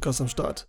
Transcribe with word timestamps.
Solo-Podcast 0.00 0.20
am 0.22 0.28
Start. 0.28 0.68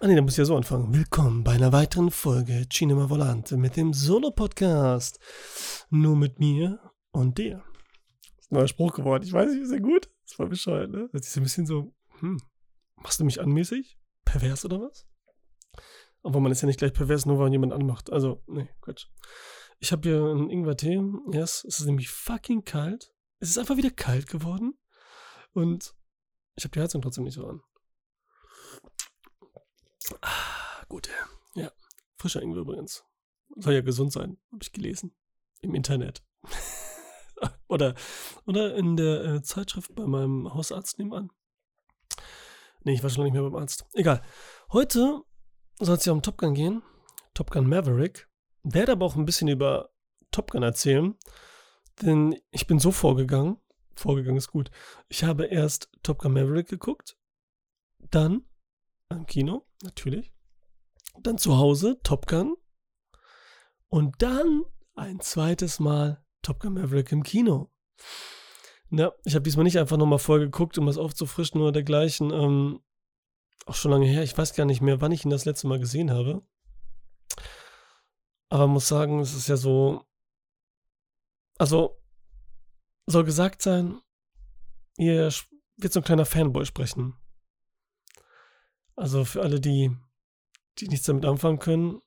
Ah 0.00 0.08
ne, 0.08 0.16
da 0.16 0.22
muss 0.22 0.32
ich 0.32 0.38
ja 0.38 0.44
so 0.44 0.56
anfangen. 0.56 0.92
Willkommen 0.92 1.44
bei 1.44 1.52
einer 1.52 1.72
weiteren 1.72 2.10
Folge 2.10 2.66
Cinema 2.68 3.08
Volante 3.08 3.56
mit 3.56 3.76
dem 3.76 3.92
Solo-Podcast. 3.92 5.20
Nur 5.90 6.16
mit 6.16 6.40
mir 6.40 6.80
und 7.12 7.38
dir. 7.38 7.62
Das 8.36 8.46
ist 8.46 8.50
ein 8.50 8.56
neuer 8.56 8.66
Spruch 8.66 8.92
geworden. 8.92 9.22
Ich 9.22 9.32
weiß 9.32 9.52
nicht, 9.52 9.62
ist 9.62 9.72
ja 9.72 9.78
gut? 9.78 10.10
Das 10.26 10.36
war 10.40 10.48
bescheuert, 10.48 10.90
ne? 10.90 11.08
Das 11.12 11.28
ist 11.28 11.36
ein 11.36 11.44
bisschen 11.44 11.64
so, 11.64 11.94
hm, 12.18 12.38
machst 12.96 13.20
du 13.20 13.24
mich 13.24 13.40
anmäßig? 13.40 14.00
Pervers 14.24 14.64
oder 14.64 14.80
was? 14.80 15.06
Aber 16.24 16.40
man 16.40 16.50
ist 16.50 16.62
ja 16.62 16.66
nicht 16.66 16.80
gleich 16.80 16.92
pervers, 16.92 17.24
nur 17.24 17.36
weil 17.36 17.46
man 17.46 17.52
jemand 17.52 17.72
anmacht. 17.72 18.10
Also, 18.10 18.42
nee, 18.48 18.68
Quatsch. 18.80 19.06
Ich 19.78 19.92
habe 19.92 20.08
hier 20.08 20.24
einen 20.24 20.50
Ingwer-Tee. 20.50 21.00
Yes, 21.30 21.64
es 21.68 21.78
ist 21.78 21.86
nämlich 21.86 22.10
fucking 22.10 22.64
kalt. 22.64 23.14
Es 23.38 23.50
ist 23.50 23.58
einfach 23.58 23.76
wieder 23.76 23.90
kalt 23.90 24.26
geworden. 24.26 24.74
Und 25.52 25.94
ich 26.56 26.64
habe 26.64 26.72
die 26.72 26.80
Heizung 26.80 27.00
trotzdem 27.00 27.24
nicht 27.24 27.34
so 27.34 27.46
an. 27.46 27.60
Ah, 30.20 30.84
gut. 30.88 31.08
Ja. 31.54 31.70
Frischer 32.16 32.42
Ingwer 32.42 32.60
übrigens. 32.60 33.04
Soll 33.56 33.74
ja 33.74 33.80
gesund 33.80 34.12
sein, 34.12 34.38
habe 34.50 34.62
ich 34.62 34.72
gelesen. 34.72 35.14
Im 35.60 35.74
Internet. 35.74 36.22
oder, 37.68 37.94
oder 38.46 38.74
in 38.76 38.96
der 38.96 39.24
äh, 39.24 39.42
Zeitschrift 39.42 39.94
bei 39.94 40.06
meinem 40.06 40.52
Hausarzt 40.52 40.98
nebenan. 40.98 41.30
Nee, 42.84 42.94
ich 42.94 43.02
war 43.02 43.10
schon 43.10 43.18
lange 43.20 43.32
nicht 43.32 43.40
mehr 43.40 43.48
beim 43.48 43.60
Arzt. 43.60 43.86
Egal. 43.92 44.22
Heute 44.72 45.22
soll 45.78 45.96
es 45.96 46.04
ja 46.04 46.12
um 46.12 46.22
Top 46.22 46.38
Gun 46.38 46.54
gehen. 46.54 46.82
Top 47.34 47.50
Gun 47.50 47.68
Maverick. 47.68 48.28
Werde 48.64 48.92
aber 48.92 49.06
auch 49.06 49.16
ein 49.16 49.24
bisschen 49.24 49.48
über 49.48 49.90
Top 50.30 50.50
Gun 50.50 50.62
erzählen. 50.62 51.16
Denn 52.00 52.36
ich 52.50 52.66
bin 52.66 52.78
so 52.78 52.90
vorgegangen. 52.90 53.58
Vorgegangen 53.94 54.38
ist 54.38 54.48
gut. 54.48 54.70
Ich 55.08 55.22
habe 55.22 55.46
erst 55.46 55.90
Top 56.02 56.18
Gun 56.18 56.32
Maverick 56.32 56.68
geguckt. 56.68 57.16
Dann 58.10 58.44
im 59.12 59.26
Kino, 59.26 59.66
natürlich. 59.82 60.32
Dann 61.20 61.38
zu 61.38 61.58
Hause 61.58 62.00
Top 62.02 62.26
Gun. 62.26 62.56
Und 63.88 64.22
dann 64.22 64.64
ein 64.94 65.20
zweites 65.20 65.80
Mal 65.80 66.24
Top 66.42 66.60
Gun 66.60 66.74
Maverick 66.74 67.12
im 67.12 67.22
Kino. 67.22 67.70
Ja, 68.90 69.12
ich 69.24 69.34
habe 69.34 69.42
diesmal 69.42 69.64
nicht 69.64 69.78
einfach 69.78 69.96
nochmal 69.96 70.18
vorgeguckt, 70.18 70.76
um 70.76 70.86
das 70.86 70.98
aufzufrischen 70.98 71.60
oder 71.60 71.72
dergleichen. 71.72 72.30
Ähm, 72.30 72.80
auch 73.64 73.74
schon 73.74 73.90
lange 73.90 74.06
her. 74.06 74.22
Ich 74.22 74.36
weiß 74.36 74.54
gar 74.54 74.66
nicht 74.66 74.80
mehr, 74.82 75.00
wann 75.00 75.12
ich 75.12 75.24
ihn 75.24 75.30
das 75.30 75.44
letzte 75.44 75.66
Mal 75.66 75.78
gesehen 75.78 76.10
habe. 76.10 76.42
Aber 78.48 78.66
muss 78.66 78.88
sagen, 78.88 79.20
es 79.20 79.34
ist 79.34 79.48
ja 79.48 79.56
so. 79.56 80.04
Also, 81.58 82.02
soll 83.06 83.24
gesagt 83.24 83.62
sein, 83.62 84.00
ihr 84.98 85.30
wird 85.76 85.92
so 85.92 86.00
ein 86.00 86.04
kleiner 86.04 86.26
Fanboy 86.26 86.66
sprechen. 86.66 87.16
Also 89.02 89.24
für 89.24 89.42
alle, 89.42 89.58
die, 89.58 89.90
die 90.78 90.86
nichts 90.86 91.06
damit 91.06 91.24
anfangen 91.24 91.58
können, 91.58 92.00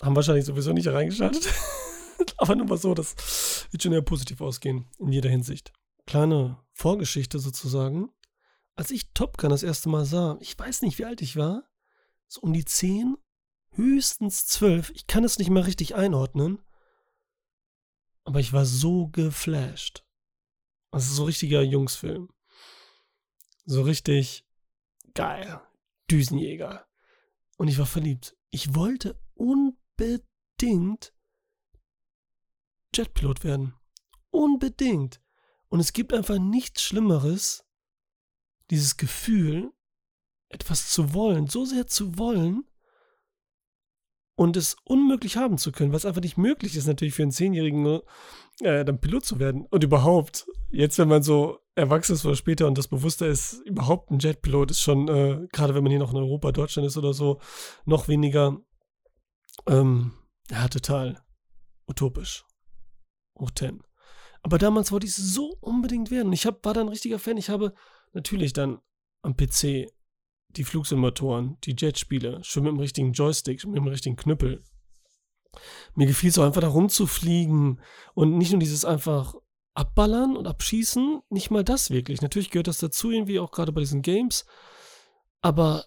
haben 0.00 0.14
wahrscheinlich 0.14 0.44
sowieso 0.44 0.72
nicht 0.72 0.86
reingeschaltet. 0.86 1.52
Aber 2.36 2.54
nur 2.54 2.66
mal 2.66 2.78
so, 2.78 2.94
das 2.94 3.66
wird 3.72 3.82
schon 3.82 3.92
eher 3.92 4.02
positiv 4.02 4.40
ausgehen, 4.40 4.88
in 5.00 5.10
jeder 5.10 5.30
Hinsicht. 5.30 5.72
Kleine 6.06 6.62
Vorgeschichte 6.74 7.40
sozusagen. 7.40 8.12
Als 8.76 8.92
ich 8.92 9.14
Top 9.14 9.36
Gun 9.36 9.50
das 9.50 9.64
erste 9.64 9.88
Mal 9.88 10.04
sah, 10.04 10.38
ich 10.38 10.56
weiß 10.56 10.82
nicht, 10.82 10.96
wie 11.00 11.04
alt 11.04 11.22
ich 11.22 11.34
war, 11.34 11.64
so 12.28 12.40
um 12.42 12.52
die 12.52 12.64
10, 12.64 13.16
höchstens 13.70 14.46
12, 14.46 14.90
ich 14.90 15.08
kann 15.08 15.24
es 15.24 15.40
nicht 15.40 15.50
mehr 15.50 15.66
richtig 15.66 15.96
einordnen, 15.96 16.60
aber 18.22 18.38
ich 18.38 18.52
war 18.52 18.64
so 18.64 19.08
geflasht. 19.08 20.04
Also 20.92 21.12
so 21.12 21.24
richtiger 21.24 21.62
Jungsfilm. 21.62 22.28
So 23.64 23.82
richtig 23.82 24.46
geil. 25.12 25.60
Düsenjäger. 26.10 26.86
Und 27.56 27.68
ich 27.68 27.78
war 27.78 27.86
verliebt. 27.86 28.36
Ich 28.50 28.74
wollte 28.74 29.18
unbedingt 29.34 31.14
Jetpilot 32.94 33.44
werden. 33.44 33.74
Unbedingt. 34.30 35.20
Und 35.68 35.80
es 35.80 35.92
gibt 35.92 36.12
einfach 36.12 36.38
nichts 36.38 36.82
Schlimmeres, 36.82 37.66
dieses 38.70 38.96
Gefühl, 38.96 39.72
etwas 40.48 40.90
zu 40.90 41.12
wollen, 41.12 41.48
so 41.48 41.64
sehr 41.64 41.86
zu 41.86 42.18
wollen 42.18 42.64
und 44.36 44.56
es 44.56 44.76
unmöglich 44.84 45.36
haben 45.36 45.58
zu 45.58 45.72
können, 45.72 45.92
was 45.92 46.04
einfach 46.04 46.20
nicht 46.20 46.36
möglich 46.36 46.76
ist, 46.76 46.86
natürlich 46.86 47.14
für 47.14 47.22
einen 47.22 47.32
Zehnjährigen 47.32 48.00
äh, 48.60 48.84
dann 48.84 49.00
Pilot 49.00 49.24
zu 49.24 49.38
werden. 49.38 49.66
Und 49.66 49.82
überhaupt, 49.82 50.46
jetzt, 50.70 50.98
wenn 50.98 51.08
man 51.08 51.22
so 51.22 51.58
erwachsen 51.76 52.14
ist 52.14 52.24
oder 52.24 52.34
später 52.34 52.66
und 52.66 52.76
das 52.78 52.88
bewusster 52.88 53.26
ist, 53.26 53.60
überhaupt 53.66 54.10
ein 54.10 54.18
Jetpilot 54.18 54.70
ist 54.70 54.80
schon, 54.80 55.08
äh, 55.08 55.46
gerade 55.52 55.74
wenn 55.74 55.82
man 55.82 55.90
hier 55.90 56.00
noch 56.00 56.12
in 56.12 56.18
Europa, 56.18 56.50
Deutschland 56.50 56.86
ist 56.86 56.96
oder 56.96 57.12
so, 57.12 57.40
noch 57.84 58.08
weniger, 58.08 58.58
ähm, 59.66 60.12
ja, 60.50 60.66
total 60.68 61.22
utopisch. 61.86 62.44
Hoch 63.38 63.50
10. 63.50 63.82
Aber 64.42 64.58
damals 64.58 64.90
wollte 64.90 65.06
ich 65.06 65.14
so 65.14 65.56
unbedingt 65.60 66.10
werden. 66.10 66.32
Ich 66.32 66.46
hab, 66.46 66.64
war 66.64 66.72
da 66.72 66.80
ein 66.80 66.88
richtiger 66.88 67.18
Fan. 67.18 67.36
Ich 67.36 67.50
habe 67.50 67.74
natürlich 68.12 68.52
dann 68.52 68.78
am 69.22 69.36
PC 69.36 69.92
die 70.50 70.64
Flugsimulatoren, 70.64 71.58
die 71.64 71.74
Jetspiele, 71.76 72.42
schon 72.42 72.62
mit 72.62 72.72
dem 72.72 72.78
richtigen 72.78 73.12
Joystick, 73.12 73.66
mit 73.66 73.76
dem 73.76 73.88
richtigen 73.88 74.16
Knüppel. 74.16 74.62
Mir 75.94 76.06
gefiel 76.06 76.30
es 76.30 76.38
auch 76.38 76.44
einfach 76.44 76.60
da 76.60 76.68
rumzufliegen 76.68 77.80
und 78.14 78.38
nicht 78.38 78.52
nur 78.52 78.60
dieses 78.60 78.84
einfach 78.84 79.34
abballern 79.76 80.36
und 80.36 80.46
abschießen, 80.46 81.22
nicht 81.28 81.50
mal 81.50 81.64
das 81.64 81.90
wirklich. 81.90 82.22
Natürlich 82.22 82.50
gehört 82.50 82.68
das 82.68 82.78
dazu, 82.78 83.10
irgendwie 83.10 83.38
auch 83.38 83.50
gerade 83.50 83.72
bei 83.72 83.80
diesen 83.80 84.02
Games. 84.02 84.46
Aber 85.40 85.86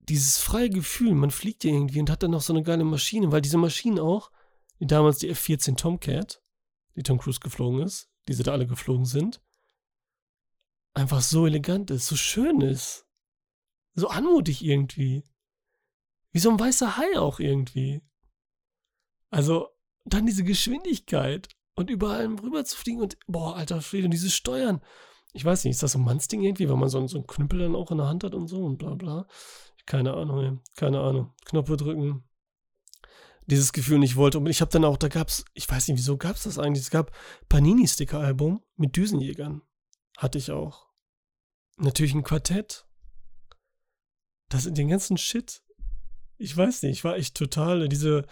dieses 0.00 0.38
freie 0.38 0.70
Gefühl, 0.70 1.14
man 1.14 1.30
fliegt 1.30 1.64
ja 1.64 1.70
irgendwie 1.70 2.00
und 2.00 2.10
hat 2.10 2.22
dann 2.22 2.32
noch 2.32 2.42
so 2.42 2.52
eine 2.52 2.62
geile 2.62 2.84
Maschine, 2.84 3.32
weil 3.32 3.40
diese 3.40 3.58
Maschinen 3.58 3.98
auch, 3.98 4.30
wie 4.78 4.86
damals 4.86 5.18
die 5.18 5.28
F-14 5.28 5.76
Tomcat, 5.76 6.42
die 6.96 7.02
Tom 7.02 7.18
Cruise 7.18 7.40
geflogen 7.40 7.82
ist, 7.82 8.10
die 8.28 8.34
sie 8.34 8.42
da 8.42 8.52
alle 8.52 8.66
geflogen 8.66 9.04
sind, 9.04 9.40
einfach 10.92 11.22
so 11.22 11.46
elegant 11.46 11.90
ist, 11.90 12.06
so 12.06 12.16
schön 12.16 12.60
ist. 12.60 13.06
So 13.94 14.08
anmutig 14.08 14.64
irgendwie. 14.64 15.24
Wie 16.32 16.38
so 16.38 16.50
ein 16.50 16.60
weißer 16.60 16.96
Hai 16.96 17.18
auch 17.18 17.40
irgendwie. 17.40 18.02
Also, 19.30 19.68
dann 20.04 20.26
diese 20.26 20.44
Geschwindigkeit 20.44 21.48
und 21.80 21.90
überall 21.90 22.26
rüber 22.26 22.64
zu 22.64 22.76
fliegen 22.76 23.00
und, 23.00 23.18
boah, 23.26 23.56
alter 23.56 23.80
Friede, 23.80 24.04
und 24.04 24.12
dieses 24.12 24.34
Steuern. 24.34 24.80
Ich 25.32 25.44
weiß 25.44 25.64
nicht, 25.64 25.72
ist 25.72 25.82
das 25.82 25.92
so 25.92 25.98
ein 25.98 26.04
Mannsding 26.04 26.42
irgendwie, 26.42 26.68
weil 26.68 26.76
man 26.76 26.88
so, 26.88 27.04
so 27.06 27.18
einen 27.18 27.26
Knüppel 27.26 27.60
dann 27.60 27.74
auch 27.74 27.90
in 27.90 27.98
der 27.98 28.08
Hand 28.08 28.24
hat 28.24 28.34
und 28.34 28.48
so 28.48 28.64
und 28.64 28.78
bla 28.78 28.94
bla. 28.94 29.26
Keine 29.86 30.14
Ahnung, 30.14 30.60
keine 30.76 31.00
Ahnung. 31.00 31.34
Knöpfe 31.44 31.76
drücken. 31.76 32.24
Dieses 33.46 33.72
Gefühl 33.72 33.98
nicht 33.98 34.16
wollte. 34.16 34.38
Und 34.38 34.46
ich 34.46 34.60
habe 34.60 34.70
dann 34.70 34.84
auch, 34.84 34.96
da 34.96 35.08
gab's, 35.08 35.44
ich 35.54 35.68
weiß 35.68 35.88
nicht, 35.88 35.98
wieso 35.98 36.16
gab's 36.16 36.44
das 36.44 36.58
eigentlich? 36.58 36.84
Es 36.84 36.90
gab 36.90 37.10
Panini-Sticker-Album 37.48 38.62
mit 38.76 38.96
Düsenjägern. 38.96 39.62
Hatte 40.16 40.38
ich 40.38 40.52
auch. 40.52 40.86
Natürlich 41.76 42.14
ein 42.14 42.22
Quartett. 42.22 42.86
Das 44.48 44.64
den 44.64 44.88
ganzen 44.88 45.16
Shit. 45.16 45.62
Ich 46.36 46.56
weiß 46.56 46.82
nicht, 46.82 46.92
ich 46.92 47.04
war 47.04 47.16
echt 47.16 47.36
total 47.36 47.88
diese 47.88 48.26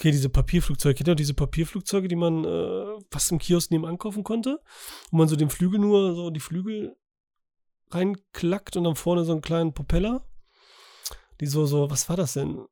okay, 0.00 0.12
diese 0.12 0.30
Papierflugzeuge, 0.30 0.94
kennt 0.94 1.08
ihr 1.08 1.14
diese 1.14 1.34
Papierflugzeuge, 1.34 2.08
die 2.08 2.16
man 2.16 2.42
äh, 2.46 2.98
fast 3.10 3.30
im 3.32 3.38
Kiosk 3.38 3.70
nebenan 3.70 3.98
kaufen 3.98 4.24
konnte? 4.24 4.62
Wo 5.10 5.18
man 5.18 5.28
so 5.28 5.36
den 5.36 5.50
Flügel 5.50 5.78
nur, 5.78 6.14
so 6.14 6.30
die 6.30 6.40
Flügel 6.40 6.96
reinklackt 7.90 8.76
und 8.76 8.84
dann 8.84 8.96
vorne 8.96 9.24
so 9.24 9.32
einen 9.32 9.42
kleinen 9.42 9.74
Propeller. 9.74 10.26
Die 11.40 11.46
so, 11.46 11.66
so, 11.66 11.90
was 11.90 12.08
war 12.08 12.16
das 12.16 12.32
denn? 12.32 12.64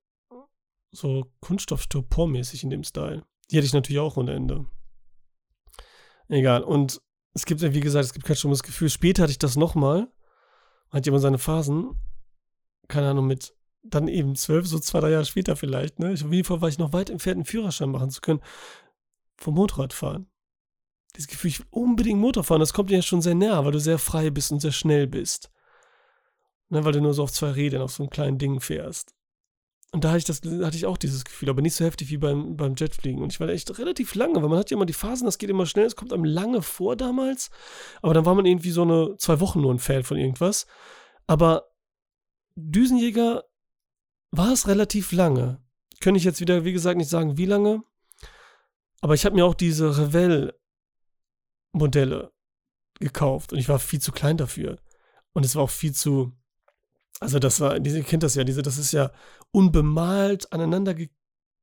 So 0.90 1.30
Kunststoff-Styropor-mäßig 1.40 2.64
in 2.64 2.70
dem 2.70 2.82
Style. 2.82 3.26
Die 3.50 3.58
hatte 3.58 3.66
ich 3.66 3.74
natürlich 3.74 4.00
auch 4.00 4.16
ohne 4.16 4.32
Ende. 4.32 4.64
Egal. 6.28 6.62
Und 6.62 7.02
es 7.34 7.44
gibt, 7.44 7.60
wie 7.60 7.80
gesagt, 7.80 8.06
es 8.06 8.14
gibt 8.14 8.24
kein 8.24 8.36
schlimmes 8.36 8.62
Gefühl. 8.62 8.88
Später 8.88 9.24
hatte 9.24 9.32
ich 9.32 9.38
das 9.38 9.56
nochmal. 9.56 10.10
Hat 10.90 11.04
jemand 11.04 11.20
seine 11.20 11.38
Phasen. 11.38 11.90
Keine 12.88 13.10
Ahnung, 13.10 13.26
mit 13.26 13.54
dann 13.82 14.08
eben 14.08 14.34
zwölf, 14.36 14.66
so 14.66 14.78
zwei, 14.78 15.00
drei 15.00 15.10
Jahre 15.10 15.24
später 15.24 15.56
vielleicht, 15.56 15.98
ne? 15.98 16.12
Ich, 16.12 16.24
auf 16.24 16.32
jeden 16.32 16.44
Fall 16.44 16.60
war 16.60 16.68
ich 16.68 16.78
noch 16.78 16.92
weit 16.92 17.10
entfernt, 17.10 17.36
einen 17.36 17.44
Führerschein 17.44 17.90
machen 17.90 18.10
zu 18.10 18.20
können, 18.20 18.40
vom 19.36 19.54
Motorradfahren. 19.54 20.28
Dieses 21.16 21.28
Gefühl, 21.28 21.50
ich 21.50 21.60
will 21.60 21.66
unbedingt 21.70 22.20
Motor 22.20 22.44
fahren, 22.44 22.60
das 22.60 22.72
kommt 22.72 22.90
dir 22.90 22.96
ja 22.96 23.02
schon 23.02 23.22
sehr 23.22 23.34
nah, 23.34 23.64
weil 23.64 23.72
du 23.72 23.80
sehr 23.80 23.98
frei 23.98 24.30
bist 24.30 24.52
und 24.52 24.60
sehr 24.60 24.72
schnell 24.72 25.06
bist. 25.06 25.50
Ne, 26.70 26.84
weil 26.84 26.92
du 26.92 27.00
nur 27.00 27.14
so 27.14 27.22
auf 27.22 27.32
zwei 27.32 27.50
Rädern 27.50 27.80
auf 27.80 27.92
so 27.92 28.02
einem 28.02 28.10
kleinen 28.10 28.36
Ding 28.36 28.60
fährst. 28.60 29.14
Und 29.90 30.04
da 30.04 30.10
hatte 30.10 30.18
ich, 30.18 30.24
das, 30.24 30.42
hatte 30.42 30.76
ich 30.76 30.84
auch 30.84 30.98
dieses 30.98 31.24
Gefühl, 31.24 31.48
aber 31.48 31.62
nicht 31.62 31.74
so 31.74 31.82
heftig 31.82 32.10
wie 32.10 32.18
beim, 32.18 32.58
beim 32.58 32.74
Jetfliegen. 32.76 33.22
Und 33.22 33.32
ich 33.32 33.40
war 33.40 33.48
echt 33.48 33.78
relativ 33.78 34.14
lange, 34.14 34.42
weil 34.42 34.50
man 34.50 34.58
hat 34.58 34.70
ja 34.70 34.76
immer 34.76 34.84
die 34.84 34.92
Phasen, 34.92 35.24
das 35.24 35.38
geht 35.38 35.48
immer 35.48 35.64
schnell, 35.64 35.86
es 35.86 35.96
kommt 35.96 36.12
einem 36.12 36.24
lange 36.24 36.60
vor 36.60 36.94
damals. 36.94 37.48
Aber 38.02 38.12
dann 38.12 38.26
war 38.26 38.34
man 38.34 38.44
irgendwie 38.44 38.70
so 38.70 38.82
eine, 38.82 39.16
zwei 39.16 39.40
Wochen 39.40 39.62
nur 39.62 39.72
ein 39.72 39.78
Fan 39.78 40.04
von 40.04 40.18
irgendwas. 40.18 40.66
Aber 41.26 41.70
Düsenjäger 42.54 43.44
war 44.30 44.52
es 44.52 44.68
relativ 44.68 45.12
lange. 45.12 45.60
Könnte 46.00 46.18
ich 46.18 46.24
jetzt 46.24 46.40
wieder, 46.40 46.64
wie 46.64 46.72
gesagt, 46.72 46.98
nicht 46.98 47.10
sagen, 47.10 47.38
wie 47.38 47.46
lange. 47.46 47.82
Aber 49.00 49.14
ich 49.14 49.24
habe 49.24 49.34
mir 49.34 49.44
auch 49.44 49.54
diese 49.54 49.98
Revell-Modelle 49.98 52.32
gekauft 53.00 53.52
und 53.52 53.58
ich 53.58 53.68
war 53.68 53.78
viel 53.78 54.00
zu 54.00 54.12
klein 54.12 54.36
dafür. 54.36 54.78
Und 55.32 55.44
es 55.44 55.54
war 55.54 55.62
auch 55.62 55.70
viel 55.70 55.92
zu, 55.92 56.32
Also 57.20 57.38
das 57.38 57.60
war, 57.60 57.84
ihr 57.84 58.04
kennt 58.04 58.22
das 58.22 58.34
ja, 58.34 58.44
diese, 58.44 58.62
das 58.62 58.78
ist 58.78 58.92
ja 58.92 59.10
unbemalt 59.50 60.52
aneinander 60.52 60.94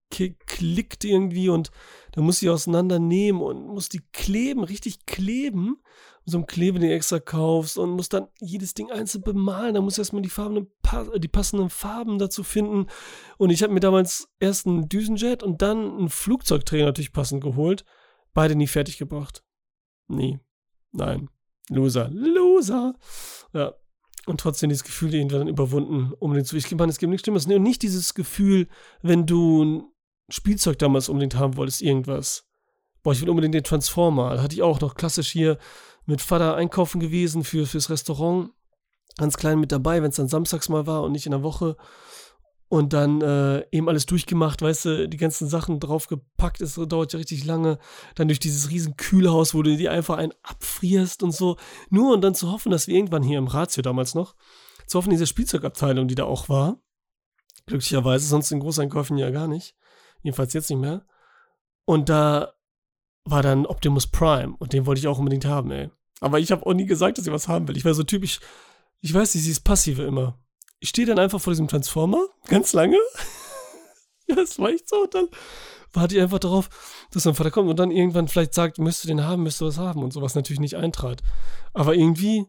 geklickt 0.10 1.04
irgendwie 1.04 1.50
und 1.50 1.72
da 2.12 2.22
muss 2.22 2.40
sie 2.40 2.50
auseinandernehmen 2.50 3.42
und 3.42 3.68
muss 3.68 3.90
die 3.90 4.02
kleben, 4.12 4.64
richtig 4.64 5.06
kleben. 5.06 5.78
So 6.26 6.38
einem 6.38 6.48
Klebe, 6.48 6.80
den 6.80 6.90
du 6.90 6.96
extra 6.96 7.20
kaufst 7.20 7.78
und 7.78 7.92
muss 7.92 8.10
dann 8.10 8.28
jedes 8.40 8.74
Ding 8.74 8.90
einzeln 8.90 9.22
bemalen. 9.22 9.76
Da 9.76 9.82
muss 9.82 9.98
erstmal 9.98 10.24
die 10.24 10.30
Farben, 10.30 10.68
die 11.18 11.28
passenden 11.28 11.70
Farben 11.70 12.18
dazu 12.18 12.44
finden. 12.44 12.88
Und 13.38 13.52
ich 13.52 13.62
habe 13.62 13.74
mir 13.74 13.80
damals 13.80 14.28
erst 14.40 14.66
einen 14.66 14.90
Düsenjet 14.90 15.44
und 15.44 15.62
dann 15.62 15.98
einen 15.98 16.10
Flugzeugträger 16.10 16.86
natürlich 16.86 17.14
passend 17.14 17.44
geholt. 17.44 17.86
Beide 18.34 18.56
nie 18.56 18.68
fertig 18.68 18.98
gebracht. 18.98 19.44
Nie. 20.08 20.40
Nein. 20.92 21.30
Loser. 21.70 22.10
Loser. 22.12 22.96
Ja. 23.54 23.76
Und 24.26 24.40
trotzdem 24.40 24.70
dieses 24.70 24.84
Gefühl 24.84 25.14
irgendwann 25.14 25.48
überwunden, 25.48 26.12
um 26.18 26.34
den 26.34 26.44
zu. 26.44 26.58
Ich 26.58 26.72
meine, 26.72 26.90
es 26.90 26.98
gibt 26.98 27.12
nichts 27.12 27.24
Schlimmes. 27.26 27.46
Und 27.46 27.62
nicht 27.62 27.84
dieses 27.84 28.16
Gefühl, 28.16 28.68
wenn 29.04 29.28
du 29.28 29.94
Spielzeug 30.30 30.80
damals 30.80 31.10
unbedingt 31.10 31.36
haben 31.36 31.58
wolltest, 31.58 31.84
irgendwas. 31.84 32.48
Boah, 33.06 33.14
ich 33.14 33.22
will 33.22 33.30
unbedingt 33.30 33.54
den 33.54 33.64
Transformer. 33.64 34.34
Da 34.34 34.42
hatte 34.42 34.56
ich 34.56 34.64
auch 34.64 34.82
noch 34.82 34.96
klassisch 34.96 35.30
hier 35.30 35.60
mit 36.08 36.22
Vater 36.22 36.56
einkaufen 36.56 37.00
gewesen 37.00 37.44
für, 37.44 37.68
fürs 37.68 37.92
Restaurant. 37.92 38.50
Ganz 39.20 39.38
klein 39.38 39.60
mit 39.60 39.72
dabei, 39.72 40.02
wenn 40.02 40.10
es 40.10 40.16
dann 40.16 40.28
samstags 40.28 40.70
mal 40.70 40.88
war 40.88 41.04
und 41.04 41.12
nicht 41.12 41.28
in 41.28 41.32
der 41.32 41.44
Woche. 41.44 41.78
Und 42.68 42.94
dann 42.94 43.22
äh, 43.22 43.64
eben 43.70 43.90
alles 43.90 44.08
durchgemacht, 44.08 44.64
weißt 44.64 44.86
du, 44.86 45.08
die 45.08 45.18
ganzen 45.18 45.48
Sachen 45.48 45.80
draufgepackt, 45.80 46.62
es 46.62 46.74
dauert 46.74 47.14
ja 47.14 47.18
richtig 47.18 47.46
lange. 47.46 47.78
Dann 48.16 48.28
durch 48.28 48.40
dieses 48.40 48.72
riesen 48.72 48.98
Kühlhaus, 48.98 49.54
wo 49.54 49.62
du 49.62 49.78
die 49.78 49.88
einfach 49.88 50.18
einen 50.18 50.34
abfrierst 50.42 51.22
und 51.22 51.32
so. 51.32 51.58
Nur 51.92 52.12
und 52.12 52.22
dann 52.22 52.34
zu 52.34 52.52
hoffen, 52.52 52.72
dass 52.72 52.88
wir 52.88 52.96
irgendwann 52.96 53.22
hier 53.22 53.38
im 53.38 53.46
Ratio 53.46 53.84
damals 53.84 54.16
noch, 54.16 54.34
zu 54.88 54.98
hoffen, 54.98 55.12
diese 55.12 55.28
Spielzeugabteilung, 55.28 56.08
die 56.08 56.16
da 56.16 56.24
auch 56.24 56.50
war, 56.50 56.80
glücklicherweise, 57.68 58.26
sonst 58.26 58.52
in 58.52 58.62
Großeinkäufen 58.62 59.16
ja 59.20 59.30
gar 59.30 59.48
nicht, 59.48 59.76
Jedenfalls 60.24 60.54
jetzt 60.54 60.72
nicht 60.72 60.80
mehr. 60.80 61.06
Und 61.86 62.10
da 62.10 62.55
war 63.26 63.42
dann 63.42 63.66
Optimus 63.66 64.08
Prime 64.08 64.56
und 64.60 64.72
den 64.74 64.86
wollte 64.86 65.00
ich 65.00 65.08
auch 65.08 65.18
unbedingt 65.18 65.46
haben, 65.46 65.72
ey. 65.72 65.90
Aber 66.22 66.40
ich 66.40 66.52
habe 66.52 66.66
auch 66.66 66.74
nie 66.74 66.86
gesagt, 66.86 67.18
dass 67.18 67.28
ich 67.28 67.34
was 67.34 67.48
haben 67.48 67.68
will. 67.68 67.76
Ich 67.76 67.86
war 67.86 67.94
so 67.94 68.04
typisch, 68.04 68.40
ich 69.02 69.14
weiß 69.14 69.36
nicht, 69.36 69.46
dieses 69.46 69.60
Passive 69.60 70.04
immer. 70.04 70.40
Ich 70.80 70.90
stehe 70.90 71.08
dann 71.08 71.20
einfach 71.20 71.42
vor 71.42 71.52
diesem 71.52 71.68
Transformer, 71.68 72.28
ganz 72.48 72.74
lange. 72.74 72.98
ja, 74.28 74.36
das 74.36 74.60
war 74.60 74.70
echt 74.70 74.88
so. 74.88 75.04
Und 75.04 75.14
dann 75.14 75.28
warte 75.92 76.16
ich 76.16 76.22
einfach 76.22 76.40
darauf, 76.40 76.70
dass 77.12 77.26
mein 77.26 77.36
Vater 77.36 77.52
kommt 77.52 77.70
und 77.70 77.80
dann 77.80 77.92
irgendwann 77.92 78.28
vielleicht 78.28 78.54
sagt, 78.54 78.78
müsste 78.78 79.08
den 79.08 79.24
haben, 79.24 79.44
müsste 79.44 79.66
was 79.66 79.78
haben 79.78 80.04
und 80.04 80.14
sowas 80.14 80.36
natürlich 80.36 80.60
nicht 80.60 80.78
eintrat. 80.78 81.24
Aber 81.74 81.96
irgendwie, 81.96 82.46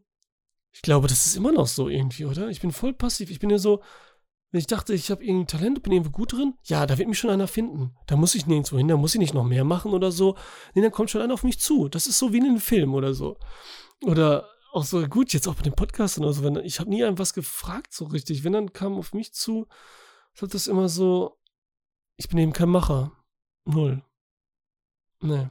ich 0.72 0.82
glaube, 0.82 1.08
das 1.08 1.26
ist 1.26 1.36
immer 1.36 1.52
noch 1.52 1.66
so 1.66 1.88
irgendwie, 1.88 2.26
oder? 2.26 2.48
Ich 2.48 2.60
bin 2.60 2.72
voll 2.72 2.92
passiv. 2.92 3.30
Ich 3.30 3.38
bin 3.38 3.50
ja 3.50 3.58
so, 3.58 3.82
wenn 4.56 4.60
ich 4.60 4.66
dachte, 4.66 4.94
ich 4.94 5.10
habe 5.10 5.22
irgendein 5.22 5.48
Talent, 5.48 5.82
bin 5.82 5.92
irgendwo 5.92 6.12
gut 6.12 6.32
drin, 6.32 6.54
ja, 6.62 6.86
da 6.86 6.96
wird 6.96 7.10
mich 7.10 7.18
schon 7.18 7.28
einer 7.28 7.46
finden. 7.46 7.94
Da 8.06 8.16
muss 8.16 8.34
ich 8.34 8.46
nirgendwo 8.46 8.78
hin, 8.78 8.88
da 8.88 8.96
muss 8.96 9.14
ich 9.14 9.20
nicht 9.20 9.34
noch 9.34 9.44
mehr 9.44 9.64
machen 9.64 9.92
oder 9.92 10.10
so. 10.10 10.34
Nee, 10.72 10.80
dann 10.80 10.92
kommt 10.92 11.10
schon 11.10 11.20
einer 11.20 11.34
auf 11.34 11.44
mich 11.44 11.60
zu. 11.60 11.90
Das 11.90 12.06
ist 12.06 12.18
so 12.18 12.32
wie 12.32 12.38
in 12.38 12.46
einem 12.46 12.58
Film 12.58 12.94
oder 12.94 13.12
so. 13.12 13.38
Oder 14.02 14.48
auch 14.72 14.84
so, 14.84 15.06
gut, 15.08 15.34
jetzt 15.34 15.46
auch 15.46 15.56
bei 15.56 15.62
dem 15.62 15.74
Podcast 15.74 16.18
oder 16.18 16.32
so. 16.32 16.42
Wenn, 16.42 16.56
ich 16.56 16.80
habe 16.80 16.88
nie 16.88 17.04
einem 17.04 17.18
was 17.18 17.34
gefragt 17.34 17.92
so 17.92 18.06
richtig. 18.06 18.44
Wenn 18.44 18.54
dann 18.54 18.72
kam 18.72 18.94
auf 18.94 19.12
mich 19.12 19.34
zu, 19.34 19.66
hat 20.40 20.54
das 20.54 20.68
immer 20.68 20.88
so, 20.88 21.36
ich 22.16 22.30
bin 22.30 22.38
eben 22.38 22.54
kein 22.54 22.70
Macher. 22.70 23.12
Null. 23.66 24.02
Nee. 25.20 25.50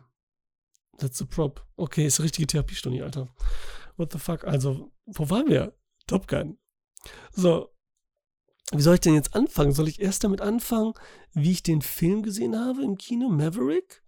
That's 0.98 1.22
a 1.22 1.26
prop. 1.26 1.64
Okay, 1.76 2.08
ist 2.08 2.20
eine 2.20 2.26
richtige 2.26 2.48
Therapiestunde, 2.48 3.04
Alter. 3.04 3.28
What 3.98 4.14
the 4.14 4.18
fuck? 4.18 4.46
Also, 4.46 4.92
wo 5.06 5.30
waren 5.30 5.48
wir? 5.48 5.78
Top 6.08 6.28
Gun. 6.28 6.58
So, 7.32 7.75
wie 8.72 8.82
soll 8.82 8.96
ich 8.96 9.02
denn 9.02 9.14
jetzt 9.14 9.36
anfangen? 9.36 9.72
Soll 9.72 9.88
ich 9.88 10.02
erst 10.02 10.24
damit 10.24 10.42
anfangen, 10.42 10.94
wie 11.34 11.52
ich 11.52 11.64
den 11.64 11.82
Film 11.82 12.24
gesehen 12.24 12.58
habe 12.58 12.84
im 12.84 12.98
Kino, 12.98 13.30
Maverick? 13.30 14.04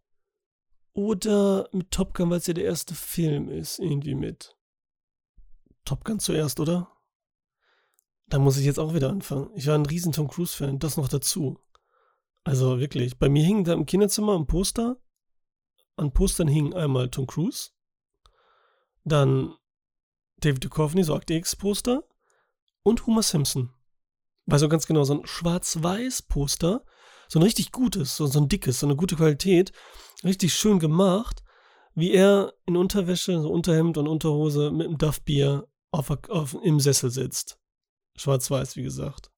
Oder 0.94 1.70
mit 1.72 1.92
Top 1.92 2.16
Gun, 2.16 2.32
weil 2.32 2.40
es 2.40 2.48
ja 2.48 2.54
der 2.54 2.66
erste 2.66 2.96
Film 2.96 3.50
ist, 3.50 3.78
irgendwie 3.80 4.16
mit? 4.16 4.56
Top 5.86 6.04
Gun 6.04 6.20
zuerst, 6.20 6.60
oder? 6.60 6.92
Da 8.28 8.40
muss 8.40 8.58
ich 8.58 8.66
jetzt 8.66 8.80
auch 8.80 8.94
wieder 8.94 9.10
anfangen. 9.10 9.52
Ich 9.56 9.68
war 9.68 9.76
ein 9.76 9.86
riesen 9.86 10.12
Tom 10.12 10.28
Cruise-Fan, 10.28 10.80
das 10.80 10.98
noch 10.98 11.08
dazu. 11.08 11.60
Also 12.44 12.80
wirklich, 12.80 13.18
bei 13.20 13.30
mir 13.30 13.44
hing 13.44 13.64
da 13.64 13.74
im 13.74 13.86
Kinderzimmer 13.86 14.38
ein 14.38 14.48
Poster. 14.48 14.98
An 15.98 16.12
Postern 16.14 16.48
hing 16.48 16.76
einmal 16.76 17.10
Tom 17.10 17.26
Cruise, 17.26 17.72
dann 19.04 19.56
David 20.38 20.64
Duchovny, 20.64 21.04
so 21.04 21.16
Akte 21.16 21.34
X-Poster 21.34 22.08
und 22.84 23.08
Homer 23.08 23.24
Simpson 23.24 23.74
weiß 24.48 24.64
auch 24.64 24.70
ganz 24.70 24.88
genau, 24.88 25.04
so 25.04 25.20
ein 25.20 25.26
Schwarz-Weiß-Poster, 25.26 26.84
so 27.28 27.40
ein 27.40 27.44
richtig 27.44 27.72
gutes, 27.72 28.16
so, 28.16 28.26
so 28.26 28.40
ein 28.40 28.48
dickes, 28.48 28.80
so 28.80 28.88
eine 28.88 28.96
gute 28.96 29.18
Qualität, 29.18 29.72
richtig 30.24 30.54
schön 30.54 30.80
gemacht, 30.80 31.44
wie 31.94 32.12
er 32.14 32.54
in 32.66 32.78
Unterwäsche, 32.78 33.42
so 33.42 33.50
Unterhemd 33.50 33.98
und 33.98 34.08
Unterhose 34.08 34.72
mit 34.72 34.88
einem 34.88 34.98
Duffbier 34.98 35.68
auf, 35.92 36.10
auf, 36.30 36.56
im 36.64 36.80
Sessel 36.80 37.12
sitzt. 37.12 37.60
Schwarz-Weiß, 38.16 38.76
wie 38.78 38.84
gesagt. 38.84 39.32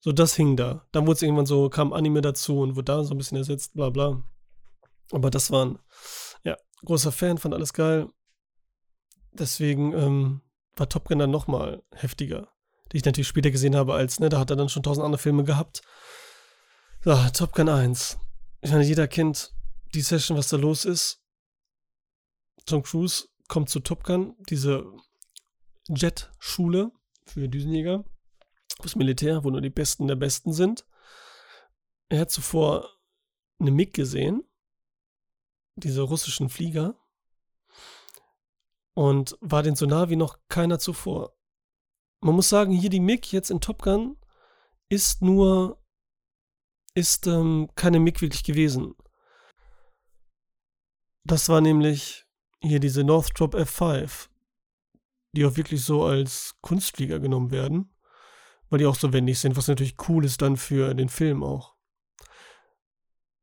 So, 0.00 0.12
das 0.12 0.36
hing 0.36 0.56
da. 0.56 0.86
Dann 0.92 1.06
wurde 1.06 1.16
es 1.16 1.22
irgendwann 1.22 1.46
so, 1.46 1.68
kam 1.68 1.92
Anime 1.92 2.20
dazu 2.20 2.60
und 2.60 2.76
wurde 2.76 2.84
da 2.84 3.02
so 3.02 3.14
ein 3.14 3.18
bisschen 3.18 3.38
ersetzt, 3.38 3.74
bla 3.74 3.90
bla. 3.90 4.22
Aber 5.10 5.30
das 5.30 5.50
waren, 5.50 5.78
ja, 6.44 6.56
großer 6.84 7.12
Fan, 7.12 7.38
fand 7.38 7.54
alles 7.54 7.72
geil. 7.72 8.08
Deswegen 9.32 9.92
ähm, 9.94 10.42
war 10.76 10.88
Top 10.88 11.08
Gun 11.08 11.18
dann 11.18 11.30
nochmal 11.30 11.82
heftiger 11.92 12.55
die 12.92 12.98
ich 12.98 13.04
natürlich 13.04 13.28
später 13.28 13.50
gesehen 13.50 13.76
habe, 13.76 13.94
als, 13.94 14.20
ne, 14.20 14.28
da 14.28 14.38
hat 14.38 14.50
er 14.50 14.56
dann 14.56 14.68
schon 14.68 14.82
tausend 14.82 15.04
andere 15.04 15.20
Filme 15.20 15.44
gehabt. 15.44 15.82
So, 17.04 17.14
Top 17.32 17.52
Gun 17.52 17.68
1. 17.68 18.18
Ich 18.62 18.70
meine, 18.70 18.84
jeder 18.84 19.08
kennt 19.08 19.52
die 19.94 20.00
Session, 20.00 20.36
was 20.36 20.48
da 20.48 20.56
los 20.56 20.84
ist. 20.84 21.22
Tom 22.64 22.82
Cruise 22.82 23.28
kommt 23.48 23.70
zu 23.70 23.80
Top 23.80 24.04
Gun, 24.04 24.34
diese 24.48 24.84
Jet-Schule 25.88 26.90
für 27.26 27.48
Düsenjäger, 27.48 28.04
das 28.82 28.96
Militär, 28.96 29.44
wo 29.44 29.50
nur 29.50 29.60
die 29.60 29.70
Besten 29.70 30.08
der 30.08 30.16
Besten 30.16 30.52
sind. 30.52 30.84
Er 32.08 32.20
hat 32.20 32.30
zuvor 32.30 32.90
eine 33.58 33.70
MiG 33.70 33.94
gesehen, 33.94 34.42
diese 35.76 36.02
russischen 36.02 36.48
Flieger, 36.48 36.94
und 38.94 39.36
war 39.40 39.62
den 39.62 39.76
so 39.76 39.86
nah 39.86 40.08
wie 40.08 40.16
noch 40.16 40.38
keiner 40.48 40.78
zuvor 40.78 41.35
man 42.26 42.34
muss 42.34 42.48
sagen, 42.48 42.72
hier 42.72 42.90
die 42.90 42.98
MIG 42.98 43.32
jetzt 43.32 43.52
in 43.52 43.60
Top 43.60 43.82
Gun 43.82 44.16
ist 44.88 45.22
nur, 45.22 45.80
ist 46.92 47.28
ähm, 47.28 47.70
keine 47.76 48.00
MIG 48.00 48.20
wirklich 48.20 48.42
gewesen. 48.42 48.96
Das 51.22 51.48
war 51.48 51.60
nämlich 51.60 52.26
hier 52.60 52.80
diese 52.80 53.04
Northrop 53.04 53.54
F5, 53.54 54.28
die 55.32 55.46
auch 55.46 55.56
wirklich 55.56 55.84
so 55.84 56.04
als 56.04 56.56
Kunstflieger 56.62 57.20
genommen 57.20 57.52
werden, 57.52 57.94
weil 58.70 58.80
die 58.80 58.86
auch 58.86 58.96
so 58.96 59.12
wendig 59.12 59.38
sind, 59.38 59.56
was 59.56 59.68
natürlich 59.68 59.94
cool 60.08 60.24
ist 60.24 60.42
dann 60.42 60.56
für 60.56 60.94
den 60.94 61.08
Film 61.08 61.44
auch. 61.44 61.76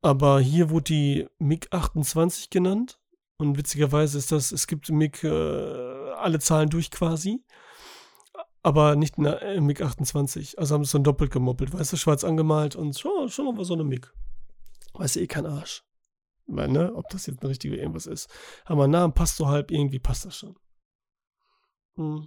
Aber 0.01 0.41
hier 0.41 0.69
wurde 0.69 0.83
die 0.83 1.27
MiG-28 1.39 2.49
genannt 2.49 2.99
und 3.37 3.57
witzigerweise 3.57 4.17
ist 4.17 4.33
das, 4.33 4.51
es 4.51 4.67
gibt 4.67 4.89
MiG 4.89 5.23
äh, 5.23 6.11
alle 6.17 6.39
Zahlen 6.39 6.69
durch 6.69 6.91
quasi 6.91 7.45
aber 8.63 8.95
nicht 8.95 9.17
in 9.17 9.25
der 9.25 9.61
MiG 9.61 9.81
28. 9.81 10.57
Also 10.57 10.73
haben 10.73 10.83
sie 10.83 10.87
es 10.87 10.91
dann 10.93 11.03
doppelt 11.03 11.31
gemoppelt, 11.31 11.73
weißt 11.73 11.93
du, 11.93 11.97
schwarz 11.97 12.23
angemalt 12.23 12.75
und 12.75 12.97
schon, 12.97 13.29
schon 13.29 13.53
mal 13.53 13.65
so 13.65 13.73
eine 13.73 13.83
MiG. 13.83 14.11
Weißt 14.93 15.17
eh 15.17 15.27
kein 15.27 15.45
Arsch. 15.45 15.83
Weil, 16.45 16.69
ne, 16.69 16.93
ob 16.95 17.09
das 17.09 17.25
jetzt 17.25 17.41
eine 17.41 17.49
richtige 17.49 17.75
irgendwas 17.75 18.05
ist. 18.05 18.29
Aber 18.65 18.87
Namen 18.87 19.13
passt 19.13 19.37
so 19.37 19.47
halb, 19.47 19.71
irgendwie 19.71 19.99
passt 19.99 20.25
das 20.25 20.37
schon. 20.37 20.57
Hm. 21.97 22.25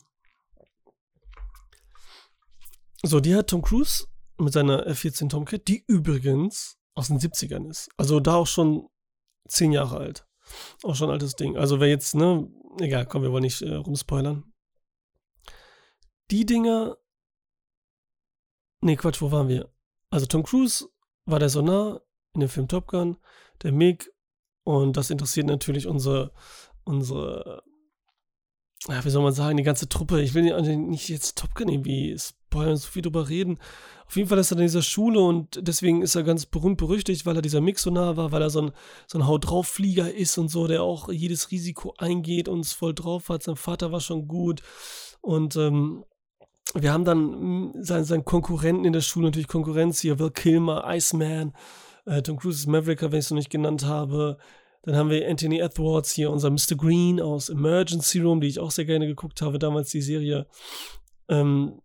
So, 3.02 3.21
die 3.21 3.35
hat 3.35 3.49
Tom 3.49 3.62
Cruise 3.62 4.07
mit 4.38 4.52
seiner 4.52 4.87
F-14 4.87 5.28
Tomcat, 5.28 5.69
die 5.69 5.85
übrigens 5.87 6.78
aus 6.95 7.09
den 7.09 7.19
70ern 7.19 7.69
ist. 7.69 7.88
Also 7.97 8.21
da 8.21 8.35
auch 8.37 8.47
schon 8.47 8.88
zehn 9.49 9.73
Jahre 9.73 9.99
alt. 9.99 10.26
Auch 10.83 10.95
schon 10.95 11.09
ein 11.09 11.14
altes 11.14 11.35
Ding. 11.35 11.57
Also 11.57 11.81
wer 11.81 11.88
jetzt, 11.88 12.14
ne, 12.14 12.49
egal, 12.81 13.07
komm, 13.07 13.23
wir 13.23 13.33
wollen 13.33 13.43
nicht 13.43 13.62
äh, 13.62 13.75
rumspoilern 13.75 14.45
die 16.30 16.47
Dinger. 16.47 16.97
Nee, 18.80 18.97
Quatsch, 18.97 19.21
wo 19.21 19.30
waren 19.30 19.49
wir? 19.49 19.71
Also 20.11 20.26
Tom 20.26 20.42
Cruise 20.42 20.88
war 21.25 21.38
der 21.38 21.49
Sonar 21.49 22.02
in 22.35 22.40
dem 22.40 22.49
Film 22.49 22.68
Top 22.68 22.87
Gun, 22.87 23.16
der 23.62 23.73
Mig 23.73 24.12
und 24.64 24.97
das 24.97 25.11
interessiert 25.11 25.47
natürlich 25.47 25.87
unsere, 25.87 26.33
unsere, 26.85 27.62
ja, 28.88 29.04
wie 29.04 29.11
soll 29.11 29.23
man 29.23 29.33
sagen, 29.33 29.56
die 29.56 29.62
ganze 29.62 29.88
Truppe. 29.88 30.21
Ich 30.23 30.35
will 30.35 30.42
nicht 30.76 31.09
jetzt 31.09 31.38
Top 31.38 31.54
Gun 31.54 31.68
irgendwie 31.68 32.16
spoilern, 32.18 32.76
so 32.76 32.88
viel 32.88 33.02
drüber 33.02 33.28
reden. 33.28 33.59
Auf 34.06 34.16
jeden 34.16 34.28
Fall 34.28 34.38
ist 34.38 34.52
er 34.52 34.59
in 34.59 34.64
dieser 34.64 34.83
Schule 34.83 35.21
und 35.21 35.59
deswegen 35.61 36.02
ist 36.02 36.14
er 36.14 36.23
ganz 36.23 36.47
berühmt 36.47 36.78
berüchtigt, 36.78 37.26
weil 37.26 37.37
er 37.37 37.42
dieser 37.42 37.61
Mix-Sonar 37.61 38.16
war, 38.16 38.30
weil 38.30 38.42
er 38.42 38.50
so 38.50 38.62
ein, 38.62 38.73
so 39.06 39.18
ein 39.18 39.26
Haut-drauf-Flieger 39.26 40.14
ist 40.14 40.38
und 40.38 40.49
so, 40.49 40.66
der 40.66 40.83
auch 40.83 41.11
jedes 41.11 41.50
Risiko 41.50 41.95
eingeht 41.99 42.49
und 42.49 42.61
es 42.61 42.73
voll 42.73 42.95
drauf 42.95 43.28
hat. 43.28 43.42
Sein 43.42 43.56
Vater 43.56 43.90
war 43.90 44.00
schon 44.00 44.28
gut 44.28 44.62
und 45.21 45.56
ähm, 45.56 46.04
wir 46.83 46.92
haben 46.92 47.04
dann 47.04 47.71
mm, 47.71 47.83
seinen, 47.83 48.04
seinen 48.04 48.25
Konkurrenten 48.25 48.85
in 48.85 48.92
der 48.92 49.00
Schule, 49.00 49.26
natürlich 49.26 49.49
Konkurrenz 49.49 50.00
hier, 50.00 50.18
Will 50.18 50.30
Kilmer, 50.30 50.85
Iceman, 50.87 51.52
äh, 52.06 52.23
Tom 52.23 52.38
Cruise's 52.38 52.66
Maverick, 52.66 53.02
wenn 53.02 53.12
ich 53.12 53.26
es 53.26 53.30
noch 53.30 53.37
nicht 53.37 53.50
genannt 53.50 53.85
habe. 53.85 54.38
Dann 54.83 54.97
haben 54.97 55.11
wir 55.11 55.28
Anthony 55.28 55.59
Edwards 55.59 56.12
hier, 56.12 56.30
unser 56.30 56.50
Mr. 56.50 56.76
Green 56.76 57.21
aus 57.21 57.49
Emergency 57.49 58.21
Room, 58.21 58.40
die 58.40 58.47
ich 58.47 58.61
auch 58.61 58.71
sehr 58.71 58.85
gerne 58.85 59.06
geguckt 59.06 59.42
habe, 59.42 59.59
damals 59.59 59.90
die 59.90 60.00
Serie, 60.00 60.47
ähm, 61.28 61.83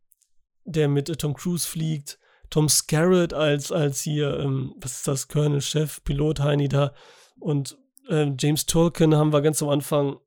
der 0.65 0.87
mit 0.87 1.09
äh, 1.09 1.15
Tom 1.15 1.33
Cruise 1.33 1.67
fliegt. 1.67 2.19
Tom 2.51 2.67
Scarrett 2.67 3.33
als, 3.33 3.71
als 3.71 4.01
hier, 4.01 4.39
ähm, 4.39 4.75
was 4.77 4.97
ist 4.97 5.07
das, 5.07 5.27
Colonel, 5.27 5.61
Chef, 5.61 6.03
Pilot, 6.03 6.41
Heini 6.41 6.67
da. 6.67 6.93
Und 7.39 7.77
ähm, 8.09 8.35
James 8.39 8.65
Tolkien 8.65 9.15
haben 9.15 9.33
wir 9.33 9.41
ganz 9.41 9.63
am 9.63 9.69
Anfang, 9.69 10.17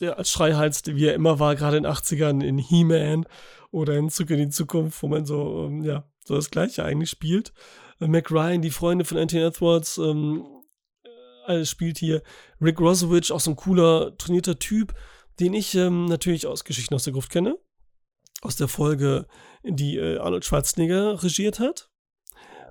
der 0.00 0.16
als 0.16 0.30
Schreihals, 0.30 0.82
wie 0.86 1.06
er 1.06 1.14
immer 1.14 1.38
war, 1.38 1.56
gerade 1.56 1.76
in 1.76 1.82
den 1.82 1.92
80ern 1.92 2.42
in 2.42 2.58
He-Man 2.58 3.26
oder 3.76 3.94
in 3.94 4.08
Zurück 4.08 4.30
in 4.30 4.38
die 4.38 4.48
Zukunft, 4.48 5.02
wo 5.02 5.08
man 5.08 5.26
so, 5.26 5.66
ähm, 5.66 5.84
ja, 5.84 6.08
so 6.24 6.34
das 6.34 6.50
Gleiche 6.50 6.82
eigentlich 6.82 7.10
spielt. 7.10 7.52
Äh, 8.00 8.08
Mac 8.08 8.30
Ryan, 8.30 8.62
die 8.62 8.70
Freunde 8.70 9.04
von 9.04 9.18
Anthony 9.18 9.42
Edwards, 9.42 9.98
ähm, 9.98 10.46
alles 11.44 11.68
spielt 11.68 11.98
hier. 11.98 12.22
Rick 12.58 12.80
Rosowich, 12.80 13.30
auch 13.32 13.40
so 13.40 13.50
ein 13.50 13.56
cooler, 13.56 14.16
trainierter 14.16 14.58
Typ, 14.58 14.94
den 15.40 15.52
ich 15.52 15.74
ähm, 15.74 16.06
natürlich 16.06 16.46
aus 16.46 16.64
Geschichten 16.64 16.94
aus 16.94 17.04
der 17.04 17.12
Gruft 17.12 17.30
kenne. 17.30 17.58
Aus 18.40 18.56
der 18.56 18.68
Folge, 18.68 19.26
die 19.62 19.98
äh, 19.98 20.18
Arnold 20.18 20.46
Schwarzenegger 20.46 21.22
regiert 21.22 21.60
hat. 21.60 21.90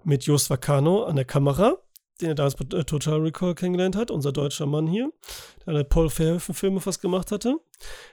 Mit 0.04 0.24
Jost 0.24 0.50
Vacano 0.50 1.04
an 1.04 1.18
der 1.18 1.26
Kamera, 1.26 1.78
den 2.20 2.30
er 2.30 2.36
damals 2.36 2.56
bei 2.56 2.66
äh, 2.76 2.84
Total 2.84 3.20
Recall 3.20 3.54
kennengelernt 3.54 3.96
hat, 3.96 4.10
unser 4.10 4.32
deutscher 4.32 4.66
Mann 4.66 4.88
hier, 4.88 5.12
der 5.60 5.76
alle 5.76 5.84
Paul 5.84 6.10
Verhoeven-Filme 6.10 6.82
fast 6.82 7.02
gemacht 7.02 7.32
hatte. 7.32 7.58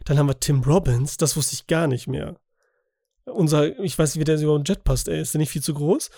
Dann 0.04 0.18
haben 0.18 0.28
wir 0.28 0.38
Tim 0.38 0.60
Robbins, 0.60 1.16
das 1.16 1.38
wusste 1.38 1.54
ich 1.54 1.66
gar 1.66 1.86
nicht 1.86 2.06
mehr. 2.06 2.36
Unser, 3.24 3.78
ich 3.80 3.98
weiß 3.98 4.14
nicht, 4.14 4.20
wie 4.20 4.24
der 4.24 4.40
über 4.40 4.58
den 4.58 4.64
Jet 4.64 4.84
passt, 4.84 5.08
ey, 5.08 5.20
ist 5.20 5.34
der 5.34 5.38
nicht 5.38 5.50
viel 5.50 5.62
zu 5.62 5.74
groß? 5.74 6.10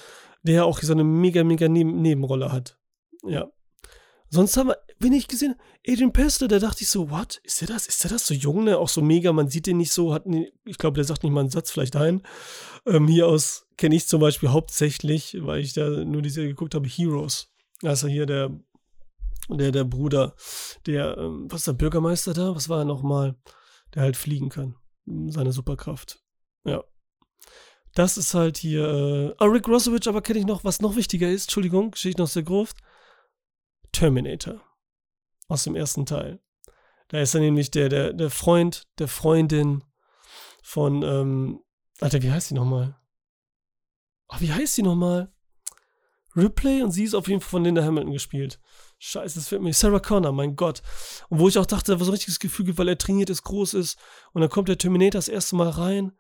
Der 0.43 0.65
auch 0.65 0.81
so 0.81 0.93
eine 0.93 1.05
mega, 1.05 1.45
mega 1.45 1.69
Neben 1.69 2.01
Nebenrolle 2.03 2.53
hat. 2.53 2.79
Ja, 3.27 3.49
Sonst 4.35 4.57
haben 4.57 4.71
wir, 4.71 4.79
wenn 4.99 5.13
ich 5.13 5.29
gesehen, 5.29 5.55
Adrian 5.87 6.13
Pester, 6.13 6.49
da 6.49 6.59
dachte 6.59 6.83
ich 6.83 6.89
so, 6.89 7.09
what? 7.09 7.41
Ist 7.45 7.61
der 7.61 7.69
das? 7.69 7.87
Ist 7.87 8.03
der 8.03 8.11
das 8.11 8.27
so 8.27 8.35
jung, 8.35 8.65
ne? 8.65 8.79
Auch 8.79 8.89
so 8.89 9.01
mega, 9.01 9.33
man 9.33 9.49
sieht 9.49 9.67
den 9.67 9.77
nicht 9.77 9.93
so, 9.93 10.13
hat 10.13 10.27
nie, 10.27 10.53
ich 10.65 10.77
glaube, 10.77 10.97
der 10.97 11.05
sagt 11.05 11.23
nicht 11.23 11.33
mal 11.33 11.41
einen 11.43 11.51
Satz 11.51 11.71
vielleicht 11.71 11.95
ein. 11.95 12.23
Ähm, 12.85 13.07
hier 13.07 13.29
aus 13.29 13.69
kenne 13.77 13.95
ich 13.95 14.09
zum 14.09 14.21
Beispiel 14.21 14.49
hauptsächlich, 14.49 15.37
weil 15.41 15.61
ich 15.61 15.73
da 15.73 15.89
nur 15.89 16.21
die 16.21 16.31
Serie 16.31 16.51
geguckt 16.51 16.75
habe, 16.75 16.89
Heroes. 16.89 17.53
Also 17.85 18.09
hier 18.09 18.27
der, 18.27 18.51
der, 19.49 19.71
der 19.71 19.85
Bruder, 19.85 20.35
der, 20.87 21.17
ähm, 21.17 21.47
was 21.49 21.61
ist 21.61 21.69
der 21.69 21.75
Bürgermeister 21.75 22.35
da? 22.35 22.57
Was 22.57 22.69
war 22.69 22.81
er 22.81 22.85
nochmal? 22.85 23.37
Der 23.95 24.03
halt 24.03 24.17
fliegen 24.17 24.49
kann. 24.49 24.75
Seine 25.29 25.53
Superkraft. 25.53 26.19
Ja. 26.65 26.83
Das 27.95 28.17
ist 28.17 28.35
halt 28.35 28.59
hier, 28.59 28.85
äh, 28.85 29.35
ah, 29.39 29.47
Rick 29.47 29.69
Rosowich, 29.69 30.09
aber 30.09 30.21
kenne 30.21 30.41
ich 30.41 30.47
noch, 30.47 30.65
was 30.65 30.81
noch 30.81 30.97
wichtiger 30.97 31.31
ist, 31.31 31.45
Entschuldigung, 31.45 31.93
Geschichte 31.93 32.23
aus 32.23 32.35
der 32.35 32.43
Gruft 32.43 32.79
Terminator 33.93 34.61
aus 35.49 35.65
dem 35.65 35.77
ersten 35.77 36.05
Teil. 36.05 36.41
Da 37.09 37.21
ist 37.21 37.35
er 37.35 37.41
nämlich 37.41 37.71
der, 37.71 37.89
der, 37.89 38.13
der 38.13 38.31
Freund 38.31 38.89
der 38.99 39.09
Freundin 39.09 39.85
von, 40.63 41.03
ähm, 41.03 41.61
Alter, 42.01 42.23
wie 42.23 42.31
heißt 42.31 42.51
die 42.51 42.55
nochmal? 42.55 42.99
Ach, 44.29 44.41
wie 44.41 44.53
heißt 44.53 44.77
die 44.77 44.83
nochmal? 44.83 45.33
Ripley 46.37 46.83
und 46.83 46.91
sie 46.91 47.05
ist 47.05 47.15
auf 47.15 47.29
jeden 47.29 47.41
Fall 47.41 47.51
von 47.51 47.65
Linda 47.65 47.85
Hamilton 47.85 48.13
gespielt. 48.13 48.59
Scheiße, 48.99 49.39
das 49.39 49.49
fällt 49.49 49.63
mir. 49.63 49.73
Sarah 49.73 50.01
Connor, 50.01 50.33
mein 50.33 50.57
Gott. 50.57 50.83
Und 51.29 51.39
wo 51.39 51.49
ich 51.49 51.59
auch 51.59 51.67
dachte, 51.67 52.01
was 52.01 52.09
ein 52.09 52.13
richtiges 52.13 52.41
Gefühl 52.41 52.67
gibt, 52.67 52.79
weil 52.79 52.89
er 52.89 52.99
trainiert 52.99 53.31
ist, 53.31 53.45
groß 53.45 53.75
ist. 53.75 53.99
Und 54.33 54.41
dann 54.41 54.51
kommt 54.51 54.69
der 54.69 54.79
Terminator 54.79 55.19
das 55.19 55.29
erste 55.29 55.55
Mal 55.55 55.69
rein 55.69 56.13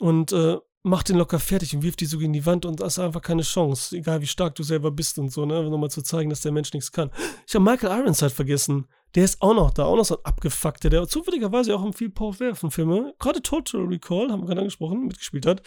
und 0.00 0.32
äh, 0.32 0.58
macht 0.84 1.08
den 1.08 1.16
locker 1.16 1.40
fertig 1.40 1.74
und 1.74 1.82
wirft 1.82 2.00
die 2.00 2.06
so 2.06 2.18
gegen 2.18 2.34
die 2.34 2.44
Wand 2.44 2.66
und 2.66 2.80
hast 2.80 2.98
einfach 2.98 3.22
keine 3.22 3.42
Chance, 3.42 3.96
egal 3.96 4.20
wie 4.20 4.26
stark 4.26 4.54
du 4.54 4.62
selber 4.62 4.90
bist 4.90 5.18
und 5.18 5.32
so, 5.32 5.46
ne? 5.46 5.68
Nochmal 5.68 5.90
zu 5.90 6.02
zeigen, 6.02 6.28
dass 6.28 6.42
der 6.42 6.52
Mensch 6.52 6.72
nichts 6.74 6.92
kann. 6.92 7.10
Ich 7.46 7.54
habe 7.54 7.64
Michael 7.64 8.00
Ironside 8.00 8.30
vergessen. 8.30 8.86
Der 9.14 9.24
ist 9.24 9.40
auch 9.40 9.54
noch 9.54 9.70
da, 9.70 9.84
auch 9.84 9.96
noch 9.96 10.04
so 10.04 10.18
ein 10.18 10.24
abgefuckter, 10.24 10.90
der 10.90 11.08
zufälligerweise 11.08 11.74
auch 11.74 11.84
in 11.84 11.92
viel 11.92 12.10
Paul 12.10 12.34
Verhoeven-Filme, 12.34 13.14
gerade 13.18 13.40
Total 13.40 13.80
Recall, 13.82 14.30
haben 14.30 14.42
wir 14.42 14.46
gerade 14.46 14.60
angesprochen, 14.60 15.06
mitgespielt 15.06 15.46
hat. 15.46 15.62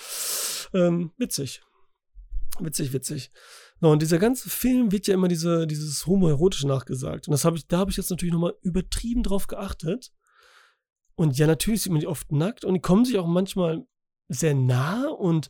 Ähm, 0.74 1.12
witzig. 1.18 1.62
Witzig, 2.60 2.94
witzig. 2.94 3.32
No, 3.80 3.92
und 3.92 4.02
dieser 4.02 4.20
ganze 4.20 4.50
Film 4.50 4.92
wird 4.92 5.08
ja 5.08 5.14
immer 5.14 5.28
diese, 5.28 5.66
dieses 5.66 6.06
Homoerotische 6.06 6.68
nachgesagt. 6.68 7.28
Und 7.28 7.32
das 7.32 7.46
habe 7.46 7.58
ich, 7.58 7.68
da 7.68 7.78
habe 7.78 7.90
ich 7.90 7.98
jetzt 7.98 8.10
natürlich 8.10 8.34
nochmal 8.34 8.56
übertrieben 8.62 9.24
drauf 9.24 9.48
geachtet. 9.48 10.12
Und 11.16 11.38
ja, 11.38 11.48
natürlich 11.48 11.84
sieht 11.84 11.92
man 11.92 12.02
die 12.02 12.08
oft 12.08 12.32
nackt 12.32 12.66
und 12.66 12.76
die 12.76 12.82
kommen 12.82 13.06
sich 13.06 13.18
auch 13.18 13.28
manchmal 13.28 13.86
sehr 14.28 14.54
nah 14.54 15.08
und 15.08 15.50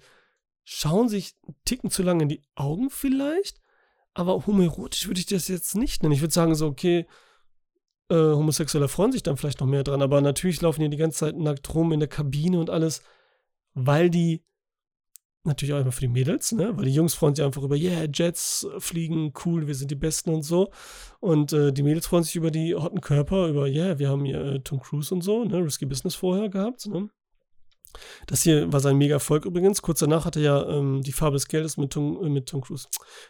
schauen 0.63 1.09
sich 1.09 1.35
einen 1.45 1.55
Ticken 1.65 1.89
zu 1.89 2.03
lange 2.03 2.23
in 2.23 2.29
die 2.29 2.41
Augen 2.55 2.89
vielleicht. 2.89 3.59
Aber 4.13 4.45
homoerotisch 4.45 5.07
würde 5.07 5.19
ich 5.19 5.27
das 5.27 5.47
jetzt 5.47 5.75
nicht 5.75 6.01
nennen. 6.01 6.13
Ich 6.13 6.21
würde 6.21 6.33
sagen, 6.33 6.55
so, 6.55 6.67
okay, 6.67 7.05
äh, 8.09 8.15
Homosexuelle 8.15 8.87
freuen 8.87 9.11
sich 9.11 9.23
dann 9.23 9.37
vielleicht 9.37 9.59
noch 9.59 9.67
mehr 9.67 9.83
dran. 9.83 10.01
Aber 10.01 10.21
natürlich 10.21 10.61
laufen 10.61 10.81
die 10.81 10.89
die 10.89 10.97
ganze 10.97 11.19
Zeit 11.19 11.37
nackt 11.37 11.73
rum 11.73 11.91
in 11.91 11.99
der 11.99 12.09
Kabine 12.09 12.59
und 12.59 12.69
alles, 12.69 13.03
weil 13.73 14.09
die 14.09 14.43
natürlich 15.43 15.73
auch 15.73 15.79
immer 15.79 15.91
für 15.91 16.01
die 16.01 16.07
Mädels, 16.09 16.51
ne? 16.51 16.75
Weil 16.75 16.85
die 16.85 16.93
Jungs 16.93 17.13
freuen 17.13 17.33
sich 17.33 17.45
einfach 17.45 17.63
über, 17.63 17.75
yeah, 17.75 18.05
Jets 18.13 18.67
fliegen, 18.79 19.33
cool, 19.45 19.65
wir 19.65 19.75
sind 19.75 19.89
die 19.89 19.95
Besten 19.95 20.31
und 20.31 20.43
so. 20.43 20.71
Und 21.19 21.53
äh, 21.53 21.71
die 21.71 21.83
Mädels 21.83 22.07
freuen 22.07 22.23
sich 22.23 22.35
über 22.35 22.51
die 22.51 22.75
hotten 22.75 23.01
Körper, 23.01 23.47
über, 23.47 23.67
yeah, 23.67 23.97
wir 23.97 24.09
haben 24.09 24.25
hier 24.25 24.41
äh, 24.41 24.59
Tom 24.59 24.79
Cruise 24.79 25.13
und 25.13 25.21
so, 25.21 25.45
ne? 25.45 25.63
Risky 25.63 25.85
Business 25.85 26.15
vorher 26.15 26.49
gehabt, 26.49 26.85
ne? 26.87 27.09
Das 28.25 28.43
hier 28.43 28.71
war 28.71 28.79
sein 28.79 28.97
Mega-Erfolg 28.97 29.45
übrigens. 29.45 29.81
Kurz 29.81 29.99
danach 29.99 30.25
hat 30.25 30.35
er 30.35 30.41
ja 30.41 30.69
ähm, 30.69 31.01
die 31.01 31.11
Farbe 31.11 31.35
des 31.35 31.47
Geldes 31.47 31.77
mit 31.77 31.93
Tom, 31.93 32.23
äh, 32.23 32.29
mit 32.29 32.47
Tom 32.47 32.61
Cruise, 32.61 32.87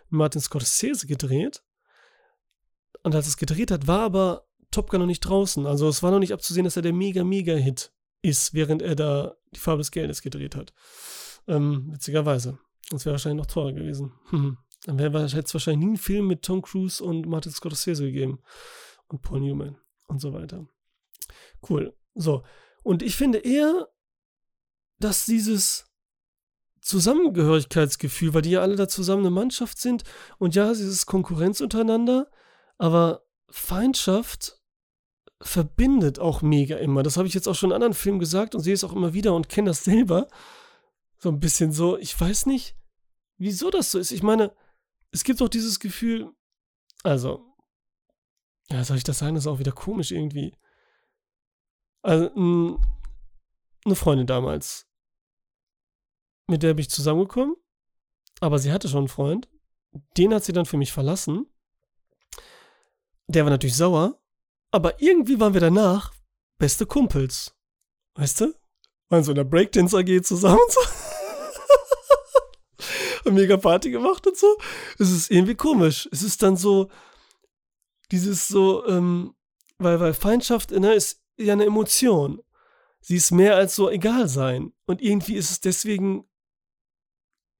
Martin 0.09 0.41
Scorsese 0.41 1.07
gedreht. 1.07 1.63
Und 3.03 3.15
als 3.15 3.27
es 3.27 3.37
gedreht 3.37 3.71
hat, 3.71 3.87
war 3.87 4.01
aber 4.01 4.47
Top 4.71 4.89
Gun 4.89 4.99
noch 4.99 5.07
nicht 5.07 5.21
draußen. 5.21 5.65
Also 5.65 5.87
es 5.87 6.03
war 6.03 6.11
noch 6.11 6.19
nicht 6.19 6.33
abzusehen, 6.33 6.65
dass 6.65 6.75
er 6.75 6.81
der 6.81 6.93
Mega-Mega-Hit 6.93 7.93
ist, 8.21 8.53
während 8.53 8.81
er 8.81 8.95
da 8.95 9.35
die 9.55 9.59
Farbe 9.59 9.79
des 9.79 9.91
Geldes 9.91 10.21
gedreht 10.21 10.55
hat. 10.55 10.73
Ähm, 11.47 11.91
witzigerweise. 11.91 12.59
Das 12.89 13.05
wäre 13.05 13.13
wahrscheinlich 13.13 13.41
noch 13.45 13.51
teurer 13.51 13.73
gewesen. 13.73 14.13
Dann 14.85 14.99
wäre 14.99 15.23
es 15.23 15.53
wahrscheinlich 15.53 15.79
nie 15.79 15.91
einen 15.91 15.97
Film 15.97 16.27
mit 16.27 16.43
Tom 16.43 16.61
Cruise 16.61 17.03
und 17.03 17.25
Martin 17.25 17.51
Scorsese 17.51 18.05
gegeben. 18.05 18.39
Und 19.07 19.21
Paul 19.21 19.41
Newman 19.41 19.77
und 20.07 20.19
so 20.19 20.33
weiter. 20.33 20.67
Cool. 21.67 21.95
So. 22.13 22.43
Und 22.83 23.01
ich 23.01 23.15
finde 23.15 23.39
eher, 23.39 23.87
dass 24.99 25.25
dieses 25.25 25.85
Zusammengehörigkeitsgefühl, 26.81 28.33
weil 28.33 28.41
die 28.41 28.51
ja 28.51 28.61
alle 28.61 28.75
da 28.75 28.87
zusammen 28.87 29.23
eine 29.23 29.31
Mannschaft 29.31 29.79
sind 29.79 30.03
und 30.37 30.55
ja, 30.55 30.69
es 30.71 30.79
ist 30.79 31.05
Konkurrenz 31.05 31.59
untereinander, 31.61 32.29
aber 32.77 33.23
Feindschaft 33.49 34.59
verbindet 35.41 36.19
auch 36.19 36.41
mega 36.41 36.77
immer. 36.77 37.03
Das 37.03 37.17
habe 37.17 37.27
ich 37.27 37.33
jetzt 37.33 37.47
auch 37.47 37.55
schon 37.55 37.69
in 37.69 37.75
anderen 37.75 37.93
Filmen 37.93 38.19
gesagt 38.19 38.55
und 38.55 38.61
sehe 38.61 38.73
es 38.73 38.83
auch 38.83 38.93
immer 38.93 39.13
wieder 39.13 39.33
und 39.35 39.49
kenne 39.49 39.69
das 39.69 39.83
selber. 39.83 40.27
So 41.19 41.29
ein 41.29 41.39
bisschen 41.39 41.71
so, 41.71 41.97
ich 41.97 42.19
weiß 42.19 42.45
nicht, 42.45 42.75
wieso 43.37 43.69
das 43.69 43.91
so 43.91 43.99
ist. 43.99 44.11
Ich 44.11 44.23
meine, 44.23 44.53
es 45.11 45.23
gibt 45.23 45.41
auch 45.41 45.49
dieses 45.49 45.79
Gefühl, 45.79 46.31
also, 47.03 47.45
ja, 48.69 48.83
soll 48.83 48.97
ich 48.97 49.03
das 49.03 49.19
sagen, 49.19 49.35
das 49.35 49.43
ist 49.43 49.47
auch 49.47 49.59
wieder 49.59 49.71
komisch 49.71 50.11
irgendwie. 50.11 50.55
Also, 52.01 52.31
eine 53.85 53.95
Freundin 53.95 54.27
damals, 54.27 54.86
mit 56.47 56.63
der 56.63 56.73
bin 56.73 56.81
ich 56.81 56.89
zusammengekommen, 56.89 57.55
aber 58.39 58.59
sie 58.59 58.71
hatte 58.71 58.87
schon 58.87 58.99
einen 58.99 59.07
Freund. 59.07 59.49
Den 60.17 60.33
hat 60.33 60.43
sie 60.43 60.53
dann 60.53 60.65
für 60.65 60.77
mich 60.77 60.91
verlassen. 60.91 61.47
Der 63.27 63.43
war 63.43 63.49
natürlich 63.49 63.75
sauer, 63.75 64.19
aber 64.71 65.01
irgendwie 65.01 65.39
waren 65.39 65.53
wir 65.53 65.61
danach 65.61 66.13
beste 66.57 66.85
Kumpels. 66.85 67.55
Weißt 68.15 68.41
du? 68.41 68.53
Waren 69.09 69.23
so 69.23 69.31
in 69.31 69.35
der 69.35 69.43
Breakdance 69.43 69.97
AG 69.97 70.23
zusammen 70.23 70.59
und 70.59 70.71
so. 70.71 70.81
Haben 73.25 73.35
mega 73.35 73.57
Party 73.57 73.91
gemacht 73.91 74.25
und 74.27 74.37
so. 74.37 74.57
Es 74.97 75.11
ist 75.11 75.31
irgendwie 75.31 75.55
komisch. 75.55 76.07
Es 76.11 76.23
ist 76.23 76.43
dann 76.43 76.57
so, 76.57 76.89
dieses 78.11 78.47
so, 78.47 78.85
ähm, 78.87 79.35
weil, 79.77 79.99
weil 79.99 80.13
Feindschaft 80.13 80.71
ne, 80.71 80.93
ist 80.93 81.21
ja 81.37 81.53
eine 81.53 81.65
Emotion. 81.65 82.41
Sie 83.01 83.15
ist 83.15 83.31
mehr 83.31 83.55
als 83.55 83.75
so 83.75 83.89
egal 83.89 84.27
sein. 84.27 84.73
Und 84.85 85.01
irgendwie 85.01 85.35
ist 85.35 85.51
es 85.51 85.61
deswegen 85.61 86.25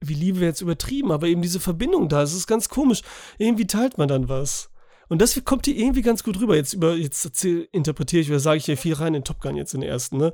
wie 0.02 0.14
Liebe 0.14 0.40
jetzt 0.40 0.62
übertrieben, 0.62 1.12
aber 1.12 1.28
eben 1.28 1.42
diese 1.42 1.60
Verbindung 1.60 2.10
da, 2.10 2.22
es 2.22 2.34
ist 2.34 2.48
ganz 2.48 2.70
komisch. 2.70 3.02
Irgendwie 3.38 3.68
teilt 3.68 3.98
man 3.98 4.08
dann 4.08 4.30
was. 4.30 4.70
Und 5.10 5.22
das 5.22 5.42
kommt 5.46 5.66
hier 5.66 5.76
irgendwie 5.76 6.02
ganz 6.02 6.24
gut 6.24 6.40
rüber. 6.40 6.56
Jetzt 6.56 6.74
über, 6.74 6.94
jetzt 6.96 7.44
interpretiere 7.46 8.22
ich 8.22 8.30
oder 8.30 8.40
sage 8.40 8.58
ich 8.58 8.66
hier 8.66 8.78
viel 8.78 8.94
rein 8.94 9.14
in 9.14 9.24
Top 9.24 9.42
Gun 9.42 9.56
jetzt 9.56 9.74
in 9.74 9.82
den 9.82 9.90
ersten, 9.90 10.18
ne? 10.18 10.34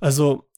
Also, 0.00 0.48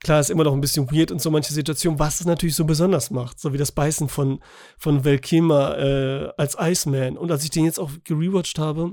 klar, 0.00 0.20
ist 0.20 0.30
immer 0.30 0.44
noch 0.44 0.52
ein 0.52 0.60
bisschen 0.60 0.90
weird 0.90 1.10
und 1.10 1.22
so 1.22 1.30
manche 1.30 1.52
Situationen, 1.52 1.98
was 1.98 2.20
es 2.20 2.26
natürlich 2.26 2.54
so 2.54 2.64
besonders 2.64 3.10
macht. 3.10 3.40
So 3.40 3.52
wie 3.52 3.58
das 3.58 3.72
Beißen 3.72 4.08
von, 4.08 4.40
von 4.78 5.02
Kilmer 5.20 5.78
äh, 5.78 6.32
als 6.36 6.56
Iceman. 6.60 7.16
Und 7.16 7.30
als 7.30 7.44
ich 7.44 7.50
den 7.50 7.64
jetzt 7.64 7.80
auch 7.80 7.90
gerewatcht 8.04 8.58
habe, 8.58 8.92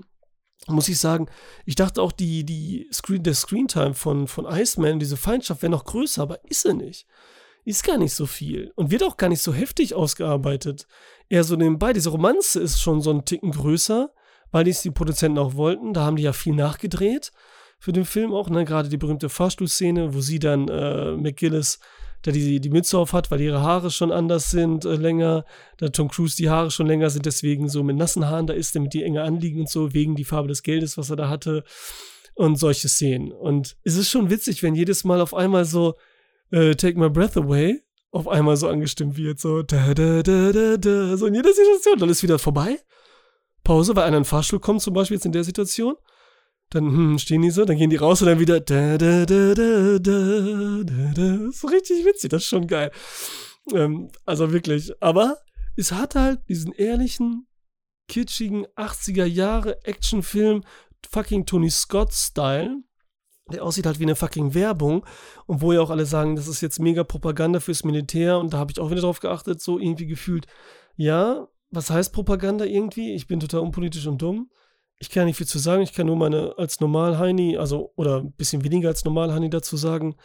muss 0.68 0.88
ich 0.88 1.00
sagen, 1.00 1.28
ich 1.66 1.76
dachte 1.76 2.02
auch, 2.02 2.14
die, 2.14 2.46
die 2.46 2.88
Screen, 2.94 3.24
der 3.24 3.34
Screentime 3.34 3.94
von, 3.94 4.28
von 4.28 4.46
Iceman, 4.46 5.00
diese 5.00 5.18
Feindschaft 5.18 5.62
wäre 5.62 5.72
noch 5.72 5.84
größer, 5.84 6.22
aber 6.22 6.40
ist 6.50 6.62
sie 6.62 6.74
nicht. 6.74 7.06
Ist 7.66 7.84
gar 7.84 7.98
nicht 7.98 8.14
so 8.14 8.26
viel 8.26 8.72
und 8.76 8.92
wird 8.92 9.04
auch 9.04 9.18
gar 9.18 9.30
nicht 9.30 9.42
so 9.42 9.54
heftig 9.54 9.94
ausgearbeitet. 9.94 10.88
Eher 11.30 11.44
so 11.44 11.56
nebenbei. 11.56 11.94
Diese 11.94 12.10
Romanze 12.10 12.60
ist 12.60 12.82
schon 12.82 13.02
so 13.02 13.12
ein 13.12 13.26
Ticken 13.26 13.52
größer, 13.52 14.12
weil 14.52 14.66
dies 14.66 14.82
die 14.82 14.92
Produzenten 14.92 15.38
auch 15.38 15.56
wollten. 15.56 15.94
Da 15.94 16.02
haben 16.02 16.18
die 16.18 16.24
ja 16.24 16.34
viel 16.34 16.56
nachgedreht 16.56 17.32
für 17.80 17.94
den 17.94 18.06
Film 18.06 18.34
auch, 18.34 18.50
ne? 18.50 18.66
Gerade 18.66 18.90
die 18.90 18.98
berühmte 18.98 19.30
Fahrstuhlszene, 19.30 20.14
wo 20.14 20.22
sie 20.22 20.40
dann 20.40 20.68
äh, 20.68 21.12
McGillis 21.14 21.80
der 22.26 22.34
die, 22.34 22.60
die 22.60 22.70
Mütze 22.70 22.98
auf 22.98 23.14
hat, 23.14 23.32
weil 23.32 23.42
ihre 23.42 23.62
Haare 23.62 23.92
schon 23.92 24.12
anders 24.12 24.52
sind, 24.52 24.86
äh, 24.86 24.96
länger, 24.96 25.46
da 25.78 25.90
Tom 25.90 26.10
Cruise 26.10 26.36
die 26.38 26.50
Haare 26.50 26.72
schon 26.72 26.88
länger 26.88 27.10
sind, 27.10 27.26
deswegen 27.26 27.70
so 27.70 27.84
mit 27.84 27.98
nassen 27.98 28.28
Haaren 28.28 28.48
da 28.48 28.54
ist, 28.54 28.76
damit 28.76 28.94
die 28.94 29.04
enger 29.04 29.24
anliegen 29.24 29.62
und 29.62 29.70
so, 29.70 29.94
wegen 29.94 30.16
die 30.16 30.24
Farbe 30.24 30.48
des 30.48 30.64
Geldes, 30.64 30.98
was 30.98 31.10
er 31.10 31.18
da 31.18 31.30
hatte 31.30 31.64
und 32.36 32.58
solche 32.58 32.88
Szenen. 32.88 33.32
Und 33.32 33.76
es 33.84 33.96
ist 33.96 34.10
schon 34.10 34.30
witzig, 34.30 34.64
wenn 34.64 34.76
jedes 34.76 35.04
Mal 35.04 35.22
auf 35.22 35.34
einmal 35.34 35.66
so 35.66 35.96
äh, 36.54 36.76
Take 36.76 36.98
My 37.00 37.10
Breath 37.10 37.36
Away 37.38 37.82
auf 38.12 38.28
einmal 38.28 38.56
so 38.58 38.70
angestimmt 38.70 39.18
wird, 39.18 39.40
so 39.40 39.64
da 39.64 39.94
da 39.94 40.22
da 40.24 40.52
da 40.52 40.78
da, 40.78 41.18
so 41.18 41.26
in 41.26 41.36
jeder 41.36 41.52
Situation, 41.52 41.98
dann 42.00 42.10
ist 42.10 42.24
wieder 42.24 42.40
vorbei. 42.40 42.80
Pause, 43.64 43.96
weil 43.96 44.04
einer 44.04 44.18
in 44.18 44.24
den 44.24 44.28
Fahrstuhl 44.28 44.60
kommt, 44.60 44.82
zum 44.82 44.94
Beispiel 44.94 45.16
jetzt 45.16 45.26
in 45.26 45.32
der 45.32 45.44
Situation 45.44 45.96
dann 46.74 46.86
hm, 46.86 47.20
stehen 47.20 47.42
die 47.42 47.52
so, 47.52 47.66
dann 47.66 47.78
gehen 47.78 47.90
die 47.90 47.98
raus 47.98 48.22
und 48.22 48.28
dann 48.28 48.40
wieder 48.40 48.60
da, 48.60 48.98
da, 48.98 49.26
da, 49.26 49.54
da, 49.54 50.00
da, 50.00 50.84
da, 50.84 51.14
da. 51.14 51.52
So 51.52 51.68
richtig 51.68 52.06
witzig, 52.06 52.30
das 52.30 52.44
ist 52.44 52.50
schon 52.50 52.68
geil. 52.68 52.92
Ähm, 53.74 54.10
also 54.26 54.52
wirklich. 54.52 54.92
Aber 55.02 55.38
es 55.76 55.92
hat 55.92 56.16
halt 56.16 56.42
diesen 56.50 56.74
ehrlichen, 56.74 57.48
kitschigen 58.08 58.66
80er 58.76 59.26
Jahre 59.26 59.84
Actionfilm, 59.86 60.64
fucking 61.10 61.46
Tony 61.46 61.70
Scott-Style, 61.70 62.78
der 63.52 63.64
aussieht 63.64 63.86
halt 63.86 64.00
wie 64.00 64.04
eine 64.04 64.16
fucking 64.16 64.54
Werbung 64.54 65.06
und 65.46 65.62
wo 65.62 65.74
ja 65.74 65.82
auch 65.82 65.90
alle 65.90 66.06
sagen, 66.06 66.36
das 66.36 66.48
ist 66.48 66.62
jetzt 66.62 66.80
mega 66.80 67.04
Propaganda 67.04 67.60
fürs 67.60 67.84
Militär 67.84 68.40
und 68.40 68.54
da 68.54 68.58
habe 68.58 68.72
ich 68.72 68.80
auch 68.80 68.90
wieder 68.90 69.02
drauf 69.02 69.20
geachtet, 69.20 69.62
so 69.62 69.80
irgendwie 69.80 70.08
gefühlt, 70.08 70.48
ja, 70.96 71.48
was 71.70 71.90
heißt 71.90 72.14
Propaganda 72.14 72.66
irgendwie? 72.66 73.14
Ich 73.14 73.28
bin 73.28 73.40
total 73.40 73.62
unpolitisch 73.62 74.08
und 74.08 74.22
dumm 74.22 74.50
ich 75.04 75.10
kann 75.10 75.26
nicht 75.26 75.36
viel 75.36 75.48
zu 75.48 75.60
sagen, 75.60 75.82
ich 75.82 75.92
kann 75.92 76.08
nur 76.08 76.16
meine 76.16 76.54
als 76.58 76.80
Normal-Heini, 76.80 77.58
also 77.58 77.92
oder 77.98 78.22
ein 78.22 78.32
bisschen 78.32 78.64
weniger 78.64 78.88
als 78.88 79.04
Normal-Heini 79.04 79.50
dazu 79.50 79.76
sagen, 79.76 80.16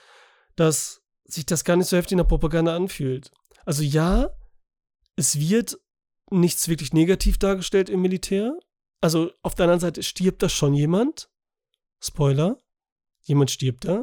dass 0.54 1.02
sich 1.24 1.46
das 1.46 1.64
gar 1.64 1.76
nicht 1.76 1.88
so 1.88 1.96
heftig 1.96 2.12
in 2.12 2.18
der 2.18 2.24
Propaganda 2.24 2.76
anfühlt. 2.76 3.32
Also 3.64 3.82
ja, 3.82 4.30
es 5.16 5.40
wird 5.40 5.78
nichts 6.30 6.68
wirklich 6.68 6.92
negativ 6.92 7.38
dargestellt 7.38 7.90
im 7.90 8.02
Militär. 8.02 8.56
Also 9.00 9.32
auf 9.42 9.56
der 9.56 9.64
anderen 9.64 9.80
Seite 9.80 10.04
stirbt 10.04 10.42
da 10.44 10.48
schon 10.48 10.74
jemand. 10.74 11.28
Spoiler. 12.00 12.56
Jemand 13.28 13.50
stirbt 13.50 13.84
da. 13.84 14.02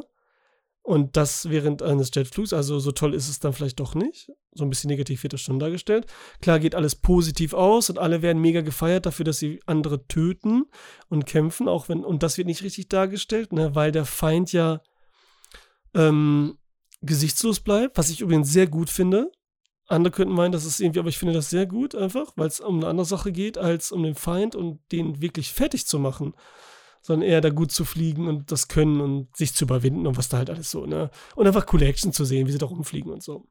Und 0.82 1.16
das 1.16 1.50
während 1.50 1.82
eines 1.82 2.12
Jetflugs, 2.14 2.52
also 2.52 2.78
so 2.78 2.92
toll 2.92 3.12
ist 3.12 3.28
es 3.28 3.40
dann 3.40 3.52
vielleicht 3.52 3.80
doch 3.80 3.96
nicht. 3.96 4.30
So 4.52 4.62
ein 4.62 4.70
bisschen 4.70 4.86
negativ 4.88 5.24
wird 5.24 5.32
das 5.32 5.40
schon 5.40 5.58
dargestellt. 5.58 6.06
Klar 6.40 6.60
geht 6.60 6.76
alles 6.76 6.94
positiv 6.94 7.54
aus 7.54 7.90
und 7.90 7.98
alle 7.98 8.22
werden 8.22 8.40
mega 8.40 8.60
gefeiert 8.60 9.04
dafür, 9.04 9.24
dass 9.24 9.40
sie 9.40 9.58
andere 9.66 10.06
töten 10.06 10.66
und 11.08 11.26
kämpfen, 11.26 11.66
auch 11.66 11.88
wenn, 11.88 12.04
und 12.04 12.22
das 12.22 12.38
wird 12.38 12.46
nicht 12.46 12.62
richtig 12.62 12.88
dargestellt, 12.88 13.52
ne, 13.52 13.74
weil 13.74 13.90
der 13.90 14.04
Feind 14.04 14.52
ja 14.52 14.80
ähm, 15.92 16.56
gesichtslos 17.02 17.58
bleibt, 17.58 17.98
was 17.98 18.08
ich 18.08 18.20
übrigens 18.20 18.52
sehr 18.52 18.68
gut 18.68 18.88
finde. 18.88 19.32
Andere 19.88 20.12
könnten 20.12 20.34
meinen, 20.34 20.52
das 20.52 20.64
ist 20.64 20.78
irgendwie, 20.78 21.00
aber 21.00 21.08
ich 21.08 21.18
finde 21.18 21.34
das 21.34 21.50
sehr 21.50 21.66
gut 21.66 21.96
einfach, 21.96 22.32
weil 22.36 22.46
es 22.46 22.60
um 22.60 22.76
eine 22.76 22.86
andere 22.86 23.06
Sache 23.06 23.32
geht, 23.32 23.58
als 23.58 23.90
um 23.90 24.04
den 24.04 24.14
Feind 24.14 24.54
und 24.54 24.78
den 24.92 25.20
wirklich 25.20 25.52
fertig 25.52 25.84
zu 25.88 25.98
machen 25.98 26.32
sondern 27.06 27.28
eher 27.28 27.40
da 27.40 27.50
gut 27.50 27.70
zu 27.70 27.84
fliegen 27.84 28.26
und 28.26 28.50
das 28.50 28.66
können 28.66 29.00
und 29.00 29.36
sich 29.36 29.54
zu 29.54 29.64
überwinden 29.64 30.08
und 30.08 30.16
was 30.16 30.28
da 30.28 30.38
halt 30.38 30.50
alles 30.50 30.72
so, 30.72 30.86
ne? 30.86 31.08
Und 31.36 31.46
einfach 31.46 31.64
coole 31.64 31.86
Action 31.86 32.12
zu 32.12 32.24
sehen, 32.24 32.48
wie 32.48 32.50
sie 32.50 32.58
da 32.58 32.66
rumfliegen 32.66 33.12
und 33.12 33.22
so. 33.22 33.46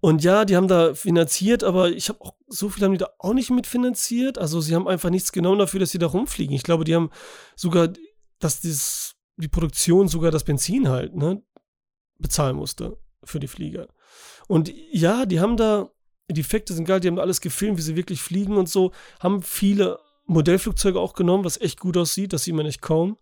Und 0.00 0.24
ja, 0.24 0.44
die 0.44 0.56
haben 0.56 0.66
da 0.66 0.94
finanziert, 0.94 1.62
aber 1.62 1.92
ich 1.92 2.08
habe 2.08 2.20
auch, 2.22 2.34
so 2.48 2.68
viel 2.68 2.82
haben 2.82 2.90
die 2.90 2.98
da 2.98 3.10
auch 3.20 3.34
nicht 3.34 3.50
mitfinanziert. 3.50 4.36
Also 4.36 4.60
sie 4.60 4.74
haben 4.74 4.88
einfach 4.88 5.10
nichts 5.10 5.30
genommen 5.30 5.60
dafür, 5.60 5.78
dass 5.78 5.92
sie 5.92 5.98
da 5.98 6.08
rumfliegen. 6.08 6.56
Ich 6.56 6.64
glaube, 6.64 6.82
die 6.82 6.96
haben 6.96 7.10
sogar, 7.54 7.90
dass 8.40 8.60
dieses, 8.60 9.14
die 9.36 9.46
Produktion 9.46 10.08
sogar 10.08 10.32
das 10.32 10.42
Benzin 10.42 10.88
halt, 10.88 11.14
ne, 11.14 11.40
bezahlen 12.18 12.56
musste 12.56 12.98
für 13.22 13.38
die 13.38 13.46
Flieger. 13.46 13.86
Und 14.48 14.74
ja, 14.90 15.24
die 15.24 15.38
haben 15.38 15.56
da, 15.56 15.88
die 16.28 16.40
Effekte 16.40 16.74
sind 16.74 16.86
geil, 16.86 16.98
die 16.98 17.06
haben 17.06 17.16
da 17.16 17.22
alles 17.22 17.40
gefilmt, 17.40 17.78
wie 17.78 17.82
sie 17.82 17.94
wirklich 17.94 18.20
fliegen 18.20 18.56
und 18.56 18.68
so, 18.68 18.90
haben 19.20 19.40
viele 19.40 20.00
Modellflugzeuge 20.26 21.00
auch 21.00 21.14
genommen, 21.14 21.44
was 21.44 21.60
echt 21.60 21.80
gut 21.80 21.96
aussieht, 21.96 22.32
das 22.32 22.44
sieht 22.44 22.54
man 22.54 22.66
echt 22.66 22.82
kaum. 22.82 23.18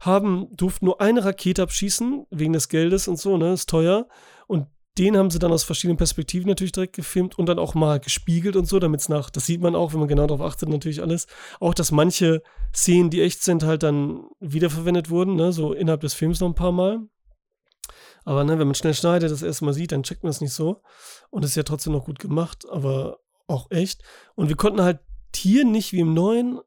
Haben, 0.00 0.46
durften 0.56 0.86
nur 0.86 1.00
eine 1.00 1.24
Rakete 1.24 1.62
abschießen, 1.62 2.26
wegen 2.30 2.52
des 2.52 2.68
Geldes 2.68 3.08
und 3.08 3.18
so, 3.18 3.36
ne, 3.36 3.52
ist 3.52 3.68
teuer. 3.68 4.08
Und 4.46 4.68
den 4.96 5.16
haben 5.16 5.30
sie 5.30 5.38
dann 5.38 5.52
aus 5.52 5.64
verschiedenen 5.64 5.96
Perspektiven 5.96 6.48
natürlich 6.48 6.72
direkt 6.72 6.96
gefilmt 6.96 7.38
und 7.38 7.46
dann 7.46 7.58
auch 7.58 7.74
mal 7.74 8.00
gespiegelt 8.00 8.56
und 8.56 8.66
so, 8.66 8.78
damit 8.78 9.00
es 9.00 9.08
nach, 9.08 9.30
das 9.30 9.46
sieht 9.46 9.60
man 9.60 9.76
auch, 9.76 9.92
wenn 9.92 10.00
man 10.00 10.08
genau 10.08 10.26
darauf 10.26 10.40
achtet, 10.40 10.68
natürlich 10.68 11.02
alles. 11.02 11.26
Auch, 11.60 11.74
dass 11.74 11.92
manche 11.92 12.42
Szenen, 12.74 13.10
die 13.10 13.22
echt 13.22 13.42
sind, 13.42 13.62
halt 13.62 13.82
dann 13.82 14.24
wiederverwendet 14.40 15.10
wurden, 15.10 15.36
ne, 15.36 15.52
so 15.52 15.72
innerhalb 15.72 16.00
des 16.00 16.14
Films 16.14 16.40
noch 16.40 16.48
ein 16.48 16.54
paar 16.54 16.72
Mal. 16.72 17.00
Aber 18.24 18.44
ne, 18.44 18.58
wenn 18.58 18.66
man 18.66 18.74
schnell 18.74 18.94
schneidet, 18.94 19.30
das 19.30 19.42
erste 19.42 19.64
Mal 19.64 19.72
sieht, 19.72 19.92
dann 19.92 20.02
checkt 20.02 20.22
man 20.22 20.30
es 20.30 20.40
nicht 20.40 20.52
so. 20.52 20.82
Und 21.30 21.44
es 21.44 21.50
ist 21.50 21.56
ja 21.56 21.62
trotzdem 21.62 21.92
noch 21.92 22.04
gut 22.04 22.18
gemacht, 22.18 22.66
aber 22.68 23.20
auch 23.46 23.70
echt. 23.70 24.02
Und 24.34 24.48
wir 24.48 24.56
konnten 24.56 24.82
halt 24.82 25.00
hier 25.36 25.64
nicht 25.64 25.92
wie 25.92 26.00
im 26.00 26.14
neuen 26.14 26.60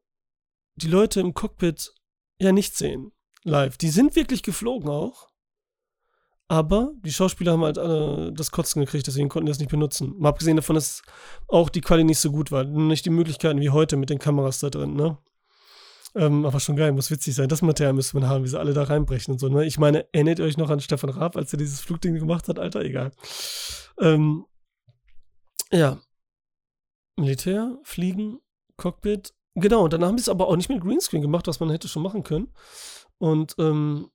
die 0.76 0.88
Leute 0.88 1.20
im 1.20 1.34
Cockpit 1.34 1.94
ja 2.40 2.52
nicht 2.52 2.76
sehen. 2.76 3.12
Live. 3.44 3.78
Die 3.78 3.90
sind 3.90 4.16
wirklich 4.16 4.44
geflogen 4.44 4.90
auch. 4.90 5.30
Aber 6.48 6.92
die 7.06 7.14
Schauspieler 7.14 7.54
haben 7.54 7.64
halt 7.64 7.78
alle 7.78 8.34
das 8.34 8.52
Kotzen 8.52 8.82
gekriegt, 8.82 9.08
deswegen 9.08 9.30
konnten 9.30 9.46
die 9.46 9.52
das 9.52 9.60
nicht 9.60 9.72
benutzen. 9.72 10.16
Mal 10.18 10.30
abgesehen 10.30 10.58
davon, 10.58 10.76
dass 10.76 11.02
auch 11.48 11.70
die 11.70 11.80
Quali 11.80 12.04
nicht 12.04 12.20
so 12.20 12.30
gut 12.30 12.52
war. 12.52 12.66
Nicht 12.66 13.06
die 13.06 13.10
Möglichkeiten 13.10 13.62
wie 13.62 13.70
heute 13.70 13.96
mit 13.96 14.10
den 14.10 14.20
Kameras 14.20 14.60
da 14.60 14.70
drin, 14.70 14.96
ne? 14.96 15.18
Ähm, 16.14 16.46
aber 16.46 16.60
schon 16.60 16.76
geil, 16.76 16.92
muss 16.92 17.10
witzig 17.10 17.36
sein. 17.36 17.48
Das 17.48 17.62
Material 17.62 17.94
müsste 17.94 18.20
man 18.20 18.28
haben, 18.28 18.44
wie 18.44 18.50
sie 18.50 18.60
alle 18.60 18.74
da 18.74 18.84
reinbrechen 18.84 19.32
und 19.32 19.40
so. 19.40 19.48
Ne? 19.48 19.66
Ich 19.66 19.80
meine, 19.80 20.14
erinnert 20.14 20.40
ihr 20.40 20.46
euch 20.46 20.58
noch 20.58 20.70
an 20.70 20.82
Stefan 20.82 21.10
Raab, 21.10 21.38
als 21.38 21.54
er 21.54 21.58
dieses 21.58 21.80
Flugding 21.80 22.16
gemacht 22.16 22.50
hat? 22.50 22.60
Alter, 22.60 22.82
egal. 22.82 23.12
Ähm, 23.98 24.46
ja. 25.72 26.02
Militär, 27.16 27.78
Fliegen, 27.84 28.40
Cockpit. 28.82 29.34
Genau, 29.56 29.84
und 29.84 29.94
dann 29.94 30.04
haben 30.04 30.18
sie 30.18 30.24
es 30.24 30.30
aber 30.30 30.48
auch 30.48 30.56
nicht 30.56 30.70
mit 30.70 30.82
Greenscreen 30.82 31.22
gemacht, 31.22 31.48
was 31.48 31.60
man 31.60 31.70
hätte 31.70 31.88
schon 31.88 32.04
machen 32.04 32.24
können. 32.24 32.52
Und 33.18 33.56
ähm, 33.60 34.10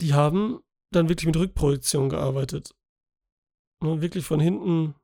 die 0.00 0.14
haben 0.14 0.60
dann 0.90 1.08
wirklich 1.08 1.26
mit 1.26 1.36
Rückprojektion 1.36 2.08
gearbeitet. 2.08 2.74
Ne, 3.80 4.00
wirklich 4.00 4.24
von 4.24 4.40
hinten 4.40 4.94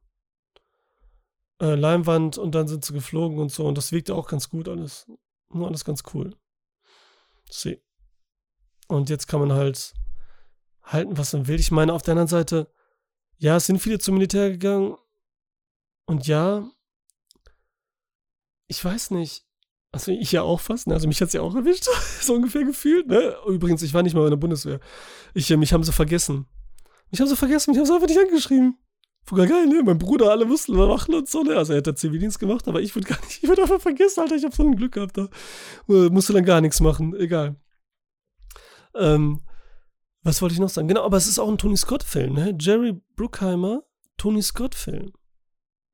äh, 1.60 1.74
Leinwand 1.74 2.38
und 2.38 2.54
dann 2.54 2.68
sind 2.68 2.84
sie 2.84 2.92
geflogen 2.92 3.38
und 3.38 3.50
so. 3.50 3.66
Und 3.66 3.78
das 3.78 3.92
wirkte 3.92 4.14
auch 4.14 4.28
ganz 4.28 4.50
gut 4.50 4.68
alles. 4.68 5.10
Nur 5.50 5.68
alles 5.68 5.84
ganz 5.84 6.02
cool. 6.12 6.36
See. 7.48 7.82
Und 8.88 9.08
jetzt 9.08 9.28
kann 9.28 9.40
man 9.40 9.52
halt 9.52 9.94
halten, 10.82 11.16
was 11.16 11.32
man 11.32 11.46
will. 11.46 11.60
Ich 11.60 11.70
meine, 11.70 11.92
auf 11.92 12.02
der 12.02 12.12
anderen 12.12 12.28
Seite, 12.28 12.70
ja, 13.38 13.56
es 13.56 13.66
sind 13.66 13.78
viele 13.78 13.98
zum 13.98 14.14
Militär 14.14 14.50
gegangen. 14.50 14.96
Und 16.06 16.26
ja, 16.26 16.68
ich 18.74 18.84
weiß 18.84 19.12
nicht. 19.12 19.44
Also 19.92 20.10
ich 20.10 20.32
ja 20.32 20.42
auch 20.42 20.60
fast, 20.60 20.88
ne? 20.88 20.94
Also 20.94 21.06
mich 21.06 21.20
hat 21.20 21.28
es 21.28 21.34
ja 21.34 21.40
auch 21.40 21.54
erwischt, 21.54 21.86
so 22.20 22.34
ungefähr 22.34 22.64
gefühlt, 22.64 23.06
ne? 23.06 23.36
Übrigens, 23.46 23.82
ich 23.82 23.94
war 23.94 24.02
nicht 24.02 24.14
mal 24.14 24.24
in 24.24 24.30
der 24.30 24.36
Bundeswehr. 24.36 24.80
Ich, 25.34 25.48
äh, 25.50 25.56
mich 25.56 25.72
haben 25.72 25.84
sie 25.84 25.92
vergessen. 25.92 26.46
Mich 27.12 27.20
haben 27.20 27.28
sie 27.28 27.36
vergessen, 27.36 27.70
mich 27.70 27.78
haben 27.78 27.86
sie 27.86 27.94
einfach 27.94 28.08
nicht 28.08 28.18
angeschrieben. 28.18 28.76
Voll 29.22 29.46
geil, 29.46 29.66
ne? 29.68 29.82
Mein 29.84 29.98
Bruder, 29.98 30.32
alle 30.32 30.46
mussten 30.46 30.74
machen 30.74 31.14
und 31.14 31.28
so, 31.28 31.44
ne? 31.44 31.56
Also 31.56 31.72
er 31.72 31.78
hat 31.78 31.86
da 31.86 31.94
Zivildienst 31.94 32.40
gemacht, 32.40 32.66
aber 32.66 32.82
ich 32.82 32.96
wurde 32.96 33.06
gar 33.06 33.20
nicht, 33.20 33.38
ich 33.42 33.48
wurde 33.48 33.62
einfach 33.62 33.80
vergessen, 33.80 34.20
Alter. 34.20 34.34
Ich 34.34 34.44
habe 34.44 34.54
so 34.54 34.64
ein 34.64 34.74
Glück 34.74 34.92
gehabt 34.92 35.16
da. 35.16 35.28
Äh, 35.88 36.10
musste 36.10 36.32
dann 36.32 36.44
gar 36.44 36.60
nichts 36.60 36.80
machen, 36.80 37.14
egal. 37.14 37.54
Ähm, 38.96 39.42
was 40.22 40.42
wollte 40.42 40.54
ich 40.54 40.60
noch 40.60 40.70
sagen? 40.70 40.88
Genau, 40.88 41.04
aber 41.04 41.18
es 41.18 41.28
ist 41.28 41.38
auch 41.38 41.48
ein 41.48 41.58
Tony 41.58 41.76
Scott-Film, 41.76 42.34
ne? 42.34 42.56
Jerry 42.58 43.00
Bruckheimer, 43.14 43.84
Tony 44.16 44.42
Scott-Film. 44.42 45.12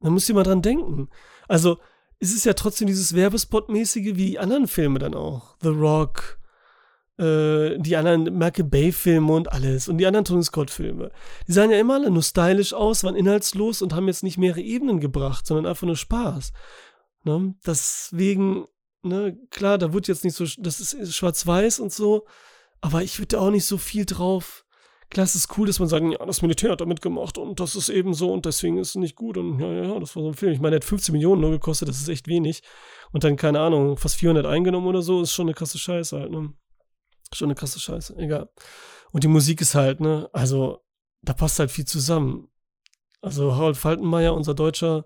Da 0.01 0.09
müsst 0.09 0.31
ihr 0.31 0.35
mal 0.35 0.45
dran 0.45 0.63
denken. 0.63 1.11
Also, 1.49 1.79
es 2.21 2.33
ist 2.35 2.45
ja 2.45 2.53
trotzdem 2.53 2.87
dieses 2.87 3.15
Werbespot-mäßige 3.15 4.17
wie 4.17 4.27
die 4.27 4.39
anderen 4.39 4.69
Filme 4.69 4.99
dann 4.99 5.15
auch. 5.15 5.57
The 5.63 5.69
Rock, 5.69 6.39
äh, 7.19 7.79
die 7.79 7.97
anderen 7.97 8.37
Michael 8.37 8.65
Bay-Filme 8.65 9.33
und 9.33 9.51
alles 9.51 9.89
und 9.89 9.99
die 9.99 10.07
anderen 10.07 10.27
Tony 10.27 10.43
Scott-Filme. 10.43 11.11
Die 11.49 11.53
sahen 11.53 11.71
ja 11.71 11.79
immer 11.79 11.95
alle 11.95 12.11
nur 12.11 12.23
stylisch 12.23 12.75
aus, 12.75 13.05
waren 13.05 13.17
inhaltslos 13.17 13.81
und 13.81 13.95
haben 13.95 14.07
jetzt 14.07 14.23
nicht 14.23 14.37
mehrere 14.37 14.61
Ebenen 14.61 15.01
gebracht, 15.01 15.47
sondern 15.47 15.67
einfach 15.67 15.87
nur 15.87 15.97
Spaß. 15.97 16.53
Ne? 17.25 17.55
Deswegen, 17.67 18.67
ne, 19.03 19.39
klar, 19.51 19.79
da 19.79 19.95
wird 19.95 20.07
jetzt 20.07 20.25
nicht 20.25 20.37
so, 20.37 20.45
das 20.59 20.81
ist 20.81 21.17
schwarz-weiß 21.17 21.81
und 21.81 21.93
so, 21.93 22.27
aber 22.83 23.03
ich 23.03 23.19
würde 23.19 23.41
auch 23.41 23.51
nicht 23.51 23.65
so 23.65 23.79
viel 23.79 24.05
drauf 24.05 24.67
klar, 25.11 25.25
es 25.25 25.35
ist 25.35 25.57
cool, 25.59 25.67
dass 25.67 25.79
man 25.79 25.89
sagt, 25.89 26.05
ja, 26.05 26.25
das 26.25 26.43
Militär 26.43 26.71
hat 26.71 26.81
da 26.81 26.87
mitgemacht 26.87 27.37
und 27.37 27.61
das 27.61 27.77
ist 27.77 27.89
eben 27.89 28.15
so 28.15 28.33
und 28.33 28.47
deswegen 28.47 28.79
ist 28.79 28.91
es 28.91 28.95
nicht 28.95 29.17
gut 29.17 29.37
und 29.37 29.59
ja, 29.59 29.71
ja, 29.71 30.01
das 30.01 30.17
war 30.17 30.23
so 30.23 30.29
ein 30.29 30.35
Film. 30.35 30.53
Ich 30.53 30.61
meine, 30.61 30.73
der 30.73 30.81
hat 30.81 30.89
15 30.89 31.13
Millionen 31.13 31.41
nur 31.41 31.51
gekostet, 31.51 31.89
das 31.89 32.01
ist 32.01 32.09
echt 32.09 32.29
wenig. 32.29 32.63
Und 33.13 33.25
dann, 33.25 33.37
keine 33.37 33.61
Ahnung, 33.61 33.97
fast 33.97 34.17
400 34.17 34.47
eingenommen 34.47 34.87
oder 34.87 35.03
so, 35.03 35.21
ist 35.23 35.33
schon 35.33 35.47
eine 35.47 35.55
krasse 35.55 35.79
Scheiße 35.79 36.19
halt, 36.19 36.31
ne? 36.31 36.53
Schon 37.33 37.47
eine 37.47 37.55
krasse 37.55 37.81
Scheiße, 37.81 38.17
egal. 38.19 38.49
Und 39.13 39.25
die 39.25 39.29
Musik 39.29 39.61
ist 39.61 39.75
halt, 39.75 40.01
ne, 40.01 40.31
also, 40.33 40.79
da 41.23 41.33
passt 41.33 41.59
halt 41.59 41.71
viel 41.71 41.85
zusammen. 41.85 42.49
Also, 43.21 43.55
Harold 43.55 43.77
Faltenmeier, 43.77 44.35
unser 44.35 44.55
deutscher 44.55 45.05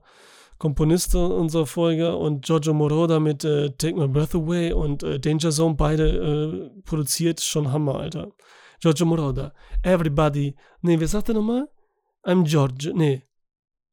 Komponist 0.58 1.14
unser 1.14 1.66
Vorher 1.66 2.16
und 2.16 2.44
Giorgio 2.44 2.72
Moroder 2.74 3.18
mit 3.20 3.44
äh, 3.44 3.70
Take 3.70 3.96
My 3.96 4.06
Breath 4.06 4.34
Away 4.34 4.72
und 4.72 5.02
äh, 5.02 5.18
Danger 5.18 5.50
Zone 5.50 5.74
beide 5.74 6.70
äh, 6.76 6.82
produziert, 6.82 7.40
schon 7.40 7.72
Hammer, 7.72 7.96
Alter. 7.96 8.32
Giorgio 8.80 9.06
Moroder, 9.06 9.52
Everybody, 9.82 10.54
nee, 10.82 10.98
wer 10.98 11.08
sagt 11.08 11.28
der 11.28 11.34
nochmal? 11.34 11.68
I'm 12.24 12.44
Giorgio, 12.44 12.92
nee. 12.94 13.22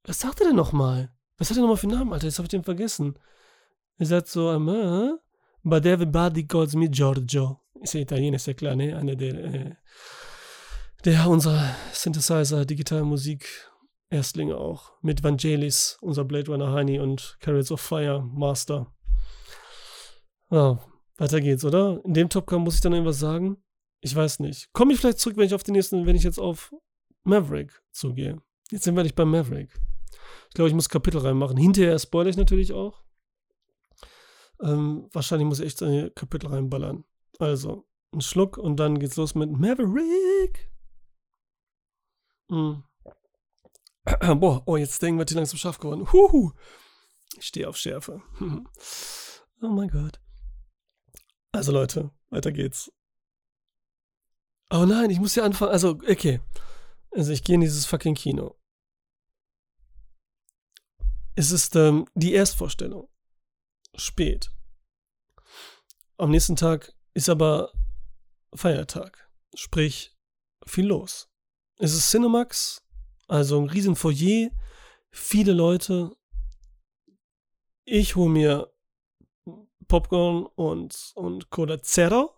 Was 0.04 0.20
sagt 0.20 0.42
er 0.42 0.48
denn 0.48 0.56
nochmal? 0.56 1.12
Was 1.38 1.50
hat 1.50 1.58
er 1.58 1.62
nochmal 1.62 1.78
für 1.78 1.88
einen 1.88 1.98
Namen, 1.98 2.14
Alter? 2.14 2.28
Jetzt 2.28 2.40
hab 2.40 2.46
ich 2.46 2.50
den 2.50 2.64
vergessen. 2.64 3.18
Er 3.98 4.06
sagt 4.06 4.28
so, 4.28 4.52
uh, 4.52 5.18
but 5.64 5.86
everybody 5.86 6.46
calls 6.46 6.76
me 6.76 6.90
Giorgio. 6.90 7.60
Ist 7.82 7.94
ja 7.94 8.02
Italiener, 8.02 8.36
ist 8.36 8.48
ja 8.48 8.54
klar, 8.54 8.76
ne? 8.76 8.96
Einer 8.96 9.16
der, 9.16 9.34
äh, 9.34 9.76
der 11.04 11.28
unserer 11.30 11.76
Synthesizer, 11.94 12.66
Digitalmusik 12.66 13.48
Erstlinge 14.12 14.58
auch. 14.58 14.92
Mit 15.02 15.24
Vangelis, 15.24 15.98
unser 16.02 16.26
Blade 16.26 16.52
Runner 16.52 16.74
Heini 16.74 17.00
und 17.00 17.38
Carrots 17.40 17.72
of 17.72 17.80
Fire 17.80 18.22
Master. 18.22 18.94
Ja, 20.52 20.80
weiter 21.18 21.40
geht's, 21.40 21.64
oder? 21.64 22.02
In 22.04 22.14
dem 22.14 22.30
Topcam 22.30 22.64
muss 22.64 22.76
ich 22.76 22.82
dann 22.82 22.94
irgendwas 22.94 23.20
sagen? 23.20 23.58
Ich 24.02 24.16
weiß 24.16 24.40
nicht. 24.40 24.72
Komme 24.74 24.94
ich 24.94 25.00
vielleicht 25.00 25.20
zurück, 25.20 25.38
wenn 25.38 25.46
ich 25.46 25.54
auf 25.54 25.64
den 25.64 25.74
nächsten, 25.74 26.06
wenn 26.06 26.16
ich 26.16 26.24
jetzt 26.24 26.40
auf 26.40 26.74
Maverick 27.24 27.82
zugehe. 27.92 28.42
Jetzt 28.72 28.84
sind 28.84 28.96
wir 28.96 29.04
nicht 29.04 29.16
beim 29.16 29.30
Maverick. 29.30 29.80
Ich 30.50 30.56
glaube, 30.56 30.70
ich 30.70 30.76
muss 30.76 30.90
Kapitel 30.90 31.20
reinmachen. 31.20 31.58
Hinterher 31.58 31.98
spoilere 32.00 32.32
ich 32.32 32.38
natürlich 32.38 32.74
auch. 32.74 33.04
Ähm, 34.62 35.08
wahrscheinlich 35.14 35.48
muss 35.48 35.60
ich 35.60 35.68
echt 35.68 35.82
ein 35.84 36.14
Kapitel 36.16 36.48
reinballern. 36.48 37.04
Also, 37.40 37.88
ein 38.14 38.22
Schluck 38.22 38.58
und 38.58 38.78
dann 38.78 39.00
geht's 39.00 39.18
los 39.18 39.36
mit 39.36 39.52
Maverick. 39.52 40.72
Hm. 42.50 42.84
Boah, 44.40 44.64
oh, 44.66 44.78
jetzt 44.78 45.02
denken 45.02 45.20
wir 45.20 45.26
die 45.26 45.36
langsam 45.36 45.58
scharf 45.58 45.78
geworden. 45.78 46.12
Huhu. 46.12 46.52
Ich 47.38 47.48
stehe 47.48 47.70
auf 47.70 47.78
Schärfe. 47.78 48.22
oh 49.62 49.68
mein 49.68 49.90
Gott. 49.90 50.20
Also 51.52 51.72
Leute, 51.72 52.12
weiter 52.30 52.52
geht's. 52.52 52.92
Oh 54.72 54.86
nein, 54.86 55.10
ich 55.10 55.20
muss 55.20 55.36
ja 55.36 55.44
anfangen. 55.44 55.72
Also, 55.72 55.92
okay. 55.92 56.40
Also 57.12 57.32
ich 57.32 57.44
gehe 57.44 57.56
in 57.56 57.62
dieses 57.62 57.86
fucking 57.86 58.16
Kino. 58.16 58.58
Es 61.36 61.52
ist 61.52 61.76
ähm, 61.76 62.08
die 62.16 62.34
Erstvorstellung. 62.34 63.10
Spät. 63.96 64.52
Am 66.18 66.32
nächsten 66.32 66.56
Tag 66.56 66.94
ist 67.14 67.30
aber 67.30 67.72
Feiertag. 68.56 69.30
Sprich, 69.54 70.16
viel 70.66 70.88
los. 70.88 71.30
Es 71.78 71.94
ist 71.94 72.10
Cinemax 72.10 72.82
also 73.32 73.62
ein 73.62 73.70
riesen 73.70 73.96
Foyer, 73.96 74.50
viele 75.10 75.54
Ich 77.86 78.16
hole 78.18 78.30
mir 78.30 78.74
Popcorn 79.88 80.48
und, 80.56 81.14
und 81.16 81.50
Cola 81.50 81.82
Zero. 81.82 82.36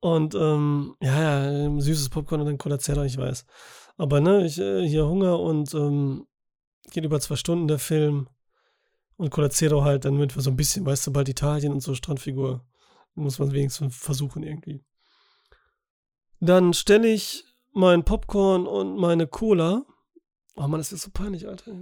Und 0.00 0.34
ähm, 0.34 0.96
ja, 1.00 1.42
ja, 1.42 1.80
süßes 1.80 2.10
Popcorn 2.10 2.40
und 2.40 2.46
dann 2.46 2.58
Cola 2.58 2.78
Zero, 2.78 3.02
ich 3.02 3.16
weiß. 3.16 3.46
Aber 3.96 4.20
ne, 4.20 4.44
ich 4.46 4.58
äh, 4.58 4.86
hier 4.86 5.06
Hunger 5.06 5.40
und 5.40 5.72
ähm, 5.74 6.26
geht 6.90 7.04
über 7.04 7.20
zwei 7.20 7.36
Stunden 7.36 7.68
der 7.68 7.78
Film. 7.78 8.28
Und 9.16 9.30
Cola 9.30 9.48
Zero 9.50 9.82
halt, 9.82 10.04
dann 10.04 10.18
mit 10.18 10.32
so 10.32 10.50
ein 10.50 10.56
bisschen, 10.56 10.84
weißt 10.84 11.06
du, 11.06 11.12
bald 11.12 11.28
Italien 11.28 11.72
und 11.72 11.80
so 11.80 11.94
Strandfigur. 11.94 12.64
Muss 13.14 13.38
man 13.38 13.52
wenigstens 13.52 13.96
versuchen 13.96 14.42
irgendwie. 14.42 14.84
Dann 16.40 16.74
stelle 16.74 17.08
ich 17.08 17.44
mein 17.72 18.04
Popcorn 18.04 18.66
und 18.66 18.96
meine 18.98 19.26
Cola. 19.26 19.86
Oh 20.54 20.68
Mann, 20.68 20.80
das 20.80 20.92
ist 20.92 21.02
so 21.02 21.10
peinlich, 21.10 21.48
Alter. 21.48 21.72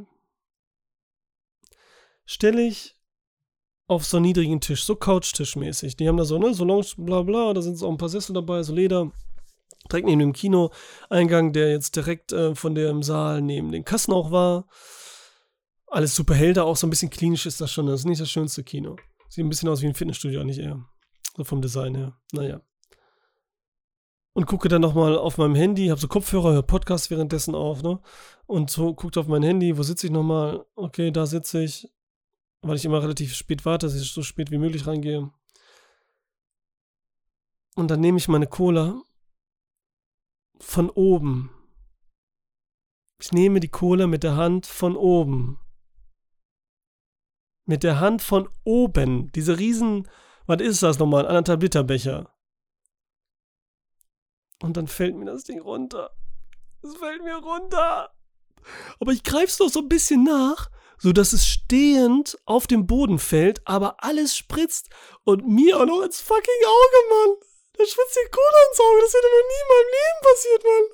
Stelle 2.25 2.63
ich 2.63 2.94
auf 3.87 4.05
so 4.05 4.21
niedrigen 4.21 4.61
Tisch, 4.61 4.85
so 4.85 4.97
Couchtischmäßig. 4.97 5.97
Die 5.97 6.09
haben 6.09 6.17
da 6.17 6.25
so, 6.25 6.39
ne, 6.39 6.55
so 6.55 6.65
Lounge, 6.65 6.93
bla 6.97 7.23
bla, 7.23 7.53
da 7.53 7.63
sind 7.63 7.77
so 7.77 7.89
ein 7.91 7.99
paar 7.99 8.09
Sessel 8.09 8.35
dabei, 8.35 8.63
so 8.63 8.75
Leder. 8.75 9.13
Direkt 9.91 10.07
neben 10.07 10.21
dem 10.21 10.33
Kinoeingang, 10.33 11.53
der 11.53 11.71
jetzt 11.71 11.95
direkt 11.97 12.33
äh, 12.33 12.55
von 12.55 12.75
dem 12.75 13.03
Saal 13.03 13.43
neben 13.43 13.71
den 13.71 13.85
Kassen 13.85 14.13
auch 14.13 14.31
war. 14.31 14.67
Alles 15.89 16.15
super 16.15 16.35
hell 16.35 16.55
da, 16.55 16.63
auch 16.63 16.77
so 16.77 16.87
ein 16.87 16.91
bisschen 16.91 17.11
klinisch 17.11 17.45
ist 17.45 17.61
das 17.61 17.71
schon. 17.71 17.87
Das 17.87 18.01
ist 18.01 18.07
nicht 18.07 18.21
das 18.21 18.31
schönste 18.31 18.65
Kino. 18.65 18.97
Sieht 19.29 19.45
ein 19.45 19.49
bisschen 19.51 19.69
aus 19.69 19.83
wie 19.83 19.87
ein 19.87 19.95
Fitnessstudio, 19.95 20.43
nicht 20.43 20.59
eher. 20.59 20.83
So 21.37 21.45
vom 21.45 21.61
Design 21.61 21.95
her. 21.95 22.17
Naja 22.33 22.63
und 24.35 24.47
gucke 24.47 24.69
dann 24.69 24.83
nochmal 24.83 25.17
auf 25.17 25.39
meinem 25.39 25.55
Handy, 25.55 25.87
habe 25.87 26.01
so 26.01 26.09
Kopfhörer, 26.09 26.53
höre 26.53 26.63
Podcast 26.63 27.11
währenddessen 27.11 27.55
auf, 27.55 27.83
ne? 27.83 28.01
Und 28.47 28.69
so 28.69 28.93
guckt 28.93 29.17
auf 29.17 29.29
mein 29.29 29.43
Handy, 29.43 29.79
wo 29.79 29.83
sitze 29.83 30.09
ich 30.09 30.13
nochmal? 30.13 30.67
Okay, 30.75 31.11
da 31.13 31.25
sitze 31.25 31.63
ich, 31.63 31.89
weil 32.65 32.77
ich 32.77 32.85
immer 32.85 33.03
relativ 33.03 33.35
spät 33.35 33.65
warte, 33.65 33.87
dass 33.87 33.95
ich 33.95 34.11
so 34.11 34.23
spät 34.23 34.51
wie 34.51 34.59
möglich 34.59 34.87
reingehe. 34.87 35.31
Und 37.77 37.91
dann 37.91 38.01
nehme 38.01 38.19
ich 38.19 38.29
meine 38.29 38.47
Cola 38.47 39.03
von 40.61 40.89
oben. 40.91 41.51
Ich 43.21 43.33
nehme 43.33 43.61
die 43.61 43.69
Cola 43.69 44.07
mit 44.07 44.23
der 44.23 44.37
Hand 44.37 44.67
von 44.67 44.97
oben. 44.97 45.61
Mit 47.67 47.83
der 47.83 48.01
Hand 48.01 48.23
von 48.23 48.49
oben. 48.65 49.31
Diese 49.33 49.59
riesen, 49.59 50.09
was 50.47 50.61
ist 50.61 50.83
das 50.83 50.99
nochmal? 50.99 51.27
Anderthalb 51.27 51.63
Liter 51.63 51.85
Becher. 51.85 52.35
Und 54.63 54.77
dann 54.77 54.87
fällt 54.87 55.17
mir 55.17 55.27
das 55.27 55.45
Ding 55.45 55.61
runter. 55.61 56.11
Es 56.83 56.97
fällt 56.97 57.23
mir 57.23 57.37
runter. 57.37 58.15
Aber 59.01 59.13
ich 59.13 59.23
greife 59.23 59.47
es 59.47 59.57
doch 59.59 59.69
so 59.69 59.81
ein 59.81 59.89
bisschen 59.89 60.25
nach, 60.25 60.71
sodass 61.05 61.35
es 61.35 61.47
stehend 61.47 62.39
auf 62.47 62.67
dem 62.67 62.87
Boden 62.87 63.19
fällt, 63.19 63.61
aber 63.67 64.03
alles 64.03 64.35
spritzt 64.35 64.89
und 65.25 65.47
mir 65.47 65.79
auch 65.79 65.85
noch 65.85 66.01
ins 66.01 66.23
fucking 66.23 66.65
Auge, 66.67 66.97
Mann. 67.11 67.37
Da 67.75 67.85
spritzt 67.85 68.17
die 68.17 68.31
Kohle 68.31 68.61
ins 68.71 68.81
Auge. 68.81 69.01
Das 69.03 69.13
hätte 69.13 69.29
mir 69.35 69.45
nie 69.51 69.61
in 69.61 69.69
meinem 69.75 69.91
Leben 70.01 70.21
passiert, 70.23 70.65
Mann. 70.65 70.87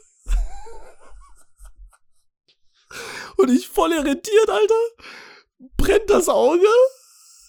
Und 3.37 3.51
ich 3.51 3.68
voll 3.68 3.92
irritiert, 3.92 4.51
Alter. 4.51 4.83
Brennt 5.77 6.11
das 6.11 6.29
Auge? 6.29 6.66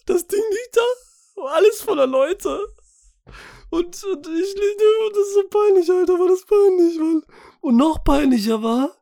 Das 0.05 0.27
Ding 0.27 0.43
liegt 0.51 0.77
da. 0.77 1.43
Alles 1.55 1.81
voller 1.81 2.05
Leute. 2.05 2.63
Und, 3.71 4.03
und 4.03 4.27
ich, 4.27 4.53
das 4.53 5.27
ist 5.27 5.33
so 5.33 5.47
peinlich, 5.49 5.89
Alter, 5.89 6.19
war 6.19 6.27
das 6.27 6.45
peinlich, 6.45 6.99
Mann. 6.99 7.23
Und 7.61 7.77
noch 7.77 8.03
peinlicher 8.03 8.61
war, 8.61 9.01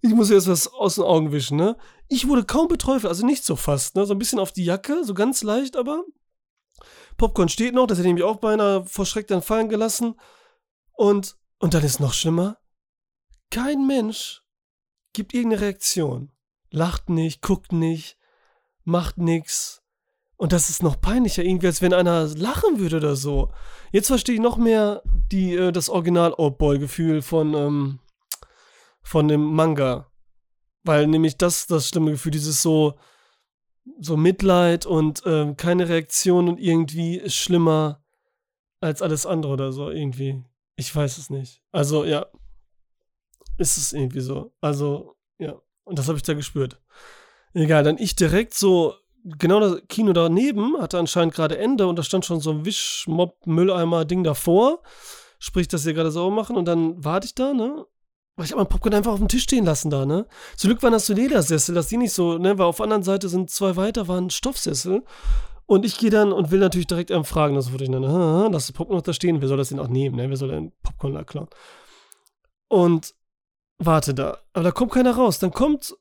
ich 0.00 0.14
muss 0.14 0.30
jetzt 0.30 0.48
was 0.48 0.72
aus 0.72 0.94
den 0.96 1.04
Augen 1.04 1.32
wischen, 1.32 1.58
ne? 1.58 1.76
Ich 2.08 2.26
wurde 2.26 2.44
kaum 2.44 2.68
beträufelt, 2.68 3.10
also 3.10 3.26
nicht 3.26 3.44
so 3.44 3.56
fast, 3.56 3.94
ne? 3.94 4.06
So 4.06 4.14
ein 4.14 4.18
bisschen 4.18 4.38
auf 4.38 4.52
die 4.52 4.64
Jacke, 4.64 5.04
so 5.04 5.14
ganz 5.14 5.42
leicht, 5.42 5.76
aber. 5.76 6.04
Popcorn 7.16 7.48
steht 7.48 7.74
noch, 7.74 7.86
das 7.86 7.98
hätte 7.98 8.08
ich 8.08 8.14
mich 8.14 8.22
auch 8.22 8.36
beinahe 8.36 8.84
vor 8.84 9.04
Schreck 9.04 9.26
dann 9.26 9.42
fallen 9.42 9.68
gelassen. 9.68 10.14
Und, 10.92 11.36
und 11.58 11.74
dann 11.74 11.84
ist 11.84 12.00
noch 12.00 12.14
schlimmer. 12.14 12.58
Kein 13.50 13.86
Mensch 13.86 14.42
gibt 15.12 15.34
irgendeine 15.34 15.62
Reaktion. 15.62 16.32
Lacht 16.70 17.08
nicht, 17.10 17.42
guckt 17.42 17.72
nicht, 17.72 18.18
macht 18.84 19.18
nichts. 19.18 19.82
Und 20.36 20.52
das 20.52 20.70
ist 20.70 20.82
noch 20.82 21.00
peinlicher, 21.00 21.42
irgendwie, 21.42 21.66
als 21.66 21.82
wenn 21.82 21.92
einer 21.92 22.26
lachen 22.28 22.78
würde 22.78 22.98
oder 22.98 23.16
so. 23.16 23.50
Jetzt 23.90 24.06
verstehe 24.06 24.36
ich 24.36 24.40
noch 24.40 24.56
mehr 24.56 25.02
die, 25.04 25.54
äh, 25.54 25.72
das 25.72 25.88
Original 25.88 26.32
Oldboy-Gefühl 26.32 27.22
von, 27.22 27.54
ähm, 27.54 27.98
von 29.02 29.26
dem 29.26 29.42
Manga. 29.42 30.07
Weil 30.84 31.06
nämlich 31.06 31.36
das 31.36 31.66
das 31.66 31.88
schlimme 31.88 32.12
Gefühl, 32.12 32.32
dieses 32.32 32.62
so, 32.62 32.94
so 34.00 34.16
Mitleid 34.16 34.86
und 34.86 35.22
ähm, 35.26 35.56
keine 35.56 35.88
Reaktion 35.88 36.48
und 36.48 36.58
irgendwie 36.60 37.16
ist 37.16 37.34
schlimmer 37.34 38.02
als 38.80 39.02
alles 39.02 39.26
andere 39.26 39.52
oder 39.52 39.72
so, 39.72 39.90
irgendwie. 39.90 40.44
Ich 40.76 40.94
weiß 40.94 41.18
es 41.18 41.30
nicht. 41.30 41.62
Also, 41.72 42.04
ja. 42.04 42.26
Ist 43.56 43.76
es 43.76 43.92
irgendwie 43.92 44.20
so. 44.20 44.52
Also, 44.60 45.16
ja. 45.38 45.60
Und 45.84 45.98
das 45.98 46.06
habe 46.06 46.16
ich 46.16 46.22
da 46.22 46.34
gespürt. 46.34 46.80
Egal, 47.54 47.82
dann 47.82 47.98
ich 47.98 48.14
direkt 48.14 48.54
so 48.54 48.94
genau 49.24 49.60
das 49.60 49.82
Kino 49.88 50.12
daneben 50.12 50.80
hatte 50.80 50.98
anscheinend 50.98 51.34
gerade 51.34 51.58
Ende 51.58 51.86
und 51.86 51.98
da 51.98 52.02
stand 52.02 52.24
schon 52.24 52.40
so 52.40 52.50
ein 52.50 52.64
Wischmob-Mülleimer-Ding 52.64 54.22
davor. 54.22 54.82
Sprich, 55.38 55.68
dass 55.68 55.82
sie 55.82 55.94
gerade 55.94 56.10
sauber 56.10 56.34
machen 56.34 56.56
und 56.56 56.64
dann 56.64 57.02
warte 57.04 57.26
ich 57.26 57.34
da, 57.34 57.52
ne? 57.52 57.86
Weil 58.38 58.44
ich 58.44 58.52
habe 58.52 58.60
mein 58.60 58.68
Popcorn 58.68 58.94
einfach 58.94 59.10
auf 59.10 59.18
dem 59.18 59.26
Tisch 59.26 59.42
stehen 59.42 59.64
lassen 59.64 59.90
da, 59.90 60.06
ne? 60.06 60.24
Zum 60.56 60.68
Glück 60.68 60.80
waren 60.84 60.92
das 60.92 61.06
so 61.06 61.12
Ledersessel, 61.12 61.74
dass 61.74 61.88
die 61.88 61.96
nicht 61.96 62.12
so, 62.12 62.38
ne? 62.38 62.56
Weil 62.56 62.66
auf 62.66 62.76
der 62.76 62.84
anderen 62.84 63.02
Seite 63.02 63.28
sind 63.28 63.50
zwei 63.50 63.74
weiter, 63.74 64.06
waren 64.06 64.30
Stoffsessel. 64.30 65.02
Und 65.66 65.84
ich 65.84 65.98
gehe 65.98 66.10
dann 66.10 66.32
und 66.32 66.52
will 66.52 66.60
natürlich 66.60 66.86
direkt 66.86 67.10
einem 67.10 67.24
fragen, 67.24 67.56
das 67.56 67.72
wurde 67.72 67.82
ich 67.82 67.90
dann, 67.90 68.02
lass 68.52 68.68
das 68.68 68.72
Popcorn 68.72 68.96
noch 68.96 69.02
da 69.02 69.12
stehen, 69.12 69.40
wer 69.40 69.48
soll 69.48 69.56
das 69.56 69.70
denn 69.70 69.80
auch 69.80 69.88
nehmen, 69.88 70.14
ne? 70.14 70.30
Wer 70.30 70.36
soll 70.36 70.50
denn 70.50 70.70
Popcorn 70.84 71.14
da 71.14 71.24
klauen? 71.24 71.48
Und 72.68 73.12
warte 73.78 74.14
da. 74.14 74.38
Aber 74.52 74.62
da 74.62 74.70
kommt 74.70 74.92
keiner 74.92 75.16
raus. 75.16 75.40
Dann 75.40 75.50
kommt 75.50 75.96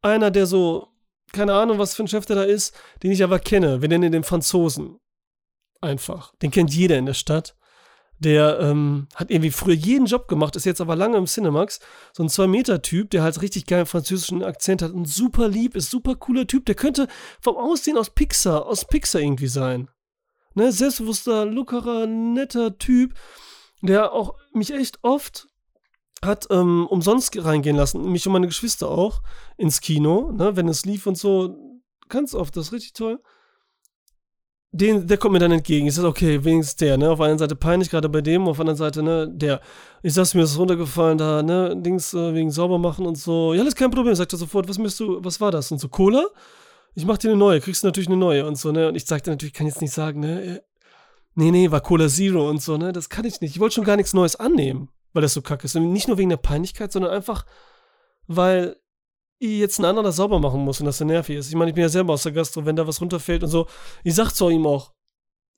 einer, 0.00 0.30
der 0.30 0.46
so, 0.46 0.86
keine 1.32 1.54
Ahnung, 1.54 1.78
was 1.78 1.96
für 1.96 2.04
ein 2.04 2.08
Chef 2.08 2.24
der 2.24 2.36
da 2.36 2.44
ist, 2.44 2.72
den 3.02 3.10
ich 3.10 3.24
aber 3.24 3.40
kenne. 3.40 3.82
Wir 3.82 3.88
nennen 3.88 4.12
den 4.12 4.22
Franzosen. 4.22 5.00
Einfach. 5.80 6.36
Den 6.36 6.52
kennt 6.52 6.72
jeder 6.72 6.98
in 6.98 7.06
der 7.06 7.14
Stadt. 7.14 7.56
Der 8.20 8.60
ähm, 8.60 9.08
hat 9.14 9.30
irgendwie 9.30 9.50
früher 9.50 9.74
jeden 9.74 10.04
Job 10.04 10.28
gemacht, 10.28 10.54
ist 10.54 10.66
jetzt 10.66 10.82
aber 10.82 10.94
lange 10.94 11.16
im 11.16 11.24
Cinemax. 11.24 11.80
So 12.12 12.22
ein 12.22 12.28
2-Meter-Typ, 12.28 13.10
der 13.10 13.22
halt 13.22 13.40
richtig 13.40 13.66
geilen 13.66 13.86
französischen 13.86 14.44
Akzent 14.44 14.82
hat 14.82 14.92
und 14.92 15.08
super 15.08 15.48
lieb 15.48 15.74
ist, 15.74 15.90
super 15.90 16.14
cooler 16.16 16.46
Typ. 16.46 16.66
Der 16.66 16.74
könnte 16.74 17.08
vom 17.40 17.56
Aussehen 17.56 17.96
aus 17.96 18.10
Pixar, 18.10 18.66
aus 18.66 18.84
Pixar 18.84 19.22
irgendwie 19.22 19.48
sein. 19.48 19.88
Ne, 20.54 20.70
selbstbewusster, 20.70 21.46
lockerer, 21.46 22.06
netter 22.06 22.76
Typ, 22.76 23.14
der 23.82 24.12
auch 24.12 24.34
mich 24.52 24.72
echt 24.72 24.98
oft 25.02 25.48
hat 26.22 26.48
ähm, 26.50 26.86
umsonst 26.88 27.42
reingehen 27.42 27.76
lassen, 27.76 28.10
mich 28.10 28.26
und 28.26 28.34
meine 28.34 28.46
Geschwister 28.46 28.88
auch, 28.88 29.22
ins 29.56 29.80
Kino, 29.80 30.32
ne, 30.32 30.56
wenn 30.56 30.68
es 30.68 30.84
lief 30.84 31.06
und 31.06 31.16
so, 31.16 31.80
ganz 32.08 32.34
oft, 32.34 32.56
das 32.56 32.66
ist 32.66 32.72
richtig 32.72 32.92
toll. 32.92 33.22
Den, 34.72 35.06
der 35.06 35.16
kommt 35.16 35.32
mir 35.32 35.40
dann 35.40 35.50
entgegen. 35.50 35.88
Ich 35.88 35.94
sage, 35.94 36.06
okay, 36.06 36.44
wenigstens 36.44 36.76
der, 36.76 36.96
ne? 36.96 37.10
Auf 37.10 37.20
einer 37.20 37.38
Seite 37.38 37.56
peinlich, 37.56 37.90
gerade 37.90 38.08
bei 38.08 38.20
dem, 38.20 38.46
auf 38.46 38.56
der 38.56 38.62
anderen 38.62 38.76
Seite, 38.76 39.02
ne, 39.02 39.28
der. 39.28 39.60
Ich 40.02 40.14
sag, 40.14 40.32
mir 40.34 40.42
ist 40.42 40.58
runtergefallen 40.58 41.18
da, 41.18 41.42
ne, 41.42 41.74
Dings 41.76 42.14
äh, 42.14 42.34
wegen 42.34 42.50
sauber 42.50 42.78
machen 42.78 43.04
und 43.04 43.18
so. 43.18 43.52
Ja, 43.52 43.60
das 43.60 43.68
ist 43.68 43.76
kein 43.76 43.90
Problem, 43.90 44.14
sagt 44.14 44.32
er 44.32 44.38
sofort, 44.38 44.68
was 44.68 44.78
möchtest 44.78 45.00
du, 45.00 45.24
was 45.24 45.40
war 45.40 45.50
das? 45.50 45.72
Und 45.72 45.78
so, 45.78 45.88
Cola? 45.88 46.24
Ich 46.94 47.04
mach 47.04 47.18
dir 47.18 47.30
eine 47.30 47.36
neue, 47.36 47.60
kriegst 47.60 47.82
du 47.82 47.88
natürlich 47.88 48.08
eine 48.08 48.16
neue 48.16 48.46
und 48.46 48.56
so, 48.56 48.70
ne? 48.70 48.88
Und 48.88 48.94
ich 48.94 49.06
sagte 49.06 49.30
natürlich, 49.30 49.54
kann 49.54 49.66
jetzt 49.66 49.80
nicht 49.80 49.92
sagen, 49.92 50.20
ne? 50.20 50.42
Äh, 50.42 50.60
nee, 51.34 51.50
nee, 51.50 51.70
war 51.70 51.80
Cola 51.80 52.08
Zero 52.08 52.48
und 52.48 52.62
so, 52.62 52.76
ne? 52.76 52.92
Das 52.92 53.08
kann 53.08 53.24
ich 53.24 53.40
nicht. 53.40 53.54
Ich 53.56 53.60
wollte 53.60 53.74
schon 53.74 53.84
gar 53.84 53.96
nichts 53.96 54.14
Neues 54.14 54.36
annehmen 54.36 54.88
weil 55.12 55.22
das 55.22 55.34
so 55.34 55.42
kacke 55.42 55.64
ist. 55.64 55.76
Und 55.76 55.92
nicht 55.92 56.08
nur 56.08 56.18
wegen 56.18 56.30
der 56.30 56.36
Peinlichkeit, 56.36 56.92
sondern 56.92 57.12
einfach, 57.12 57.44
weil 58.26 58.76
jetzt 59.40 59.78
ein 59.78 59.84
anderer 59.84 60.04
das 60.04 60.16
sauber 60.16 60.38
machen 60.38 60.60
muss 60.60 60.80
und 60.80 60.86
das 60.86 60.98
so 60.98 61.04
nervig 61.04 61.36
ist. 61.36 61.48
Ich 61.48 61.54
meine, 61.54 61.70
ich 61.70 61.74
bin 61.74 61.82
ja 61.82 61.88
selber 61.88 62.12
aus 62.12 62.22
der 62.22 62.32
Gastro, 62.32 62.64
wenn 62.66 62.76
da 62.76 62.86
was 62.86 63.00
runterfällt 63.00 63.42
und 63.42 63.48
so. 63.48 63.66
Ich 64.04 64.14
sag 64.14 64.32
zu 64.32 64.48
ihm 64.48 64.66
auch, 64.66 64.92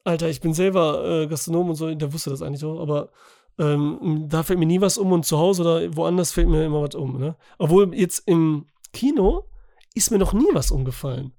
Alter, 0.05 0.29
ich 0.29 0.41
bin 0.41 0.55
selber 0.55 1.05
äh, 1.05 1.27
Gastronom 1.27 1.71
und 1.71 1.77
so, 1.77 1.93
der 1.95 2.13
wusste 2.13 2.31
das 2.31 2.43
eigentlich 2.43 2.65
auch, 2.65 2.81
aber 2.81 3.11
ähm, 3.59 4.27
da 4.29 4.43
fällt 4.43 4.59
mir 4.59 4.67
nie 4.67 4.81
was 4.81 4.99
um 4.99 5.13
und 5.13 5.27
zu 5.27 5.39
Hause 5.39 5.63
oder 5.63 5.97
woanders 5.97 6.33
fällt 6.33 6.49
mir 6.49 6.65
immer 6.65 6.83
was 6.83 6.95
um. 6.95 7.19
Ne? 7.19 7.37
Obwohl 7.59 7.95
jetzt 7.95 8.27
im 8.27 8.67
Kino 8.93 9.49
ist 9.95 10.11
mir 10.11 10.19
noch 10.19 10.33
nie 10.33 10.49
was 10.53 10.71
umgefallen. 10.71 11.33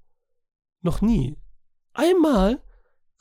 Noch 0.82 1.00
nie. 1.00 1.36
Einmal, 1.92 2.62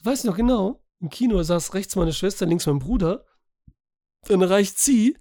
weiß 0.03 0.19
ich 0.19 0.25
noch 0.25 0.37
genau, 0.37 0.83
im 0.99 1.09
Kino 1.09 1.41
saß 1.41 1.73
rechts 1.73 1.95
meine 1.95 2.13
Schwester, 2.13 2.45
links 2.45 2.67
mein 2.67 2.79
Bruder 2.79 3.25
dann 4.27 4.43
reicht 4.43 4.79
sie 4.79 5.17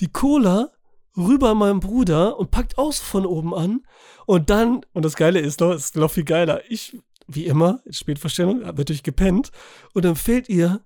die 0.00 0.08
Cola 0.08 0.72
rüber 1.16 1.54
meinem 1.54 1.80
Bruder 1.80 2.38
und 2.38 2.50
packt 2.50 2.78
aus 2.78 2.98
von 2.98 3.26
oben 3.26 3.54
an. 3.54 3.82
Und 4.26 4.50
dann, 4.50 4.84
und 4.92 5.04
das 5.04 5.16
Geile 5.16 5.40
ist 5.40 5.60
noch, 5.60 5.72
ist 5.72 5.96
noch 5.96 6.10
viel 6.10 6.24
geiler, 6.24 6.62
ich, 6.68 6.98
wie 7.26 7.46
immer, 7.46 7.80
Spätverstellung, 7.90 8.64
habe 8.64 8.78
natürlich 8.78 9.02
gepennt. 9.02 9.50
Und 9.94 10.04
dann 10.04 10.16
fällt 10.16 10.48
ihr 10.48 10.80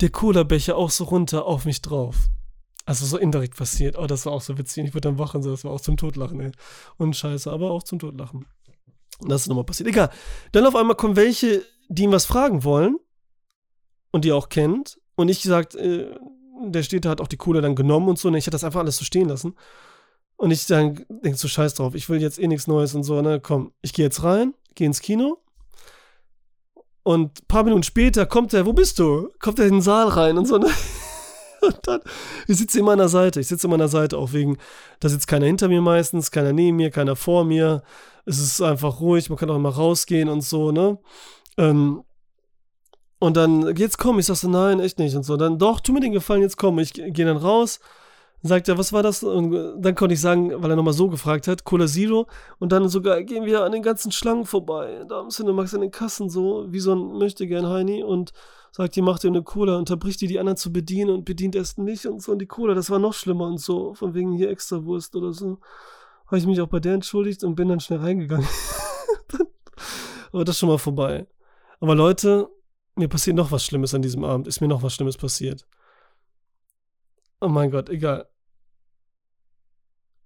der 0.00 0.10
Cola-Becher 0.10 0.76
auch 0.76 0.90
so 0.90 1.04
runter 1.04 1.46
auf 1.46 1.64
mich 1.64 1.80
drauf. 1.80 2.16
Also 2.84 3.06
so 3.06 3.16
indirekt 3.16 3.56
passiert. 3.56 3.96
Oh, 3.96 4.06
das 4.06 4.26
war 4.26 4.32
auch 4.32 4.40
so 4.40 4.58
witzig. 4.58 4.84
Ich 4.84 4.94
wurde 4.94 5.02
dann 5.02 5.18
wach 5.18 5.34
und 5.34 5.42
so, 5.42 5.50
das 5.50 5.64
war 5.64 5.70
auch 5.70 5.80
zum 5.80 5.96
Totlachen, 5.96 6.40
ey. 6.40 6.50
Und 6.96 7.16
scheiße, 7.16 7.50
aber 7.50 7.70
auch 7.70 7.84
zum 7.84 8.00
Totlachen. 8.00 8.46
Und 9.20 9.28
das 9.28 9.42
ist 9.42 9.48
nochmal 9.48 9.64
passiert. 9.64 9.88
Egal. 9.88 10.10
Dann 10.50 10.66
auf 10.66 10.74
einmal 10.74 10.96
kommen 10.96 11.14
welche, 11.14 11.62
die 11.88 12.02
ihm 12.02 12.12
was 12.12 12.24
fragen 12.24 12.64
wollen 12.64 12.96
und 14.10 14.24
die 14.24 14.32
auch 14.32 14.48
kennt. 14.48 14.98
Und 15.14 15.28
ich 15.28 15.42
gesagt, 15.42 15.76
äh, 15.76 16.12
der 16.70 16.82
da, 16.82 17.10
hat 17.10 17.20
auch 17.20 17.28
die 17.28 17.36
Kohle 17.36 17.60
dann 17.60 17.74
genommen 17.74 18.08
und 18.08 18.18
so. 18.18 18.28
Und 18.28 18.32
ne, 18.32 18.38
ich 18.38 18.46
hätte 18.46 18.54
das 18.54 18.64
einfach 18.64 18.80
alles 18.80 18.98
so 18.98 19.04
stehen 19.04 19.28
lassen. 19.28 19.54
Und 20.36 20.50
ich 20.50 20.66
dann 20.66 21.04
denke 21.08 21.38
so, 21.38 21.48
scheiß 21.48 21.74
drauf, 21.74 21.94
ich 21.94 22.08
will 22.08 22.20
jetzt 22.20 22.38
eh 22.38 22.48
nichts 22.48 22.66
Neues 22.66 22.94
und 22.94 23.04
so, 23.04 23.20
ne, 23.22 23.40
komm, 23.40 23.72
ich 23.80 23.92
gehe 23.92 24.04
jetzt 24.04 24.22
rein, 24.22 24.54
gehe 24.74 24.86
ins 24.86 25.00
Kino. 25.00 25.38
Und 27.04 27.40
ein 27.40 27.46
paar 27.48 27.64
Minuten 27.64 27.82
später 27.82 28.26
kommt 28.26 28.52
er, 28.54 28.66
wo 28.66 28.72
bist 28.72 28.98
du? 28.98 29.30
Kommt 29.40 29.58
er 29.58 29.66
in 29.66 29.74
den 29.74 29.82
Saal 29.82 30.08
rein 30.08 30.38
und 30.38 30.46
so, 30.46 30.58
ne? 30.58 30.68
Und 31.62 31.78
dann, 31.84 32.00
ich 32.48 32.56
sitze 32.58 32.80
in 32.80 32.84
meiner 32.84 33.08
Seite, 33.08 33.38
ich 33.38 33.46
sitze 33.46 33.68
in 33.68 33.70
meiner 33.70 33.86
Seite 33.86 34.18
auch 34.18 34.32
wegen, 34.32 34.58
da 34.98 35.08
sitzt 35.08 35.28
keiner 35.28 35.46
hinter 35.46 35.68
mir 35.68 35.80
meistens, 35.80 36.32
keiner 36.32 36.52
neben 36.52 36.76
mir, 36.76 36.90
keiner 36.90 37.14
vor 37.14 37.44
mir. 37.44 37.84
Es 38.24 38.40
ist 38.40 38.60
einfach 38.60 39.00
ruhig, 39.00 39.30
man 39.30 39.38
kann 39.38 39.48
auch 39.48 39.56
immer 39.56 39.68
rausgehen 39.68 40.28
und 40.28 40.40
so, 40.40 40.72
ne? 40.72 40.98
Ähm, 41.58 42.02
und 43.22 43.36
dann, 43.36 43.76
jetzt 43.76 43.98
komm, 43.98 44.18
ich 44.18 44.26
sag 44.26 44.34
so, 44.34 44.48
nein, 44.48 44.80
echt 44.80 44.98
nicht. 44.98 45.14
Und 45.14 45.22
so, 45.22 45.36
dann, 45.36 45.56
doch, 45.56 45.78
tu 45.78 45.92
mir 45.92 46.00
den 46.00 46.10
Gefallen, 46.10 46.42
jetzt 46.42 46.56
komm. 46.56 46.80
Ich 46.80 46.92
gehe 46.92 47.24
dann 47.24 47.36
raus, 47.36 47.78
sagt 48.42 48.66
er, 48.68 48.78
was 48.78 48.92
war 48.92 49.04
das? 49.04 49.22
Und 49.22 49.80
dann 49.80 49.94
konnte 49.94 50.14
ich 50.14 50.20
sagen, 50.20 50.50
weil 50.60 50.70
er 50.70 50.74
nochmal 50.74 50.92
so 50.92 51.08
gefragt 51.08 51.46
hat, 51.46 51.62
Cola 51.62 51.86
Zero. 51.86 52.26
Und 52.58 52.72
dann 52.72 52.88
sogar 52.88 53.22
gehen 53.22 53.44
wir 53.44 53.62
an 53.62 53.70
den 53.70 53.84
ganzen 53.84 54.10
Schlangen 54.10 54.44
vorbei. 54.44 55.04
Da 55.08 55.20
am 55.20 55.28
Cinemax 55.28 55.72
in 55.72 55.82
den 55.82 55.92
Kassen 55.92 56.30
so, 56.30 56.66
wie 56.72 56.80
so 56.80 56.96
ein 56.96 57.16
Möchtegern 57.16 57.68
Heini. 57.68 58.02
Und 58.02 58.32
sagt, 58.72 58.96
die 58.96 59.02
macht 59.02 59.22
dir 59.22 59.28
eine 59.28 59.44
Cola, 59.44 59.76
unterbricht 59.76 60.20
die, 60.20 60.26
die 60.26 60.40
anderen 60.40 60.56
zu 60.56 60.72
bedienen 60.72 61.10
und 61.10 61.24
bedient 61.24 61.54
erst 61.54 61.78
nicht 61.78 62.06
und 62.06 62.20
so. 62.20 62.32
Und 62.32 62.40
die 62.40 62.46
Cola, 62.46 62.74
das 62.74 62.90
war 62.90 62.98
noch 62.98 63.14
schlimmer 63.14 63.46
und 63.46 63.60
so, 63.60 63.94
von 63.94 64.14
wegen 64.14 64.32
hier 64.32 64.50
extra 64.50 64.84
Wurst 64.84 65.14
oder 65.14 65.32
so. 65.32 65.58
Habe 66.26 66.38
ich 66.38 66.46
mich 66.46 66.60
auch 66.60 66.66
bei 66.66 66.80
der 66.80 66.94
entschuldigt 66.94 67.44
und 67.44 67.54
bin 67.54 67.68
dann 67.68 67.78
schnell 67.78 68.00
reingegangen. 68.00 68.48
Aber 70.32 70.44
das 70.44 70.56
ist 70.56 70.58
schon 70.58 70.70
mal 70.70 70.78
vorbei. 70.78 71.28
Aber 71.78 71.94
Leute, 71.94 72.48
mir 73.02 73.08
passiert 73.08 73.36
noch 73.36 73.50
was 73.50 73.64
Schlimmes 73.64 73.94
an 73.94 74.02
diesem 74.02 74.24
Abend. 74.24 74.46
Ist 74.46 74.60
mir 74.60 74.68
noch 74.68 74.82
was 74.82 74.94
Schlimmes 74.94 75.16
passiert. 75.16 75.66
Oh 77.40 77.48
mein 77.48 77.70
Gott, 77.70 77.88
egal. 77.88 78.28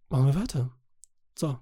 Machen 0.08 0.26
wir 0.26 0.40
weiter. 0.40 0.70
So. 1.34 1.58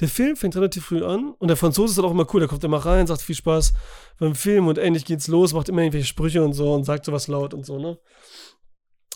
Der 0.00 0.08
Film 0.08 0.36
fängt 0.36 0.56
relativ 0.56 0.86
früh 0.86 1.04
an 1.04 1.32
und 1.38 1.48
der 1.48 1.56
Franzose 1.56 1.92
ist 1.92 1.98
dann 1.98 2.04
auch 2.04 2.10
immer 2.10 2.26
cool. 2.34 2.40
Der 2.40 2.48
kommt 2.48 2.64
immer 2.64 2.84
rein, 2.84 3.06
sagt 3.06 3.22
viel 3.22 3.34
Spaß 3.34 3.72
beim 4.18 4.34
Film 4.34 4.66
und 4.66 4.76
endlich 4.76 5.04
geht's 5.04 5.28
los, 5.28 5.54
macht 5.54 5.68
immer 5.68 5.80
irgendwelche 5.82 6.08
Sprüche 6.08 6.44
und 6.44 6.52
so 6.52 6.74
und 6.74 6.84
sagt 6.84 7.06
sowas 7.06 7.28
laut 7.28 7.54
und 7.54 7.64
so, 7.64 7.78
ne? 7.78 7.98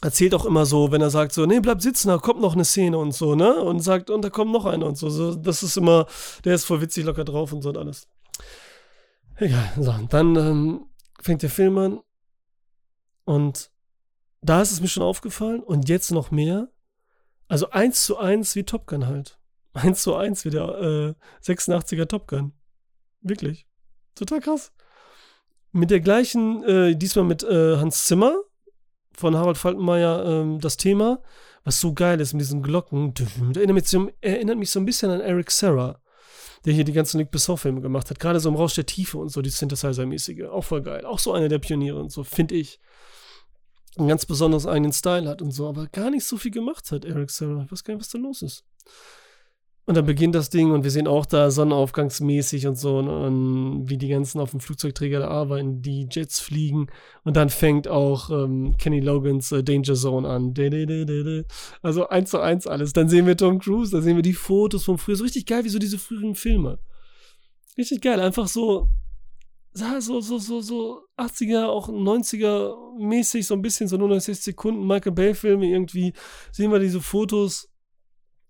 Erzählt 0.03 0.33
auch 0.35 0.46
immer 0.46 0.64
so, 0.64 0.90
wenn 0.92 1.03
er 1.03 1.11
sagt 1.11 1.33
so, 1.33 1.44
nee, 1.44 1.61
bleib 1.61 1.83
sitzen, 1.83 2.09
da 2.09 2.16
kommt 2.16 2.40
noch 2.40 2.55
eine 2.55 2.64
Szene 2.64 2.96
und 2.96 3.12
so, 3.12 3.35
ne? 3.35 3.61
Und 3.61 3.81
sagt, 3.81 4.09
und 4.09 4.23
da 4.23 4.31
kommt 4.31 4.53
noch 4.53 4.64
eine 4.64 4.87
und 4.87 4.96
so. 4.96 5.11
so 5.11 5.35
das 5.35 5.62
ist 5.62 5.77
immer, 5.77 6.07
der 6.44 6.55
ist 6.55 6.64
voll 6.64 6.81
witzig 6.81 7.05
locker 7.05 7.25
drauf 7.25 7.53
und 7.53 7.61
so 7.61 7.68
und 7.68 7.77
alles. 7.77 8.09
Egal, 9.37 9.73
so, 9.79 9.92
dann 10.09 10.37
ähm, 10.37 10.89
fängt 11.22 11.42
der 11.42 11.50
Film 11.50 11.78
an 11.78 12.00
und 13.24 13.70
da 14.42 14.62
ist 14.62 14.72
es 14.72 14.80
mir 14.80 14.88
schon 14.88 15.02
aufgefallen 15.02 15.62
und 15.62 15.88
jetzt 15.88 16.11
noch 16.11 16.30
mehr. 16.30 16.68
Also 17.48 17.70
eins 17.70 18.04
zu 18.04 18.16
eins 18.16 18.54
wie 18.56 18.64
Top 18.64 18.87
Gun 18.87 19.06
halt. 19.06 19.38
Eins 19.72 20.02
zu 20.02 20.16
eins 20.16 20.44
wie 20.44 20.50
der 20.50 20.66
äh, 20.80 21.14
86er 21.44 22.09
Top 22.09 22.26
Gun. 22.26 22.52
Wirklich. 23.20 23.68
Total 24.16 24.40
krass. 24.40 24.72
Mit 25.70 25.90
der 25.90 26.00
gleichen, 26.00 26.64
äh, 26.64 26.96
diesmal 26.96 27.24
mit 27.24 27.44
äh, 27.44 27.76
Hans 27.76 28.06
Zimmer 28.06 28.35
von 29.12 29.37
Harald 29.37 29.59
Faltenmeier 29.59 30.24
ähm, 30.26 30.59
das 30.59 30.76
Thema, 30.76 31.22
was 31.62 31.78
so 31.78 31.94
geil 31.94 32.20
ist 32.20 32.33
mit 32.33 32.40
diesen 32.40 32.62
Glocken. 32.62 33.14
Erinnert 33.54 34.59
mich 34.59 34.70
so 34.70 34.80
ein 34.80 34.87
bisschen 34.87 35.11
an 35.12 35.20
Eric 35.20 35.52
Serra 35.52 36.00
der 36.64 36.73
hier 36.73 36.85
die 36.85 36.92
ganzen 36.92 37.18
Luc 37.20 37.31
Besson-Filme 37.31 37.81
gemacht 37.81 38.11
hat. 38.11 38.18
Gerade 38.20 38.40
so 38.40 38.49
im 38.49 38.57
Rausch 38.57 38.75
der 38.75 38.87
Tiefe 38.87 39.18
und 39.18 39.31
so, 39.31 39.42
die 39.42 39.51
Synthesizer-mäßige. 39.51 40.49
Auch 40.49 40.64
voll 40.64 40.83
geil. 40.83 41.05
Auch 41.05 41.18
so 41.18 41.33
einer 41.33 41.49
der 41.49 41.59
Pioniere 41.59 41.99
und 41.99 42.12
so, 42.12 42.25
finde 42.25 42.55
ich. 42.55 42.79
Einen 43.96 44.09
ganz 44.09 44.25
besonders 44.25 44.66
eigenen 44.66 44.92
Style 44.92 45.29
hat 45.29 45.42
und 45.42 45.51
so, 45.51 45.68
aber 45.68 45.87
gar 45.88 46.11
nicht 46.11 46.25
so 46.25 46.37
viel 46.37 46.53
gemacht 46.53 46.92
hat, 46.92 47.05
Eric 47.05 47.31
Serra. 47.31 47.64
Ich 47.64 47.73
weiß 47.73 47.83
gar 47.83 47.94
nicht, 47.94 48.03
was 48.03 48.11
da 48.11 48.18
los 48.18 48.42
ist. 48.42 48.64
Und 49.90 49.96
dann 49.96 50.07
beginnt 50.07 50.37
das 50.37 50.50
Ding 50.50 50.70
und 50.70 50.85
wir 50.85 50.90
sehen 50.92 51.09
auch 51.09 51.26
da 51.26 51.50
sonnenaufgangsmäßig 51.50 52.68
und 52.68 52.76
so, 52.76 53.03
ne, 53.03 53.26
und 53.26 53.90
wie 53.90 53.98
die 53.98 54.07
ganzen 54.07 54.38
auf 54.38 54.53
dem 54.53 54.61
Flugzeugträger 54.61 55.18
da 55.18 55.26
arbeiten, 55.26 55.83
die 55.83 56.07
Jets 56.09 56.38
fliegen. 56.38 56.87
Und 57.24 57.37
dann 57.37 57.50
fängt 57.50 57.88
auch 57.88 58.31
ähm, 58.31 58.76
Kenny 58.79 59.00
Logans 59.00 59.50
äh, 59.50 59.64
Danger 59.64 59.94
Zone 59.94 60.29
an. 60.29 60.55
Also 61.83 62.09
eins 62.09 62.31
zu 62.31 62.38
eins 62.38 62.68
alles. 62.68 62.92
Dann 62.92 63.09
sehen 63.09 63.26
wir 63.26 63.37
Tom 63.37 63.59
Cruise, 63.59 63.90
dann 63.90 64.03
sehen 64.03 64.14
wir 64.14 64.22
die 64.22 64.33
Fotos 64.33 64.85
von 64.85 64.96
früher. 64.96 65.16
So 65.16 65.24
richtig 65.24 65.44
geil, 65.44 65.64
wie 65.64 65.70
so 65.70 65.81
diese 65.81 65.98
früheren 65.98 66.37
Filme. 66.37 66.79
Richtig 67.76 68.00
geil, 68.00 68.20
einfach 68.20 68.46
so, 68.46 68.90
so, 69.72 70.20
so, 70.20 70.38
so, 70.38 70.61
so 70.61 71.00
80er, 71.18 71.64
auch 71.64 71.88
90er 71.88 72.76
mäßig, 72.96 73.44
so 73.44 73.55
ein 73.55 73.62
bisschen, 73.62 73.88
so 73.88 73.96
nur 73.96 74.07
90 74.07 74.38
Sekunden 74.38 74.87
Michael 74.87 75.11
Bay-Filme 75.11 75.66
irgendwie. 75.66 76.12
Sehen 76.53 76.70
wir 76.70 76.79
diese 76.79 77.00
Fotos 77.00 77.66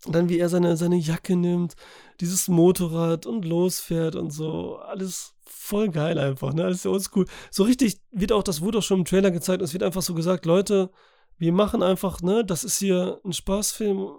dann 0.07 0.29
wie 0.29 0.39
er 0.39 0.49
seine, 0.49 0.77
seine 0.77 0.97
Jacke 0.97 1.37
nimmt, 1.37 1.75
dieses 2.21 2.49
Motorrad 2.49 3.27
und 3.27 3.45
losfährt 3.45 4.17
und 4.17 4.31
so. 4.31 4.77
Alles 4.77 5.35
voll 5.45 5.91
geil 5.91 6.19
einfach, 6.19 6.55
ne? 6.55 6.65
Alles 6.65 6.87
oldschool. 6.87 7.27
So 7.51 7.65
richtig 7.65 8.01
wird 8.11 8.33
auch, 8.33 8.43
das 8.43 8.61
wurde 8.63 8.79
auch 8.79 8.83
schon 8.83 9.01
im 9.01 9.05
Trailer 9.05 9.31
gezeigt, 9.31 9.63
es 9.63 9.73
wird 9.73 9.83
einfach 9.83 10.03
so 10.03 10.15
gesagt, 10.15 10.47
Leute, 10.47 10.91
wir 11.39 11.53
machen 11.53 11.83
einfach, 11.83 12.21
ne, 12.21 12.45
das 12.45 12.65
ist 12.65 12.79
hier 12.79 13.21
ein 13.25 13.33
Spaßfilm, 13.33 14.11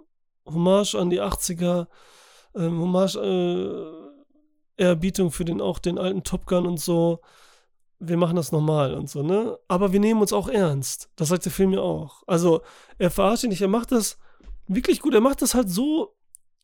Hommage 0.44 0.96
an 0.96 1.10
die 1.10 1.20
80er, 1.20 1.86
ähm, 2.56 2.80
Hommage, 2.80 3.16
äh, 3.16 4.82
Ehrerbietung 4.82 5.30
für 5.30 5.44
den 5.44 5.60
auch 5.60 5.78
den 5.78 5.98
alten 5.98 6.24
Top 6.24 6.46
Gun 6.46 6.66
und 6.66 6.80
so. 6.80 7.20
Wir 8.00 8.16
machen 8.16 8.34
das 8.36 8.50
normal 8.50 8.94
und 8.94 9.08
so, 9.08 9.22
ne? 9.22 9.56
Aber 9.68 9.92
wir 9.92 10.00
nehmen 10.00 10.20
uns 10.20 10.32
auch 10.32 10.48
ernst. 10.48 11.10
Das 11.14 11.28
sagt 11.28 11.44
der 11.44 11.52
Film 11.52 11.72
ja 11.72 11.80
auch. 11.80 12.24
Also, 12.26 12.62
er 12.98 13.10
verarscht 13.10 13.44
ihn 13.44 13.50
nicht, 13.50 13.62
er 13.62 13.68
macht 13.68 13.92
das 13.92 14.18
wirklich 14.74 15.00
gut. 15.00 15.14
Er 15.14 15.20
macht 15.20 15.42
das 15.42 15.54
halt 15.54 15.70
so 15.70 16.14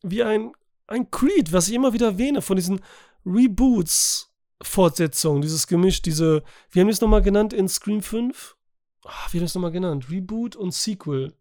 wie 0.01 0.23
ein, 0.23 0.53
ein 0.87 1.11
Creed, 1.11 1.51
was 1.51 1.67
ich 1.67 1.75
immer 1.75 1.93
wieder 1.93 2.07
erwähne, 2.07 2.41
von 2.41 2.55
diesen 2.55 2.81
Reboots, 3.25 4.33
Fortsetzungen, 4.61 5.41
dieses 5.41 5.67
Gemisch, 5.67 6.01
diese, 6.01 6.43
wie 6.71 6.79
haben 6.79 6.87
wir 6.87 6.93
es 6.93 7.01
nochmal 7.01 7.21
genannt 7.21 7.53
in 7.53 7.67
Scream 7.67 8.01
5? 8.01 8.55
Ach, 9.05 9.33
wie 9.33 9.37
haben 9.37 9.41
wir 9.41 9.45
es 9.45 9.55
nochmal 9.55 9.71
genannt? 9.71 10.09
Reboot 10.09 10.55
und 10.55 10.73
Sequel. 10.73 11.33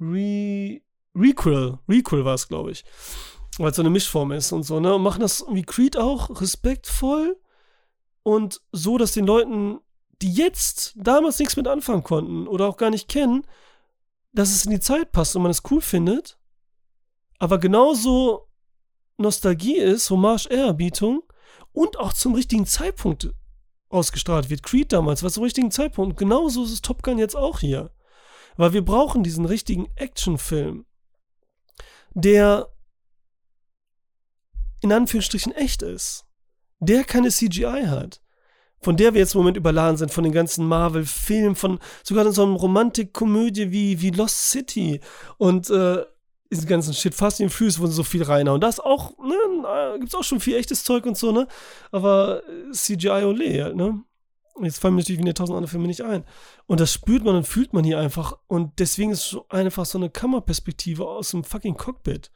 Re, 0.00 0.80
Requel, 1.14 1.78
Requel 1.88 2.24
war 2.24 2.34
es, 2.34 2.46
glaube 2.48 2.70
ich 2.70 2.84
weil 3.58 3.70
es 3.70 3.76
so 3.76 3.82
eine 3.82 3.90
Mischform 3.90 4.32
ist 4.32 4.52
und 4.52 4.62
so, 4.62 4.80
ne? 4.80 4.94
Und 4.94 5.02
machen 5.02 5.20
das 5.20 5.44
wie 5.50 5.62
Creed 5.62 5.96
auch 5.96 6.40
respektvoll 6.40 7.36
und 8.22 8.60
so, 8.72 8.98
dass 8.98 9.12
den 9.12 9.26
Leuten, 9.26 9.80
die 10.22 10.32
jetzt 10.32 10.94
damals 10.96 11.38
nichts 11.38 11.56
mit 11.56 11.68
anfangen 11.68 12.02
konnten 12.02 12.46
oder 12.46 12.66
auch 12.68 12.76
gar 12.76 12.90
nicht 12.90 13.08
kennen, 13.08 13.44
dass 14.32 14.50
es 14.50 14.64
in 14.64 14.70
die 14.72 14.80
Zeit 14.80 15.12
passt 15.12 15.36
und 15.36 15.42
man 15.42 15.50
es 15.50 15.62
cool 15.70 15.80
findet, 15.80 16.38
aber 17.38 17.58
genauso 17.58 18.48
Nostalgie 19.16 19.76
ist, 19.76 20.10
Hommage, 20.10 20.46
Ehrerbietung 20.46 21.22
und 21.72 21.98
auch 21.98 22.12
zum 22.12 22.34
richtigen 22.34 22.66
Zeitpunkt 22.66 23.32
ausgestrahlt 23.88 24.50
wird. 24.50 24.62
Creed 24.62 24.92
damals 24.92 25.22
war 25.22 25.30
zum 25.30 25.44
richtigen 25.44 25.70
Zeitpunkt. 25.70 26.18
Genauso 26.18 26.64
ist 26.64 26.72
es 26.72 26.82
Top 26.82 27.02
Gun 27.02 27.18
jetzt 27.18 27.36
auch 27.36 27.60
hier. 27.60 27.90
Weil 28.56 28.72
wir 28.72 28.84
brauchen 28.84 29.22
diesen 29.22 29.44
richtigen 29.44 29.88
Actionfilm, 29.94 30.84
der 32.10 32.68
in 34.80 34.92
Anführungsstrichen 34.92 35.52
echt 35.52 35.82
ist. 35.82 36.26
Der 36.80 37.04
keine 37.04 37.30
CGI 37.30 37.86
hat. 37.86 38.20
Von 38.80 38.96
der 38.96 39.14
wir 39.14 39.20
jetzt 39.20 39.34
im 39.34 39.40
Moment 39.40 39.56
überladen 39.56 39.96
sind, 39.96 40.12
von 40.12 40.24
den 40.24 40.32
ganzen 40.32 40.66
Marvel-Filmen, 40.66 41.56
von 41.56 41.78
sogar 42.02 42.24
in 42.26 42.32
so 42.32 42.44
einer 42.44 42.54
Romantikkomödie 42.54 43.72
wie, 43.72 44.00
wie 44.00 44.10
Lost 44.10 44.50
City 44.50 45.00
und 45.36 45.68
äh, 45.70 46.04
diesen 46.50 46.66
ganzen 46.66 46.94
Shit, 46.94 47.14
Fast 47.14 47.40
and 47.40 47.52
Furious, 47.52 47.80
wo 47.80 47.86
so 47.86 48.02
viel 48.02 48.22
rein 48.22 48.48
Und 48.48 48.62
das 48.62 48.80
auch, 48.80 49.18
ne, 49.18 49.98
gibt's 49.98 50.14
auch 50.14 50.24
schon 50.24 50.40
viel 50.40 50.56
echtes 50.56 50.84
Zeug 50.84 51.04
und 51.06 51.16
so, 51.16 51.32
ne? 51.32 51.46
Aber 51.90 52.42
äh, 52.48 52.72
CGI 52.72 53.24
ole 53.24 53.64
halt, 53.64 53.76
ne? 53.76 54.02
Jetzt 54.62 54.78
fallen 54.78 54.94
mir 54.94 55.02
natürlich 55.02 55.20
wieder 55.20 55.34
tausend 55.34 55.56
andere 55.56 55.70
Filme 55.70 55.86
nicht 55.86 56.02
ein. 56.02 56.24
Und 56.66 56.80
das 56.80 56.92
spürt 56.92 57.24
man 57.24 57.36
und 57.36 57.46
fühlt 57.46 57.72
man 57.72 57.84
hier 57.84 58.00
einfach. 58.00 58.38
Und 58.48 58.80
deswegen 58.80 59.12
ist 59.12 59.32
es 59.32 59.38
einfach 59.50 59.84
so 59.84 59.98
eine 59.98 60.10
Kammerperspektive 60.10 61.06
aus 61.06 61.30
dem 61.30 61.44
fucking 61.44 61.76
Cockpit 61.76 62.32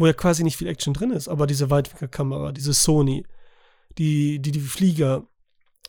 wo 0.00 0.06
ja 0.06 0.14
quasi 0.14 0.42
nicht 0.42 0.56
viel 0.56 0.66
Action 0.66 0.94
drin 0.94 1.10
ist, 1.10 1.28
aber 1.28 1.46
diese 1.46 1.70
Weitwinkelkamera, 1.70 2.52
diese 2.52 2.72
Sony, 2.72 3.26
die, 3.98 4.40
die, 4.40 4.50
die 4.50 4.60
Flieger, 4.60 5.26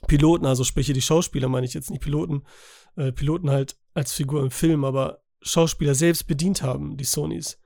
Piloten, 0.08 0.46
also 0.46 0.64
sprich 0.64 0.88
die 0.88 1.02
Schauspieler 1.02 1.48
meine 1.48 1.66
ich 1.66 1.74
jetzt 1.74 1.90
nicht 1.90 2.02
Piloten, 2.02 2.44
äh, 2.96 3.12
Piloten 3.12 3.50
halt 3.50 3.78
als 3.94 4.14
Figur 4.14 4.42
im 4.42 4.52
Film, 4.52 4.84
aber 4.84 5.24
Schauspieler 5.42 5.96
selbst 5.96 6.28
bedient 6.28 6.62
haben, 6.62 6.98
die 6.98 7.04
Sonys, 7.04 7.60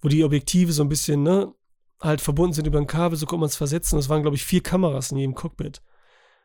wo 0.00 0.08
die 0.08 0.24
Objektive 0.24 0.72
so 0.72 0.82
ein 0.82 0.88
bisschen, 0.88 1.22
ne, 1.22 1.52
halt 2.00 2.20
verbunden 2.20 2.52
sind 2.52 2.66
über 2.66 2.78
ein 2.78 2.86
Kabel, 2.86 3.18
so 3.18 3.26
konnte 3.26 3.40
man 3.40 3.48
es 3.48 3.56
versetzen. 3.56 3.96
Das 3.96 4.08
waren, 4.08 4.22
glaube 4.22 4.36
ich, 4.36 4.44
vier 4.44 4.62
Kameras 4.62 5.10
in 5.10 5.18
jedem 5.18 5.34
Cockpit 5.34 5.82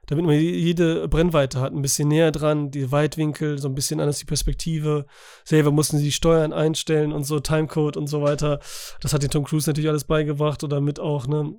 damit 0.08 0.25
man 0.25 0.36
jede 0.36 1.08
Brennweite 1.08 1.62
hat, 1.62 1.73
ein 1.73 1.82
bisschen 1.82 2.10
näher 2.10 2.32
dran, 2.32 2.71
die 2.71 2.91
Weitwinkel, 2.91 3.58
so 3.58 3.69
ein 3.69 3.75
bisschen 3.75 3.99
anders 3.99 4.19
die 4.19 4.25
Perspektive. 4.25 5.06
Selber 5.45 5.71
mussten 5.71 5.97
sie 5.97 6.06
die 6.06 6.12
Steuern 6.12 6.51
einstellen 6.51 7.13
und 7.13 7.23
so, 7.23 7.39
Timecode 7.39 7.95
und 7.95 8.08
so 8.08 8.21
weiter. 8.21 8.60
Das 8.99 9.13
hat 9.13 9.23
den 9.23 9.29
Tom 9.29 9.45
Cruise 9.45 9.69
natürlich 9.69 9.89
alles 9.89 10.03
beigebracht 10.03 10.63
oder 10.63 10.82
mit 10.82 10.99
auch, 10.99 11.27
ne, 11.27 11.53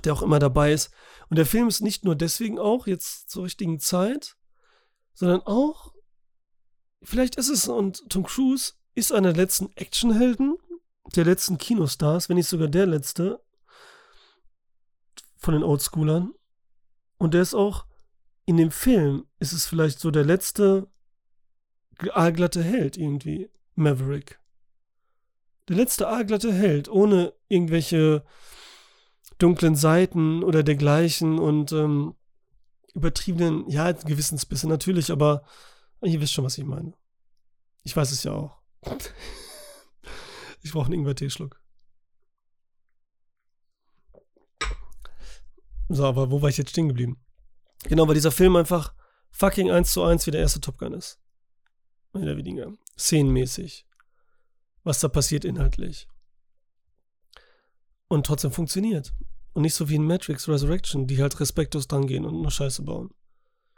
der 0.00 0.12
auch 0.12 0.22
immer 0.22 0.38
dabei 0.38 0.72
ist. 0.72 0.90
Und 1.28 1.36
der 1.36 1.46
Film 1.46 1.68
ist 1.68 1.80
nicht 1.80 2.04
nur 2.04 2.14
deswegen 2.14 2.58
auch 2.58 2.86
jetzt 2.86 3.30
zur 3.30 3.44
richtigen 3.44 3.80
Zeit, 3.80 4.36
sondern 5.14 5.42
auch, 5.42 5.94
vielleicht 7.02 7.36
ist 7.36 7.48
es, 7.48 7.68
und 7.68 8.08
Tom 8.08 8.24
Cruise 8.24 8.74
ist 8.94 9.12
einer 9.12 9.32
der 9.32 9.42
letzten 9.42 9.70
Actionhelden, 9.76 10.56
der 11.16 11.24
letzten 11.24 11.58
Kinostars, 11.58 12.28
wenn 12.28 12.36
nicht 12.36 12.48
sogar 12.48 12.68
der 12.68 12.86
letzte 12.86 13.42
von 15.36 15.54
den 15.54 15.62
Oldschoolern. 15.62 16.34
Und 17.16 17.34
der 17.34 17.42
ist 17.42 17.54
auch, 17.54 17.86
in 18.44 18.56
dem 18.56 18.70
Film 18.70 19.26
ist 19.38 19.52
es 19.52 19.66
vielleicht 19.66 20.00
so 20.00 20.10
der 20.10 20.24
letzte 20.24 20.88
aalglatte 22.12 22.62
Held 22.62 22.96
irgendwie, 22.96 23.50
Maverick. 23.74 24.38
Der 25.68 25.76
letzte 25.76 26.08
aalglatte 26.08 26.52
Held, 26.52 26.88
ohne 26.88 27.34
irgendwelche 27.48 28.24
dunklen 29.38 29.76
Seiten 29.76 30.42
oder 30.42 30.62
dergleichen 30.62 31.38
und 31.38 31.72
ähm, 31.72 32.14
übertriebenen, 32.94 33.68
ja, 33.68 33.92
Gewissensbisse 33.92 34.68
natürlich, 34.68 35.10
aber 35.10 35.44
ihr 36.02 36.20
wisst 36.20 36.32
schon, 36.32 36.44
was 36.44 36.58
ich 36.58 36.64
meine. 36.64 36.94
Ich 37.84 37.96
weiß 37.96 38.10
es 38.10 38.24
ja 38.24 38.32
auch. 38.32 38.60
ich 40.62 40.72
brauche 40.72 40.86
einen 40.86 40.94
Ingwer-Teeschluck. 40.94 41.60
So, 45.88 46.04
aber 46.04 46.30
wo 46.30 46.42
war 46.42 46.50
ich 46.50 46.58
jetzt 46.58 46.70
stehen 46.70 46.88
geblieben? 46.88 47.18
Genau, 47.84 48.06
weil 48.06 48.14
dieser 48.14 48.30
Film 48.30 48.56
einfach 48.56 48.92
fucking 49.30 49.70
eins 49.70 49.92
zu 49.92 50.02
eins 50.02 50.26
wie 50.26 50.30
der 50.30 50.40
erste 50.40 50.60
Top 50.60 50.78
Gun 50.78 50.92
ist. 50.92 51.18
Mehr 52.12 52.24
oder 52.24 52.36
weniger. 52.36 52.72
Szenenmäßig. 52.98 53.86
Was 54.82 55.00
da 55.00 55.08
passiert 55.08 55.44
inhaltlich. 55.44 56.08
Und 58.08 58.26
trotzdem 58.26 58.50
funktioniert. 58.50 59.14
Und 59.52 59.62
nicht 59.62 59.74
so 59.74 59.88
wie 59.88 59.96
in 59.96 60.04
Matrix 60.04 60.48
Resurrection, 60.48 61.06
die 61.06 61.20
halt 61.20 61.38
respektlos 61.40 61.88
drangehen 61.88 62.24
und 62.24 62.40
nur 62.40 62.50
Scheiße 62.50 62.82
bauen. 62.82 63.14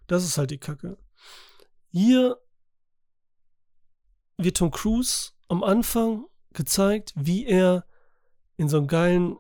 Das 0.07 0.25
ist 0.25 0.39
halt 0.39 0.51
die 0.51 0.59
Kacke. 0.59 0.99
Hier 1.91 2.41
wird 4.37 4.57
Tom 4.57 4.71
Cruise 4.71 5.33
am 5.49 5.63
Anfang 5.63 6.27
gezeigt, 6.53 7.13
wie 7.17 7.47
er 7.47 7.87
in 8.57 8.69
so 8.69 8.79
einem 8.79 8.87
geilen 8.87 9.37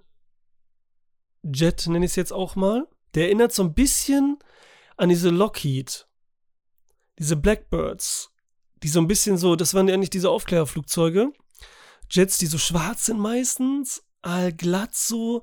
Jet, 1.42 1.87
nenne 1.87 2.05
ich 2.05 2.12
es 2.12 2.16
jetzt 2.16 2.33
auch 2.33 2.57
mal. 2.57 2.87
Der 3.14 3.26
erinnert 3.26 3.53
so 3.53 3.62
ein 3.62 3.74
bisschen 3.74 4.38
an 4.96 5.09
diese 5.09 5.31
Lockheed, 5.31 6.07
diese 7.18 7.37
Blackbirds, 7.37 8.33
die 8.83 8.88
so 8.88 9.00
ein 9.00 9.09
bisschen 9.09 9.37
so, 9.37 9.57
das 9.57 9.74
waren 9.74 9.88
ja 9.88 9.96
nicht 9.96 10.14
diese 10.14 10.31
Aufklärerflugzeuge. 10.31 11.33
Jets, 12.11 12.38
die 12.38 12.46
so 12.46 12.59
schwarz 12.59 13.07
sind 13.07 13.18
meistens, 13.18 14.03
allglatt 14.22 14.94
so, 14.94 15.42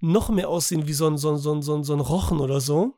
noch 0.00 0.28
mehr 0.28 0.48
aussehen 0.48 0.86
wie 0.86 0.92
so 0.92 1.06
ein, 1.06 1.18
so 1.18 1.32
ein, 1.32 1.38
so 1.38 1.54
ein, 1.54 1.62
so 1.62 1.74
ein, 1.74 1.84
so 1.84 1.92
ein 1.92 2.00
Rochen 2.00 2.40
oder 2.40 2.60
so. 2.60 2.96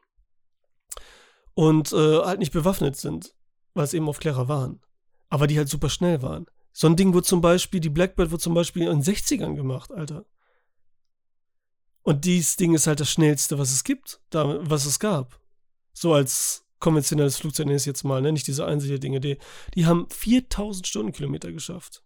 Und 1.54 1.92
äh, 1.92 2.18
halt 2.22 2.38
nicht 2.38 2.52
bewaffnet 2.52 2.96
sind, 2.96 3.34
weil 3.74 3.84
es 3.84 3.94
eben 3.94 4.08
Aufklärer 4.08 4.48
waren. 4.48 4.80
Aber 5.28 5.46
die 5.46 5.56
halt 5.56 5.68
super 5.68 5.88
schnell 5.88 6.22
waren. 6.22 6.46
So 6.72 6.86
ein 6.86 6.96
Ding 6.96 7.14
wurde 7.14 7.26
zum 7.26 7.40
Beispiel, 7.40 7.80
die 7.80 7.88
Blackbird 7.88 8.30
wurde 8.30 8.42
zum 8.42 8.54
Beispiel 8.54 8.82
in 8.82 9.00
den 9.00 9.02
60ern 9.02 9.54
gemacht, 9.54 9.92
Alter. 9.92 10.26
Und 12.02 12.24
dieses 12.24 12.56
Ding 12.56 12.74
ist 12.74 12.86
halt 12.86 13.00
das 13.00 13.10
schnellste, 13.10 13.58
was 13.58 13.72
es 13.72 13.82
gibt, 13.82 14.20
da, 14.30 14.58
was 14.68 14.84
es 14.84 15.00
gab. 15.00 15.40
So 15.92 16.12
als 16.12 16.64
konventionelles 16.78 17.38
Flugzeug 17.38 17.66
nenne 17.66 17.76
ich 17.76 17.82
es 17.82 17.86
jetzt 17.86 18.04
mal, 18.04 18.20
ne? 18.20 18.32
nicht 18.32 18.46
diese 18.46 18.66
Einsiedler-Dinge. 18.66 19.20
Die, 19.20 19.38
die 19.74 19.86
haben 19.86 20.06
4000 20.10 20.86
Stundenkilometer 20.86 21.50
geschafft. 21.50 22.04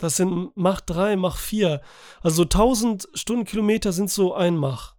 Das 0.00 0.16
sind 0.16 0.50
Mach 0.56 0.80
3, 0.80 1.16
Mach 1.16 1.36
4. 1.36 1.82
Also 2.22 2.42
1000 2.42 3.08
Stundenkilometer 3.12 3.92
sind 3.92 4.10
so 4.10 4.34
ein 4.34 4.56
Mach. 4.56 4.96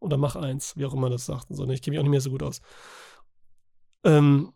Oder 0.00 0.16
Mach 0.16 0.34
1, 0.34 0.76
wie 0.76 0.84
auch 0.84 0.92
immer 0.92 1.08
das 1.08 1.24
sagt. 1.24 1.46
Ich 1.50 1.56
kenne 1.56 1.92
mich 1.92 1.98
auch 2.00 2.02
nicht 2.02 2.10
mehr 2.10 2.20
so 2.20 2.30
gut 2.30 2.42
aus. 2.42 2.60
Ähm, 4.02 4.52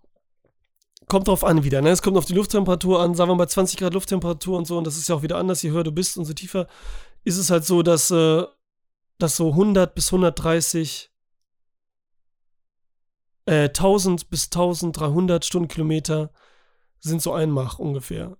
kommt 1.06 1.28
drauf 1.28 1.44
an 1.44 1.62
wieder. 1.62 1.80
Ne? 1.80 1.90
Es 1.90 2.02
kommt 2.02 2.16
auf 2.16 2.24
die 2.24 2.34
Lufttemperatur 2.34 3.00
an. 3.00 3.14
Sagen 3.14 3.30
wir 3.30 3.36
mal 3.36 3.48
20 3.48 3.78
Grad 3.78 3.94
Lufttemperatur 3.94 4.58
und 4.58 4.66
so. 4.66 4.76
Und 4.76 4.84
das 4.84 4.96
ist 4.96 5.08
ja 5.08 5.14
auch 5.14 5.22
wieder 5.22 5.38
anders, 5.38 5.62
je 5.62 5.70
höher 5.70 5.84
du 5.84 5.92
bist, 5.92 6.18
umso 6.18 6.32
tiefer 6.32 6.66
ist 7.22 7.36
es 7.36 7.50
halt 7.50 7.64
so, 7.64 7.82
dass, 7.82 8.10
äh, 8.10 8.44
dass 9.18 9.36
so 9.36 9.50
100 9.50 9.94
bis 9.94 10.10
130, 10.10 11.12
äh, 13.46 13.68
1000 13.68 14.28
bis 14.28 14.50
1300 14.50 15.44
Stundenkilometer 15.44 16.32
sind 16.98 17.22
so 17.22 17.32
ein 17.32 17.50
Mach 17.50 17.78
ungefähr. 17.78 18.36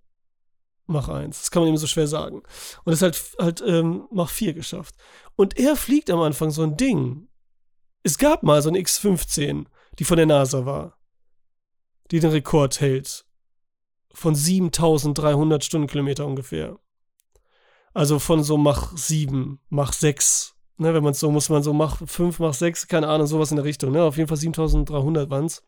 Mach 0.90 1.08
1. 1.08 1.38
Das 1.38 1.50
kann 1.50 1.62
man 1.62 1.68
eben 1.68 1.78
so 1.78 1.86
schwer 1.86 2.06
sagen. 2.06 2.42
Und 2.84 2.92
es 2.92 3.02
halt, 3.02 3.20
halt 3.38 3.62
ähm, 3.66 4.06
Mach 4.10 4.28
4 4.28 4.52
geschafft. 4.52 4.94
Und 5.36 5.58
er 5.58 5.76
fliegt 5.76 6.10
am 6.10 6.20
Anfang 6.20 6.50
so 6.50 6.62
ein 6.62 6.76
Ding. 6.76 7.28
Es 8.02 8.18
gab 8.18 8.42
mal 8.42 8.60
so 8.62 8.68
ein 8.68 8.74
X-15, 8.74 9.66
die 9.98 10.04
von 10.04 10.16
der 10.16 10.26
NASA 10.26 10.66
war, 10.66 10.98
die 12.10 12.20
den 12.20 12.30
Rekord 12.30 12.80
hält. 12.80 13.24
Von 14.12 14.34
7300 14.34 15.64
Stundenkilometer 15.64 16.26
ungefähr. 16.26 16.78
Also 17.94 18.18
von 18.18 18.42
so 18.42 18.56
Mach 18.56 18.96
7, 18.96 19.60
Mach 19.68 19.92
6. 19.92 20.56
Ne, 20.78 20.94
wenn 20.94 21.04
man 21.04 21.14
so, 21.14 21.30
muss 21.30 21.48
man 21.48 21.62
so 21.62 21.72
Mach 21.72 22.00
5, 22.04 22.38
Mach 22.38 22.54
6, 22.54 22.88
keine 22.88 23.08
Ahnung, 23.08 23.26
sowas 23.26 23.50
in 23.50 23.56
der 23.56 23.64
Richtung. 23.64 23.92
Ne? 23.92 24.02
Auf 24.02 24.16
jeden 24.16 24.28
Fall 24.28 24.38
7300 24.38 25.28
waren 25.30 25.44
es, 25.44 25.62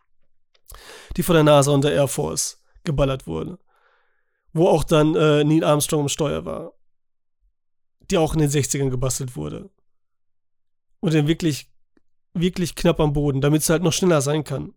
die 1.17 1.23
von 1.23 1.35
der 1.35 1.45
NASA 1.45 1.71
und 1.71 1.85
der 1.85 1.93
Air 1.93 2.09
Force 2.09 2.63
geballert 2.85 3.27
wurden. 3.27 3.59
Wo 4.53 4.69
auch 4.69 4.85
dann 4.85 5.15
äh, 5.15 5.45
Neil 5.45 5.65
Armstrong 5.65 6.03
im 6.03 6.09
Steuer 6.09 6.45
war. 6.45 6.73
Die 8.11 8.19
auch 8.19 8.35
in 8.35 8.41
den 8.41 8.51
60ern 8.51 8.91
gebastelt 8.91 9.37
wurde. 9.37 9.71
Und 11.01 11.15
dann 11.15 11.27
wirklich, 11.27 11.71
wirklich 12.35 12.75
knapp 12.75 13.01
am 13.01 13.13
Boden, 13.13 13.41
damit 13.41 13.63
es 13.63 13.71
halt 13.71 13.83
noch 13.83 13.93
schneller 13.93 14.21
sein 14.21 14.45
kann. 14.45 14.75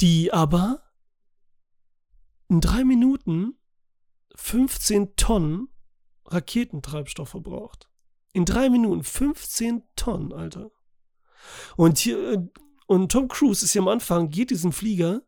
Die 0.00 0.32
aber 0.32 0.82
in 2.48 2.60
drei 2.60 2.84
Minuten 2.84 3.58
15 4.36 5.16
Tonnen 5.16 5.68
Raketentreibstoff 6.26 7.30
verbraucht. 7.30 7.88
In 8.32 8.44
drei 8.44 8.68
Minuten 8.68 9.02
15 9.02 9.82
Tonnen, 9.96 10.32
Alter. 10.32 10.70
Und 11.76 11.98
hier, 11.98 12.32
äh, 12.32 12.48
und 12.86 13.10
Tom 13.10 13.28
Cruise 13.28 13.64
ist 13.64 13.72
hier 13.72 13.82
am 13.82 13.88
Anfang, 13.88 14.28
geht 14.28 14.50
diesen 14.50 14.72
Flieger, 14.72 15.22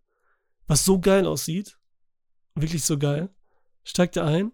was 0.66 0.84
so 0.84 1.01
geil 1.01 1.26
aussieht, 1.26 1.77
wirklich 2.62 2.84
so 2.84 2.98
geil, 2.98 3.30
steigt 3.84 4.16
er 4.16 4.24
ein 4.24 4.52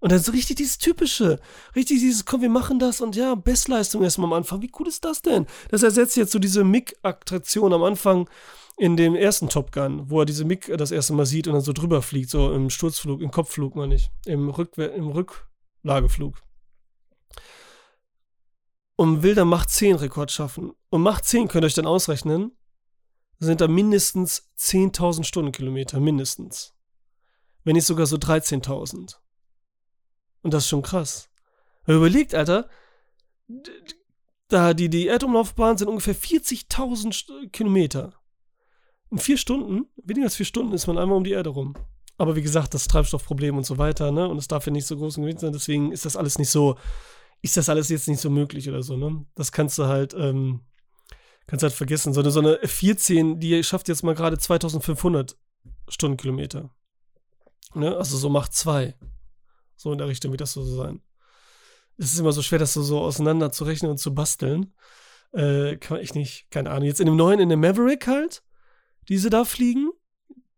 und 0.00 0.12
dann 0.12 0.20
so 0.20 0.32
richtig 0.32 0.56
dieses 0.56 0.78
typische, 0.78 1.40
richtig 1.74 1.98
dieses, 1.98 2.24
komm, 2.24 2.42
wir 2.42 2.48
machen 2.48 2.78
das 2.78 3.00
und 3.00 3.16
ja, 3.16 3.34
Bestleistung 3.34 4.02
erstmal 4.02 4.28
am 4.28 4.34
Anfang. 4.34 4.62
Wie 4.62 4.70
cool 4.78 4.86
ist 4.86 5.04
das 5.04 5.22
denn? 5.22 5.46
Das 5.70 5.82
ersetzt 5.82 6.16
jetzt 6.16 6.32
so 6.32 6.38
diese 6.38 6.62
MIG-Attraktion 6.62 7.72
am 7.72 7.82
Anfang 7.82 8.28
in 8.76 8.96
dem 8.96 9.16
ersten 9.16 9.48
Top 9.48 9.72
Gun, 9.72 10.08
wo 10.08 10.20
er 10.20 10.26
diese 10.26 10.44
MIG 10.44 10.76
das 10.76 10.92
erste 10.92 11.12
Mal 11.12 11.26
sieht 11.26 11.48
und 11.48 11.54
dann 11.54 11.62
so 11.62 11.72
drüber 11.72 12.00
fliegt, 12.00 12.30
so 12.30 12.52
im 12.52 12.70
Sturzflug, 12.70 13.20
im 13.20 13.32
Kopfflug, 13.32 13.74
meine 13.74 13.96
ich, 13.96 14.10
im, 14.24 14.48
Rückwer 14.50 14.94
im 14.94 15.08
Rücklageflug. 15.08 16.36
Und 18.94 19.22
will 19.24 19.34
dann 19.34 19.48
Macht 19.48 19.70
10 19.70 19.96
Rekord 19.96 20.30
schaffen. 20.30 20.72
Und 20.90 21.02
Macht 21.02 21.24
10 21.24 21.48
könnt 21.48 21.64
ihr 21.64 21.66
euch 21.66 21.74
dann 21.74 21.86
ausrechnen, 21.86 22.52
sind 23.40 23.60
da 23.60 23.68
mindestens 23.68 24.48
10.000 24.58 25.24
Stundenkilometer, 25.24 25.98
mindestens. 25.98 26.77
Wenn 27.68 27.76
nicht 27.76 27.84
sogar 27.84 28.06
so 28.06 28.16
13.000. 28.16 29.16
Und 30.40 30.54
das 30.54 30.62
ist 30.64 30.70
schon 30.70 30.80
krass. 30.80 31.28
Überlegt, 31.86 32.34
Alter, 32.34 32.66
da 34.48 34.72
die, 34.72 34.88
die 34.88 35.06
Erdumlaufbahn 35.06 35.76
sind 35.76 35.88
ungefähr 35.88 36.16
40.000 36.16 37.50
Kilometer. 37.50 38.14
In 39.10 39.18
vier 39.18 39.36
Stunden, 39.36 39.84
weniger 40.02 40.24
als 40.24 40.36
vier 40.36 40.46
Stunden, 40.46 40.72
ist 40.72 40.86
man 40.86 40.96
einmal 40.96 41.18
um 41.18 41.24
die 41.24 41.32
Erde 41.32 41.50
rum. 41.50 41.74
Aber 42.16 42.36
wie 42.36 42.42
gesagt, 42.42 42.72
das 42.72 42.88
Treibstoffproblem 42.88 43.58
und 43.58 43.66
so 43.66 43.76
weiter, 43.76 44.12
ne? 44.12 44.26
Und 44.26 44.38
es 44.38 44.48
darf 44.48 44.64
ja 44.64 44.72
nicht 44.72 44.86
so 44.86 44.96
groß 44.96 45.16
gewesen 45.16 45.40
sein, 45.40 45.52
deswegen 45.52 45.92
ist 45.92 46.06
das 46.06 46.16
alles 46.16 46.38
nicht 46.38 46.48
so, 46.48 46.78
ist 47.42 47.58
das 47.58 47.68
alles 47.68 47.90
jetzt 47.90 48.08
nicht 48.08 48.22
so 48.22 48.30
möglich 48.30 48.66
oder 48.70 48.82
so, 48.82 48.96
ne? 48.96 49.26
Das 49.34 49.52
kannst 49.52 49.76
du 49.76 49.84
halt, 49.84 50.14
ähm, 50.14 50.62
kannst 51.46 51.64
halt 51.64 51.74
vergessen. 51.74 52.14
So 52.14 52.20
eine, 52.20 52.30
so 52.30 52.40
eine 52.40 52.62
F14, 52.62 53.36
die 53.36 53.62
schafft 53.62 53.88
jetzt 53.88 54.04
mal 54.04 54.14
gerade 54.14 54.38
2500 54.38 55.36
Stundenkilometer. 55.90 56.70
Ne? 57.74 57.96
Also 57.96 58.16
so 58.16 58.28
macht 58.28 58.54
zwei. 58.54 58.96
So 59.76 59.92
in 59.92 59.98
der 59.98 60.08
Richtung 60.08 60.32
wird 60.32 60.40
das 60.40 60.52
so 60.52 60.64
sein. 60.64 61.02
Es 61.96 62.12
ist 62.12 62.18
immer 62.18 62.32
so 62.32 62.42
schwer, 62.42 62.58
das 62.58 62.72
so, 62.72 62.82
so 62.82 63.00
auseinander 63.00 63.50
zu 63.50 63.64
rechnen 63.64 63.90
und 63.90 63.98
zu 63.98 64.14
basteln. 64.14 64.72
Äh, 65.32 65.76
kann 65.76 65.96
man 65.96 66.02
echt 66.02 66.14
nicht, 66.14 66.50
keine 66.50 66.70
Ahnung. 66.70 66.84
Jetzt 66.84 67.00
in 67.00 67.06
dem 67.06 67.16
neuen, 67.16 67.40
in 67.40 67.48
dem 67.48 67.60
Maverick 67.60 68.06
halt, 68.06 68.42
die 69.08 69.18
sie 69.18 69.30
da 69.30 69.44
fliegen, 69.44 69.90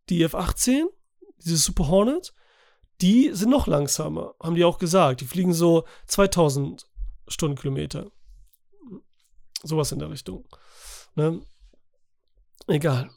die 0.09 0.23
F-18, 0.23 0.85
diese 1.39 1.57
Super 1.57 1.89
Hornet, 1.89 2.35
die 3.01 3.31
sind 3.33 3.51
noch 3.51 3.67
langsamer, 3.67 4.35
haben 4.43 4.55
die 4.55 4.65
auch 4.65 4.79
gesagt. 4.79 5.23
Die 5.23 5.27
fliegen 5.27 5.55
so 5.55 5.85
2000 6.07 6.87
Stundenkilometer. 7.29 8.11
Sowas 9.63 9.93
in 9.93 9.99
der 9.99 10.11
Richtung. 10.11 10.47
Ne? 11.15 11.41
Egal. 12.67 13.11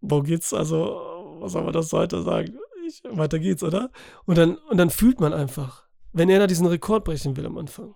Wo 0.00 0.22
geht's? 0.22 0.52
Also, 0.52 1.09
was 1.40 1.52
soll 1.52 1.64
man 1.64 1.72
das 1.72 1.92
heute 1.92 2.22
sagen? 2.22 2.58
Ich, 2.86 3.02
weiter 3.04 3.38
geht's, 3.38 3.62
oder? 3.62 3.90
Und 4.24 4.38
dann, 4.38 4.56
und 4.56 4.76
dann 4.76 4.90
fühlt 4.90 5.20
man 5.20 5.32
einfach, 5.32 5.84
wenn 6.12 6.28
er 6.28 6.40
da 6.40 6.46
diesen 6.46 6.66
Rekord 6.66 7.04
brechen 7.04 7.36
will 7.36 7.46
am 7.46 7.58
Anfang. 7.58 7.94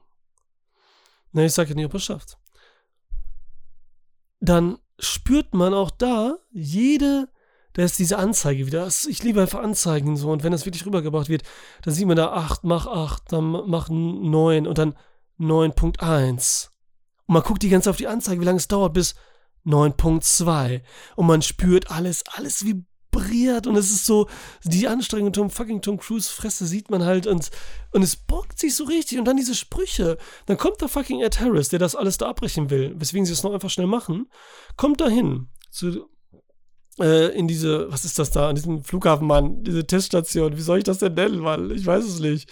Ne, 1.33 1.47
ich 1.47 1.53
sage 1.53 1.71
ja 1.71 1.75
nicht, 1.75 1.87
ob 1.87 1.95
er 1.95 1.97
es 1.97 2.05
schafft. 2.05 2.39
Dann 4.41 4.79
spürt 4.99 5.55
man 5.55 5.75
auch 5.75 5.91
da 5.91 6.39
jede, 6.51 7.29
da 7.73 7.83
ist 7.83 7.99
diese 7.99 8.19
Anzeige 8.19 8.67
wieder. 8.67 8.87
Ich 8.87 9.23
liebe 9.23 9.41
einfach 9.41 9.61
Anzeigen 9.61 10.17
so. 10.17 10.31
Und 10.31 10.45
wenn 10.45 10.53
das 10.53 10.65
wirklich 10.65 10.87
rübergebracht 10.87 11.29
wird, 11.29 11.43
dann 11.83 11.93
sieht 11.93 12.07
man 12.07 12.17
da 12.17 12.33
8, 12.33 12.65
mach 12.65 12.87
8, 12.87 13.33
dann 13.33 13.45
mach 13.45 13.89
9 13.89 14.67
und 14.67 14.79
dann 14.79 14.95
9.1. 15.41 16.69
Und 17.27 17.33
man 17.33 17.43
guckt 17.43 17.63
die 17.63 17.69
ganze 17.69 17.87
Zeit 17.87 17.91
auf 17.91 17.97
die 17.97 18.07
Anzeige, 18.07 18.41
wie 18.41 18.45
lange 18.45 18.59
es 18.59 18.69
dauert, 18.69 18.93
bis 18.93 19.15
9.2. 19.67 20.83
Und 21.17 21.27
man 21.27 21.43
spürt 21.43 21.91
alles, 21.91 22.23
alles 22.35 22.65
wie 22.65 22.85
vibriert 23.15 23.67
und 23.67 23.77
es 23.77 23.91
ist 23.91 24.07
so, 24.07 24.29
die 24.65 24.89
Anstrengung 24.89 25.33
Tom 25.33 25.51
fucking 25.51 25.81
Tom 25.81 25.99
Cruise 25.99 26.31
Fresse 26.31 26.67
sieht 26.67 26.91
man 26.91 27.05
halt 27.05 27.27
und, 27.27 27.51
und 27.93 28.03
es 28.03 28.17
bockt 28.17 28.59
sich 28.59 28.75
so 28.75 28.85
richtig 28.85 29.19
und 29.19 29.25
dann 29.25 29.37
diese 29.37 29.55
Sprüche. 29.55 30.19
Dann 30.47 30.57
kommt 30.57 30.81
der 30.81 30.89
fucking 30.89 31.21
Ed 31.21 31.41
Harris, 31.41 31.69
der 31.69 31.79
das 31.79 31.97
alles 31.97 32.19
da 32.19 32.29
abbrechen 32.29 32.71
will, 32.71 32.95
weswegen 32.97 33.27
sie 33.27 33.33
es 33.33 33.43
noch 33.43 33.53
einfach 33.53 33.71
schnell 33.71 33.87
machen, 33.87 34.29
kommt 34.77 35.01
dahin 35.01 35.49
zu, 35.71 36.09
äh, 37.01 37.37
in 37.37 37.49
diese, 37.49 37.91
was 37.91 38.05
ist 38.05 38.19
das 38.19 38.31
da, 38.31 38.49
an 38.49 38.55
diesem 38.55 38.85
Flughafen, 38.85 39.27
Mann, 39.27 39.63
diese 39.63 39.87
Teststation, 39.87 40.57
wie 40.57 40.63
soll 40.63 40.79
ich 40.79 40.85
das 40.85 40.99
denn 40.99 41.15
nennen, 41.15 41.39
Mann? 41.39 41.71
Ich 41.71 41.87
weiß 41.87 42.05
es 42.05 42.21
nicht. 42.21 42.51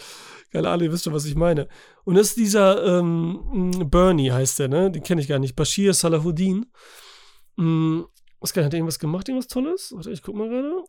Keine 0.53 0.69
Ahnung, 0.69 0.85
ihr 0.85 0.93
wisst 0.93 1.05
schon, 1.05 1.15
was 1.15 1.25
ich 1.25 1.35
meine. 1.35 1.67
Und 2.05 2.17
das 2.17 2.29
ist 2.29 2.37
dieser 2.37 2.99
ähm, 2.99 3.89
Bernie 3.91 4.33
heißt 4.33 4.59
der, 4.59 4.69
ne? 4.69 4.91
Den 4.91 5.03
kenne 5.03 5.23
ich 5.23 5.29
gar 5.29 5.39
nicht. 5.39 5.57
Bashir 5.57 5.95
Salahuddin. 5.95 6.67
Mm, 7.57 8.03
was 8.43 8.53
kann, 8.53 8.65
hat 8.65 8.75
irgendwas 8.75 8.99
gemacht, 8.99 9.29
irgendwas 9.29 9.49
Tolles? 9.49 9.93
Warte, 9.95 10.11
ich 10.11 10.23
guck 10.23 10.35
mal 10.35 10.49
gerade. 10.49 10.85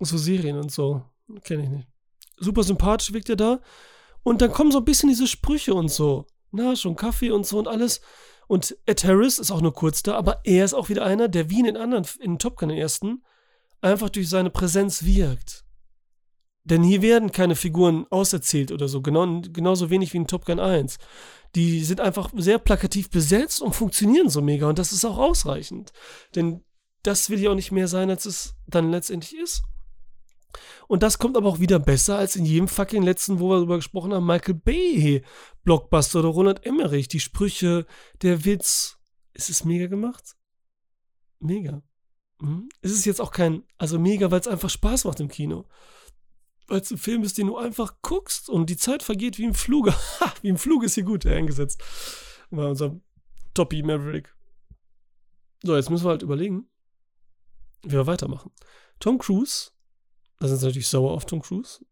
So 0.00 0.16
Serien 0.16 0.56
und 0.56 0.70
so. 0.70 1.02
Kenne 1.44 1.64
ich 1.64 1.68
nicht. 1.68 1.88
Super 2.38 2.62
sympathisch 2.62 3.12
wirkt 3.12 3.28
er 3.28 3.36
da. 3.36 3.60
Und 4.22 4.40
dann 4.40 4.52
kommen 4.52 4.72
so 4.72 4.78
ein 4.78 4.84
bisschen 4.84 5.08
diese 5.08 5.26
Sprüche 5.26 5.74
und 5.74 5.90
so. 5.90 6.26
Na, 6.52 6.76
schon 6.76 6.96
Kaffee 6.96 7.30
und 7.30 7.46
so 7.46 7.58
und 7.58 7.68
alles. 7.68 8.00
Und 8.46 8.76
Ed 8.86 9.04
Harris 9.04 9.38
ist 9.38 9.50
auch 9.50 9.60
nur 9.60 9.72
kurz 9.72 10.02
da, 10.02 10.14
aber 10.14 10.40
er 10.44 10.64
ist 10.64 10.74
auch 10.74 10.88
wieder 10.88 11.04
einer, 11.04 11.28
der 11.28 11.50
wie 11.50 11.60
in 11.60 11.64
den 11.64 11.76
anderen, 11.76 12.06
in 12.20 12.38
Top 12.38 12.56
Gun 12.56 12.68
den 12.68 12.78
ersten, 12.78 13.22
einfach 13.80 14.10
durch 14.10 14.28
seine 14.28 14.50
Präsenz 14.50 15.04
wirkt. 15.04 15.64
Denn 16.64 16.82
hier 16.82 17.02
werden 17.02 17.32
keine 17.32 17.56
Figuren 17.56 18.06
auserzählt 18.10 18.70
oder 18.70 18.86
so, 18.88 19.00
genau, 19.02 19.40
genauso 19.52 19.90
wenig 19.90 20.12
wie 20.12 20.18
in 20.18 20.26
Top 20.28 20.44
Gun 20.44 20.60
1. 20.60 20.98
Die 21.54 21.82
sind 21.82 22.00
einfach 22.00 22.30
sehr 22.36 22.58
plakativ 22.58 23.10
besetzt 23.10 23.60
und 23.60 23.74
funktionieren 23.74 24.28
so 24.28 24.40
mega 24.42 24.68
und 24.68 24.78
das 24.78 24.92
ist 24.92 25.04
auch 25.04 25.18
ausreichend. 25.18 25.92
Denn 26.34 26.62
das 27.02 27.30
will 27.30 27.40
ja 27.40 27.50
auch 27.50 27.54
nicht 27.54 27.72
mehr 27.72 27.88
sein, 27.88 28.10
als 28.10 28.26
es 28.26 28.54
dann 28.66 28.90
letztendlich 28.90 29.38
ist. 29.38 29.62
Und 30.88 31.02
das 31.02 31.18
kommt 31.18 31.36
aber 31.36 31.48
auch 31.48 31.60
wieder 31.60 31.78
besser 31.78 32.18
als 32.18 32.36
in 32.36 32.44
jedem 32.44 32.68
fucking 32.68 33.02
letzten, 33.02 33.40
wo 33.40 33.48
wir 33.48 33.56
darüber 33.56 33.76
gesprochen 33.76 34.12
haben, 34.12 34.26
Michael 34.26 34.54
Bay 34.54 35.22
Blockbuster 35.64 36.18
oder 36.18 36.28
Ronald 36.28 36.66
Emmerich. 36.66 37.08
Die 37.08 37.20
Sprüche, 37.20 37.86
der 38.20 38.44
Witz. 38.44 38.98
Ist 39.32 39.48
es 39.48 39.64
mega 39.64 39.86
gemacht? 39.86 40.36
Mega. 41.40 41.82
Es 42.80 42.90
ist 42.90 43.04
jetzt 43.04 43.20
auch 43.20 43.30
kein, 43.30 43.62
also 43.78 43.98
mega, 43.98 44.30
weil 44.30 44.40
es 44.40 44.48
einfach 44.48 44.68
Spaß 44.68 45.04
macht 45.04 45.20
im 45.20 45.28
Kino. 45.28 45.66
Weil 46.66 46.80
es 46.80 46.90
ein 46.90 46.98
Film 46.98 47.22
ist, 47.22 47.38
den 47.38 47.46
du 47.46 47.56
einfach 47.56 47.96
guckst 48.02 48.48
und 48.48 48.68
die 48.68 48.76
Zeit 48.76 49.02
vergeht 49.02 49.38
wie 49.38 49.44
im 49.44 49.54
Fluge. 49.54 49.94
wie 50.42 50.48
im 50.48 50.58
Flug 50.58 50.82
ist 50.82 50.94
hier 50.94 51.04
gut 51.04 51.24
eingesetzt. 51.24 51.82
Bei 52.50 52.66
unserem 52.66 53.02
Toppy 53.54 53.82
Maverick. 53.82 54.34
So, 55.62 55.76
jetzt 55.76 55.90
müssen 55.90 56.04
wir 56.04 56.10
halt 56.10 56.22
überlegen, 56.22 56.68
wir 57.82 58.06
weitermachen. 58.06 58.50
Tom 59.00 59.18
Cruise, 59.18 59.70
da 60.38 60.48
sind 60.48 60.58
sie 60.58 60.66
natürlich 60.66 60.88
sauer 60.88 61.12
auf 61.12 61.26
Tom 61.26 61.42
Cruise. 61.42 61.84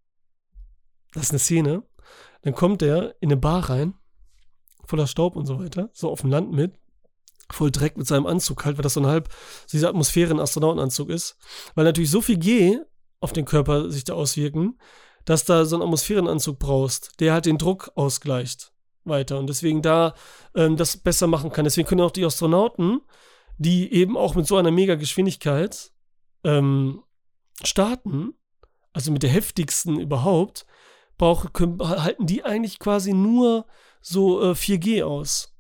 Das 1.12 1.24
ist 1.24 1.30
eine 1.30 1.38
Szene. 1.38 1.82
Dann 2.42 2.54
kommt 2.54 2.82
er 2.82 3.14
in 3.20 3.28
eine 3.28 3.36
Bar 3.36 3.68
rein, 3.68 3.94
voller 4.86 5.06
Staub 5.06 5.36
und 5.36 5.46
so 5.46 5.58
weiter, 5.58 5.90
so 5.92 6.10
auf 6.10 6.22
dem 6.22 6.30
Land 6.30 6.52
mit, 6.52 6.78
voll 7.50 7.70
Dreck 7.70 7.96
mit 7.96 8.06
seinem 8.06 8.26
Anzug 8.26 8.64
halt, 8.64 8.78
weil 8.78 8.82
das 8.82 8.94
so 8.94 9.00
ein 9.00 9.06
halb, 9.06 9.28
so 9.66 9.72
diese 9.72 9.88
Atmosphäre 9.88 10.32
ein 10.32 10.40
Astronautenanzug 10.40 11.10
ist. 11.10 11.36
Weil 11.74 11.84
natürlich 11.84 12.10
so 12.10 12.20
viel 12.20 12.38
G 12.38 12.78
auf 13.20 13.32
den 13.32 13.44
Körper 13.44 13.90
sich 13.90 14.04
da 14.04 14.14
auswirken, 14.14 14.78
dass 15.24 15.44
da 15.44 15.64
so 15.64 15.76
einen 15.76 15.82
Atmosphärenanzug 15.82 16.58
brauchst, 16.58 17.20
der 17.20 17.32
halt 17.32 17.46
den 17.46 17.58
Druck 17.58 17.92
ausgleicht 17.94 18.72
weiter 19.04 19.38
und 19.38 19.48
deswegen 19.48 19.82
da 19.82 20.14
ähm, 20.54 20.76
das 20.76 20.96
besser 20.96 21.26
machen 21.26 21.50
kann. 21.50 21.64
Deswegen 21.64 21.88
können 21.88 22.00
auch 22.00 22.10
die 22.10 22.24
Astronauten 22.24 23.00
die 23.60 23.92
eben 23.92 24.16
auch 24.16 24.34
mit 24.34 24.46
so 24.46 24.56
einer 24.56 24.70
mega 24.70 24.94
Geschwindigkeit 24.94 25.92
ähm, 26.44 27.02
starten, 27.62 28.32
also 28.94 29.12
mit 29.12 29.22
der 29.22 29.28
heftigsten 29.28 30.00
überhaupt, 30.00 30.64
brauch, 31.18 31.52
können, 31.52 31.78
halten 31.78 32.26
die 32.26 32.42
eigentlich 32.42 32.78
quasi 32.78 33.12
nur 33.12 33.66
so 34.00 34.42
äh, 34.42 34.52
4G 34.52 35.04
aus. 35.04 35.54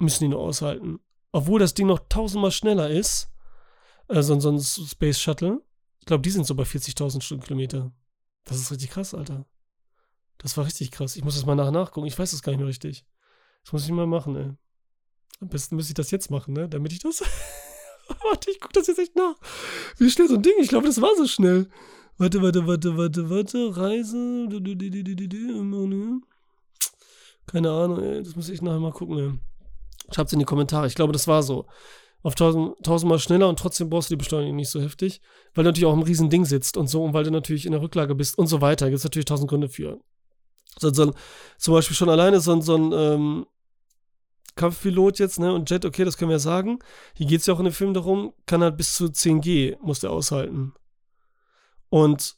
Müssen 0.00 0.24
die 0.24 0.28
nur 0.30 0.40
aushalten. 0.40 0.98
Obwohl 1.30 1.60
das 1.60 1.74
Ding 1.74 1.86
noch 1.86 2.00
tausendmal 2.08 2.50
schneller 2.50 2.90
ist, 2.90 3.30
äh, 4.08 4.20
so, 4.20 4.38
so 4.40 4.50
ein 4.50 4.60
Space 4.60 5.20
Shuttle. 5.20 5.62
Ich 6.00 6.06
glaube, 6.06 6.22
die 6.22 6.30
sind 6.30 6.44
so 6.44 6.56
bei 6.56 6.64
40.000 6.64 7.22
Stundenkilometer. 7.22 7.92
Das 8.42 8.58
ist 8.58 8.72
richtig 8.72 8.90
krass, 8.90 9.14
Alter. 9.14 9.46
Das 10.38 10.56
war 10.56 10.66
richtig 10.66 10.90
krass. 10.90 11.14
Ich 11.14 11.22
muss 11.22 11.36
das 11.36 11.46
mal 11.46 11.54
nach 11.54 11.70
nachgucken. 11.70 12.08
Ich 12.08 12.18
weiß 12.18 12.32
das 12.32 12.42
gar 12.42 12.50
nicht 12.50 12.58
mehr 12.58 12.68
richtig. 12.68 13.06
Das 13.62 13.72
muss 13.72 13.84
ich 13.84 13.92
mal 13.92 14.08
machen, 14.08 14.34
ey. 14.34 14.56
Am 15.42 15.48
besten 15.48 15.74
müsste 15.74 15.90
ich 15.90 15.96
das 15.96 16.12
jetzt 16.12 16.30
machen, 16.30 16.54
ne? 16.54 16.68
Damit 16.68 16.92
ich 16.92 17.00
das. 17.00 17.20
warte, 18.24 18.50
ich 18.52 18.60
gucke 18.60 18.74
das 18.74 18.86
jetzt 18.86 19.00
echt 19.00 19.16
nach. 19.16 19.34
Wie 19.98 20.08
schnell 20.08 20.28
so 20.28 20.34
ein 20.34 20.42
Ding? 20.42 20.54
Ich 20.60 20.68
glaube, 20.68 20.86
das 20.86 21.02
war 21.02 21.10
so 21.16 21.26
schnell. 21.26 21.68
Warte, 22.16 22.40
warte, 22.42 22.64
warte, 22.68 22.96
warte, 22.96 23.28
warte. 23.28 23.76
Reise. 23.76 24.48
Keine 27.46 27.70
Ahnung, 27.70 28.00
ey, 28.00 28.22
das 28.22 28.36
muss 28.36 28.48
ich 28.48 28.62
nachher 28.62 28.78
mal 28.78 28.92
gucken. 28.92 29.18
Ey. 29.18 29.32
Schreibt's 30.14 30.32
in 30.32 30.38
die 30.38 30.44
Kommentare. 30.44 30.86
Ich 30.86 30.94
glaube, 30.94 31.12
das 31.12 31.26
war 31.26 31.42
so. 31.42 31.66
Auf 32.22 32.36
tausend, 32.36 32.76
tausendmal 32.84 33.18
schneller 33.18 33.48
und 33.48 33.58
trotzdem 33.58 33.90
brauchst 33.90 34.10
du 34.10 34.14
die 34.14 34.18
Beschleunigung 34.18 34.54
nicht 34.54 34.70
so 34.70 34.80
heftig, 34.80 35.20
weil 35.54 35.64
du 35.64 35.70
natürlich 35.70 35.86
auch 35.86 35.92
im 35.92 36.02
riesen 36.02 36.30
Ding 36.30 36.44
sitzt 36.44 36.76
und 36.76 36.86
so 36.86 37.02
und 37.02 37.14
weil 37.14 37.24
du 37.24 37.32
natürlich 37.32 37.66
in 37.66 37.72
der 37.72 37.82
Rücklage 37.82 38.14
bist 38.14 38.38
und 38.38 38.46
so 38.46 38.60
weiter. 38.60 38.86
Gibt 38.86 38.98
es 38.98 39.04
natürlich 39.04 39.24
tausend 39.24 39.50
Gründe 39.50 39.68
für. 39.68 39.98
So, 40.78 40.94
so, 40.94 41.12
zum 41.58 41.74
Beispiel 41.74 41.96
schon 41.96 42.08
alleine 42.08 42.38
so, 42.38 42.60
so 42.60 42.76
ein 42.76 42.92
ähm, 42.92 43.46
Kampfpilot 44.54 45.18
jetzt, 45.18 45.38
ne, 45.38 45.52
und 45.52 45.70
Jet, 45.70 45.84
okay, 45.84 46.04
das 46.04 46.16
können 46.16 46.28
wir 46.28 46.36
ja 46.36 46.40
sagen. 46.40 46.78
Hier 47.14 47.26
geht 47.26 47.40
es 47.40 47.46
ja 47.46 47.54
auch 47.54 47.58
in 47.58 47.64
dem 47.64 47.74
Film 47.74 47.94
darum, 47.94 48.34
kann 48.46 48.62
halt 48.62 48.76
bis 48.76 48.94
zu 48.94 49.06
10G, 49.06 49.78
muss 49.80 50.00
der 50.00 50.10
aushalten. 50.10 50.74
Und 51.88 52.36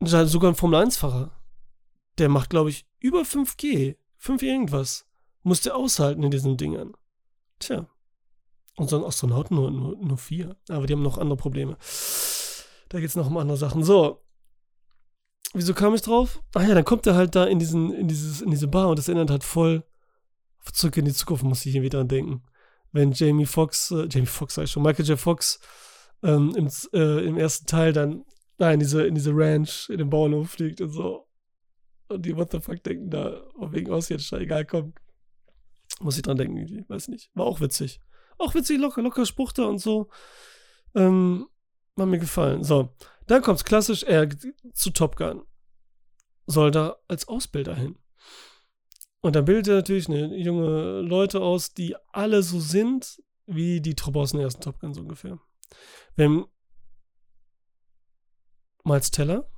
sogar 0.00 0.50
ein 0.50 0.56
Formel-1-Fahrer, 0.56 1.30
der 2.18 2.28
macht, 2.28 2.50
glaube 2.50 2.70
ich, 2.70 2.86
über 2.98 3.22
5G, 3.22 3.96
5 4.18 4.42
irgendwas, 4.42 5.06
muss 5.42 5.60
der 5.60 5.76
aushalten 5.76 6.22
in 6.22 6.30
diesen 6.30 6.56
Dingern. 6.56 6.94
Tja. 7.58 7.86
Und 8.76 8.90
so 8.90 8.98
ein 8.98 9.04
Astronaut 9.04 9.50
nur, 9.50 9.70
nur, 9.70 9.96
nur 9.96 10.18
vier. 10.18 10.56
Aber 10.68 10.86
die 10.86 10.92
haben 10.92 11.02
noch 11.02 11.16
andere 11.16 11.36
Probleme. 11.36 11.78
Da 12.90 13.00
geht 13.00 13.08
es 13.08 13.16
noch 13.16 13.28
um 13.28 13.38
andere 13.38 13.56
Sachen. 13.56 13.82
So. 13.82 14.22
Wieso 15.54 15.72
kam 15.72 15.94
ich 15.94 16.02
drauf? 16.02 16.42
Ach 16.54 16.62
ja, 16.62 16.74
dann 16.74 16.84
kommt 16.84 17.06
er 17.06 17.14
halt 17.14 17.34
da 17.34 17.44
in, 17.44 17.58
diesen, 17.58 17.92
in, 17.94 18.08
dieses, 18.08 18.42
in 18.42 18.50
diese 18.50 18.68
Bar 18.68 18.88
und 18.88 18.98
das 18.98 19.08
erinnert 19.08 19.30
halt 19.30 19.44
voll 19.44 19.84
zurück 20.72 20.96
in 20.96 21.04
die 21.04 21.12
Zukunft, 21.12 21.44
muss 21.44 21.64
ich 21.66 21.74
irgendwie 21.74 21.90
dran 21.90 22.08
denken. 22.08 22.42
Wenn 22.92 23.12
Jamie 23.12 23.46
Foxx, 23.46 23.90
äh, 23.90 24.08
Jamie 24.10 24.26
Foxx 24.26 24.54
sag 24.54 24.64
ich 24.64 24.70
schon, 24.70 24.82
Michael 24.82 25.06
J. 25.06 25.18
Fox 25.18 25.60
ähm, 26.22 26.54
im, 26.56 26.68
äh, 26.92 27.24
im 27.26 27.36
ersten 27.36 27.66
Teil 27.66 27.92
dann 27.92 28.24
da 28.58 28.72
in 28.72 28.80
diese, 28.80 29.06
in 29.06 29.14
diese 29.14 29.32
Ranch, 29.34 29.88
in 29.90 29.98
den 29.98 30.10
Bauernhof 30.10 30.50
fliegt 30.50 30.80
und 30.80 30.90
so. 30.90 31.28
Und 32.08 32.24
die 32.24 32.36
What 32.36 32.52
the 32.52 32.60
fuck 32.60 32.82
denken 32.82 33.10
da, 33.10 33.42
wegen 33.58 33.92
aus 33.92 34.08
jetzt 34.08 34.32
egal, 34.32 34.64
komm. 34.64 34.94
Muss 36.00 36.16
ich 36.16 36.22
dran 36.22 36.36
denken, 36.36 36.56
irgendwie, 36.56 36.84
weiß 36.88 37.08
nicht. 37.08 37.30
War 37.34 37.46
auch 37.46 37.60
witzig. 37.60 38.00
Auch 38.38 38.54
witzig, 38.54 38.78
locker, 38.78 39.02
locker 39.02 39.24
Spruch 39.24 39.52
da 39.52 39.64
und 39.64 39.78
so. 39.78 40.08
Ähm, 40.94 41.46
hat 41.98 42.08
mir 42.08 42.18
gefallen. 42.18 42.62
So, 42.62 42.94
dann 43.26 43.42
kommt's 43.42 43.64
klassisch, 43.64 44.02
er 44.02 44.28
zu 44.72 44.90
Top 44.90 45.16
Gun. 45.16 45.42
Soll 46.46 46.70
da 46.70 46.96
als 47.08 47.28
Ausbilder 47.28 47.74
hin. 47.74 47.98
Und 49.26 49.34
dann 49.34 49.44
bildet 49.44 49.66
er 49.66 49.74
natürlich 49.74 50.08
eine 50.08 50.36
junge 50.36 51.00
Leute 51.00 51.40
aus, 51.40 51.74
die 51.74 51.96
alle 52.12 52.44
so 52.44 52.60
sind, 52.60 53.20
wie 53.46 53.80
die 53.80 53.96
Truppe 53.96 54.20
aus 54.20 54.30
dem 54.30 54.38
ersten 54.38 54.60
Top 54.60 54.78
Gun 54.78 54.94
so 54.94 55.00
ungefähr. 55.00 55.40
Wenn 56.14 56.44
Miles 58.84 59.10
Teller, 59.10 59.50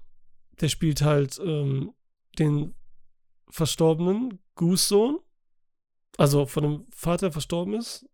der 0.58 0.70
spielt 0.70 1.02
halt 1.02 1.38
ähm, 1.44 1.92
den 2.38 2.76
verstorbenen 3.50 4.38
Goose-Sohn, 4.54 5.18
also 6.16 6.46
von 6.46 6.62
dem 6.62 6.86
Vater 6.90 7.30
verstorben 7.30 7.74
ist, 7.74 8.08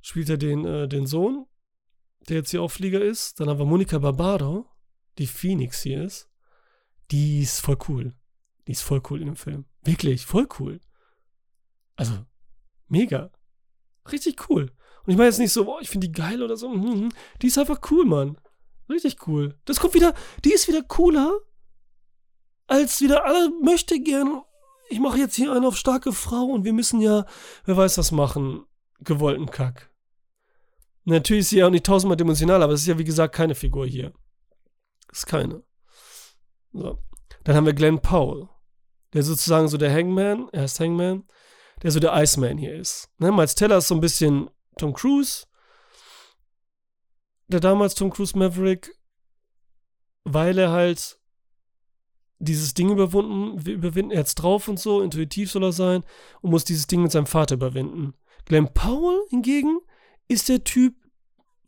spielt 0.00 0.30
er 0.30 0.38
den, 0.38 0.64
äh, 0.64 0.88
den 0.88 1.06
Sohn, 1.06 1.44
der 2.30 2.38
jetzt 2.38 2.50
hier 2.50 2.62
Aufflieger 2.62 3.02
ist. 3.02 3.40
Dann 3.40 3.50
haben 3.50 3.58
wir 3.58 3.66
Monika 3.66 3.98
Barbaro, 3.98 4.70
die 5.18 5.26
Phoenix 5.26 5.82
hier 5.82 6.02
ist. 6.02 6.30
Die 7.10 7.42
ist 7.42 7.60
voll 7.60 7.76
cool. 7.90 8.14
Die 8.68 8.72
ist 8.72 8.82
voll 8.82 9.00
cool 9.08 9.20
in 9.20 9.28
dem 9.28 9.36
Film. 9.36 9.64
Wirklich, 9.82 10.26
voll 10.26 10.46
cool. 10.60 10.78
Also, 11.96 12.26
mega. 12.86 13.30
Richtig 14.12 14.50
cool. 14.50 14.70
Und 15.04 15.12
ich 15.12 15.16
meine 15.16 15.30
jetzt 15.30 15.38
nicht 15.38 15.54
so, 15.54 15.64
boah, 15.64 15.80
ich 15.80 15.88
finde 15.88 16.06
die 16.06 16.12
geil 16.12 16.42
oder 16.42 16.54
so. 16.54 16.68
Mhm, 16.68 17.04
mhm. 17.04 17.08
Die 17.40 17.46
ist 17.46 17.56
einfach 17.56 17.80
cool, 17.90 18.04
Mann. 18.04 18.38
Richtig 18.90 19.26
cool. 19.26 19.58
Das 19.64 19.80
kommt 19.80 19.94
wieder, 19.94 20.12
die 20.44 20.52
ist 20.52 20.68
wieder 20.68 20.82
cooler, 20.82 21.40
als 22.66 23.00
wieder 23.00 23.24
alle 23.24 23.50
möchte 23.62 24.00
gern. 24.00 24.42
Ich 24.90 25.00
mache 25.00 25.18
jetzt 25.18 25.34
hier 25.34 25.50
einen 25.52 25.64
auf 25.64 25.78
starke 25.78 26.12
Frau 26.12 26.44
und 26.44 26.64
wir 26.64 26.74
müssen 26.74 27.00
ja, 27.00 27.24
wer 27.64 27.76
weiß 27.78 27.96
was 27.96 28.12
machen, 28.12 28.66
gewollten 29.00 29.46
Kack. 29.46 29.90
Natürlich 31.04 31.40
ist 31.40 31.50
sie 31.50 31.58
ja 31.58 31.68
auch 31.68 31.70
nicht 31.70 31.86
tausendmal 31.86 32.18
dimensional, 32.18 32.62
aber 32.62 32.74
es 32.74 32.82
ist 32.82 32.86
ja 32.86 32.98
wie 32.98 33.04
gesagt 33.04 33.34
keine 33.34 33.54
Figur 33.54 33.86
hier. 33.86 34.12
Ist 35.10 35.26
keine. 35.26 35.62
So. 36.74 36.98
Dann 37.44 37.56
haben 37.56 37.64
wir 37.64 37.72
Glenn 37.72 38.02
Powell, 38.02 38.50
der 39.12 39.22
sozusagen 39.22 39.68
so 39.68 39.76
der 39.76 39.92
Hangman, 39.92 40.48
er 40.52 40.64
ist 40.64 40.80
Hangman, 40.80 41.24
der 41.82 41.90
so 41.90 42.00
der 42.00 42.14
Iceman 42.14 42.58
hier 42.58 42.74
ist. 42.74 43.10
Ne? 43.18 43.32
Miles 43.32 43.54
Teller 43.54 43.78
ist 43.78 43.88
so 43.88 43.94
ein 43.94 44.00
bisschen 44.00 44.50
Tom 44.76 44.92
Cruise, 44.92 45.46
der 47.48 47.60
damals 47.60 47.94
Tom 47.94 48.10
Cruise 48.10 48.36
Maverick, 48.36 48.94
weil 50.24 50.58
er 50.58 50.70
halt 50.70 51.18
dieses 52.38 52.74
Ding 52.74 52.90
überwunden, 52.90 53.58
überwinden, 53.68 54.12
er 54.12 54.20
jetzt 54.20 54.36
drauf 54.36 54.68
und 54.68 54.78
so, 54.78 55.00
intuitiv 55.02 55.50
soll 55.50 55.64
er 55.64 55.72
sein 55.72 56.04
und 56.40 56.50
muss 56.50 56.64
dieses 56.64 56.86
Ding 56.86 57.02
mit 57.02 57.10
seinem 57.10 57.26
Vater 57.26 57.56
überwinden. 57.56 58.14
Glenn 58.44 58.72
Powell 58.72 59.20
hingegen 59.30 59.80
ist 60.28 60.48
der 60.48 60.62
Typ, 60.62 60.94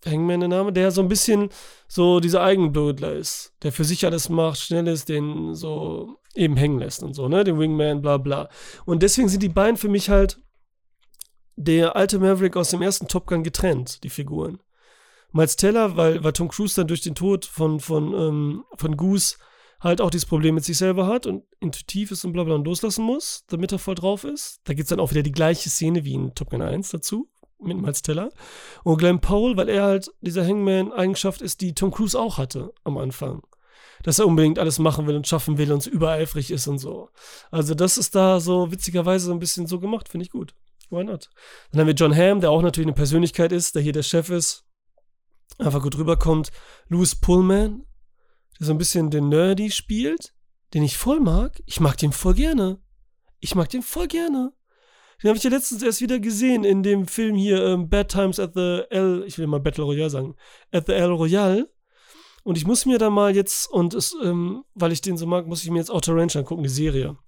Hangman 0.07 0.41
der 0.41 0.49
Name, 0.49 0.73
der 0.73 0.91
so 0.91 1.03
ein 1.03 1.09
bisschen 1.09 1.51
so 1.89 2.21
dieser 2.21 2.43
Eigenblödler 2.43 3.13
ist, 3.13 3.55
der 3.63 3.73
für 3.73 3.85
sich 3.85 4.05
alles 4.07 4.29
macht, 4.29 4.59
schnell 4.59 4.87
ist, 4.87 5.09
den 5.09 5.55
so 5.55 6.17
eben 6.35 6.57
hängen 6.57 6.79
lässt 6.79 7.03
und 7.03 7.15
so, 7.15 7.29
ne, 7.29 7.45
den 7.45 7.59
Wingman, 7.59 8.01
bla 8.01 8.17
bla. 8.17 8.49
Und 8.85 9.03
deswegen 9.03 9.29
sind 9.29 9.43
die 9.43 9.49
beiden 9.49 9.77
für 9.77 9.89
mich 9.89 10.09
halt 10.09 10.41
der 11.57 11.97
alte 11.97 12.19
Maverick 12.19 12.57
aus 12.57 12.71
dem 12.71 12.83
ersten 12.83 13.09
Top 13.09 13.27
Gun 13.27 13.43
getrennt, 13.43 14.03
die 14.03 14.11
Figuren. 14.11 14.61
Miles 15.33 15.57
Teller, 15.57 15.97
weil, 15.97 16.25
weil 16.25 16.33
Tom 16.33 16.49
Cruise 16.49 16.75
dann 16.75 16.89
durch 16.89 17.03
den 17.03 17.15
Tod 17.15 17.45
von, 17.45 17.81
von, 17.81 18.15
ähm, 18.15 18.65
von 18.77 18.97
Goose 18.97 19.37
halt 19.81 20.01
auch 20.01 20.11
dieses 20.11 20.27
Problem 20.27 20.55
mit 20.55 20.65
sich 20.65 20.79
selber 20.79 21.07
hat 21.07 21.27
und 21.27 21.45
intuitiv 21.61 22.11
ist 22.11 22.25
und 22.25 22.33
bla 22.33 22.45
bla 22.45 22.55
und 22.55 22.67
loslassen 22.67 23.05
muss, 23.05 23.45
damit 23.49 23.73
er 23.73 23.79
voll 23.79 23.95
drauf 23.95 24.25
ist. 24.25 24.61
Da 24.65 24.75
gibt 24.75 24.85
es 24.85 24.89
dann 24.91 25.01
auch 25.01 25.11
wieder 25.11 25.23
die 25.23 25.33
gleiche 25.33 25.71
Szene 25.71 26.05
wie 26.05 26.15
in 26.15 26.35
Top 26.35 26.51
Gun 26.51 26.63
1 26.63 26.91
dazu, 26.91 27.31
mit 27.63 27.81
Miles 27.81 28.03
Teller. 28.03 28.31
Und 28.85 28.99
Glenn 28.99 29.21
Powell, 29.21 29.57
weil 29.57 29.69
er 29.69 29.85
halt 29.85 30.11
diese 30.21 30.45
Hangman-Eigenschaft 30.47 31.43
ist, 31.43 31.61
die 31.61 31.75
Tom 31.75 31.91
Cruise 31.91 32.19
auch 32.19 32.39
hatte 32.39 32.73
am 32.85 32.99
Anfang. 32.99 33.43
Dass 34.03 34.19
er 34.19 34.27
unbedingt 34.27 34.59
alles 34.59 34.79
machen 34.79 35.07
will 35.07 35.17
und 35.17 35.27
schaffen 35.27 35.59
will 35.59 35.73
und 35.73 35.83
so 35.83 35.91
übereifrig 35.91 36.51
ist 36.51 36.67
und 36.67 36.79
so. 36.79 37.11
Also 37.51 37.75
das 37.75 37.99
ist 37.99 38.15
da 38.15 38.41
so 38.41 38.73
witzigerweise 38.73 39.27
so 39.27 39.33
ein 39.33 39.39
bisschen 39.41 39.67
so 39.67 39.79
gemacht, 39.79 40.09
finde 40.09 40.25
ich 40.25 40.31
gut. 40.31 40.55
Why 40.89 41.05
not? 41.05 41.31
Dann 41.71 41.81
haben 41.81 41.87
wir 41.87 41.95
John 41.95 42.17
Hamm, 42.17 42.41
der 42.41 42.51
auch 42.51 42.63
natürlich 42.63 42.87
eine 42.87 42.95
Persönlichkeit 42.95 43.53
ist, 43.53 43.75
der 43.75 43.83
hier 43.83 43.93
der 43.93 44.03
Chef 44.03 44.31
ist 44.31 44.65
einfach 45.59 45.83
gut 45.83 45.97
rüberkommt. 45.97 46.51
Louis 46.89 47.15
Pullman, 47.15 47.85
der 48.59 48.67
so 48.67 48.73
ein 48.73 48.79
bisschen 48.79 49.11
den 49.11 49.29
Nerdy 49.29 49.71
spielt, 49.71 50.35
den 50.75 50.83
ich 50.83 50.97
voll 50.97 51.21
mag. 51.21 51.63
Ich 51.67 51.81
mag 51.81 51.97
den 51.99 52.13
voll 52.13 52.35
gerne. 52.35 52.81
Ich 53.41 53.55
mag 53.55 53.69
den 53.69 53.83
voll 53.83 54.09
gerne. 54.09 54.53
Den 55.23 55.29
habe 55.29 55.37
ich 55.37 55.45
ja 55.45 55.51
letztens 55.51 55.83
erst 55.83 56.01
wieder 56.01 56.19
gesehen 56.19 56.65
in 56.65 56.83
dem 56.83 57.07
Film 57.07 57.35
hier 57.35 57.63
ähm, 57.65 57.89
Bad 57.89 58.09
Times 58.11 58.39
at 58.39 58.55
the 58.55 58.83
L, 58.91 59.25
ich 59.27 59.39
will 59.39 59.47
mal 59.47 59.61
Battle 59.61 59.85
Royale 59.85 60.11
sagen, 60.11 60.35
at 60.73 60.87
the 60.87 60.93
L 60.93 61.13
Royale. 61.13 61.71
Und 62.43 62.57
ich 62.57 62.67
muss 62.67 62.87
mir 62.87 62.99
da 62.99 63.11
mal 63.11 63.35
jetzt, 63.35 63.71
und 63.71 63.93
es, 63.93 64.17
ähm, 64.23 64.65
weil 64.75 64.93
ich 64.93 65.03
den 65.03 65.19
so 65.19 65.27
mag, 65.27 65.47
muss 65.47 65.63
ich 65.63 65.71
mir 65.71 65.79
jetzt 65.79 65.91
Outer 65.91 66.17
Range 66.17 66.35
angucken, 66.35 66.63
die 66.63 66.71
Serie. 66.71 67.19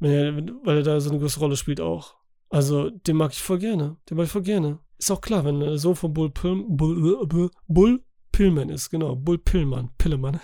Er, 0.00 0.36
weil 0.64 0.78
er 0.78 0.82
da 0.82 1.00
so 1.00 1.10
eine 1.10 1.20
große 1.20 1.38
Rolle 1.38 1.56
spielt 1.56 1.80
auch. 1.80 2.16
Also, 2.50 2.90
den 2.90 3.16
mag 3.16 3.32
ich 3.32 3.42
voll 3.42 3.58
gerne. 3.58 3.96
Den 4.08 4.16
mag 4.16 4.26
ich 4.26 4.32
voll 4.32 4.42
gerne. 4.42 4.80
Ist 4.98 5.10
auch 5.10 5.20
klar, 5.20 5.44
wenn 5.44 5.60
der 5.60 5.78
Sohn 5.78 5.94
von 5.94 6.12
Bull, 6.12 6.30
Pil 6.30 6.64
Bull, 6.66 7.26
Bull, 7.26 7.50
Bull 7.68 8.02
Pillman 8.32 8.68
ist, 8.68 8.90
genau, 8.90 9.16
Bull 9.16 9.38
Pillman, 9.38 9.90
Pillemann, 9.98 10.40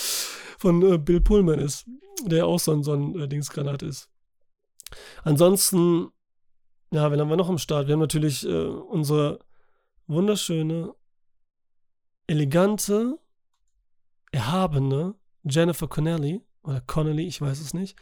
von 0.58 0.82
äh, 0.82 0.98
Bill 0.98 1.20
Pullman 1.20 1.58
ist, 1.58 1.86
der 2.24 2.46
auch 2.46 2.58
so 2.58 2.72
ein, 2.72 2.82
so 2.82 2.92
ein 2.92 3.18
äh, 3.18 3.28
Dingsgranat 3.28 3.82
ist. 3.82 4.11
Ansonsten, 5.24 6.10
ja, 6.90 7.10
wen 7.10 7.20
haben 7.20 7.30
wir 7.30 7.36
noch 7.36 7.48
am 7.48 7.58
Start? 7.58 7.86
Wir 7.86 7.94
haben 7.94 8.00
natürlich 8.00 8.46
äh, 8.46 8.66
unsere 8.66 9.38
wunderschöne, 10.06 10.94
elegante, 12.26 13.18
erhabene 14.30 15.14
Jennifer 15.44 15.88
Connelly, 15.88 16.42
oder 16.62 16.80
Connelly, 16.80 17.26
ich 17.26 17.40
weiß 17.40 17.60
es 17.60 17.74
nicht, 17.74 17.96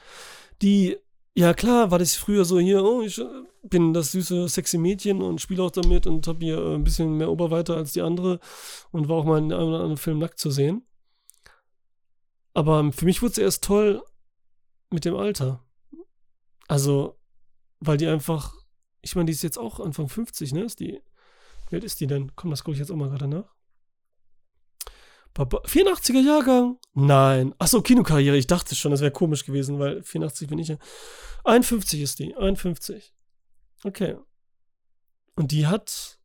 die 0.62 0.98
ja, 1.34 1.54
klar, 1.54 1.90
war 1.90 1.98
das 1.98 2.16
früher 2.16 2.44
so 2.44 2.58
hier, 2.58 2.82
oh, 2.84 3.02
ich 3.02 3.18
äh, 3.18 3.24
bin 3.62 3.94
das 3.94 4.12
süße, 4.12 4.48
sexy 4.48 4.78
Mädchen 4.78 5.22
und 5.22 5.40
spiele 5.40 5.62
auch 5.62 5.70
damit 5.70 6.06
und 6.06 6.26
habe 6.26 6.44
hier 6.44 6.58
äh, 6.58 6.74
ein 6.74 6.84
bisschen 6.84 7.16
mehr 7.16 7.30
Oberweite 7.30 7.74
als 7.74 7.92
die 7.92 8.02
andere 8.02 8.40
und 8.90 9.08
war 9.08 9.16
auch 9.16 9.24
mal 9.24 9.38
in 9.38 9.52
einem 9.52 9.68
oder 9.68 9.76
anderen 9.76 9.96
Film 9.96 10.18
nackt 10.18 10.38
zu 10.38 10.50
sehen. 10.50 10.82
Aber 12.52 12.92
für 12.92 13.04
mich 13.04 13.22
wurde 13.22 13.32
es 13.32 13.38
erst 13.38 13.64
toll 13.64 14.02
mit 14.90 15.04
dem 15.04 15.14
Alter. 15.14 15.62
Also, 16.70 17.18
weil 17.80 17.96
die 17.96 18.06
einfach, 18.06 18.54
ich 19.00 19.16
meine, 19.16 19.26
die 19.26 19.32
ist 19.32 19.42
jetzt 19.42 19.58
auch 19.58 19.80
Anfang 19.80 20.08
50, 20.08 20.52
ne? 20.52 20.62
Ist 20.62 20.78
die, 20.78 21.02
wie 21.68 21.74
alt 21.74 21.82
ist 21.82 21.98
die 21.98 22.06
denn? 22.06 22.30
Komm, 22.36 22.50
das 22.50 22.62
gucke 22.62 22.74
ich 22.74 22.78
jetzt 22.78 22.92
auch 22.92 22.96
mal 22.96 23.10
gerade 23.10 23.26
nach. 23.26 23.56
84er 25.34 26.20
Jahrgang? 26.24 26.78
Nein. 26.94 27.56
Achso, 27.58 27.82
Kinokarriere. 27.82 28.36
Ich 28.36 28.46
dachte 28.46 28.76
schon, 28.76 28.92
das 28.92 29.00
wäre 29.00 29.10
komisch 29.10 29.44
gewesen, 29.44 29.80
weil 29.80 30.04
84 30.04 30.46
bin 30.46 30.60
ich 30.60 30.68
ja. 30.68 30.76
51 31.42 32.02
ist 32.02 32.20
die. 32.20 32.36
51. 32.36 33.14
Okay. 33.82 34.16
Und 35.34 35.50
die 35.50 35.66
hat 35.66 36.20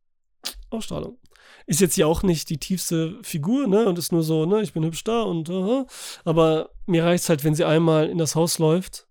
Ausstrahlung. 0.70 1.18
Ist 1.66 1.80
jetzt 1.80 1.94
hier 1.94 2.06
auch 2.06 2.22
nicht 2.22 2.50
die 2.50 2.58
tiefste 2.58 3.18
Figur, 3.24 3.66
ne? 3.66 3.86
Und 3.86 3.98
ist 3.98 4.12
nur 4.12 4.22
so, 4.22 4.46
ne? 4.46 4.62
Ich 4.62 4.74
bin 4.74 4.84
hübsch 4.84 5.02
da 5.02 5.22
und, 5.22 5.48
uh, 5.48 5.86
aber 6.24 6.70
mir 6.86 7.02
reicht 7.02 7.24
es 7.24 7.28
halt, 7.28 7.42
wenn 7.42 7.56
sie 7.56 7.64
einmal 7.64 8.08
in 8.08 8.18
das 8.18 8.36
Haus 8.36 8.60
läuft, 8.60 9.05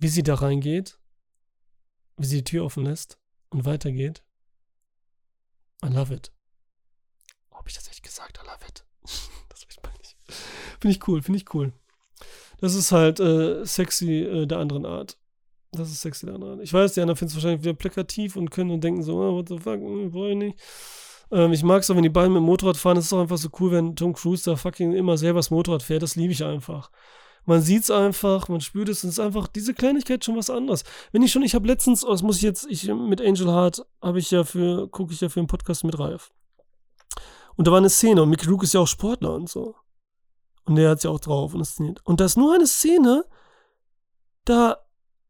wie 0.00 0.08
sie 0.08 0.22
da 0.22 0.34
reingeht, 0.34 0.98
wie 2.16 2.26
sie 2.26 2.38
die 2.38 2.44
Tür 2.44 2.64
offen 2.64 2.84
lässt 2.84 3.18
und 3.50 3.64
weitergeht. 3.64 4.24
I 5.84 5.88
love 5.88 6.12
it. 6.12 6.32
Ob 7.50 7.68
ich 7.68 7.74
das 7.74 7.88
echt 7.88 8.02
gesagt? 8.02 8.40
I 8.42 8.46
love 8.46 8.66
it. 8.66 8.84
das 9.48 9.62
ich 9.62 9.76
nicht. 9.98 10.16
Finde 10.80 10.96
ich 10.96 11.08
cool, 11.08 11.22
finde 11.22 11.38
ich 11.38 11.54
cool. 11.54 11.72
Das 12.58 12.74
ist 12.74 12.92
halt 12.92 13.20
äh, 13.20 13.64
sexy 13.64 14.22
äh, 14.22 14.46
der 14.46 14.58
anderen 14.58 14.84
Art. 14.84 15.18
Das 15.72 15.90
ist 15.90 16.00
sexy 16.00 16.26
der 16.26 16.34
anderen 16.34 16.54
Art. 16.54 16.62
Ich 16.62 16.72
weiß, 16.72 16.94
die 16.94 17.00
anderen 17.00 17.16
finden 17.16 17.30
es 17.30 17.36
wahrscheinlich 17.36 17.62
wieder 17.62 17.74
plakativ 17.74 18.36
und 18.36 18.50
können 18.50 18.70
und 18.70 18.82
denken 18.82 19.02
so, 19.02 19.16
oh, 19.18 19.36
what 19.36 19.48
the 19.48 19.58
fuck, 19.58 19.80
hm, 19.80 20.14
ich 20.14 20.36
nicht. 20.36 20.58
Ähm, 21.30 21.52
ich 21.52 21.62
mag 21.62 21.82
es 21.82 21.90
auch, 21.90 21.96
wenn 21.96 22.02
die 22.02 22.08
beiden 22.08 22.32
mit 22.32 22.40
dem 22.40 22.46
Motorrad 22.46 22.76
fahren. 22.76 22.96
Es 22.96 23.06
ist 23.06 23.12
auch 23.12 23.20
einfach 23.20 23.38
so 23.38 23.48
cool, 23.60 23.72
wenn 23.72 23.96
Tom 23.96 24.12
Cruise 24.14 24.44
da 24.44 24.56
fucking 24.56 24.92
immer 24.92 25.16
selber 25.16 25.38
das 25.38 25.50
Motorrad 25.50 25.82
fährt. 25.82 26.02
Das 26.02 26.16
liebe 26.16 26.32
ich 26.32 26.44
einfach. 26.44 26.90
Man 27.46 27.62
sieht 27.62 27.82
es 27.82 27.90
einfach, 27.90 28.48
man 28.48 28.60
spürt 28.60 28.88
es. 28.88 29.04
Es 29.04 29.12
ist 29.12 29.20
einfach 29.20 29.48
diese 29.48 29.74
Kleinigkeit 29.74 30.24
schon 30.24 30.36
was 30.36 30.50
anderes. 30.50 30.84
Wenn 31.12 31.22
ich 31.22 31.32
schon, 31.32 31.42
ich 31.42 31.54
habe 31.54 31.66
letztens, 31.66 32.04
oh, 32.04 32.10
das 32.10 32.22
muss 32.22 32.36
ich 32.36 32.42
jetzt, 32.42 32.66
ich 32.68 32.86
mit 32.88 33.20
Angel 33.20 33.48
Heart 33.48 33.84
habe 34.02 34.18
ich 34.18 34.30
ja 34.30 34.44
für, 34.44 34.88
gucke 34.88 35.12
ich 35.12 35.20
ja 35.20 35.28
für 35.28 35.40
einen 35.40 35.46
Podcast 35.46 35.84
mit 35.84 35.98
Ralf. 35.98 36.32
Und 37.56 37.66
da 37.66 37.72
war 37.72 37.78
eine 37.78 37.90
Szene 37.90 38.22
und 38.22 38.30
Mickey 38.30 38.48
Rook 38.48 38.62
ist 38.62 38.74
ja 38.74 38.80
auch 38.80 38.86
Sportler 38.86 39.34
und 39.34 39.48
so. 39.48 39.74
Und 40.64 40.76
der 40.76 40.90
hat 40.90 41.02
ja 41.04 41.10
auch 41.10 41.20
drauf 41.20 41.52
und 41.54 41.60
inszeniert. 41.60 42.00
Und 42.04 42.20
da 42.20 42.26
ist 42.26 42.36
nur 42.36 42.54
eine 42.54 42.66
Szene, 42.66 43.24
da 44.44 44.78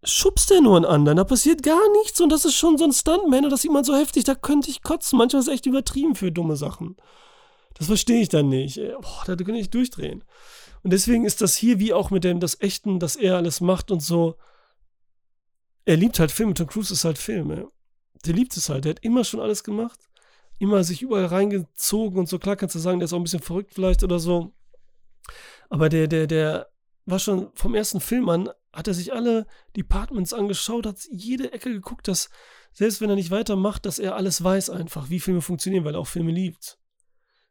schubst 0.02 0.50
er 0.50 0.61
nur 0.61 0.76
einen 0.76 0.84
anderen, 0.84 1.16
da 1.16 1.24
passiert 1.24 1.62
gar 1.62 1.90
nichts 2.02 2.20
und 2.20 2.30
das 2.30 2.44
ist 2.44 2.54
schon 2.54 2.78
so 2.78 2.84
ein 2.84 2.92
Stuntman 2.92 3.44
und 3.44 3.50
das 3.50 3.62
sieht 3.62 3.72
man 3.72 3.84
so 3.84 3.94
heftig, 3.94 4.24
da 4.24 4.34
könnte 4.34 4.70
ich 4.70 4.82
kotzen. 4.82 5.18
Manchmal 5.18 5.40
ist 5.40 5.48
es 5.48 5.54
echt 5.54 5.66
übertrieben 5.66 6.14
für 6.14 6.32
dumme 6.32 6.56
Sachen. 6.56 6.96
Das 7.74 7.86
verstehe 7.86 8.22
ich 8.22 8.28
dann 8.28 8.48
nicht. 8.48 8.76
Boah, 9.00 9.24
da 9.26 9.36
könnte 9.36 9.61
ich 9.61 9.70
durchdrehen. 9.70 10.24
Und 10.83 10.93
deswegen 10.93 11.24
ist 11.24 11.41
das 11.41 11.55
hier 11.57 11.78
wie 11.78 11.93
auch 11.93 12.11
mit 12.11 12.24
dem, 12.24 12.41
das 12.41 12.61
Echten, 12.61 12.99
dass 12.99 13.16
er 13.16 13.37
alles 13.37 13.61
macht 13.61 13.91
und 13.91 14.01
so. 14.01 14.37
Er 15.85 15.97
liebt 15.97 16.18
halt 16.18 16.31
Filme. 16.31 16.55
Tom 16.55 16.66
Cruise 16.66 16.93
ist 16.93 17.05
halt 17.05 17.18
Filme. 17.18 17.68
Der 18.24 18.35
liebt 18.35 18.57
es 18.57 18.68
halt. 18.68 18.85
Der 18.85 18.91
hat 18.91 19.05
immer 19.05 19.24
schon 19.24 19.41
alles 19.41 19.64
gemacht. 19.64 20.09
Immer 20.59 20.85
sich 20.85 21.03
überall 21.03 21.26
reingezogen 21.26 22.18
und 22.18 22.28
so. 22.28 22.39
Klar 22.39 22.57
kannst 22.57 22.74
du 22.74 22.78
sagen, 22.78 22.99
der 22.99 23.05
ist 23.05 23.12
auch 23.12 23.18
ein 23.18 23.24
bisschen 23.24 23.43
verrückt 23.43 23.74
vielleicht 23.74 24.03
oder 24.03 24.18
so. 24.18 24.53
Aber 25.68 25.89
der, 25.89 26.07
der, 26.07 26.26
der 26.26 26.70
war 27.07 27.18
schon 27.18 27.51
vom 27.55 27.74
ersten 27.74 28.01
Film 28.01 28.28
an, 28.28 28.51
hat 28.72 28.89
er 28.89 28.95
sich 28.95 29.12
alle 29.12 29.47
Departments 29.76 30.33
angeschaut, 30.33 30.87
hat 30.87 30.99
jede 31.11 31.53
Ecke 31.53 31.72
geguckt, 31.72 32.09
dass 32.09 32.31
selbst 32.72 33.01
wenn 33.01 33.11
er 33.11 33.16
nicht 33.16 33.31
weitermacht, 33.31 33.85
dass 33.87 33.99
er 33.99 34.16
alles 34.16 34.43
weiß 34.43 34.70
einfach, 34.70 35.11
wie 35.11 35.20
Filme 35.20 35.41
funktionieren, 35.41 35.85
weil 35.85 35.95
er 35.95 36.01
auch 36.01 36.07
Filme 36.07 36.31
liebt 36.31 36.80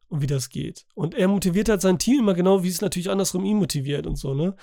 und 0.10 0.22
wie 0.22 0.28
das 0.28 0.50
geht. 0.50 0.86
Und 0.96 1.14
er 1.16 1.28
motiviert 1.28 1.70
halt 1.70 1.82
sein 1.82 2.00
Team 2.00 2.20
immer 2.20 2.34
genau, 2.34 2.64
wie 2.64 2.68
es 2.68 2.82
natürlich 2.82 3.10
andersrum 3.10 3.46
ihn 3.46 3.58
motiviert 3.58 4.08
und 4.08 4.16
so, 4.18 4.34
ne? 4.34 4.56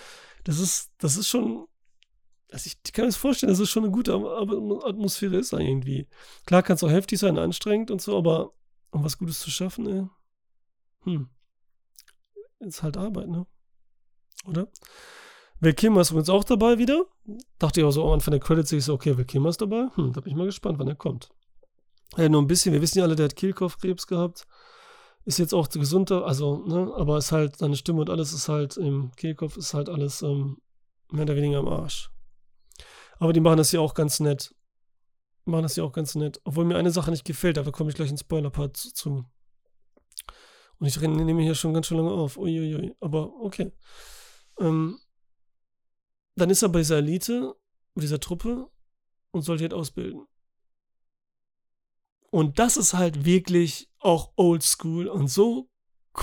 Das 0.45 0.59
ist, 0.59 0.91
das 0.99 1.17
ist 1.17 1.29
schon, 1.29 1.67
also 2.51 2.69
ich 2.69 2.93
kann 2.93 3.05
mir 3.05 3.09
das 3.09 3.17
vorstellen, 3.17 3.51
dass 3.51 3.61
es 3.61 3.71
schon 3.71 3.85
eine 3.85 3.93
gute 3.93 4.13
Atmosphäre 4.13 5.37
ist 5.37 5.53
irgendwie. 5.53 6.09
Klar 6.45 6.63
kann 6.63 6.77
es 6.77 6.85
auch 6.85 6.91
heftig 6.91 7.19
sein, 7.19 7.39
anstrengend 7.39 7.91
und 7.91 8.03
so, 8.03 8.17
aber 8.17 8.53
um 8.91 9.05
was 9.05 9.19
Gutes 9.19 9.41
zu 9.41 9.51
schaffen, 9.51 9.87
ey, 9.87 10.07
hm, 11.05 11.29
ist 12.61 12.83
halt 12.83 12.97
Arbeit, 12.97 13.29
ne? 13.29 13.47
Oder? 14.47 14.69
Will 15.61 15.73
Kilmer 15.73 16.03
ist 16.03 16.11
übrigens 16.11 16.29
auch 16.29 16.45
dabei 16.45 16.79
wieder. 16.79 17.07
Dachte 17.59 17.81
ich 17.81 17.87
auch 17.87 17.91
so 17.91 18.05
am 18.05 18.13
Anfang 18.13 18.33
der 18.33 18.41
Credits, 18.41 18.71
ich 18.73 18.85
so, 18.85 18.95
okay, 18.95 19.17
Will 19.17 19.25
Kilmer 19.25 19.49
ist 19.49 19.61
dabei. 19.61 19.89
Hm, 19.95 20.13
da 20.13 20.21
bin 20.21 20.33
ich 20.33 20.37
mal 20.37 20.47
gespannt, 20.47 20.79
wann 20.79 20.89
er 20.89 20.97
kommt. 20.97 21.31
Ja, 22.17 22.29
nur 22.29 22.43
ein 22.43 22.47
bisschen, 22.47 22.73
wir 22.73 22.83
wissen 22.83 22.99
ja 22.99 23.05
alle, 23.05 23.17
der 23.17 23.27
hat 23.27 23.37
Kehlkopfkrebs 23.37 24.07
gehabt 24.07 24.47
ist 25.27 25.39
jetzt 25.39 25.53
auch 25.53 25.69
gesunder, 25.69 26.25
also, 26.25 26.65
ne, 26.67 26.93
aber 26.97 27.19
ist 27.19 27.33
halt, 27.33 27.57
seine 27.59 27.77
Stimme 27.77 28.01
und 28.01 28.11
alles 28.11 28.33
ist 28.33 28.49
halt 28.49 28.77
im 28.77 29.11
Kehlkopf, 29.17 29.57
ist 29.57 29.75
halt 29.75 29.89
alles 29.89 30.23
ähm, 30.23 30.59
mehr 31.11 31.25
oder 31.25 31.35
weniger 31.37 31.59
am 31.59 31.69
Arsch. 31.69 32.11
Aber 33.19 33.33
die 33.33 33.41
machen 33.41 33.59
das 33.59 33.73
ja 33.73 33.81
auch 33.81 33.95
ganz 33.95 34.21
nett. 34.21 34.55
Machen 35.45 35.65
das 35.65 35.77
ja 35.77 35.85
auch 35.85 35.93
ganz 35.93 36.15
nett. 36.15 36.41
Obwohl 36.45 36.65
mir 36.65 36.77
eine 36.77 36.91
Sache 36.91 37.11
nicht 37.11 37.25
gefällt, 37.25 37.57
da 37.57 37.63
komme 37.71 37.91
ich 37.91 37.97
gleich 37.97 38.11
in 38.11 38.19
Spoiler-Part 38.19 38.77
zu. 38.77 39.25
Und 40.79 40.87
ich 40.87 41.01
nehme 41.01 41.43
hier 41.43 41.55
schon 41.55 41.75
ganz 41.75 41.87
schön 41.87 41.97
lange 41.97 42.11
auf. 42.11 42.37
Uiuiui. 42.37 42.95
Aber 43.01 43.33
okay. 43.41 43.73
Ähm, 44.61 44.99
dann 46.35 46.51
ist 46.51 46.63
er 46.63 46.69
bei 46.69 46.81
dieser 46.81 46.99
Elite, 46.99 47.55
bei 47.95 48.03
dieser 48.03 48.21
Truppe 48.21 48.69
und 49.31 49.43
sollte 49.43 49.65
halt 49.65 49.75
ausbilden. 49.75 50.27
Und 52.37 52.59
das 52.59 52.77
ist 52.77 52.93
halt 52.93 53.25
wirklich 53.25 53.89
auch 53.99 54.33
oldschool 54.37 55.07
und 55.07 55.29
so 55.29 55.71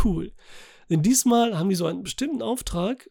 cool. 0.04 0.32
Denn 0.88 1.02
diesmal 1.02 1.58
haben 1.58 1.70
die 1.70 1.76
so 1.76 1.88
einen 1.88 2.04
bestimmten 2.04 2.44
Auftrag. 2.44 3.10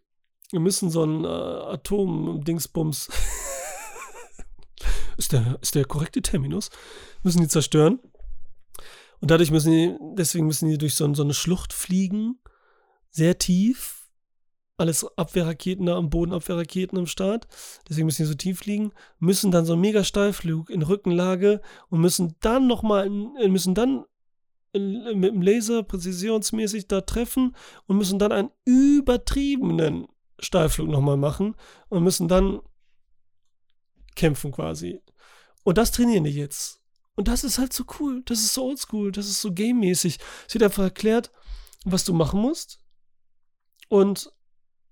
Wir 0.53 0.61
müssen 0.61 0.89
so 0.89 1.03
einen 1.03 1.25
äh, 1.25 1.27
Atom-Dingsbums. 1.27 3.09
ist, 5.17 5.33
der, 5.33 5.59
ist 5.61 5.75
der 5.75 5.85
korrekte 5.85 6.23
Terminus? 6.23 6.71
Müssen 7.25 7.41
die 7.41 7.49
zerstören. 7.49 7.99
Und 9.19 9.33
dadurch 9.33 9.51
müssen 9.51 9.73
die, 9.73 9.97
deswegen 10.17 10.47
müssen 10.47 10.69
die 10.69 10.79
durch 10.79 10.95
so, 10.95 11.13
so 11.13 11.25
eine 11.25 11.35
Schlucht 11.35 11.73
fliegen. 11.73 12.39
Sehr 13.11 13.37
tief 13.37 14.02
alles 14.77 15.07
Abwehrraketen 15.17 15.87
da 15.87 15.97
am 15.97 16.11
Boden, 16.11 16.33
Abwehrraketen 16.33 16.99
am 16.99 17.07
Start. 17.07 17.47
Deswegen 17.89 18.07
müssen 18.07 18.23
die 18.23 18.29
so 18.29 18.35
tief 18.35 18.61
fliegen, 18.61 18.93
müssen 19.19 19.51
dann 19.51 19.65
so 19.65 19.75
einen 19.75 19.83
mega 19.83 20.03
Steilflug 20.05 20.71
in 20.71 20.83
Rückenlage 20.83 21.61
und 21.89 22.01
müssen 22.01 22.37
dann 22.41 22.67
nochmal, 22.67 23.07
äh, 23.07 23.49
müssen 23.49 23.75
dann 23.75 24.05
mit 24.75 25.35
dem 25.35 25.43
Laser 25.43 25.83
präzisionsmäßig 25.83 26.89
da 26.89 27.03
treffen 27.03 27.55
und 27.87 27.99
müssen 27.99 28.19
dann 28.19 28.33
einen 28.33 28.51
übertriebenen 28.65 30.07
Steilflug 30.39 30.89
nochmal 30.89 31.19
machen 31.19 31.55
und 31.91 32.03
müssen 32.03 32.27
dann 32.27 32.61
kämpfen 34.15 34.51
quasi. 34.53 35.01
Und 35.63 35.79
das 35.79 35.93
trainieren 35.93 36.25
die 36.25 36.31
jetzt. 36.31 36.81
Und 37.15 37.29
das 37.29 37.45
ist 37.45 37.59
halt 37.59 37.73
so 37.73 37.85
cool. 38.01 38.23
Das 38.25 38.41
ist 38.41 38.55
so 38.55 38.65
oldschool. 38.65 39.13
Das 39.13 39.27
ist 39.29 39.43
so 39.43 39.53
game-mäßig. 39.53 40.19
Es 40.49 40.55
wird 40.55 40.65
einfach 40.65 40.85
erklärt, 40.85 41.31
was 41.85 42.05
du 42.05 42.15
machen 42.15 42.41
musst. 42.41 42.79
Und 43.89 44.33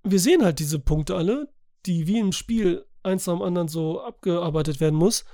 wir 0.03 0.21
sehen 0.21 0.45
halt 0.45 0.59
diese 0.59 0.79
Punkte 0.79 1.17
alle, 1.17 1.53
die 1.87 2.07
wie 2.07 2.19
im 2.19 2.33
Spiel 2.33 2.87
eins 3.03 3.27
nach 3.27 3.35
dem 3.35 3.43
anderen 3.43 3.69
so 3.69 4.01
abgearbeitet 4.01 4.81
werden 4.81 4.99
muss. 4.99 5.25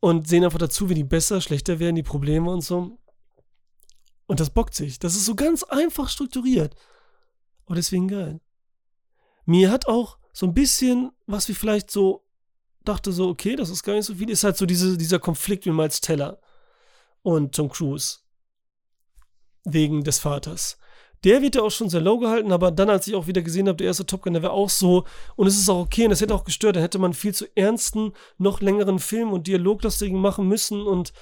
Und 0.00 0.28
sehen 0.28 0.44
einfach 0.44 0.58
dazu, 0.58 0.88
wie 0.88 0.94
die 0.94 1.04
besser, 1.04 1.40
schlechter 1.40 1.78
werden, 1.78 1.96
die 1.96 2.02
Probleme 2.02 2.50
und 2.50 2.60
so. 2.60 2.98
Und 4.26 4.40
das 4.40 4.50
bockt 4.50 4.74
sich. 4.74 4.98
Das 4.98 5.16
ist 5.16 5.24
so 5.24 5.34
ganz 5.34 5.62
einfach 5.62 6.08
strukturiert. 6.08 6.74
Und 7.64 7.76
deswegen 7.76 8.08
geil. 8.08 8.40
Mir 9.46 9.70
hat 9.70 9.86
auch 9.86 10.18
so 10.32 10.46
ein 10.46 10.54
bisschen, 10.54 11.12
was 11.26 11.48
wie 11.48 11.54
vielleicht 11.54 11.90
so 11.90 12.24
dachte, 12.84 13.12
so, 13.12 13.28
okay, 13.28 13.56
das 13.56 13.70
ist 13.70 13.82
gar 13.82 13.94
nicht 13.94 14.04
so 14.04 14.14
viel, 14.14 14.30
ist 14.30 14.44
halt 14.44 14.56
so 14.56 14.66
diese, 14.66 14.96
dieser 14.96 15.18
Konflikt 15.18 15.66
mit 15.66 15.74
Miles 15.74 16.00
Teller 16.00 16.40
und 17.22 17.54
Tom 17.54 17.68
Cruise. 17.68 18.18
Wegen 19.64 20.04
des 20.04 20.18
Vaters. 20.18 20.78
Der 21.26 21.42
wird 21.42 21.56
ja 21.56 21.62
auch 21.62 21.72
schon 21.72 21.90
sehr 21.90 22.00
low 22.00 22.20
gehalten, 22.20 22.52
aber 22.52 22.70
dann, 22.70 22.88
als 22.88 23.08
ich 23.08 23.16
auch 23.16 23.26
wieder 23.26 23.42
gesehen 23.42 23.66
habe, 23.66 23.78
der 23.78 23.88
erste 23.88 24.06
Top 24.06 24.22
Gun, 24.22 24.34
der 24.34 24.42
wäre 24.42 24.52
auch 24.52 24.70
so. 24.70 25.04
Und 25.34 25.48
es 25.48 25.58
ist 25.58 25.68
auch 25.68 25.80
okay 25.80 26.04
und 26.04 26.10
das 26.10 26.20
hätte 26.20 26.32
auch 26.32 26.44
gestört. 26.44 26.76
Da 26.76 26.80
hätte 26.80 27.00
man 27.00 27.14
viel 27.14 27.34
zu 27.34 27.46
ernsten, 27.56 28.12
noch 28.38 28.60
längeren 28.60 29.00
Film 29.00 29.32
und 29.32 29.48
dialoglastigen 29.48 30.20
machen 30.20 30.46
müssen 30.46 30.86
und 30.86 31.12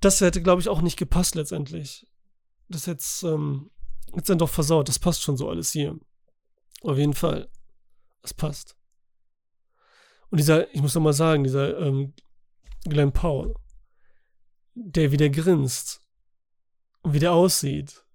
das 0.00 0.20
hätte, 0.20 0.42
glaube 0.42 0.60
ich, 0.60 0.68
auch 0.68 0.80
nicht 0.80 0.96
gepasst 0.96 1.36
letztendlich. 1.36 2.08
Das 2.68 2.88
hätte 2.88 3.04
ähm, 3.22 3.70
jetzt 4.16 4.28
dann 4.28 4.38
doch 4.38 4.48
versaut. 4.48 4.88
Das 4.88 4.98
passt 4.98 5.22
schon 5.22 5.36
so 5.36 5.48
alles 5.48 5.70
hier. 5.70 5.96
Auf 6.82 6.98
jeden 6.98 7.14
Fall. 7.14 7.48
Das 8.22 8.34
passt. 8.34 8.76
Und 10.28 10.38
dieser, 10.38 10.74
ich 10.74 10.82
muss 10.82 10.96
noch 10.96 11.02
mal 11.02 11.12
sagen, 11.12 11.44
dieser 11.44 11.78
ähm, 11.78 12.14
Glenn 12.82 13.12
Powell, 13.12 13.54
der 14.74 15.12
wieder 15.12 15.28
grinst 15.28 16.00
und 17.02 17.12
wie 17.12 17.20
der 17.20 17.32
aussieht 17.32 18.05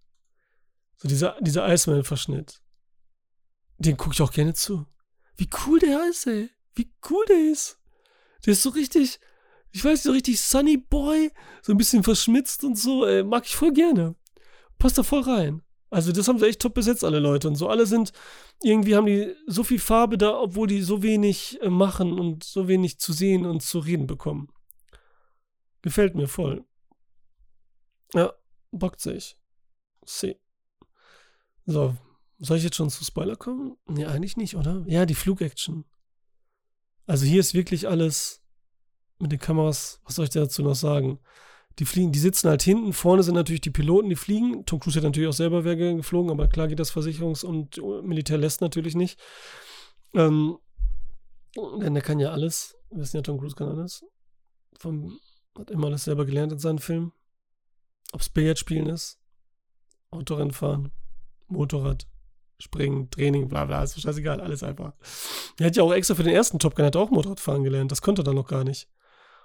so 1.02 1.08
dieser, 1.08 1.36
dieser 1.42 1.68
Iceman-Verschnitt. 1.68 2.62
Den 3.80 3.98
gucke 3.98 4.14
ich 4.14 4.22
auch 4.22 4.32
gerne 4.32 4.54
zu. 4.54 4.86
Wie 5.36 5.50
cool 5.66 5.80
der 5.80 6.08
ist, 6.08 6.28
ey. 6.28 6.52
Wie 6.76 6.94
cool 7.10 7.26
der 7.28 7.52
ist. 7.52 7.80
Der 8.46 8.54
ist 8.54 8.62
so 8.62 8.70
richtig, 8.70 9.20
ich 9.72 9.84
weiß 9.84 9.94
nicht, 9.94 10.04
so 10.04 10.12
richtig 10.12 10.40
Sunny 10.40 10.78
Boy, 10.78 11.32
so 11.64 11.74
ein 11.74 11.78
bisschen 11.78 12.04
verschmitzt 12.04 12.64
und 12.64 12.78
so, 12.78 13.08
ey, 13.08 13.24
mag 13.24 13.48
ich 13.48 13.56
voll 13.56 13.74
gerne. 13.74 14.16
Passt 14.78 15.00
da 15.00 15.04
voll 15.04 15.22
rein. 15.22 15.64
Also 15.90 16.12
das 16.12 16.28
haben 16.28 16.38
sie 16.38 16.48
echt 16.48 16.62
top 16.62 16.76
besetzt, 16.76 17.04
alle 17.04 17.20
Leute 17.20 17.48
und 17.48 17.56
so. 17.56 17.68
Alle 17.68 17.88
sind, 17.88 18.14
irgendwie 18.62 18.96
haben 18.96 19.08
die 19.08 19.36
so 19.48 19.64
viel 19.64 19.80
Farbe 19.80 20.20
da, 20.20 20.40
obwohl 20.40 20.68
die 20.68 20.84
so 20.84 21.02
wenig 21.02 21.60
äh, 21.64 21.70
machen 21.70 22.20
und 22.20 22.44
so 22.44 22.68
wenig 22.68 23.00
zu 23.00 23.12
sehen 23.12 23.48
und 23.48 23.64
zu 23.64 23.80
reden 23.80 24.06
bekommen. 24.06 24.50
Gefällt 25.82 26.14
mir 26.14 26.28
voll. 26.28 26.64
Ja, 28.14 28.34
bockt 28.72 29.02
sich. 29.02 29.36
See. 30.06 30.40
So, 31.66 31.96
soll 32.40 32.58
ich 32.58 32.64
jetzt 32.64 32.76
schon 32.76 32.90
zu 32.90 33.04
Spoiler 33.04 33.36
kommen? 33.36 33.78
Nee, 33.88 34.06
eigentlich 34.06 34.38
nicht, 34.38 34.56
oder? 34.56 34.84
Ja, 34.88 35.06
die 35.06 35.16
Flugaction. 35.16 35.86
Also 37.06 37.26
hier 37.26 37.40
ist 37.40 37.54
wirklich 37.54 37.88
alles 37.88 38.42
mit 39.20 39.32
den 39.32 39.40
Kameras, 39.40 40.02
was 40.06 40.16
soll 40.16 40.26
ich 40.26 40.32
dazu 40.32 40.64
noch 40.64 40.76
sagen? 40.76 41.20
Die 41.80 41.86
fliegen, 41.86 42.12
die 42.12 42.20
sitzen 42.20 42.50
halt 42.50 42.64
hinten, 42.64 42.94
vorne 42.94 43.24
sind 43.24 43.36
natürlich 43.36 43.62
die 43.62 43.70
Piloten, 43.70 44.10
die 44.10 44.16
fliegen. 44.16 44.66
Tom 44.66 44.80
Cruise 44.80 44.98
hat 44.98 45.04
natürlich 45.04 45.30
auch 45.30 45.34
selber 45.34 45.64
Werke 45.64 45.96
geflogen, 45.96 46.32
aber 46.32 46.48
klar 46.48 46.68
geht 46.68 46.80
das 46.80 46.92
Versicherungs- 46.94 47.46
und 47.46 47.78
Militär 48.06 48.38
lässt 48.38 48.62
natürlich 48.62 48.96
nicht. 48.96 49.20
Ähm, 50.14 50.58
Denn 51.56 51.94
der 51.94 52.04
kann 52.04 52.20
ja 52.20 52.32
alles. 52.32 52.76
Wir 52.90 53.00
wissen 53.00 53.18
ja, 53.18 53.22
Tom 53.22 53.40
Cruise 53.40 53.56
kann 53.56 53.70
alles. 53.70 54.04
Vom, 54.78 55.20
hat 55.58 55.72
immer 55.72 55.88
alles 55.88 56.04
selber 56.04 56.26
gelernt 56.26 56.52
in 56.52 56.60
seinen 56.60 56.80
Filmen. 56.80 57.14
Ob 58.12 58.22
es 58.22 58.30
Billardspielen 58.30 58.88
ist, 58.88 59.20
Autorennen 60.10 60.52
fahren, 60.52 60.92
Motorrad, 61.52 62.08
Springen, 62.60 63.10
Training, 63.10 63.48
bla 63.48 63.66
bla, 63.66 63.84
ist 63.84 64.00
scheißegal, 64.00 64.42
alles 64.42 64.64
einfach. 64.64 64.94
Er 65.60 65.68
hat 65.68 65.76
ja 65.76 65.84
auch 65.84 65.94
extra 65.94 66.16
für 66.16 66.24
den 66.24 66.34
ersten 66.34 66.60
Top 66.60 66.76
Gun 66.76 66.86
hat 66.86 66.96
auch 66.96 67.10
Motorradfahren 67.10 67.64
gelernt, 67.64 67.92
das 67.92 68.02
konnte 68.02 68.22
er 68.22 68.26
dann 68.26 68.36
noch 68.36 68.48
gar 68.48 68.64
nicht. 68.64 68.88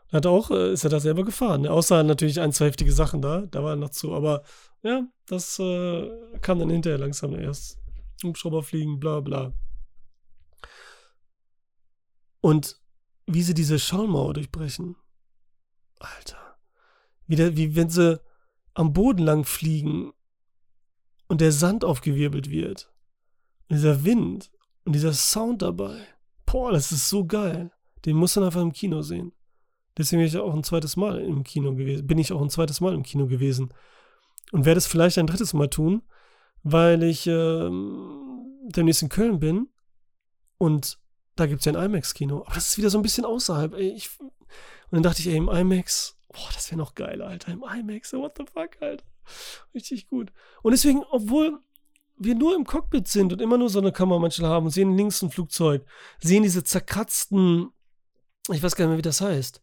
Er 0.08 0.18
hat 0.18 0.26
auch, 0.26 0.50
äh, 0.50 0.72
ist 0.72 0.84
er 0.84 0.90
da 0.90 1.00
selber 1.00 1.24
gefahren, 1.24 1.62
ne? 1.62 1.70
außer 1.70 2.02
natürlich 2.04 2.40
ein, 2.40 2.52
zwei 2.52 2.66
heftige 2.66 2.92
Sachen 2.92 3.20
da, 3.22 3.42
da 3.50 3.62
war 3.62 3.70
er 3.70 3.76
noch 3.76 3.90
zu, 3.90 4.14
aber 4.14 4.42
ja, 4.82 5.02
das 5.26 5.58
äh, 5.58 6.10
kam 6.40 6.60
dann 6.60 6.70
hinterher 6.70 6.98
langsam 6.98 7.34
erst. 7.34 7.78
Hubschrauber 8.22 8.62
fliegen, 8.62 9.00
bla 9.00 9.20
bla. 9.20 9.52
Und 12.40 12.80
wie 13.26 13.42
sie 13.42 13.54
diese 13.54 13.78
Schallmauer 13.78 14.34
durchbrechen. 14.34 14.96
Alter. 15.98 16.56
Wie, 17.26 17.36
der, 17.36 17.56
wie 17.56 17.74
wenn 17.74 17.90
sie 17.90 18.20
am 18.74 18.92
Boden 18.92 19.24
lang 19.24 19.44
fliegen 19.44 20.12
und 21.28 21.40
der 21.40 21.52
Sand 21.52 21.84
aufgewirbelt 21.84 22.50
wird. 22.50 22.92
Und 23.68 23.76
dieser 23.76 24.04
Wind 24.04 24.50
und 24.84 24.94
dieser 24.94 25.12
Sound 25.12 25.62
dabei. 25.62 25.98
Boah, 26.44 26.72
das 26.72 26.92
ist 26.92 27.08
so 27.08 27.24
geil. 27.24 27.72
Den 28.04 28.16
muss 28.16 28.36
man 28.36 28.44
einfach 28.44 28.62
im 28.62 28.72
Kino 28.72 29.02
sehen. 29.02 29.32
Deswegen 29.98 30.20
bin 30.20 30.28
ich 30.28 30.36
auch 30.36 30.54
ein 30.54 30.62
zweites 30.62 30.96
Mal 30.96 31.20
im 31.20 31.42
Kino 31.42 31.74
gewesen. 31.74 32.06
Bin 32.06 32.18
ich 32.18 32.32
auch 32.32 32.40
ein 32.40 32.50
zweites 32.50 32.80
Mal 32.80 32.94
im 32.94 33.02
Kino 33.02 33.26
gewesen. 33.26 33.72
Und 34.52 34.64
werde 34.64 34.78
es 34.78 34.86
vielleicht 34.86 35.18
ein 35.18 35.26
drittes 35.26 35.54
Mal 35.54 35.68
tun, 35.68 36.02
weil 36.62 37.02
ich 37.02 37.26
ähm, 37.26 38.62
demnächst 38.68 39.02
in 39.02 39.08
Köln 39.08 39.40
bin 39.40 39.68
und 40.58 40.98
da 41.34 41.46
gibt 41.46 41.60
es 41.60 41.64
ja 41.66 41.72
ein 41.72 41.84
IMAX-Kino. 41.84 42.42
Aber 42.42 42.54
das 42.54 42.68
ist 42.68 42.78
wieder 42.78 42.90
so 42.90 42.98
ein 42.98 43.02
bisschen 43.02 43.24
außerhalb. 43.24 43.74
Ey, 43.74 43.88
ich, 43.90 44.10
und 44.20 44.30
dann 44.92 45.02
dachte 45.02 45.20
ich, 45.20 45.28
ey, 45.28 45.36
im 45.36 45.48
IMAX, 45.48 46.16
boah, 46.32 46.48
das 46.54 46.70
wäre 46.70 46.78
noch 46.78 46.94
geil, 46.94 47.20
Alter. 47.22 47.52
Im 47.52 47.64
IMAX, 47.64 48.12
what 48.12 48.36
the 48.38 48.44
fuck, 48.44 48.80
Alter. 48.80 49.04
Richtig 49.74 50.08
gut. 50.08 50.32
Und 50.62 50.72
deswegen, 50.72 51.02
obwohl 51.10 51.58
wir 52.16 52.34
nur 52.34 52.54
im 52.54 52.64
Cockpit 52.64 53.08
sind 53.08 53.32
und 53.32 53.42
immer 53.42 53.58
nur 53.58 53.68
so 53.68 53.78
eine 53.78 53.92
Kamera 53.92 54.18
manchmal 54.18 54.50
haben 54.50 54.66
und 54.66 54.72
sehen 54.72 54.96
links 54.96 55.22
ein 55.22 55.30
Flugzeug, 55.30 55.84
sehen 56.18 56.42
diese 56.42 56.64
zerkratzten, 56.64 57.70
ich 58.50 58.62
weiß 58.62 58.74
gar 58.74 58.84
nicht 58.84 58.90
mehr, 58.90 58.98
wie 58.98 59.02
das 59.02 59.20
heißt, 59.20 59.60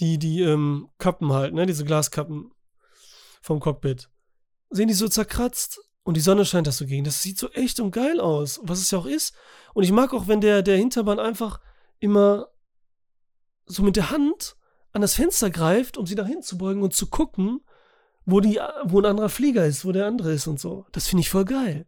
die, 0.00 0.18
die 0.18 0.42
ähm, 0.42 0.90
Kappen 0.98 1.32
halt, 1.32 1.54
ne, 1.54 1.66
diese 1.66 1.84
Glaskappen 1.84 2.52
vom 3.40 3.60
Cockpit. 3.60 4.10
Sehen 4.70 4.88
die 4.88 4.94
so 4.94 5.08
zerkratzt 5.08 5.80
und 6.02 6.16
die 6.16 6.20
Sonne 6.20 6.44
scheint 6.44 6.66
das 6.66 6.78
so 6.78 6.86
gegen. 6.86 7.04
Das 7.04 7.22
sieht 7.22 7.38
so 7.38 7.50
echt 7.50 7.80
und 7.80 7.92
geil 7.92 8.20
aus, 8.20 8.60
was 8.62 8.80
es 8.80 8.90
ja 8.90 8.98
auch 8.98 9.06
ist. 9.06 9.34
Und 9.74 9.84
ich 9.84 9.92
mag 9.92 10.12
auch, 10.12 10.28
wenn 10.28 10.40
der, 10.40 10.62
der 10.62 10.76
Hintermann 10.76 11.18
einfach 11.18 11.60
immer 11.98 12.48
so 13.64 13.82
mit 13.82 13.96
der 13.96 14.10
Hand 14.10 14.56
an 14.92 15.02
das 15.02 15.14
Fenster 15.14 15.50
greift, 15.50 15.96
um 15.96 16.06
sie 16.06 16.14
dahin 16.14 16.42
zu 16.42 16.58
beugen 16.58 16.82
und 16.82 16.94
zu 16.94 17.08
gucken, 17.08 17.60
wo, 18.26 18.40
die, 18.40 18.60
wo 18.84 18.98
ein 18.98 19.06
anderer 19.06 19.28
Flieger 19.28 19.64
ist, 19.64 19.84
wo 19.84 19.92
der 19.92 20.06
andere 20.06 20.32
ist 20.32 20.46
und 20.46 20.60
so. 20.60 20.84
Das 20.92 21.06
finde 21.08 21.20
ich 21.22 21.30
voll 21.30 21.44
geil. 21.44 21.86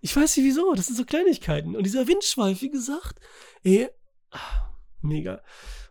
Ich 0.00 0.16
weiß 0.16 0.36
nicht 0.36 0.46
wieso, 0.46 0.74
das 0.74 0.86
sind 0.86 0.96
so 0.96 1.04
Kleinigkeiten. 1.04 1.76
Und 1.76 1.84
dieser 1.84 2.06
Windschweif, 2.06 2.62
wie 2.62 2.70
gesagt, 2.70 3.20
ey, 3.62 3.88
ah, 4.30 4.70
mega. 5.00 5.42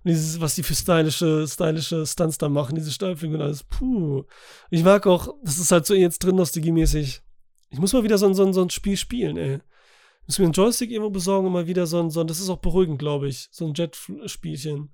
Und 0.03 0.09
dieses, 0.09 0.41
was 0.41 0.55
die 0.55 0.63
für 0.63 0.75
stylische, 0.75 1.45
stylische 1.47 2.05
Stunts 2.05 2.37
da 2.37 2.49
machen, 2.49 2.75
diese 2.75 2.91
Stahlflüge 2.91 3.35
und 3.35 3.41
alles, 3.41 3.63
puh. 3.63 4.23
Ich 4.69 4.83
mag 4.83 5.05
auch, 5.05 5.35
das 5.43 5.59
ist 5.59 5.71
halt 5.71 5.85
so 5.85 5.93
jetzt 5.93 6.19
drin 6.19 6.37
nostalgiemäßig. 6.37 7.21
Ich 7.69 7.79
muss 7.79 7.93
mal 7.93 8.03
wieder 8.03 8.17
so 8.17 8.25
ein, 8.25 8.33
so 8.33 8.43
ein, 8.45 8.53
so 8.53 8.61
ein 8.61 8.69
Spiel 8.69 8.97
spielen, 8.97 9.37
ey. 9.37 9.59
Ich 10.21 10.27
muss 10.27 10.39
mir 10.39 10.45
einen 10.45 10.53
Joystick 10.53 10.91
irgendwo 10.91 11.09
besorgen 11.09 11.47
und 11.47 11.53
mal 11.53 11.67
wieder 11.67 11.85
so 11.85 11.99
ein, 11.99 12.09
so 12.09 12.21
ein 12.21 12.27
das 12.27 12.39
ist 12.39 12.49
auch 12.49 12.59
beruhigend, 12.59 12.99
glaube 12.99 13.27
ich, 13.27 13.49
so 13.51 13.67
ein 13.67 13.73
Jet-Spielchen. 13.73 14.93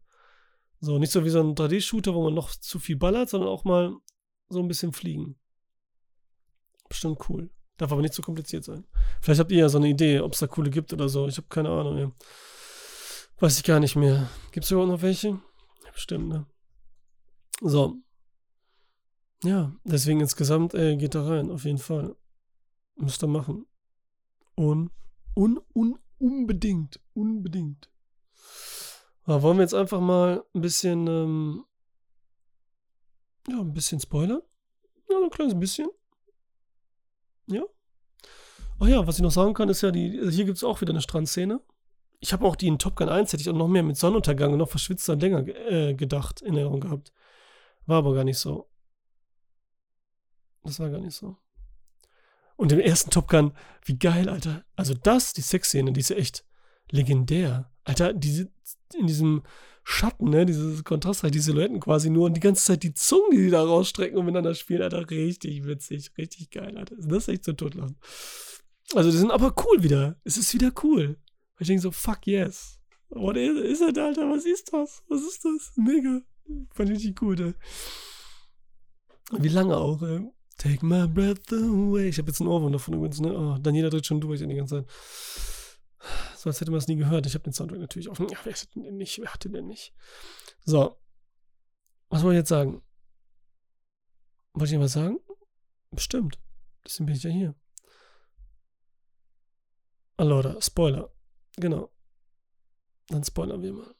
So, 0.79 0.99
nicht 0.99 1.11
so 1.11 1.23
wie 1.23 1.29
so 1.29 1.39
ein 1.39 1.55
3D-Shooter, 1.55 2.13
wo 2.13 2.23
man 2.23 2.33
noch 2.33 2.51
zu 2.51 2.79
viel 2.79 2.97
ballert, 2.97 3.29
sondern 3.29 3.49
auch 3.49 3.63
mal 3.63 3.95
so 4.49 4.59
ein 4.59 4.67
bisschen 4.67 4.93
fliegen. 4.93 5.35
Bestimmt 6.89 7.19
cool. 7.29 7.49
Darf 7.77 7.91
aber 7.91 8.01
nicht 8.01 8.13
zu 8.13 8.21
so 8.21 8.25
kompliziert 8.25 8.63
sein. 8.63 8.85
Vielleicht 9.21 9.39
habt 9.39 9.51
ihr 9.51 9.59
ja 9.59 9.69
so 9.69 9.77
eine 9.77 9.89
Idee, 9.89 10.21
ob 10.21 10.33
es 10.33 10.39
da 10.39 10.47
coole 10.47 10.69
gibt 10.69 10.93
oder 10.93 11.09
so. 11.09 11.27
Ich 11.27 11.37
habe 11.37 11.47
keine 11.47 11.69
Ahnung 11.69 11.95
mehr. 11.95 12.11
Weiß 13.39 13.57
ich 13.57 13.63
gar 13.63 13.79
nicht 13.79 13.95
mehr. 13.95 14.29
Gibt 14.51 14.65
es 14.65 14.71
überhaupt 14.71 14.91
noch 14.91 15.01
welche? 15.01 15.39
Bestimmt, 15.93 16.29
ne? 16.29 16.45
So. 17.61 17.97
Ja, 19.43 19.75
deswegen 19.83 20.21
insgesamt, 20.21 20.73
ey, 20.73 20.97
geht 20.97 21.13
da 21.13 21.27
rein, 21.27 21.51
auf 21.51 21.65
jeden 21.65 21.77
Fall. 21.77 22.15
Müsst 22.95 23.23
ihr 23.23 23.27
machen. 23.27 23.67
Un, 24.55 24.89
un, 25.35 25.59
un, 25.75 25.99
unbedingt. 26.17 26.99
Unbedingt. 27.13 27.91
Aber 29.23 29.43
wollen 29.43 29.57
wir 29.57 29.63
jetzt 29.63 29.75
einfach 29.75 29.99
mal 29.99 30.43
ein 30.55 30.61
bisschen 30.61 31.05
ähm, 31.05 31.65
ja, 33.49 33.59
ein 33.59 33.73
bisschen 33.73 33.99
Spoiler. 33.99 34.41
Ja, 35.09 35.17
ein 35.17 35.29
kleines 35.29 35.57
bisschen. 35.57 35.87
Ja. 37.47 37.63
Ach 38.79 38.87
ja, 38.87 39.07
was 39.07 39.17
ich 39.17 39.21
noch 39.21 39.31
sagen 39.31 39.53
kann, 39.53 39.69
ist 39.69 39.81
ja, 39.81 39.91
die, 39.91 40.29
hier 40.29 40.45
gibt 40.45 40.57
es 40.57 40.63
auch 40.63 40.81
wieder 40.81 40.91
eine 40.91 41.01
Strandszene. 41.01 41.61
Ich 42.19 42.33
habe 42.33 42.45
auch 42.45 42.55
die 42.55 42.67
in 42.67 42.79
Top 42.79 42.95
Gun 42.95 43.09
1 43.09 43.31
hätte 43.31 43.41
ich 43.41 43.49
auch 43.49 43.53
noch 43.53 43.67
mehr 43.67 43.83
mit 43.83 43.97
Sonnenuntergang 43.97 44.51
und 44.51 44.59
noch 44.59 44.69
verschwitzter 44.69 45.13
und 45.13 45.21
länger 45.21 45.47
äh, 45.47 45.93
gedacht, 45.93 46.41
in 46.41 46.55
Erinnerung 46.55 46.81
gehabt. 46.81 47.13
War 47.85 47.99
aber 47.99 48.13
gar 48.13 48.23
nicht 48.23 48.39
so. 48.39 48.69
Das 50.63 50.79
war 50.79 50.89
gar 50.89 50.99
nicht 50.99 51.15
so. 51.15 51.37
Und 52.57 52.71
im 52.71 52.79
ersten 52.79 53.11
Top 53.11 53.29
Gun, 53.29 53.53
wie 53.85 53.97
geil, 53.97 54.29
Alter. 54.29 54.65
Also 54.75 54.93
das, 54.93 55.33
die 55.33 55.41
Sexszene, 55.41 55.93
die 55.93 55.99
ist 55.99 56.09
ja 56.09 56.17
echt 56.17 56.43
legendär. 56.91 57.71
Alter, 57.87 58.13
diese, 58.13 58.49
in 58.93 59.07
diesem 59.07 59.43
Schatten, 59.83 60.29
ne, 60.29 60.45
dieses 60.45 60.83
Kontrastreich, 60.83 61.31
die 61.31 61.39
Silhouetten 61.39 61.79
quasi 61.79 62.09
nur 62.09 62.25
und 62.25 62.33
die 62.33 62.41
ganze 62.41 62.65
Zeit 62.65 62.83
die 62.83 62.93
Zungen, 62.93 63.31
die, 63.31 63.37
die 63.37 63.49
da 63.49 63.63
rausstrecken 63.63 64.17
und 64.17 64.25
miteinander 64.25 64.55
spielen, 64.55 64.81
Alter, 64.81 65.09
richtig 65.09 65.65
witzig, 65.65 66.11
richtig 66.17 66.51
geil, 66.51 66.77
Alter. 66.77 66.95
Das 66.97 67.23
ist 67.23 67.29
echt 67.29 67.45
so 67.45 67.53
totlachen. 67.53 67.95
Also, 68.93 69.09
die 69.09 69.17
sind 69.17 69.31
aber 69.31 69.55
cool 69.65 69.83
wieder. 69.83 70.19
Es 70.25 70.35
ist 70.35 70.53
wieder 70.53 70.71
cool. 70.83 71.17
Weil 71.55 71.61
ich 71.61 71.67
denke 71.67 71.81
so, 71.81 71.91
fuck 71.91 72.27
yes. 72.27 72.79
What 73.09 73.37
is, 73.37 73.57
is 73.57 73.81
it, 73.81 73.97
Alter? 73.97 74.29
Was 74.29 74.45
ist 74.45 74.73
das? 74.73 75.03
Was 75.07 75.21
ist 75.21 75.45
das? 75.45 75.71
Mega. 75.77 76.21
Fand 76.73 76.89
ich 76.89 76.97
richtig 76.97 77.15
gut, 77.15 77.39
ey. 77.39 77.53
Wie 79.31 79.47
lange 79.47 79.77
auch, 79.77 80.01
ey. 80.01 80.27
Take 80.57 80.85
my 80.85 81.07
breath 81.07 81.53
away. 81.53 82.09
Ich 82.09 82.17
habe 82.17 82.27
jetzt 82.27 82.41
einen 82.41 82.49
Ohrwurm 82.49 82.73
davon 82.73 82.95
übrigens, 82.95 83.21
ne? 83.21 83.33
Oh, 83.33 83.57
Daniela 83.57 83.89
dreht 83.89 84.05
schon 84.05 84.19
durch 84.19 84.41
in 84.41 84.49
die 84.49 84.55
ganze 84.55 84.83
Zeit. 84.83 85.56
Als 86.47 86.61
hätte 86.61 86.71
man 86.71 86.79
es 86.79 86.87
nie 86.87 86.95
gehört. 86.95 87.25
Ich 87.25 87.33
habe 87.33 87.43
den 87.43 87.53
Soundtrack 87.53 87.79
natürlich 87.79 88.09
offen. 88.09 88.27
Ja, 88.29 88.37
wer 88.43 88.53
hat 88.53 88.75
den 88.75 88.83
denn 88.83 88.97
nicht? 88.97 89.19
Wer 89.19 89.33
hat 89.33 89.43
den 89.43 89.53
denn 89.53 89.67
nicht? 89.67 89.93
So. 90.65 90.97
Was 92.09 92.23
wollte 92.23 92.35
ich 92.35 92.41
jetzt 92.41 92.49
sagen? 92.49 92.81
Wollte 94.53 94.73
ich 94.73 94.79
was 94.79 94.93
sagen? 94.93 95.19
Bestimmt. 95.91 96.39
Deswegen 96.85 97.05
bin 97.05 97.15
ich 97.15 97.23
ja 97.23 97.29
hier. 97.29 97.55
Allora, 100.17 100.59
Spoiler. 100.61 101.11
Genau. 101.57 101.91
Dann 103.09 103.23
spoilern 103.23 103.61
wir 103.61 103.73
mal. 103.73 103.95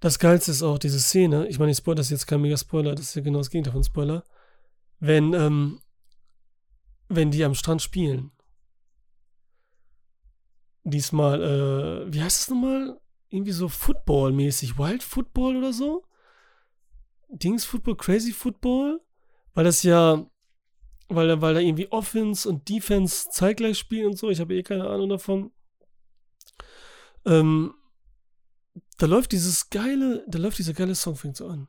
Das 0.00 0.18
Geilste 0.18 0.50
ist 0.50 0.62
auch 0.62 0.78
diese 0.78 1.00
Szene. 1.00 1.48
Ich 1.48 1.58
meine, 1.58 1.72
ich 1.72 1.78
spoilere 1.78 2.00
das 2.00 2.10
jetzt 2.10 2.26
kein 2.26 2.40
Mega-Spoiler, 2.40 2.94
das 2.94 3.06
ist 3.06 3.14
ja 3.16 3.22
genau 3.22 3.38
das 3.38 3.50
Gegenteil 3.50 3.72
von 3.72 3.84
Spoiler. 3.84 4.24
Wenn, 5.00 5.32
ähm, 5.34 5.80
wenn 7.08 7.30
die 7.30 7.44
am 7.44 7.54
Strand 7.54 7.82
spielen 7.82 8.30
diesmal, 10.84 11.42
äh, 11.42 12.12
wie 12.12 12.22
heißt 12.22 12.40
es 12.42 12.50
nochmal? 12.50 13.00
Irgendwie 13.30 13.52
so 13.52 13.68
Football-mäßig, 13.68 14.78
Wild 14.78 15.02
Football 15.02 15.56
oder 15.56 15.72
so? 15.72 16.04
Dings 17.28 17.64
Football, 17.64 17.96
Crazy 17.96 18.32
Football? 18.32 19.00
Weil 19.54 19.64
das 19.64 19.82
ja, 19.82 20.26
weil, 21.08 21.40
weil 21.40 21.54
da 21.54 21.60
irgendwie 21.60 21.90
Offense 21.90 22.48
und 22.48 22.68
Defense 22.68 23.28
zeitgleich 23.30 23.78
spielen 23.78 24.06
und 24.06 24.18
so. 24.18 24.30
Ich 24.30 24.40
habe 24.40 24.54
eh 24.54 24.62
keine 24.62 24.88
Ahnung 24.88 25.08
davon. 25.08 25.50
Ähm, 27.24 27.74
da 28.98 29.06
läuft 29.06 29.32
dieses 29.32 29.70
geile, 29.70 30.24
da 30.28 30.38
läuft 30.38 30.58
dieser 30.58 30.74
geile 30.74 30.94
Song, 30.94 31.16
fängt 31.16 31.36
so 31.36 31.48
an. 31.48 31.68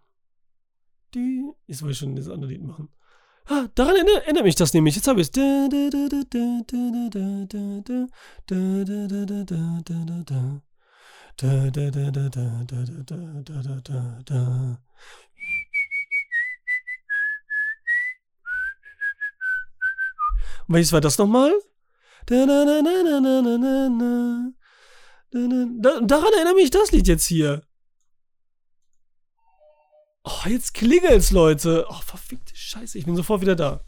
Die, 1.14 1.50
jetzt 1.68 1.82
wollte 1.82 1.94
ich 1.94 1.98
schon 1.98 2.16
das 2.16 2.30
andere 2.30 2.52
Lied 2.52 2.64
machen. 2.64 2.90
Ah, 3.52 3.68
daran 3.74 3.96
erinnert, 3.96 4.44
mich 4.44 4.54
das 4.54 4.76
nämlich. 4.76 4.96
Jetzt 4.96 5.08
habe 5.08 5.22
ich 5.22 5.30
es. 5.30 5.42
Welches 20.68 20.94
war 20.94 21.02
das 21.02 21.18
nochmal? 21.18 21.52
Daran 22.28 22.68
erinnert 25.32 26.56
mich 26.56 26.70
das 26.70 26.92
Lied 26.92 27.08
jetzt 27.08 27.26
hier. 27.26 27.64
Oh, 30.30 30.48
jetzt 30.48 30.76
klingelt's, 30.76 31.32
Leute. 31.32 31.88
Oh, 31.90 32.02
verfickte 32.06 32.56
Scheiße, 32.56 33.00
ich 33.00 33.06
bin 33.06 33.16
sofort 33.16 33.42
wieder 33.42 33.56
da. 33.56 33.82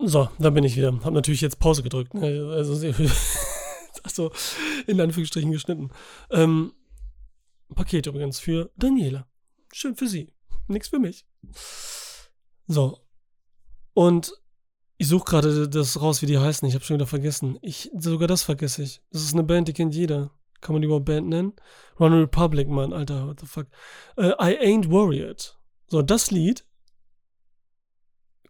So, 0.00 0.28
da 0.40 0.50
bin 0.50 0.64
ich 0.64 0.76
wieder. 0.76 0.92
Hab 1.04 1.12
natürlich 1.12 1.40
jetzt 1.40 1.60
Pause 1.60 1.84
gedrückt. 1.84 2.14
Ne? 2.14 2.52
Also, 2.52 2.74
also 4.02 4.32
in 4.86 5.00
Anführungsstrichen 5.00 5.52
geschnitten. 5.52 5.90
Ähm, 6.30 6.72
Paket 7.74 8.06
übrigens 8.06 8.40
für 8.40 8.72
Daniela. 8.76 9.28
Schön 9.72 9.94
für 9.94 10.08
sie. 10.08 10.32
Nichts 10.66 10.88
für 10.88 10.98
mich. 10.98 11.24
So. 12.66 13.06
Und 13.92 14.32
ich 14.98 15.06
suche 15.06 15.24
gerade 15.24 15.68
das 15.68 16.00
raus, 16.00 16.22
wie 16.22 16.26
die 16.26 16.38
heißen. 16.38 16.66
Ich 16.66 16.74
habe 16.74 16.84
schon 16.84 16.96
wieder 16.96 17.06
vergessen. 17.06 17.58
Ich, 17.62 17.90
sogar 17.96 18.26
das 18.26 18.42
vergesse 18.42 18.82
ich. 18.82 19.00
Das 19.12 19.22
ist 19.22 19.32
eine 19.32 19.44
Band, 19.44 19.68
die 19.68 19.72
kennt 19.72 19.94
jeder. 19.94 20.32
Kann 20.64 20.72
man 20.72 20.80
die 20.80 20.86
überhaupt 20.86 21.04
Band 21.04 21.28
nennen? 21.28 21.52
Run 22.00 22.14
Republic, 22.14 22.68
Mann, 22.68 22.94
Alter, 22.94 23.28
what 23.28 23.38
the 23.38 23.46
fuck. 23.46 23.66
Uh, 24.16 24.32
I 24.40 24.56
Ain't 24.58 24.90
Worried. 24.90 25.54
So, 25.88 26.00
das 26.00 26.30
Lied 26.30 26.64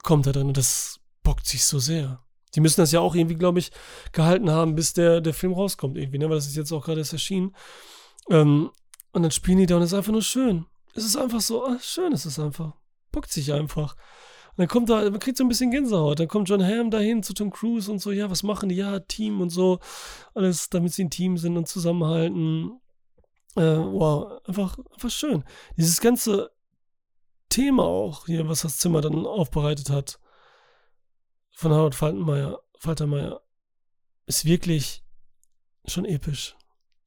kommt 0.04 0.26
da 0.26 0.30
drin 0.32 0.46
und 0.46 0.56
das 0.56 1.00
bockt 1.24 1.44
sich 1.44 1.64
so 1.64 1.80
sehr. 1.80 2.24
Die 2.54 2.60
müssen 2.60 2.80
das 2.80 2.92
ja 2.92 3.00
auch 3.00 3.16
irgendwie, 3.16 3.34
glaube 3.34 3.58
ich, 3.58 3.72
gehalten 4.12 4.48
haben, 4.48 4.76
bis 4.76 4.92
der, 4.92 5.20
der 5.20 5.34
Film 5.34 5.54
rauskommt 5.54 5.98
irgendwie, 5.98 6.18
ne? 6.18 6.28
Weil 6.28 6.36
das 6.36 6.46
ist 6.46 6.54
jetzt 6.54 6.70
auch 6.70 6.84
gerade 6.84 7.00
erst 7.00 7.12
erschienen. 7.12 7.56
Ähm, 8.30 8.70
und 9.10 9.22
dann 9.22 9.32
spielen 9.32 9.58
die 9.58 9.66
da 9.66 9.74
und 9.74 9.82
es 9.82 9.90
ist 9.90 9.98
einfach 9.98 10.12
nur 10.12 10.22
schön. 10.22 10.66
Es 10.94 11.04
ist 11.04 11.16
einfach 11.16 11.40
so, 11.40 11.66
ach, 11.66 11.82
schön 11.82 12.12
ist 12.12 12.26
es 12.26 12.38
einfach. 12.38 12.74
Bockt 13.10 13.32
sich 13.32 13.52
einfach. 13.52 13.96
Und 14.56 14.58
dann 14.58 14.68
kommt 14.68 14.88
da, 14.88 15.10
man 15.10 15.18
kriegt 15.18 15.36
so 15.36 15.44
ein 15.44 15.48
bisschen 15.48 15.72
Gänsehaut. 15.72 16.20
Dann 16.20 16.28
kommt 16.28 16.48
John 16.48 16.64
Hamm 16.64 16.90
dahin 16.90 17.24
zu 17.24 17.34
Tom 17.34 17.50
Cruise 17.50 17.90
und 17.90 17.98
so, 17.98 18.12
ja, 18.12 18.30
was 18.30 18.44
machen 18.44 18.68
die? 18.68 18.76
Ja, 18.76 19.00
Team 19.00 19.40
und 19.40 19.50
so. 19.50 19.80
Alles, 20.32 20.70
damit 20.70 20.92
sie 20.92 21.04
ein 21.04 21.10
Team 21.10 21.38
sind 21.38 21.56
und 21.56 21.66
zusammenhalten. 21.66 22.80
Äh, 23.56 23.62
wow, 23.62 24.40
einfach, 24.46 24.78
einfach 24.92 25.10
schön. 25.10 25.42
Dieses 25.76 26.00
ganze 26.00 26.52
Thema 27.48 27.82
auch 27.84 28.26
hier, 28.26 28.48
was 28.48 28.62
das 28.62 28.76
Zimmer 28.78 29.00
dann 29.00 29.26
aufbereitet 29.26 29.90
hat, 29.90 30.20
von 31.50 31.72
Howard 31.72 31.94
Faltenmeier, 31.94 32.60
Faltermeier, 32.78 33.40
ist 34.26 34.44
wirklich 34.44 35.04
schon 35.86 36.04
episch. 36.04 36.56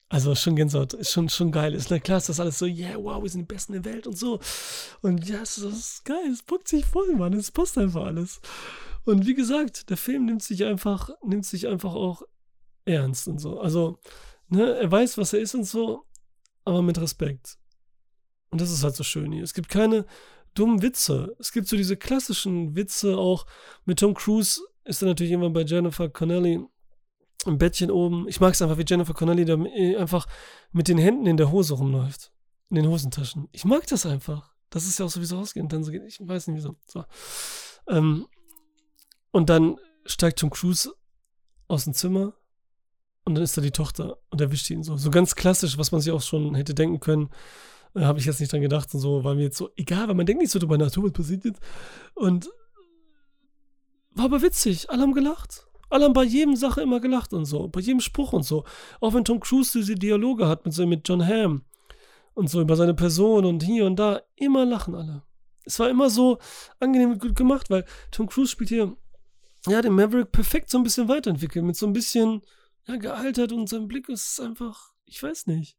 Also 0.09 0.35
schon 0.35 0.55
Gänsehaut, 0.55 0.93
ist 0.93 1.11
schon, 1.11 1.27
schon 1.27 1.51
geil. 1.51 1.73
Ist 1.73 1.91
na 1.91 1.99
klar, 1.99 2.17
ist 2.17 2.39
alles 2.39 2.59
so, 2.59 2.65
yeah, 2.65 2.95
wow, 2.95 3.21
wir 3.21 3.29
sind 3.29 3.41
die 3.41 3.53
Besten 3.53 3.73
der 3.73 3.83
Welt 3.83 4.07
und 4.07 4.17
so. 4.17 4.39
Und 5.01 5.27
ja, 5.27 5.39
das 5.39 5.57
ist 5.57 6.05
geil, 6.05 6.31
es 6.31 6.43
packt 6.43 6.69
sich 6.69 6.85
voll, 6.85 7.13
Mann. 7.15 7.33
Es 7.33 7.51
passt 7.51 7.77
einfach 7.77 8.05
alles. 8.05 8.39
Und 9.03 9.25
wie 9.25 9.33
gesagt, 9.33 9.89
der 9.89 9.97
Film 9.97 10.25
nimmt 10.25 10.43
sich 10.43 10.63
einfach, 10.63 11.09
nimmt 11.23 11.45
sich 11.45 11.67
einfach 11.67 11.93
auch 11.93 12.21
ernst 12.85 13.27
und 13.27 13.39
so. 13.39 13.59
Also, 13.59 13.99
ne, 14.47 14.75
er 14.75 14.89
weiß, 14.89 15.17
was 15.17 15.33
er 15.33 15.39
ist 15.39 15.55
und 15.55 15.65
so, 15.65 16.05
aber 16.63 16.81
mit 16.81 16.99
Respekt. 16.99 17.57
Und 18.49 18.61
das 18.61 18.71
ist 18.71 18.83
halt 18.83 18.95
so 18.95 19.03
schön 19.03 19.33
hier. 19.33 19.43
Es 19.43 19.53
gibt 19.53 19.67
keine 19.67 20.05
dummen 20.53 20.81
Witze. 20.81 21.35
Es 21.37 21.51
gibt 21.51 21.67
so 21.67 21.75
diese 21.75 21.97
klassischen 21.97 22.75
Witze 22.75 23.17
auch. 23.17 23.45
Mit 23.85 23.99
Tom 23.99 24.13
Cruise 24.13 24.61
ist 24.85 25.01
er 25.01 25.09
natürlich 25.09 25.33
immer 25.33 25.49
bei 25.49 25.63
Jennifer 25.63 26.09
Connelly 26.09 26.65
im 27.45 27.57
Bettchen 27.57 27.91
oben. 27.91 28.27
Ich 28.27 28.39
mag 28.39 28.53
es 28.53 28.61
einfach, 28.61 28.77
wie 28.77 28.85
Jennifer 28.87 29.13
Connelly 29.13 29.45
da 29.45 29.55
äh, 29.55 29.97
einfach 29.97 30.27
mit 30.71 30.87
den 30.87 30.97
Händen 30.97 31.25
in 31.25 31.37
der 31.37 31.51
Hose 31.51 31.75
rumläuft. 31.75 32.31
In 32.69 32.75
den 32.75 32.87
Hosentaschen. 32.87 33.47
Ich 33.51 33.63
mag 33.63 33.87
das 33.87 34.05
einfach. 34.05 34.53
Das 34.69 34.85
ist 34.85 34.99
ja 34.99 35.05
auch 35.05 35.09
sowieso 35.09 35.37
ausgehend. 35.37 35.71
Dann 35.71 35.83
so 35.83 35.91
geht. 35.91 36.03
Ich 36.03 36.19
weiß 36.19 36.47
nicht 36.47 36.57
wieso. 36.57 36.75
So. 36.85 37.05
Ähm, 37.87 38.27
und 39.31 39.49
dann 39.49 39.77
steigt 40.05 40.39
Tom 40.39 40.49
Cruise 40.49 40.93
aus 41.67 41.85
dem 41.85 41.93
Zimmer 41.93 42.33
und 43.23 43.35
dann 43.35 43.43
ist 43.43 43.57
da 43.57 43.61
die 43.61 43.71
Tochter 43.71 44.17
und 44.29 44.41
erwischt 44.41 44.69
ihn 44.69 44.83
so. 44.83 44.97
So 44.97 45.11
ganz 45.11 45.35
klassisch, 45.35 45.77
was 45.77 45.91
man 45.91 46.01
sich 46.01 46.11
auch 46.11 46.21
schon 46.21 46.55
hätte 46.55 46.73
denken 46.73 46.99
können. 46.99 47.29
Äh, 47.93 48.01
Habe 48.01 48.19
ich 48.19 48.25
jetzt 48.25 48.39
nicht 48.39 48.51
dran 48.51 48.61
gedacht 48.61 48.93
und 48.93 48.99
so, 48.99 49.23
weil 49.23 49.35
mir 49.35 49.43
jetzt 49.43 49.57
so, 49.57 49.69
egal, 49.75 50.07
weil 50.07 50.15
man 50.15 50.25
denkt 50.25 50.41
nicht 50.41 50.51
so 50.51 50.59
drüber 50.59 50.77
nach, 50.77 50.91
was 50.95 51.11
passiert 51.11 51.45
jetzt. 51.45 51.61
Und 52.15 52.49
war 54.11 54.25
aber 54.25 54.41
witzig. 54.41 54.89
Alle 54.89 55.03
haben 55.03 55.13
gelacht. 55.13 55.66
Alle 55.89 56.05
haben 56.05 56.13
bei 56.13 56.23
jedem 56.23 56.55
Sache 56.55 56.81
immer 56.81 56.99
gelacht 56.99 57.33
und 57.33 57.45
so, 57.45 57.67
bei 57.67 57.79
jedem 57.79 58.01
Spruch 58.01 58.33
und 58.33 58.43
so. 58.43 58.65
Auch 58.99 59.13
wenn 59.13 59.25
Tom 59.25 59.39
Cruise 59.39 59.77
diese 59.77 59.95
Dialoge 59.95 60.47
hat 60.47 60.65
mit, 60.65 60.73
so, 60.73 60.85
mit 60.85 61.07
John 61.07 61.25
Hamm 61.25 61.63
und 62.33 62.49
so 62.49 62.61
über 62.61 62.75
seine 62.75 62.93
Person 62.93 63.45
und 63.45 63.63
hier 63.63 63.85
und 63.85 63.97
da, 63.97 64.21
immer 64.35 64.65
lachen 64.65 64.95
alle. 64.95 65.23
Es 65.65 65.79
war 65.79 65.89
immer 65.89 66.09
so 66.09 66.39
angenehm 66.79 67.11
und 67.11 67.21
gut 67.21 67.35
gemacht, 67.35 67.69
weil 67.69 67.85
Tom 68.11 68.27
Cruise 68.27 68.51
spielt 68.51 68.69
hier, 68.69 68.95
ja, 69.67 69.81
den 69.81 69.93
Maverick 69.93 70.31
perfekt 70.31 70.69
so 70.69 70.77
ein 70.77 70.83
bisschen 70.83 71.07
weiterentwickelt, 71.07 71.65
mit 71.65 71.75
so 71.75 71.85
ein 71.87 71.93
bisschen, 71.93 72.41
ja, 72.85 72.95
gealtert 72.97 73.51
und 73.51 73.67
sein 73.67 73.87
Blick 73.87 74.07
ist 74.09 74.39
einfach, 74.39 74.93
ich 75.05 75.21
weiß 75.21 75.47
nicht. 75.47 75.77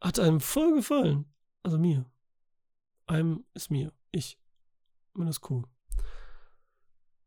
Hat 0.00 0.18
einem 0.18 0.40
voll 0.40 0.74
gefallen. 0.74 1.26
Also 1.62 1.78
mir. 1.78 2.04
Einem 3.06 3.44
ist 3.54 3.70
mir. 3.70 3.92
Ich. 4.10 4.38
Mir 5.14 5.26
das 5.26 5.40
cool. 5.48 5.64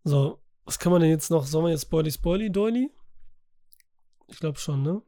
So, 0.03 0.39
was 0.68 0.78
kann 0.80 0.91
man 0.91 1.01
denn 1.01 1.09
jetzt 1.09 1.32
noch? 1.32 1.45
Sollen 1.45 1.65
wir 1.65 1.72
jetzt 1.72 1.84
Spoily 1.84 2.11
Spoily 2.11 2.51
Doily? 2.51 2.91
Ich 4.28 4.38
glaube 4.39 4.59
schon, 4.59 4.84
ne? 4.84 5.01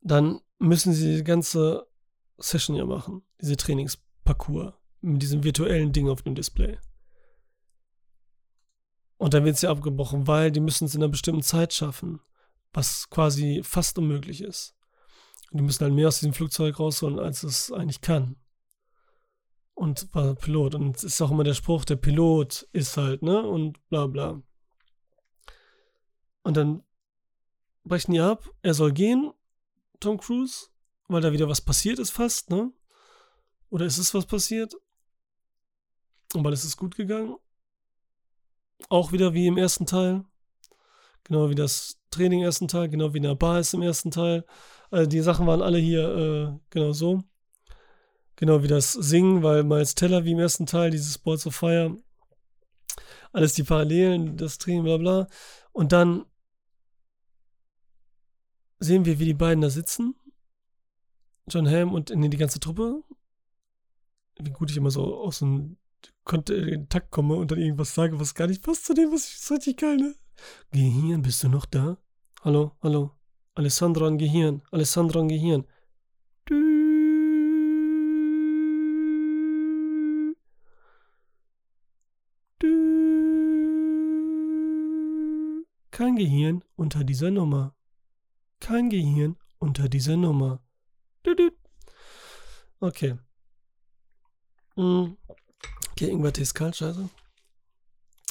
Dann 0.00 0.40
müssen 0.58 0.94
sie 0.94 1.16
die 1.16 1.24
ganze 1.24 1.86
Session 2.38 2.74
ja 2.74 2.86
machen. 2.86 3.22
Diese 3.40 3.56
Trainingsparcours. 3.56 4.72
Mit 5.02 5.20
diesem 5.20 5.44
virtuellen 5.44 5.92
Ding 5.92 6.08
auf 6.08 6.22
dem 6.22 6.34
Display. 6.34 6.78
Und 9.18 9.34
dann 9.34 9.44
wird 9.44 9.58
sie 9.58 9.68
abgebrochen, 9.68 10.26
weil 10.26 10.50
die 10.50 10.60
müssen 10.60 10.86
es 10.86 10.94
in 10.94 11.02
einer 11.02 11.10
bestimmten 11.10 11.42
Zeit 11.42 11.74
schaffen. 11.74 12.20
Was 12.72 13.10
quasi 13.10 13.60
fast 13.62 13.98
unmöglich 13.98 14.40
ist. 14.40 14.74
Und 15.50 15.58
die 15.58 15.64
müssen 15.64 15.84
halt 15.84 15.92
mehr 15.92 16.08
aus 16.08 16.20
diesem 16.20 16.32
Flugzeug 16.32 16.80
rausholen, 16.80 17.18
als 17.18 17.42
es 17.42 17.70
eigentlich 17.70 18.00
kann 18.00 18.36
und 19.82 20.14
war 20.14 20.36
Pilot. 20.36 20.76
Und 20.76 20.96
es 20.98 21.02
ist 21.02 21.20
auch 21.20 21.32
immer 21.32 21.42
der 21.42 21.54
Spruch, 21.54 21.84
der 21.84 21.96
Pilot 21.96 22.68
ist 22.72 22.96
halt, 22.96 23.20
ne? 23.22 23.42
Und 23.42 23.84
bla 23.88 24.06
bla. 24.06 24.40
Und 26.44 26.56
dann 26.56 26.84
brechen 27.82 28.12
die 28.12 28.20
ab, 28.20 28.48
er 28.62 28.74
soll 28.74 28.92
gehen, 28.92 29.32
Tom 29.98 30.18
Cruise, 30.18 30.68
weil 31.08 31.20
da 31.20 31.32
wieder 31.32 31.48
was 31.48 31.60
passiert 31.60 31.98
ist 31.98 32.10
fast, 32.10 32.48
ne? 32.48 32.72
Oder 33.70 33.86
ist 33.86 33.98
es 33.98 34.14
was 34.14 34.24
passiert? 34.24 34.72
Und 36.32 36.44
weil 36.44 36.52
es 36.52 36.64
ist 36.64 36.76
gut 36.76 36.94
gegangen. 36.94 37.36
Auch 38.88 39.10
wieder 39.10 39.34
wie 39.34 39.48
im 39.48 39.58
ersten 39.58 39.86
Teil. 39.86 40.24
Genau 41.24 41.50
wie 41.50 41.56
das 41.56 41.98
Training 42.10 42.40
im 42.40 42.44
ersten 42.44 42.68
Teil, 42.68 42.88
genau 42.88 43.14
wie 43.14 43.16
in 43.16 43.24
der 43.24 43.34
Bar 43.34 43.58
ist 43.58 43.74
im 43.74 43.82
ersten 43.82 44.12
Teil. 44.12 44.46
Also 44.92 45.08
die 45.08 45.20
Sachen 45.22 45.48
waren 45.48 45.60
alle 45.60 45.78
hier 45.78 46.08
äh, 46.08 46.60
genau 46.70 46.92
so. 46.92 47.24
Genau 48.42 48.60
wie 48.64 48.66
das 48.66 48.90
Singen, 48.94 49.44
weil 49.44 49.62
Miles 49.62 49.94
Teller 49.94 50.24
wie 50.24 50.32
im 50.32 50.40
ersten 50.40 50.66
Teil, 50.66 50.90
dieses 50.90 51.14
Sports 51.14 51.46
of 51.46 51.54
Fire, 51.54 51.96
alles 53.32 53.54
die 53.54 53.62
Parallelen, 53.62 54.36
das 54.36 54.58
Training, 54.58 54.82
bla 54.82 54.96
bla. 54.96 55.28
Und 55.70 55.92
dann 55.92 56.24
sehen 58.80 59.04
wir, 59.04 59.20
wie 59.20 59.26
die 59.26 59.34
beiden 59.34 59.60
da 59.60 59.70
sitzen. 59.70 60.16
John 61.46 61.70
Hamm 61.70 61.94
und 61.94 62.10
nee, 62.10 62.28
die 62.30 62.36
ganze 62.36 62.58
Truppe. 62.58 63.04
Wie 64.40 64.50
gut 64.50 64.72
ich 64.72 64.76
immer 64.76 64.90
so 64.90 65.18
aus 65.18 65.38
dem 65.38 65.76
Takt 66.88 67.12
komme 67.12 67.36
und 67.36 67.52
dann 67.52 67.60
irgendwas 67.60 67.94
sage, 67.94 68.18
was 68.18 68.34
gar 68.34 68.48
nicht 68.48 68.64
passt 68.64 68.86
zu 68.86 68.92
dem, 68.92 69.12
was 69.12 69.28
ich 69.28 69.38
so 69.38 69.54
richtig 69.54 69.76
geil, 69.76 69.98
ne? 69.98 70.16
Gehirn, 70.72 71.22
bist 71.22 71.44
du 71.44 71.48
noch 71.48 71.66
da? 71.66 71.96
Hallo, 72.40 72.72
hallo. 72.82 73.12
Alessandro 73.54 74.04
an 74.04 74.18
Gehirn, 74.18 74.62
Alessandro 74.72 75.20
an 75.20 75.28
Gehirn. 75.28 75.64
Kein 85.92 86.16
Gehirn 86.16 86.64
unter 86.74 87.04
dieser 87.04 87.30
Nummer. 87.30 87.76
Kein 88.60 88.88
Gehirn 88.88 89.36
unter 89.58 89.88
dieser 89.88 90.16
Nummer. 90.16 90.60
Okay. 92.80 93.18
Hm. 94.74 95.18
Okay, 95.92 96.08
Ingwer 96.08 96.32
Taste 96.32 96.54
kalt, 96.54 96.76
scheiße. 96.76 97.08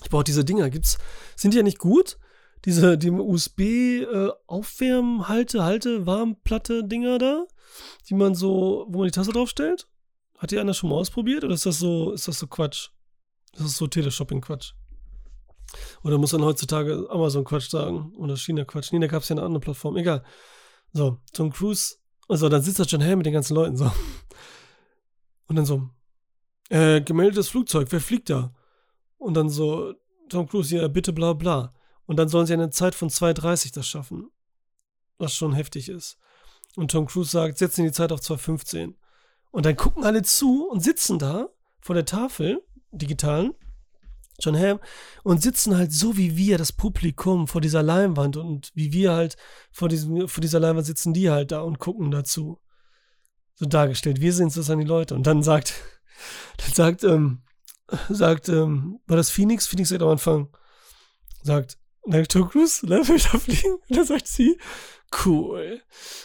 Ich 0.03 0.09
brauche 0.09 0.23
diese 0.23 0.43
Dinger. 0.43 0.71
Gibt's, 0.71 0.97
sind 1.35 1.53
die 1.53 1.57
ja 1.57 1.63
nicht 1.63 1.77
gut? 1.77 2.17
Diese, 2.65 2.97
die 2.97 3.11
USB 3.11 3.59
äh, 3.59 4.31
Halte, 4.49 5.63
Halte, 5.63 6.05
Warmplatte 6.07 6.83
Dinger 6.83 7.19
da, 7.19 7.45
die 8.09 8.15
man 8.15 8.33
so, 8.33 8.87
wo 8.89 8.99
man 8.99 9.07
die 9.07 9.11
Tasse 9.11 9.31
draufstellt? 9.31 9.87
Hat 10.39 10.49
die 10.49 10.57
einer 10.57 10.73
schon 10.73 10.89
mal 10.89 10.95
ausprobiert 10.95 11.43
oder 11.43 11.53
ist 11.53 11.67
das 11.67 11.77
so, 11.77 12.11
ist 12.11 12.27
das 12.27 12.39
so 12.39 12.47
Quatsch? 12.47 12.89
Das 13.53 13.67
ist 13.67 13.77
so 13.77 13.85
Teleshopping 13.85 14.41
Quatsch. 14.41 14.73
Oder 16.03 16.17
muss 16.17 16.33
man 16.33 16.43
heutzutage 16.43 17.07
Amazon 17.09 17.43
Quatsch 17.43 17.69
sagen? 17.69 18.13
Oder 18.17 18.37
China 18.37 18.65
Quatsch? 18.65 18.91
Nee, 18.91 18.99
da 18.99 19.07
gab 19.07 19.23
es 19.23 19.29
ja 19.29 19.35
eine 19.35 19.45
andere 19.45 19.61
Plattform. 19.61 19.97
Egal. 19.97 20.23
So, 20.93 21.19
Tom 21.33 21.51
Cruise. 21.51 21.95
Also, 22.27 22.49
dann 22.49 22.61
sitzt 22.61 22.79
da 22.79 22.83
John 22.83 23.03
Hamm 23.03 23.17
mit 23.17 23.25
den 23.25 23.33
ganzen 23.33 23.55
Leuten 23.55 23.77
so. 23.77 23.91
Und 25.47 25.55
dann 25.55 25.65
so, 25.65 25.89
äh, 26.69 27.01
gemeldetes 27.01 27.49
Flugzeug, 27.49 27.87
wer 27.91 27.99
fliegt 27.99 28.29
da? 28.29 28.53
Und 29.17 29.33
dann 29.33 29.49
so, 29.49 29.93
Tom 30.29 30.47
Cruise, 30.47 30.75
ja, 30.75 30.87
bitte 30.87 31.11
bla 31.11 31.33
bla. 31.33 31.73
Und 32.05 32.17
dann 32.17 32.29
sollen 32.29 32.45
sie 32.45 32.53
eine 32.53 32.69
Zeit 32.69 32.95
von 32.95 33.09
2,30 33.09 33.73
das 33.73 33.87
schaffen. 33.87 34.31
Was 35.17 35.35
schon 35.35 35.53
heftig 35.53 35.89
ist. 35.89 36.17
Und 36.75 36.91
Tom 36.91 37.05
Cruise 37.05 37.29
sagt, 37.29 37.57
setzen 37.57 37.83
die 37.83 37.91
Zeit 37.91 38.11
auf 38.11 38.21
2,15. 38.21 38.95
Und 39.51 39.65
dann 39.65 39.75
gucken 39.75 40.05
alle 40.05 40.23
zu 40.23 40.67
und 40.69 40.81
sitzen 40.81 41.19
da 41.19 41.49
vor 41.81 41.95
der 41.95 42.05
Tafel, 42.05 42.63
digitalen, 42.91 43.53
John 44.41 44.57
Hamm, 44.57 44.79
und 45.23 45.41
sitzen 45.41 45.77
halt 45.77 45.91
so 45.91 46.17
wie 46.17 46.37
wir, 46.37 46.57
das 46.57 46.71
Publikum, 46.71 47.47
vor 47.47 47.61
dieser 47.61 47.83
Leinwand 47.83 48.37
und 48.37 48.71
wie 48.73 48.93
wir 48.93 49.13
halt 49.13 49.37
vor, 49.71 49.89
diesem, 49.89 50.27
vor 50.27 50.41
dieser 50.41 50.59
Leinwand 50.59 50.85
sitzen 50.85 51.13
die 51.13 51.29
halt 51.29 51.51
da 51.51 51.61
und 51.61 51.79
gucken 51.79 52.11
dazu. 52.11 52.59
So 53.55 53.65
dargestellt. 53.65 54.21
Wir 54.21 54.33
sind 54.33 54.55
es 54.55 54.69
an 54.69 54.79
die 54.79 54.85
Leute. 54.85 55.13
Und 55.13 55.27
dann 55.27 55.43
sagt, 55.43 55.75
dann 56.57 56.73
sagt, 56.73 57.03
ähm, 57.03 57.43
sagt, 58.09 58.49
ähm, 58.49 58.99
war 59.07 59.17
das 59.17 59.29
Phoenix? 59.29 59.67
Phoenix 59.67 59.89
sagt 59.89 60.01
am 60.01 60.09
Anfang, 60.09 60.49
sagt, 61.43 61.77
na, 62.05 62.23
Tom 62.23 62.49
Cruise, 62.49 62.85
ne, 62.85 62.97
will 63.07 63.19
da 63.19 63.37
fliegen? 63.37 63.73
Und 63.73 63.97
dann 63.97 64.05
sagt 64.05 64.27
sie, 64.27 64.57
cool. 65.25 65.81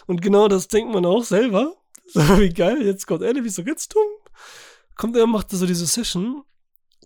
Und 0.06 0.22
genau 0.22 0.48
das 0.48 0.68
denkt 0.68 0.92
man 0.92 1.06
auch 1.06 1.24
selber. 1.24 1.74
So, 2.08 2.20
wie 2.38 2.50
geil, 2.50 2.86
jetzt 2.86 3.08
kommt 3.08 3.22
Ellie, 3.22 3.42
wie 3.42 3.48
so 3.48 3.64
ganz 3.64 3.88
dumm. 3.88 4.06
Kommt 4.94 5.16
er, 5.16 5.26
macht 5.26 5.50
so 5.50 5.66
diese 5.66 5.86
Session 5.86 6.44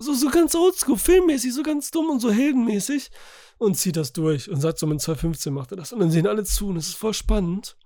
so, 0.01 0.15
so 0.15 0.31
ganz 0.31 0.55
oldschool, 0.55 0.97
filmmäßig, 0.97 1.55
so 1.55 1.63
ganz 1.63 1.91
dumm 1.91 2.09
und 2.09 2.21
so 2.21 2.31
heldenmäßig 2.31 3.11
und 3.59 3.77
zieht 3.77 3.97
das 3.97 4.13
durch 4.13 4.51
und 4.51 4.61
sagt 4.61 4.79
so, 4.79 4.87
mit 4.87 5.01
2,15 5.01 5.51
macht 5.51 5.73
er 5.73 5.77
das. 5.77 5.93
Und 5.93 6.01
dann 6.01 6.11
sehen 6.11 6.27
alle 6.27 6.43
zu 6.43 6.69
und 6.69 6.77
es 6.77 6.89
ist 6.89 6.97
voll 6.97 7.15
spannend, 7.15 7.77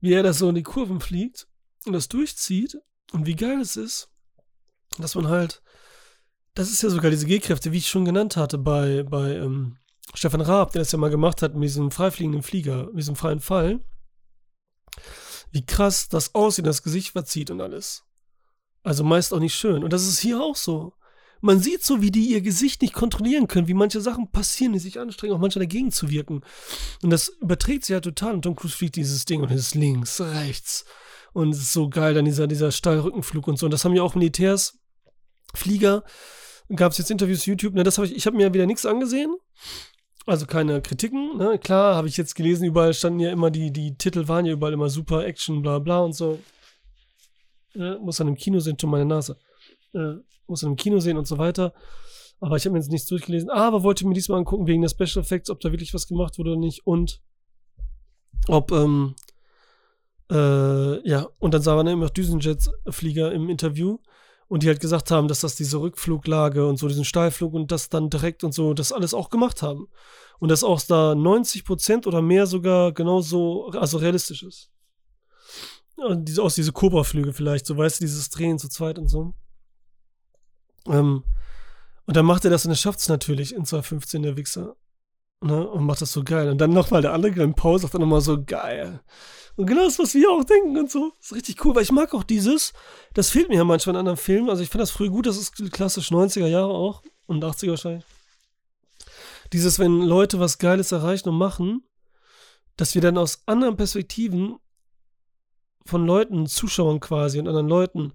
wie 0.00 0.12
er 0.12 0.22
das 0.22 0.38
so 0.38 0.48
in 0.50 0.54
die 0.54 0.62
Kurven 0.62 1.00
fliegt 1.00 1.48
und 1.86 1.94
das 1.94 2.08
durchzieht 2.08 2.76
und 3.12 3.24
wie 3.26 3.36
geil 3.36 3.60
es 3.60 3.76
ist, 3.76 4.10
dass 4.98 5.14
man 5.14 5.28
halt, 5.28 5.62
das 6.54 6.70
ist 6.70 6.82
ja 6.82 6.90
sogar 6.90 7.10
diese 7.10 7.26
G-Kräfte, 7.26 7.72
wie 7.72 7.78
ich 7.78 7.88
schon 7.88 8.04
genannt 8.04 8.36
hatte 8.36 8.58
bei, 8.58 9.02
bei 9.02 9.36
ähm, 9.36 9.78
Stefan 10.12 10.42
Raab, 10.42 10.72
der 10.72 10.82
das 10.82 10.92
ja 10.92 10.98
mal 10.98 11.10
gemacht 11.10 11.40
hat 11.40 11.54
mit 11.54 11.64
diesem 11.64 11.90
freifliegenden 11.90 12.42
Flieger, 12.42 12.88
mit 12.88 12.98
diesem 12.98 13.16
freien 13.16 13.40
Fall. 13.40 13.80
Wie 15.50 15.64
krass 15.64 16.08
das 16.08 16.34
aussieht, 16.34 16.66
das 16.66 16.82
Gesicht 16.82 17.12
verzieht 17.12 17.50
und 17.50 17.62
alles. 17.62 18.04
Also 18.82 19.02
meist 19.02 19.32
auch 19.32 19.40
nicht 19.40 19.54
schön. 19.54 19.82
Und 19.82 19.92
das 19.92 20.06
ist 20.06 20.20
hier 20.20 20.42
auch 20.42 20.56
so. 20.56 20.92
Man 21.44 21.60
sieht 21.60 21.84
so, 21.84 22.00
wie 22.00 22.10
die 22.10 22.30
ihr 22.30 22.40
Gesicht 22.40 22.80
nicht 22.80 22.94
kontrollieren 22.94 23.48
können, 23.48 23.68
wie 23.68 23.74
manche 23.74 24.00
Sachen 24.00 24.30
passieren, 24.30 24.72
die 24.72 24.78
sich 24.78 24.98
anstrengen, 24.98 25.34
auch 25.34 25.38
manchmal 25.38 25.66
dagegen 25.66 25.92
zu 25.92 26.08
wirken. 26.08 26.40
Und 27.02 27.10
das 27.10 27.28
überträgt 27.28 27.84
sich 27.84 27.92
ja 27.92 28.00
total. 28.00 28.32
Und 28.32 28.42
Tom 28.42 28.56
Cruise 28.56 28.74
fliegt 28.74 28.96
dieses 28.96 29.26
Ding 29.26 29.42
und 29.42 29.50
ist 29.50 29.74
links, 29.74 30.22
rechts. 30.22 30.86
Und 31.34 31.50
es 31.50 31.58
ist 31.58 31.74
so 31.74 31.90
geil, 31.90 32.14
dann 32.14 32.24
dieser, 32.24 32.46
dieser 32.46 32.72
Steilrückenflug 32.72 33.46
und 33.46 33.58
so. 33.58 33.66
Und 33.66 33.72
das 33.72 33.84
haben 33.84 33.94
ja 33.94 34.02
auch 34.02 34.14
Militärs, 34.14 34.78
Flieger. 35.52 36.04
Gab 36.74 36.92
es 36.92 36.98
jetzt 36.98 37.10
Interviews 37.10 37.44
YouTube. 37.44 37.74
Ne, 37.74 37.82
das 37.82 37.98
habe 37.98 38.06
ich, 38.06 38.16
ich 38.16 38.24
habe 38.24 38.38
mir 38.38 38.44
ja 38.44 38.54
wieder 38.54 38.64
nichts 38.64 38.86
angesehen. 38.86 39.36
Also 40.24 40.46
keine 40.46 40.80
Kritiken, 40.80 41.36
ne? 41.36 41.58
Klar, 41.58 41.94
habe 41.94 42.08
ich 42.08 42.16
jetzt 42.16 42.36
gelesen, 42.36 42.64
überall 42.64 42.94
standen 42.94 43.20
ja 43.20 43.30
immer 43.30 43.50
die, 43.50 43.70
die 43.70 43.98
Titel 43.98 44.28
waren 44.28 44.46
ja 44.46 44.54
überall 44.54 44.72
immer 44.72 44.88
super 44.88 45.26
Action, 45.26 45.60
bla 45.60 45.78
bla 45.78 45.98
und 45.98 46.14
so. 46.14 46.38
Ne? 47.74 47.98
Muss 48.00 48.16
dann 48.16 48.28
im 48.28 48.36
Kino 48.36 48.60
sehen, 48.60 48.78
schon 48.80 48.88
meine 48.88 49.04
Nase. 49.04 49.36
Äh, 49.92 50.14
muss 50.46 50.62
in 50.62 50.68
einem 50.68 50.76
Kino 50.76 51.00
sehen 51.00 51.16
und 51.16 51.26
so 51.26 51.38
weiter. 51.38 51.72
Aber 52.40 52.56
ich 52.56 52.64
habe 52.64 52.72
mir 52.72 52.80
jetzt 52.80 52.90
nichts 52.90 53.08
durchgelesen. 53.08 53.50
Aber 53.50 53.82
wollte 53.82 54.06
mir 54.06 54.14
diesmal 54.14 54.38
angucken 54.38 54.66
wegen 54.66 54.82
der 54.82 54.88
Special 54.88 55.24
Effects, 55.24 55.50
ob 55.50 55.60
da 55.60 55.72
wirklich 55.72 55.94
was 55.94 56.06
gemacht 56.06 56.38
wurde 56.38 56.50
oder 56.50 56.60
nicht. 56.60 56.86
Und 56.86 57.22
ob, 58.48 58.72
ähm, 58.72 59.14
äh, 60.30 61.08
ja, 61.08 61.28
und 61.38 61.54
dann 61.54 61.62
sah 61.62 61.74
man 61.74 61.86
immer 61.86 62.04
noch 62.04 62.10
Düsenjets-Flieger 62.10 63.32
im 63.32 63.48
Interview. 63.48 63.98
Und 64.46 64.62
die 64.62 64.68
halt 64.68 64.80
gesagt 64.80 65.10
haben, 65.10 65.26
dass 65.26 65.40
das 65.40 65.56
diese 65.56 65.80
Rückfluglage 65.80 66.66
und 66.66 66.76
so, 66.76 66.86
diesen 66.86 67.06
Steilflug 67.06 67.54
und 67.54 67.72
das 67.72 67.88
dann 67.88 68.10
direkt 68.10 68.44
und 68.44 68.52
so, 68.52 68.74
das 68.74 68.92
alles 68.92 69.14
auch 69.14 69.30
gemacht 69.30 69.62
haben. 69.62 69.88
Und 70.38 70.50
dass 70.50 70.62
auch 70.62 70.80
da 70.82 71.12
90% 71.12 72.06
oder 72.06 72.20
mehr 72.20 72.46
sogar 72.46 72.92
genauso, 72.92 73.68
also 73.68 73.96
realistisch 73.96 74.42
ist. 74.42 74.70
Und 75.96 76.26
diese, 76.26 76.42
aus 76.42 76.56
diese 76.56 76.72
Cobra-Flüge 76.72 77.32
vielleicht, 77.32 77.66
so 77.66 77.76
weißt 77.76 78.00
du, 78.00 78.04
dieses 78.04 78.28
Drehen 78.28 78.58
zu 78.58 78.68
zweit 78.68 78.98
und 78.98 79.08
so. 79.08 79.34
Ähm, 80.86 81.24
und 82.06 82.16
dann 82.16 82.26
macht 82.26 82.44
er 82.44 82.50
das 82.50 82.64
und 82.64 82.72
er 82.72 82.76
schafft 82.76 83.00
es 83.00 83.08
natürlich 83.08 83.54
in 83.54 83.64
2015, 83.64 84.22
der 84.22 84.36
Wichser. 84.36 84.76
Ne? 85.40 85.66
Und 85.68 85.84
macht 85.84 86.00
das 86.00 86.12
so 86.12 86.22
geil. 86.24 86.48
Und 86.48 86.58
dann 86.58 86.70
nochmal 86.70 87.02
der 87.02 87.12
andere 87.12 87.32
Grand 87.32 87.56
Paul 87.56 87.78
sagt 87.78 87.94
dann 87.94 88.00
nochmal 88.00 88.20
so 88.20 88.42
geil. 88.42 89.00
Und 89.56 89.66
genau 89.66 89.84
das, 89.84 89.98
was 89.98 90.14
wir 90.14 90.30
auch 90.30 90.44
denken 90.44 90.76
und 90.78 90.90
so. 90.90 91.12
Ist 91.20 91.34
richtig 91.34 91.64
cool, 91.64 91.74
weil 91.74 91.82
ich 91.82 91.92
mag 91.92 92.12
auch 92.14 92.24
dieses. 92.24 92.72
Das 93.12 93.30
fehlt 93.30 93.48
mir 93.48 93.56
ja 93.56 93.64
manchmal 93.64 93.94
in 93.94 94.00
anderen 94.00 94.16
Filmen. 94.16 94.50
Also 94.50 94.62
ich 94.62 94.68
finde 94.68 94.82
das 94.82 94.90
früher 94.90 95.10
gut, 95.10 95.26
das 95.26 95.36
ist 95.36 95.54
klassisch 95.72 96.10
90er 96.10 96.46
Jahre 96.46 96.72
auch. 96.72 97.02
Und 97.26 97.44
80er 97.44 97.70
wahrscheinlich. 97.70 98.04
Dieses, 99.52 99.78
wenn 99.78 100.02
Leute 100.02 100.40
was 100.40 100.58
Geiles 100.58 100.92
erreichen 100.92 101.28
und 101.28 101.38
machen, 101.38 101.84
dass 102.76 102.94
wir 102.94 103.02
dann 103.02 103.18
aus 103.18 103.42
anderen 103.46 103.76
Perspektiven 103.76 104.56
von 105.86 106.06
Leuten, 106.06 106.46
Zuschauern 106.46 106.98
quasi 106.98 107.38
und 107.38 107.46
anderen 107.46 107.68
Leuten, 107.68 108.12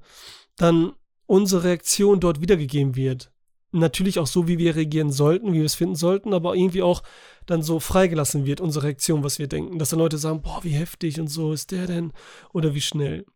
dann 0.58 0.94
unsere 1.30 1.64
Reaktion 1.64 2.20
dort 2.20 2.42
wiedergegeben 2.42 2.96
wird. 2.96 3.32
Natürlich 3.72 4.18
auch 4.18 4.26
so, 4.26 4.48
wie 4.48 4.58
wir 4.58 4.76
reagieren 4.76 5.12
sollten, 5.12 5.54
wie 5.54 5.60
wir 5.60 5.66
es 5.66 5.76
finden 5.76 5.96
sollten, 5.96 6.34
aber 6.34 6.56
irgendwie 6.56 6.82
auch 6.82 7.04
dann 7.46 7.62
so 7.62 7.80
freigelassen 7.80 8.48
wird, 8.48 8.62
unsere 8.62 8.86
Reaktion, 8.86 9.24
was 9.24 9.38
wir 9.38 9.46
denken. 9.46 9.78
Dass 9.78 9.92
dann 9.92 10.00
Leute 10.00 10.18
sagen, 10.18 10.42
boah, 10.42 10.64
wie 10.64 10.72
heftig 10.72 11.20
und 11.20 11.28
so 11.28 11.54
ist 11.54 11.70
der 11.70 11.86
denn 11.86 12.14
oder 12.52 12.74
wie 12.74 12.82
schnell. 12.82 13.28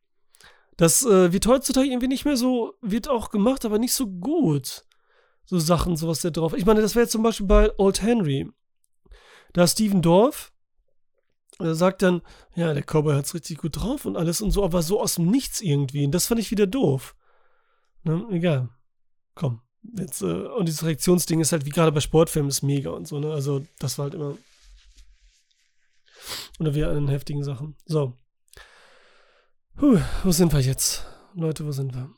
Das 0.75 1.05
äh, 1.05 1.31
wird 1.31 1.45
heutzutage 1.45 1.87
irgendwie 1.87 2.07
nicht 2.07 2.25
mehr 2.25 2.35
so, 2.35 2.73
wird 2.81 3.07
auch 3.07 3.29
gemacht, 3.29 3.63
aber 3.63 3.77
nicht 3.77 3.93
so 3.93 4.07
gut. 4.07 4.85
So 5.45 5.59
Sachen, 5.59 5.95
sowas 5.95 6.21
da 6.21 6.31
drauf. 6.31 6.55
Ich 6.55 6.65
meine, 6.65 6.81
das 6.81 6.95
wäre 6.95 7.03
jetzt 7.03 7.11
zum 7.11 7.21
Beispiel 7.21 7.45
bei 7.45 7.77
Old 7.77 8.01
Henry. 8.01 8.49
Da 9.53 9.67
Steven 9.67 10.01
Dorf, 10.01 10.51
er 11.59 11.75
sagt 11.75 12.01
dann, 12.01 12.23
ja, 12.55 12.73
der 12.73 12.81
Cowboy 12.81 13.13
hat's 13.13 13.35
richtig 13.35 13.59
gut 13.59 13.79
drauf 13.79 14.05
und 14.05 14.17
alles 14.17 14.41
und 14.41 14.49
so, 14.49 14.63
aber 14.63 14.81
so 14.81 14.99
aus 14.99 15.15
dem 15.15 15.29
Nichts 15.29 15.61
irgendwie. 15.61 16.05
Und 16.05 16.11
das 16.11 16.25
fand 16.25 16.39
ich 16.39 16.49
wieder 16.49 16.65
doof. 16.65 17.15
Ne? 18.03 18.25
Egal. 18.31 18.69
Komm. 19.35 19.61
Jetzt, 19.97 20.21
äh, 20.21 20.25
und 20.25 20.67
dieses 20.67 20.83
Reaktionsding 20.83 21.39
ist 21.41 21.51
halt 21.51 21.65
wie 21.65 21.69
gerade 21.69 21.91
bei 21.91 21.99
Sportfilmen 21.99 22.49
ist 22.49 22.61
mega 22.61 22.91
und 22.91 23.07
so, 23.07 23.19
ne? 23.19 23.33
Also, 23.33 23.65
das 23.79 23.97
war 23.97 24.03
halt 24.03 24.13
immer. 24.13 24.37
Oder 26.59 26.73
wir 26.73 26.89
an 26.89 27.09
heftigen 27.09 27.43
Sachen. 27.43 27.75
So. 27.85 28.13
Puh, 29.75 29.99
wo 30.23 30.31
sind 30.31 30.53
wir 30.53 30.61
jetzt? 30.61 31.05
Leute, 31.33 31.65
wo 31.65 31.71
sind 31.71 31.93
wir? 31.93 32.09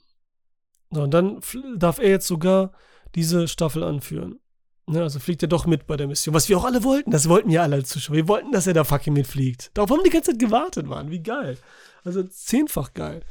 So, 0.92 1.04
und 1.04 1.12
dann 1.12 1.42
darf 1.78 2.00
er 2.00 2.10
jetzt 2.10 2.28
sogar 2.28 2.74
diese 3.16 3.48
Staffel 3.48 3.84
anführen. 3.84 4.40
Ne, 4.88 5.02
also 5.02 5.20
fliegt 5.20 5.42
er 5.42 5.48
doch 5.48 5.66
mit 5.66 5.88
bei 5.88 5.98
der 5.98 6.08
Mission. 6.08 6.36
Was 6.36 6.48
wir 6.48 6.58
auch 6.58 6.66
alle 6.66 6.84
wollten. 6.84 7.10
Das 7.10 7.28
wollten 7.28 7.50
ja 7.50 7.64
alle 7.64 7.78
als 7.78 7.90
Zuschauer. 7.90 8.16
Wir 8.16 8.28
wollten, 8.28 8.52
dass 8.52 8.68
er 8.68 8.74
da 8.74 8.84
fucking 8.84 9.14
mitfliegt. 9.14 9.72
Darauf 9.74 9.90
haben 9.90 10.04
die 10.04 10.12
ganze 10.12 10.32
Zeit 10.32 10.40
gewartet, 10.40 10.86
Mann. 10.86 11.10
Wie 11.10 11.24
geil. 11.24 11.58
Also 12.04 12.22
zehnfach 12.22 12.94
geil. 12.94 13.26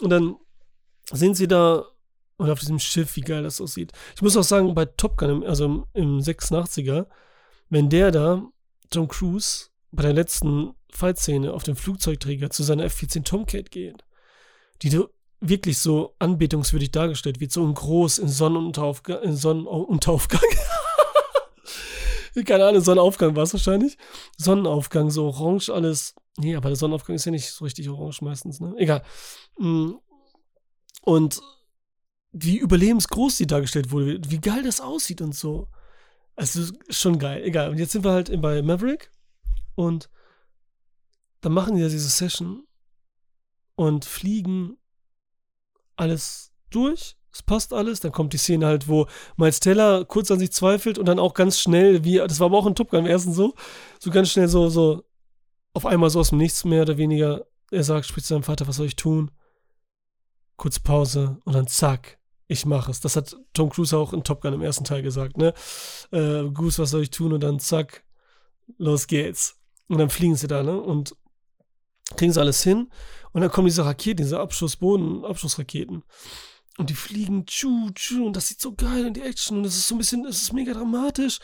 Und 0.00 0.10
dann 0.10 0.34
sind 1.12 1.36
sie 1.36 1.48
da 1.48 1.84
und 2.36 2.50
auf 2.50 2.60
diesem 2.60 2.78
Schiff, 2.78 3.16
wie 3.16 3.20
geil 3.20 3.42
das 3.42 3.60
aussieht. 3.60 3.92
Ich 4.16 4.22
muss 4.22 4.36
auch 4.36 4.44
sagen, 4.44 4.74
bei 4.74 4.86
Top 4.86 5.16
Gun, 5.16 5.44
also 5.44 5.64
im, 5.64 5.84
im 5.94 6.18
86er, 6.18 7.06
wenn 7.70 7.88
der 7.88 8.10
da, 8.10 8.42
Tom 8.90 9.08
Cruise, 9.08 9.66
bei 9.92 10.02
der 10.02 10.12
letzten 10.12 10.74
Fight-Szene 10.90 11.52
auf 11.52 11.62
dem 11.62 11.76
Flugzeugträger 11.76 12.50
zu 12.50 12.62
seiner 12.62 12.84
F-14 12.84 13.24
Tomcat 13.24 13.70
geht, 13.70 14.04
die 14.82 15.00
wirklich 15.40 15.78
so 15.78 16.14
anbetungswürdig 16.18 16.90
dargestellt 16.90 17.40
wird, 17.40 17.52
so 17.52 17.64
in 17.64 17.74
groß, 17.74 18.18
in 18.18 18.28
Sonnenuntergaufgang, 18.28 19.22
in 19.22 19.36
Sonnenuntergaufgang. 19.36 20.40
Keine 22.44 22.66
Ahnung, 22.66 22.80
Sonnenaufgang 22.80 23.36
war 23.36 23.44
es 23.44 23.52
wahrscheinlich. 23.52 23.96
Sonnenaufgang, 24.36 25.10
so 25.10 25.26
orange 25.26 25.70
alles. 25.70 26.16
Nee, 26.36 26.56
aber 26.56 26.68
der 26.68 26.76
Sonnenaufgang 26.76 27.14
ist 27.14 27.26
ja 27.26 27.30
nicht 27.30 27.52
so 27.52 27.64
richtig 27.64 27.88
orange 27.88 28.22
meistens, 28.22 28.58
ne? 28.58 28.74
Egal. 28.76 29.02
Und 31.04 31.40
wie 32.32 32.58
überlebensgroß 32.58 33.36
die 33.36 33.46
dargestellt 33.46 33.92
wurde, 33.92 34.18
wie 34.28 34.40
geil 34.40 34.62
das 34.62 34.80
aussieht 34.80 35.20
und 35.20 35.34
so. 35.34 35.68
Also 36.34 36.72
schon 36.88 37.18
geil, 37.18 37.42
egal. 37.44 37.70
Und 37.70 37.78
jetzt 37.78 37.92
sind 37.92 38.04
wir 38.04 38.10
halt 38.10 38.40
bei 38.40 38.60
Maverick 38.62 39.10
und 39.76 40.10
dann 41.40 41.52
machen 41.52 41.76
die 41.76 41.82
ja 41.82 41.88
diese 41.88 42.08
Session 42.08 42.66
und 43.76 44.04
fliegen 44.04 44.76
alles 45.96 46.52
durch. 46.70 47.16
Es 47.32 47.42
passt 47.42 47.72
alles. 47.72 48.00
Dann 48.00 48.12
kommt 48.12 48.32
die 48.32 48.38
Szene 48.38 48.66
halt, 48.66 48.88
wo 48.88 49.06
Miles 49.36 49.60
Teller 49.60 50.04
kurz 50.04 50.30
an 50.30 50.38
sich 50.38 50.52
zweifelt 50.52 50.98
und 50.98 51.06
dann 51.06 51.18
auch 51.18 51.34
ganz 51.34 51.60
schnell, 51.60 52.04
wie, 52.04 52.16
das 52.16 52.40
war 52.40 52.46
aber 52.46 52.58
auch 52.58 52.66
in 52.66 52.74
Top 52.74 52.90
Gun 52.90 53.00
im 53.00 53.06
ersten 53.06 53.32
so, 53.32 53.54
so 54.00 54.10
ganz 54.10 54.30
schnell 54.30 54.48
so, 54.48 54.68
so, 54.68 55.04
auf 55.72 55.86
einmal 55.86 56.10
so 56.10 56.20
aus 56.20 56.30
dem 56.30 56.38
Nichts 56.38 56.64
mehr 56.64 56.82
oder 56.82 56.96
weniger. 56.96 57.46
Er 57.70 57.84
sagt, 57.84 58.06
spricht 58.06 58.26
zu 58.26 58.34
seinem 58.34 58.44
Vater, 58.44 58.66
was 58.66 58.76
soll 58.76 58.86
ich 58.86 58.96
tun? 58.96 59.30
Kurz 60.56 60.78
Pause 60.78 61.38
und 61.44 61.54
dann 61.54 61.66
zack, 61.66 62.18
ich 62.46 62.66
mache 62.66 62.90
es. 62.90 63.00
Das 63.00 63.16
hat 63.16 63.36
Tom 63.52 63.70
Cruise 63.70 63.96
auch 63.96 64.12
in 64.12 64.22
Top 64.22 64.42
Gun 64.42 64.54
im 64.54 64.62
ersten 64.62 64.84
Teil 64.84 65.02
gesagt, 65.02 65.36
ne? 65.36 65.54
Äh, 66.10 66.44
Goose, 66.50 66.82
was 66.82 66.90
soll 66.90 67.02
ich 67.02 67.10
tun? 67.10 67.32
Und 67.32 67.42
dann 67.42 67.58
zack, 67.58 68.04
los 68.78 69.06
geht's. 69.06 69.58
Und 69.88 69.98
dann 69.98 70.10
fliegen 70.10 70.36
sie 70.36 70.46
da, 70.46 70.62
ne? 70.62 70.80
Und 70.80 71.16
kriegen 72.16 72.32
sie 72.32 72.40
alles 72.40 72.62
hin. 72.62 72.90
Und 73.32 73.40
dann 73.40 73.50
kommen 73.50 73.66
diese 73.66 73.84
Raketen, 73.84 74.18
diese 74.18 74.40
Abschussboden, 74.40 75.24
Abschussraketen. 75.24 76.04
Und 76.76 76.90
die 76.90 76.94
fliegen, 76.94 77.46
tschu, 77.46 77.90
tschu, 77.94 78.26
und 78.26 78.34
das 78.34 78.48
sieht 78.48 78.60
so 78.60 78.74
geil 78.74 79.06
in 79.06 79.14
die 79.14 79.22
Action. 79.22 79.58
Und 79.58 79.64
es 79.64 79.76
ist 79.76 79.86
so 79.86 79.94
ein 79.94 79.98
bisschen, 79.98 80.24
es 80.26 80.42
ist 80.42 80.52
mega 80.52 80.72
dramatisch. 80.72 81.38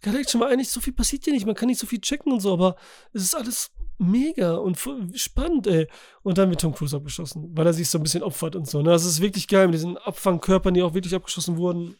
Geile 0.00 0.20
Action, 0.20 0.40
weil 0.40 0.52
eigentlich 0.52 0.70
so 0.70 0.80
viel 0.80 0.92
passiert 0.92 1.24
hier 1.24 1.32
nicht. 1.32 1.44
Man 1.44 1.56
kann 1.56 1.68
nicht 1.68 1.80
so 1.80 1.86
viel 1.86 2.00
checken 2.00 2.32
und 2.32 2.40
so, 2.40 2.52
aber 2.52 2.76
es 3.12 3.22
ist 3.22 3.34
alles 3.34 3.72
mega 3.98 4.56
und 4.56 4.78
spannend, 5.14 5.66
ey. 5.66 5.88
Und 6.22 6.38
dann 6.38 6.50
wird 6.50 6.60
Tom 6.60 6.74
Cruise 6.74 6.96
abgeschossen, 6.96 7.56
weil 7.56 7.66
er 7.66 7.72
sich 7.72 7.88
so 7.88 7.98
ein 7.98 8.02
bisschen 8.02 8.22
opfert 8.22 8.56
und 8.56 8.68
so. 8.68 8.82
Ne? 8.82 8.90
Das 8.90 9.04
ist 9.04 9.20
wirklich 9.20 9.48
geil 9.48 9.66
mit 9.66 9.74
diesen 9.74 9.96
Abfangkörpern, 9.96 10.74
die 10.74 10.82
auch 10.82 10.94
wirklich 10.94 11.14
abgeschossen 11.14 11.56
wurden. 11.56 11.96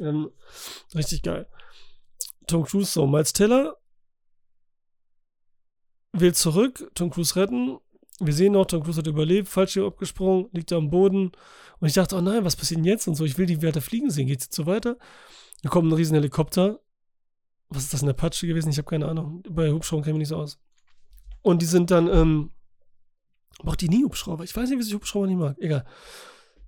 Ähm, 0.00 0.30
richtig 0.94 1.22
geil. 1.22 1.48
Tom 2.46 2.64
Cruise, 2.64 2.92
so, 2.92 3.06
Miles 3.06 3.32
Teller 3.32 3.76
will 6.12 6.34
zurück, 6.34 6.90
Tom 6.94 7.10
Cruise 7.10 7.36
retten. 7.36 7.78
Wir 8.20 8.32
sehen 8.32 8.54
noch, 8.54 8.66
Tom 8.66 8.82
Cruise 8.82 8.98
hat 8.98 9.06
überlebt, 9.06 9.48
Fallschirm 9.48 9.86
abgesprungen, 9.86 10.48
liegt 10.52 10.72
am 10.72 10.90
Boden. 10.90 11.32
Und 11.80 11.86
ich 11.86 11.94
dachte, 11.94 12.16
oh 12.16 12.20
nein, 12.20 12.44
was 12.44 12.56
passiert 12.56 12.78
denn 12.78 12.84
jetzt? 12.84 13.06
Und 13.06 13.14
so, 13.14 13.24
ich 13.24 13.38
will 13.38 13.46
die 13.46 13.62
weiter 13.62 13.80
fliegen 13.80 14.10
sehen. 14.10 14.26
Geht's 14.26 14.46
jetzt 14.46 14.56
so 14.56 14.66
weiter? 14.66 14.96
Da 15.62 15.68
kommt 15.68 15.88
ein 15.88 15.92
riesen 15.92 16.14
Helikopter. 16.14 16.80
Was 17.68 17.84
ist 17.84 17.92
das, 17.92 18.02
ein 18.02 18.08
Apache 18.08 18.46
gewesen? 18.46 18.70
Ich 18.70 18.78
habe 18.78 18.88
keine 18.88 19.06
Ahnung. 19.06 19.42
Bei 19.48 19.70
Hubschraubern 19.70 20.04
kenne 20.04 20.16
ich 20.16 20.18
mich 20.18 20.28
nicht 20.30 20.36
so 20.36 20.36
aus. 20.36 20.58
Und 21.48 21.62
die 21.62 21.66
sind 21.66 21.90
dann, 21.90 22.08
ähm, 22.08 22.50
macht 23.62 23.80
die 23.80 23.88
nie 23.88 24.04
Hubschrauber? 24.04 24.44
Ich 24.44 24.54
weiß 24.54 24.68
nicht, 24.68 24.78
wie 24.78 24.82
sich 24.82 24.92
Hubschrauber 24.92 25.26
nicht 25.26 25.38
mag. 25.38 25.56
Egal. 25.58 25.86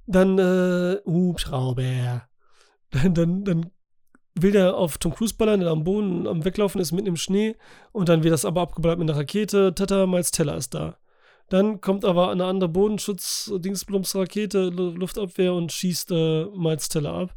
Dann, 0.07 0.39
äh, 0.39 0.97
Hubschrauber. 1.05 2.27
Dann, 2.93 3.15
dann, 3.15 3.45
dann 3.45 3.71
will 4.35 4.51
der 4.51 4.75
auf 4.75 4.99
Tom 4.99 5.15
Cruise 5.15 5.35
ballern, 5.35 5.61
der 5.61 5.71
am 5.71 5.85
Boden 5.85 6.27
am 6.27 6.45
Weglaufen 6.45 6.81
ist, 6.81 6.91
mitten 6.91 7.07
im 7.07 7.17
Schnee. 7.17 7.55
Und 7.93 8.09
dann 8.09 8.25
wird 8.25 8.33
das 8.33 8.45
aber 8.45 8.63
abgeballert 8.63 8.99
mit 8.99 9.09
einer 9.09 9.19
Rakete. 9.19 9.75
Tata, 9.75 10.09
Miles 10.09 10.33
Teller 10.33 10.57
ist 10.57 10.75
da. 10.75 10.97
Dann 11.51 11.81
kommt 11.81 12.05
aber 12.05 12.31
eine 12.31 12.45
andere 12.45 12.71
Bodenschutz-Dingsblums-Rakete, 12.71 14.71
Luftabwehr 14.71 15.53
und 15.53 15.73
schießt 15.73 16.13
äh, 16.13 16.45
Miles 16.57 16.89
Teller 16.89 17.13
ab. 17.13 17.35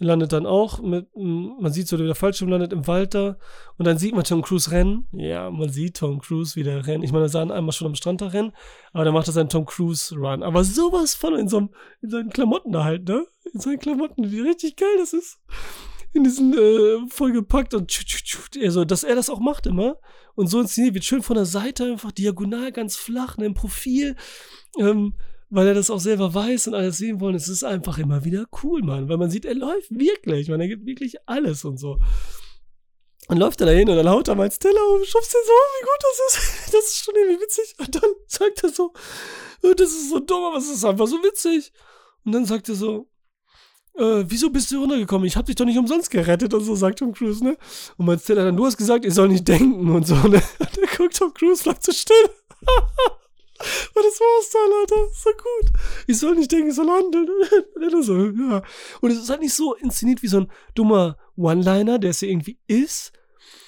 Landet 0.00 0.32
dann 0.32 0.46
auch 0.46 0.82
mit, 0.82 1.06
man 1.14 1.72
sieht 1.72 1.86
so, 1.86 1.96
der 1.96 2.16
Fallschirm 2.16 2.50
landet 2.50 2.72
im 2.72 2.88
Wald 2.88 3.14
da 3.14 3.36
und 3.78 3.86
dann 3.86 3.98
sieht 3.98 4.14
man 4.14 4.24
Tom 4.24 4.42
Cruise 4.42 4.72
rennen. 4.72 5.06
Ja, 5.12 5.50
man 5.50 5.70
sieht 5.70 5.98
Tom 5.98 6.20
Cruise 6.20 6.56
wieder 6.56 6.86
rennen. 6.86 7.04
Ich 7.04 7.12
meine, 7.12 7.26
er 7.26 7.28
sah 7.28 7.42
einmal 7.42 7.72
schon 7.72 7.86
am 7.86 7.94
Strand 7.94 8.20
da 8.20 8.26
rennen, 8.26 8.52
aber 8.92 9.04
dann 9.04 9.14
macht 9.14 9.28
er 9.28 9.32
seinen 9.32 9.48
Tom 9.48 9.64
Cruise 9.64 10.12
Run. 10.14 10.42
Aber 10.42 10.64
sowas 10.64 11.14
von 11.14 11.34
in, 11.34 11.48
so 11.48 11.68
in 12.00 12.10
seinen 12.10 12.30
Klamotten 12.30 12.72
da 12.72 12.82
halt, 12.82 13.08
ne? 13.08 13.26
In 13.54 13.60
seinen 13.60 13.78
Klamotten, 13.78 14.32
wie 14.32 14.40
richtig 14.40 14.76
geil 14.76 14.96
das 14.98 15.12
ist 15.12 15.38
in 16.12 16.24
diesen 16.24 16.56
äh, 16.56 17.08
vollgepackt 17.08 17.74
und 17.74 17.92
also, 18.62 18.84
dass 18.84 19.04
er 19.04 19.14
das 19.14 19.30
auch 19.30 19.40
macht 19.40 19.66
immer 19.66 19.98
und 20.34 20.48
so 20.48 20.60
inszeniert 20.60 20.94
wird 20.94 21.04
schön 21.04 21.22
von 21.22 21.36
der 21.36 21.46
Seite 21.46 21.84
einfach 21.84 22.12
diagonal 22.12 22.72
ganz 22.72 22.96
flach 22.96 23.38
ne, 23.38 23.46
im 23.46 23.54
Profil 23.54 24.16
ähm, 24.78 25.14
weil 25.48 25.68
er 25.68 25.74
das 25.74 25.90
auch 25.90 26.00
selber 26.00 26.32
weiß 26.32 26.68
und 26.68 26.74
alles 26.74 26.98
sehen 26.98 27.20
wollen 27.20 27.34
es 27.34 27.48
ist 27.48 27.64
einfach 27.64 27.98
immer 27.98 28.24
wieder 28.24 28.46
cool 28.62 28.82
Mann 28.82 29.08
weil 29.08 29.18
man 29.18 29.30
sieht 29.30 29.44
er 29.44 29.54
läuft 29.54 29.90
wirklich 29.90 30.48
man 30.48 30.60
er 30.60 30.68
gibt 30.68 30.86
wirklich 30.86 31.16
alles 31.26 31.64
und 31.64 31.78
so 31.78 31.98
und 33.28 33.38
läuft 33.38 33.60
er 33.60 33.66
dahin 33.66 33.88
und 33.88 33.96
dann 33.96 34.08
haut 34.08 34.28
er 34.28 34.34
mal 34.34 34.46
ins 34.46 34.58
Teller 34.58 34.80
schubst 35.04 35.32
den 35.32 35.40
so, 35.46 35.52
wie 35.52 35.84
gut 35.84 36.00
das 36.00 36.34
ist. 36.34 36.72
Das 36.72 36.86
ist 36.86 37.04
schon 37.04 37.14
irgendwie 37.14 37.42
witzig. 37.42 37.74
Und 37.78 37.94
dann 37.94 38.10
sagt 38.26 38.64
er 38.64 38.70
so, 38.70 38.92
oh, 39.62 39.74
das 39.74 39.90
ist 39.90 40.10
so 40.10 40.18
dumm, 40.18 40.44
aber 40.44 40.56
es 40.56 40.68
ist 40.68 40.84
einfach 40.84 41.06
so 41.06 41.22
witzig. 41.22 41.72
Und 42.24 42.32
dann 42.32 42.44
sagt 42.46 42.68
er 42.68 42.74
so, 42.74 43.08
äh, 43.94 44.24
wieso 44.26 44.50
bist 44.50 44.70
du 44.70 44.80
runtergekommen? 44.80 45.26
Ich 45.26 45.36
hab 45.36 45.46
dich 45.46 45.56
doch 45.56 45.64
nicht 45.64 45.78
umsonst 45.78 46.10
gerettet 46.10 46.54
und 46.54 46.64
so, 46.64 46.74
sagt 46.74 47.00
Tom 47.00 47.12
Cruise, 47.12 47.44
ne? 47.44 47.56
Und 47.96 48.06
man 48.06 48.16
erzählt 48.16 48.38
dann, 48.38 48.56
du 48.56 48.64
hast 48.64 48.76
gesagt, 48.76 49.04
ich 49.04 49.14
soll 49.14 49.28
nicht 49.28 49.46
denken 49.46 49.94
und 49.94 50.06
so, 50.06 50.14
ne? 50.14 50.42
Und 50.58 50.76
dann 50.76 50.96
guckt 50.96 51.16
Tom 51.16 51.34
Cruise, 51.34 51.62
bleibt 51.62 51.84
so 51.84 51.92
still. 51.92 52.16
und 53.94 54.04
das 54.04 54.20
war's 54.20 54.50
dann, 54.50 54.72
Alter. 54.80 55.14
So 55.14 55.30
gut. 55.30 55.80
Ich 56.06 56.18
soll 56.18 56.34
nicht 56.34 56.50
denken, 56.50 56.70
ich 56.70 56.74
soll 56.74 56.88
handeln. 56.88 57.28
Und 57.94 58.02
so, 58.02 58.16
ja. 58.16 58.62
Und 59.00 59.10
es 59.10 59.18
ist 59.18 59.30
halt 59.30 59.40
nicht 59.40 59.54
so 59.54 59.74
inszeniert 59.74 60.22
wie 60.22 60.28
so 60.28 60.40
ein 60.40 60.52
dummer 60.74 61.16
One-Liner, 61.36 61.98
der 61.98 62.10
es 62.10 62.20
ja 62.20 62.28
irgendwie 62.28 62.58
ist, 62.66 63.12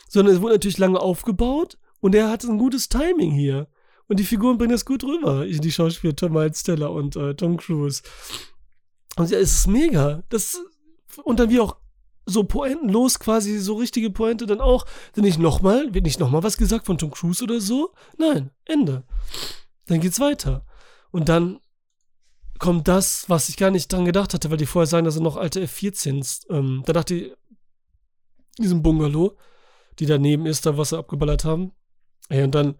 sondern 0.09 0.35
es 0.35 0.41
wurde 0.41 0.55
natürlich 0.55 0.79
lange 0.79 1.01
aufgebaut 1.01 1.79
und 2.01 2.14
er 2.14 2.31
hat 2.31 2.45
ein 2.45 2.59
gutes 2.59 2.89
Timing 2.89 3.33
hier. 3.33 3.68
Und 4.07 4.20
die 4.20 4.25
Figuren 4.25 4.59
bringen 4.59 4.72
das 4.72 4.85
gut 4.85 5.03
rüber. 5.03 5.47
Die 5.47 5.72
Schauspieler 5.72 6.14
Tom 6.14 6.37
Teller 6.53 6.91
und 6.91 7.16
äh, 7.16 7.35
Tom 7.35 7.57
Cruise. 7.57 8.03
Und 9.17 9.31
ja, 9.31 9.39
es 9.39 9.53
ist 9.53 9.67
mega. 9.67 10.23
Das, 10.29 10.61
und 11.23 11.39
dann 11.41 11.51
wie 11.51 11.61
auch 11.61 11.77
so 12.27 12.45
pointenlos 12.45 13.19
quasi, 13.19 13.59
so 13.59 13.75
richtige 13.75 14.11
Pointe 14.11 14.47
dann 14.47 14.61
auch. 14.61 14.87
Denn 15.17 15.25
nicht 15.25 15.39
nochmal, 15.39 15.93
wird 15.95 16.05
nicht 16.05 16.21
nochmal 16.21 16.43
was 16.43 16.57
gesagt 16.57 16.87
von 16.87 16.99
Tom 16.99 17.11
Cruise 17.11 17.43
oder 17.43 17.61
so. 17.61 17.93
Nein, 18.17 18.51
Ende. 18.65 19.05
Dann 19.87 20.01
geht's 20.01 20.21
weiter. 20.21 20.65
Und 21.11 21.29
dann 21.29 21.61
kommt 22.59 22.89
das, 22.89 23.29
was 23.29 23.49
ich 23.49 23.57
gar 23.57 23.71
nicht 23.71 23.93
dran 23.93 24.05
gedacht 24.05 24.33
hatte, 24.33 24.51
weil 24.51 24.57
die 24.57 24.67
vorher 24.67 24.87
sagen, 24.87 25.05
dass 25.05 25.15
sind 25.15 25.23
noch 25.23 25.37
alte 25.37 25.61
F-14s. 25.61 26.51
Ähm, 26.51 26.83
da 26.87 26.93
dachte 26.93 27.15
ich, 27.15 27.33
diesem 28.59 28.83
Bungalow, 28.83 29.37
die 29.99 30.07
daneben 30.07 30.47
ist, 30.47 30.65
da 30.67 30.77
was 30.77 30.91
sie 30.91 30.99
abgeballert 30.99 31.45
haben. 31.45 31.73
Ey, 32.29 32.43
und 32.43 32.55
dann 32.55 32.77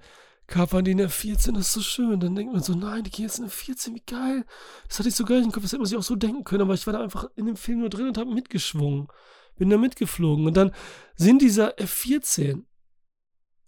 die 0.49 0.95
der 0.95 1.09
14, 1.09 1.55
das 1.55 1.69
ist 1.69 1.73
so 1.73 1.81
schön. 1.81 2.21
Dann 2.21 2.35
denkt 2.35 2.53
man 2.53 2.63
so, 2.63 2.75
nein, 2.75 3.05
die 3.05 3.11
gehen 3.11 3.25
jetzt 3.25 3.39
in 3.39 3.45
der 3.45 3.51
14, 3.51 3.95
wie 3.95 4.03
geil. 4.07 4.45
Das 4.89 4.99
hatte 4.99 5.09
ich 5.09 5.15
so 5.15 5.25
geil 5.25 5.43
im 5.43 5.53
Kopf, 5.53 5.63
das 5.63 5.73
hätte 5.73 5.81
man 5.81 5.87
sich 5.87 5.99
auch 5.99 6.03
so 6.03 6.17
denken 6.17 6.45
können, 6.45 6.63
aber 6.63 6.75
ich 6.75 6.87
war 6.87 6.93
da 6.93 7.03
einfach 7.03 7.27
in 7.37 7.47
dem 7.47 7.57
Film 7.57 7.81
nur 7.81 7.91
drin 7.91 8.09
und 8.09 8.19
habe 8.19 8.33
mitgeschwungen. 8.33 9.09
Bin 9.57 9.71
da 9.71 9.79
mitgeflogen. 9.79 10.47
Und 10.47 10.57
dann 10.57 10.73
sind 11.15 11.41
dieser 11.41 11.77
F14, 11.79 12.65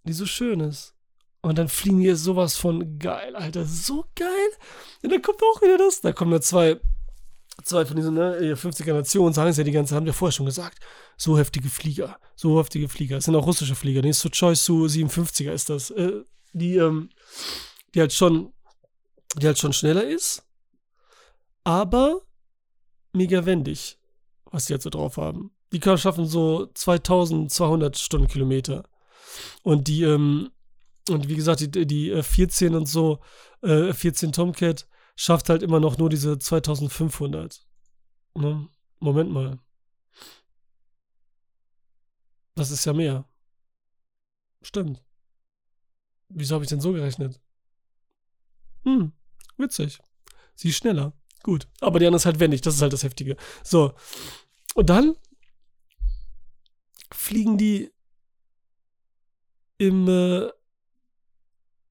die 0.03 0.13
so 0.13 0.25
schön 0.25 0.59
ist. 0.59 0.93
Und 1.41 1.57
dann 1.57 1.69
fliegen 1.69 1.99
hier 1.99 2.17
sowas 2.17 2.57
von 2.57 2.99
geil, 2.99 3.35
Alter. 3.35 3.65
So 3.65 4.05
geil. 4.15 4.49
Und 5.03 5.11
dann 5.11 5.21
kommt 5.21 5.41
auch 5.41 5.61
wieder 5.61 5.77
das. 5.77 6.01
Da 6.01 6.11
kommen 6.11 6.31
da 6.31 6.41
zwei, 6.41 6.79
zwei 7.63 7.85
von 7.85 7.95
diesen 7.95 8.15
ne, 8.15 8.55
50er 8.55 8.93
Nationen, 8.93 9.33
sagen 9.33 9.49
es 9.49 9.57
ja 9.57 9.63
die 9.63 9.71
ganze 9.71 9.95
haben 9.95 10.05
wir 10.05 10.13
vorher 10.13 10.33
schon 10.33 10.45
gesagt. 10.45 10.79
So 11.15 11.37
heftige 11.37 11.69
Flieger. 11.69 12.19
So 12.35 12.59
heftige 12.59 12.89
Flieger. 12.89 13.15
Das 13.15 13.25
sind 13.25 13.35
auch 13.35 13.45
russische 13.45 13.75
Flieger. 13.75 14.01
Nee, 14.01 14.11
Suchoi 14.11 14.55
Su 14.55 14.85
57er 14.85 15.51
ist 15.51 15.69
das. 15.69 15.89
Äh, 15.91 16.23
die, 16.53 16.77
ähm, 16.77 17.09
die 17.93 17.99
halt 17.99 18.13
schon, 18.13 18.53
die 19.35 19.47
halt 19.47 19.57
schon 19.57 19.73
schneller 19.73 20.03
ist, 20.03 20.45
aber 21.63 22.21
mega 23.13 23.45
wendig, 23.45 23.99
was 24.45 24.65
die 24.65 24.73
jetzt 24.73 24.83
so 24.83 24.89
drauf 24.89 25.17
haben. 25.17 25.51
Die 25.71 25.79
können 25.79 25.97
schaffen 25.97 26.25
so 26.25 26.67
2200 26.73 27.97
Stundenkilometer. 27.97 28.83
Und 29.63 29.87
die, 29.87 30.03
ähm, 30.03 30.51
und 31.09 31.27
wie 31.27 31.35
gesagt, 31.35 31.59
die, 31.59 31.85
die 31.85 32.21
14 32.21 32.75
und 32.75 32.85
so, 32.87 33.19
äh, 33.61 33.93
14 33.93 34.31
Tomcat 34.31 34.87
schafft 35.15 35.49
halt 35.49 35.63
immer 35.63 35.79
noch 35.79 35.97
nur 35.97 36.09
diese 36.09 36.37
2500. 36.37 37.65
Ne? 38.35 38.69
Moment 38.99 39.31
mal. 39.31 39.59
Das 42.55 42.71
ist 42.71 42.85
ja 42.85 42.93
mehr. 42.93 43.25
Stimmt. 44.61 45.03
Wieso 46.29 46.55
habe 46.55 46.63
ich 46.63 46.69
denn 46.69 46.81
so 46.81 46.91
gerechnet? 46.91 47.39
Hm, 48.83 49.11
witzig. 49.57 49.99
Sie 50.55 50.69
ist 50.69 50.77
schneller. 50.77 51.13
Gut. 51.43 51.67
Aber 51.81 51.99
die 51.99 52.05
andere 52.05 52.17
ist 52.17 52.25
halt 52.25 52.39
wendig. 52.39 52.61
Das 52.61 52.75
ist 52.75 52.81
halt 52.81 52.93
das 52.93 53.03
Heftige. 53.03 53.37
So. 53.63 53.93
Und 54.75 54.89
dann 54.89 55.15
fliegen 57.11 57.57
die 57.57 57.91
im. 59.77 60.07
Äh 60.07 60.49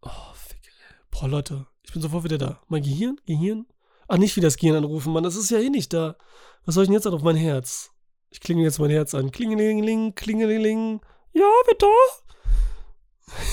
oh, 0.03 0.33
fick. 0.35 0.61
Boah, 1.11 1.29
Leute. 1.29 1.67
Ich 1.85 1.93
bin 1.93 2.03
sofort 2.03 2.25
wieder 2.25 2.39
da. 2.39 2.61
Mein 2.69 2.83
Gehirn? 2.83 3.21
Gehirn? 3.27 3.67
Ach, 4.09 4.19
nicht 4.19 4.37
wieder 4.37 4.47
das 4.47 4.57
Gehirn 4.57 4.77
anrufen, 4.77 5.13
Mann. 5.13 5.25
Das 5.25 5.37
ist 5.37 5.51
ja 5.51 5.59
eh 5.59 5.71
nicht 5.71 5.93
da. 5.93 6.17
Was 6.65 6.75
soll 6.75 6.85
ich 6.85 6.89
denn 6.89 6.95
jetzt 6.95 7.07
auf 7.07 7.23
mein 7.23 7.37
Herz? 7.37 7.93
Ich 8.31 8.41
klinge 8.41 8.63
jetzt 8.63 8.79
mein 8.79 8.91
Herz 8.91 9.15
an. 9.15 9.31
Klingelingeling, 9.31 10.15
klingelingeling. 10.15 11.01
Ja, 11.33 11.51
bitte? 11.67 11.87
Ja, 13.29 13.45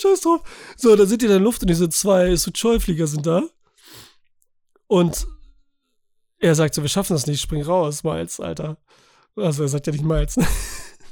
scheiß 0.00 0.20
drauf. 0.22 0.42
So, 0.76 0.94
da 0.96 1.06
sind 1.06 1.22
die 1.22 1.26
in 1.26 1.32
der 1.32 1.40
Luft 1.40 1.62
und 1.62 1.68
diese 1.68 1.88
zwei 1.88 2.34
Suchoi-Flieger 2.34 3.06
sind 3.06 3.26
da. 3.26 3.42
Und 4.86 5.26
er 6.38 6.54
sagt 6.54 6.74
so, 6.74 6.82
wir 6.82 6.88
schaffen 6.88 7.14
das 7.14 7.26
nicht, 7.26 7.40
spring 7.40 7.62
raus, 7.62 8.04
Miles, 8.04 8.40
Alter. 8.40 8.78
Also 9.36 9.62
er 9.62 9.68
sagt 9.68 9.86
ja 9.86 9.92
nicht 9.92 10.04
Miles. 10.04 10.38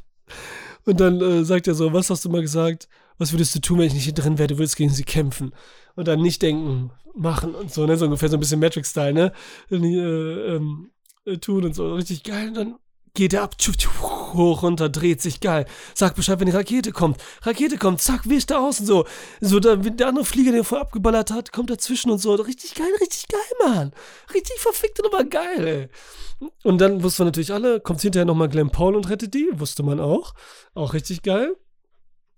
und 0.85 1.01
dann 1.01 1.21
äh, 1.21 1.45
sagt 1.45 1.67
er 1.67 1.75
so, 1.75 1.93
was 1.93 2.11
hast 2.11 2.25
du 2.25 2.29
mal 2.29 2.43
gesagt? 2.43 2.89
Was 3.19 3.33
würdest 3.33 3.55
du 3.55 3.61
tun, 3.61 3.79
wenn 3.79 3.87
ich 3.87 3.95
nicht 3.95 4.05
hier 4.05 4.15
drin 4.15 4.39
wäre? 4.39 4.49
Du 4.49 4.59
würdest 4.59 4.77
gegen 4.77 4.91
sie 4.91 5.05
kämpfen. 5.05 5.53
Und 5.95 6.07
dann 6.09 6.21
nicht 6.21 6.43
denken, 6.43 6.91
machen 7.15 7.55
und 7.55 7.73
so, 7.73 7.87
ne? 7.87 7.97
So 7.97 8.05
ungefähr 8.05 8.29
so 8.29 8.37
ein 8.37 8.41
bisschen 8.41 8.61
Matrix-Style, 8.61 9.13
ne? 9.13 9.33
Äh, 9.71 9.77
ähm, 9.77 10.91
äh, 11.25 11.39
tun 11.39 11.65
und 11.65 11.75
so. 11.75 11.95
Richtig 11.95 12.23
geil. 12.23 12.49
Und 12.49 12.55
dann 12.55 12.77
geht 13.15 13.33
er 13.33 13.43
ab, 13.43 13.57
tschuf, 13.59 13.77
tschuf, 13.77 14.03
hoch, 14.37 14.63
runter, 14.63 14.89
dreht 14.89 15.21
sich, 15.21 15.41
geil. 15.41 15.67
Sag 15.95 16.15
Bescheid, 16.15 16.39
wenn 16.41 16.47
die 16.47 16.53
Rakete 16.53 16.93
kommt. 16.93 17.23
Rakete 17.43 17.79
kommt, 17.79 18.01
zack, 18.01 18.29
wischt 18.29 18.51
er 18.51 18.61
aus 18.61 18.81
und 18.81 18.87
so. 18.87 19.05
So, 19.41 19.61
da, 19.61 19.77
der 19.77 20.09
andere 20.09 20.25
Flieger, 20.25 20.53
der 20.53 20.65
vorher 20.65 20.87
abgeballert 20.87 21.31
hat, 21.31 21.53
kommt 21.53 21.71
dazwischen 21.71 22.11
und 22.11 22.19
so. 22.19 22.35
Richtig 22.35 22.75
geil, 22.75 22.91
richtig 23.01 23.29
geil, 23.29 23.69
Mann. 23.69 23.93
Richtig 24.35 24.59
verfickt 24.59 25.01
und 25.01 25.13
aber 25.13 25.25
geil, 25.25 25.67
ey. 25.67 26.49
Und 26.63 26.81
dann 26.81 27.03
wussten 27.03 27.21
wir 27.21 27.25
natürlich 27.27 27.53
alle, 27.53 27.81
kommt 27.81 28.03
hinterher 28.03 28.27
nochmal 28.27 28.49
Glenn 28.49 28.71
Paul 28.71 28.95
und 28.95 29.09
rettet 29.09 29.35
die, 29.35 29.49
wusste 29.55 29.83
man 29.83 30.01
auch. 30.01 30.35
Auch 30.75 30.93
richtig 30.93 31.23
geil. 31.23 31.57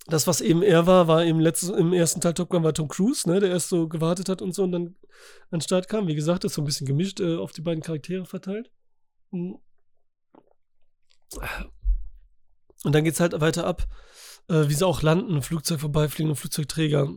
Das, 0.06 0.26
was 0.26 0.40
eben 0.40 0.62
er 0.62 0.86
war, 0.86 1.06
war 1.06 1.24
im, 1.24 1.38
letzten, 1.38 1.74
im 1.74 1.92
ersten 1.92 2.22
Teil 2.22 2.32
Top 2.32 2.48
Gun 2.48 2.62
war 2.62 2.72
Tom 2.72 2.88
Cruise, 2.88 3.28
ne, 3.28 3.40
der 3.40 3.50
erst 3.50 3.68
so 3.68 3.88
gewartet 3.88 4.30
hat 4.30 4.40
und 4.40 4.54
so 4.54 4.62
und 4.62 4.72
dann 4.72 4.96
an 5.50 5.58
den 5.58 5.60
Start 5.60 5.86
kam. 5.88 6.06
Wie 6.06 6.14
gesagt, 6.14 6.44
das 6.44 6.52
ist 6.52 6.56
so 6.56 6.62
ein 6.62 6.64
bisschen 6.64 6.86
gemischt 6.86 7.20
äh, 7.20 7.36
auf 7.36 7.52
die 7.52 7.60
beiden 7.60 7.82
Charaktere 7.82 8.24
verteilt. 8.24 8.70
Und 12.84 12.94
dann 12.94 13.04
geht 13.04 13.14
es 13.14 13.20
halt 13.20 13.40
weiter 13.40 13.66
ab, 13.66 13.86
äh, 14.48 14.68
wie 14.68 14.74
sie 14.74 14.86
auch 14.86 15.02
landen, 15.02 15.42
Flugzeug 15.42 15.80
vorbeifliegen 15.80 16.30
und 16.30 16.36
Flugzeugträger. 16.36 17.12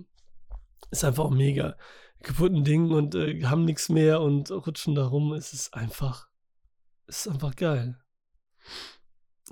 Ist 0.89 1.03
einfach 1.03 1.25
auch 1.25 1.31
mega. 1.31 1.77
kaputten 2.23 2.63
Dingen 2.63 2.91
und 2.91 3.15
äh, 3.15 3.43
haben 3.45 3.65
nichts 3.65 3.89
mehr 3.89 4.21
und 4.21 4.51
rutschen 4.51 4.95
da 4.95 5.07
rum. 5.07 5.33
Es 5.33 5.53
ist 5.53 5.73
einfach, 5.73 6.27
es 7.07 7.25
ist 7.25 7.33
einfach 7.33 7.55
geil. 7.55 7.99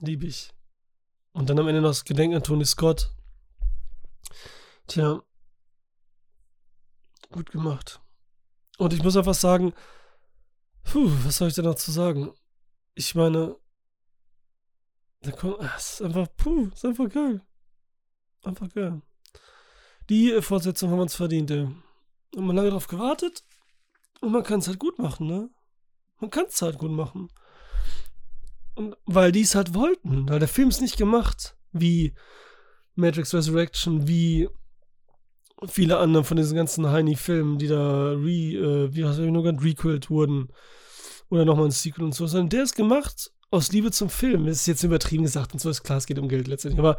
Liebe 0.02 0.26
ich. 0.26 0.52
Und 1.31 1.49
dann 1.49 1.60
am 1.60 1.68
Ende 1.68 1.81
noch 1.81 1.90
das 1.90 2.06
Gedenken 2.06 2.38
an 2.38 2.44
Tony 2.44 2.65
Scott. 2.65 3.15
Tja, 4.88 5.22
gut 7.31 7.52
gemacht. 7.52 8.02
Und 8.77 8.94
ich 8.94 9.03
muss 9.03 9.18
einfach 9.18 9.34
sagen, 9.36 9.73
puh, 10.84 11.11
was 11.23 11.38
soll 11.38 11.49
ich 11.49 11.56
denn 11.56 11.65
noch 11.65 11.76
zu 11.76 11.91
sagen? 11.91 12.34
Ich 12.95 13.14
meine, 13.14 13.56
da 15.22 15.32
kommt, 15.32 15.58
es 15.78 15.94
ist 15.94 16.02
einfach, 16.02 16.28
puh, 16.38 16.70
ist 16.74 16.86
einfach 16.86 17.10
geil. 17.10 17.41
Einfach 18.44 18.70
geil. 18.74 19.02
Die 20.10 20.32
äh, 20.32 20.41
Fortsetzung 20.41 20.90
haben 20.90 20.98
wir 20.98 21.04
uns 21.04 21.16
verdient, 21.16 21.52
ey. 21.52 21.68
Und 22.36 22.46
man 22.46 22.56
lange 22.56 22.70
darauf 22.70 22.88
gewartet 22.88 23.44
und 24.22 24.32
man 24.32 24.44
kann 24.44 24.60
es 24.60 24.68
halt 24.68 24.80
gut 24.80 25.00
machen, 25.00 25.28
ne? 25.28 25.50
Man 26.20 26.30
kann 26.30 26.46
es 26.46 26.62
halt 26.62 26.78
gut 26.78 26.91
machen. 26.91 27.30
Und 28.76 28.96
weil 29.06 29.32
die 29.32 29.41
es 29.41 29.56
halt 29.56 29.74
wollten, 29.74 30.30
weil 30.30 30.40
der 30.40 30.48
Film 30.48 30.70
ist 30.70 30.82
nicht 30.82 30.98
gemacht 30.98 31.58
wie 31.72 32.14
Matrix 32.96 33.34
Resurrection, 33.34 34.08
wie 34.08 34.48
viele 35.68 35.98
andere 35.98 36.24
von 36.24 36.38
diesen 36.38 36.56
ganzen 36.56 36.90
Heini-Filmen, 36.90 37.58
die 37.58 37.68
da 37.68 38.12
re, 38.12 38.30
äh, 38.30 38.96
wie 38.96 39.06
heißt 39.06 39.20
das, 39.20 39.26
nur 39.26 39.44
ganz 39.44 39.62
requelt 39.62 40.10
wurden. 40.10 40.50
Oder 41.30 41.46
nochmal 41.46 41.66
ein 41.66 41.72
Sequel 41.72 42.06
und 42.06 42.16
so, 42.16 42.26
sondern 42.26 42.50
der 42.50 42.64
ist 42.64 42.76
gemacht 42.76 43.32
aus 43.51 43.71
Liebe 43.71 43.91
zum 43.91 44.09
Film. 44.09 44.47
Ist 44.47 44.67
jetzt 44.67 44.84
übertrieben 44.84 45.23
gesagt 45.23 45.53
und 45.53 45.59
so 45.59 45.69
ist 45.69 45.84
klar, 45.84 45.97
es 45.97 46.05
geht 46.05 46.19
um 46.19 46.30
Geld 46.30 46.47
letztendlich. 46.47 46.80
Aber 46.80 46.97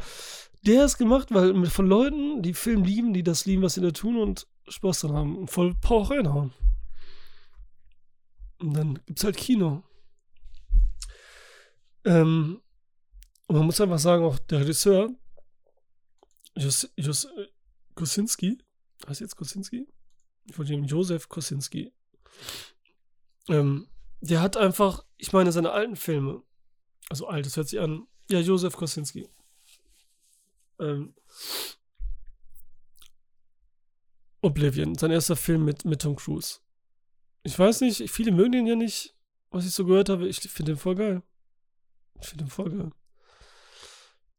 der 0.62 0.85
ist 0.85 0.98
gemacht, 0.98 1.28
weil 1.31 1.66
von 1.66 1.86
Leuten, 1.86 2.43
die 2.43 2.55
Film 2.55 2.85
lieben, 2.85 3.12
die 3.12 3.22
das 3.22 3.47
lieben, 3.47 3.62
was 3.62 3.74
sie 3.74 3.81
da 3.81 3.90
tun 3.90 4.16
und 4.16 4.47
Spaß 4.68 5.01
dran 5.01 5.12
haben 5.12 5.39
und 5.39 5.51
voll 5.51 5.74
Power 5.81 6.10
reinhauen. 6.10 6.52
Und 8.59 8.74
dann 8.74 9.01
gibt's 9.06 9.24
halt 9.24 9.36
Kino. 9.36 9.82
Ähm, 12.05 12.60
und 13.47 13.56
man 13.56 13.66
muss 13.66 13.81
einfach 13.81 13.98
sagen, 13.98 14.24
auch 14.24 14.39
der 14.39 14.60
Regisseur, 14.60 15.10
Jos, 16.56 16.90
Jos 16.97 17.28
Kosinski, 17.94 18.59
heißt 19.06 19.20
jetzt 19.20 19.36
Kosinski? 19.36 19.86
Ich 20.44 20.59
wollte 20.59 20.72
ihm 20.72 20.85
Josef 20.85 21.28
Kosinski. 21.28 21.93
Ähm, 23.48 23.89
der 24.21 24.41
hat 24.41 24.57
einfach, 24.57 25.05
ich 25.17 25.33
meine, 25.33 25.53
seine 25.53 25.73
alten 25.73 25.97
Filme, 25.97 26.43
also 27.09 27.27
alt, 27.27 27.47
das 27.47 27.57
hört 27.57 27.69
sich 27.69 27.81
an, 27.81 28.07
ja, 28.31 28.41
Josef 28.41 28.77
Kosinski. 28.77 29.29
Ähm, 30.79 31.15
Oblivion, 34.43 34.95
sein 34.97 35.11
erster 35.11 35.37
Film 35.37 35.65
mit, 35.65 35.85
mit 35.85 36.03
Tom 36.03 36.17
Cruise. 36.17 36.61
Ich 37.43 37.59
weiß 37.59 37.81
nicht, 37.83 38.11
viele 38.11 38.33
mögen 38.33 38.53
den 38.53 38.67
ja 38.67 38.77
nicht, 38.77 39.15
was 39.51 39.67
ich 39.67 39.73
so 39.73 39.85
gehört 39.85 40.09
habe. 40.09 40.29
Ich 40.29 40.41
finde 40.41 40.73
den 40.73 40.79
voll 40.79 40.95
geil. 40.95 41.23
Ich 42.21 42.29
finde 42.29 42.45
den 42.45 42.51
voll 42.51 42.71
geil. 42.71 42.91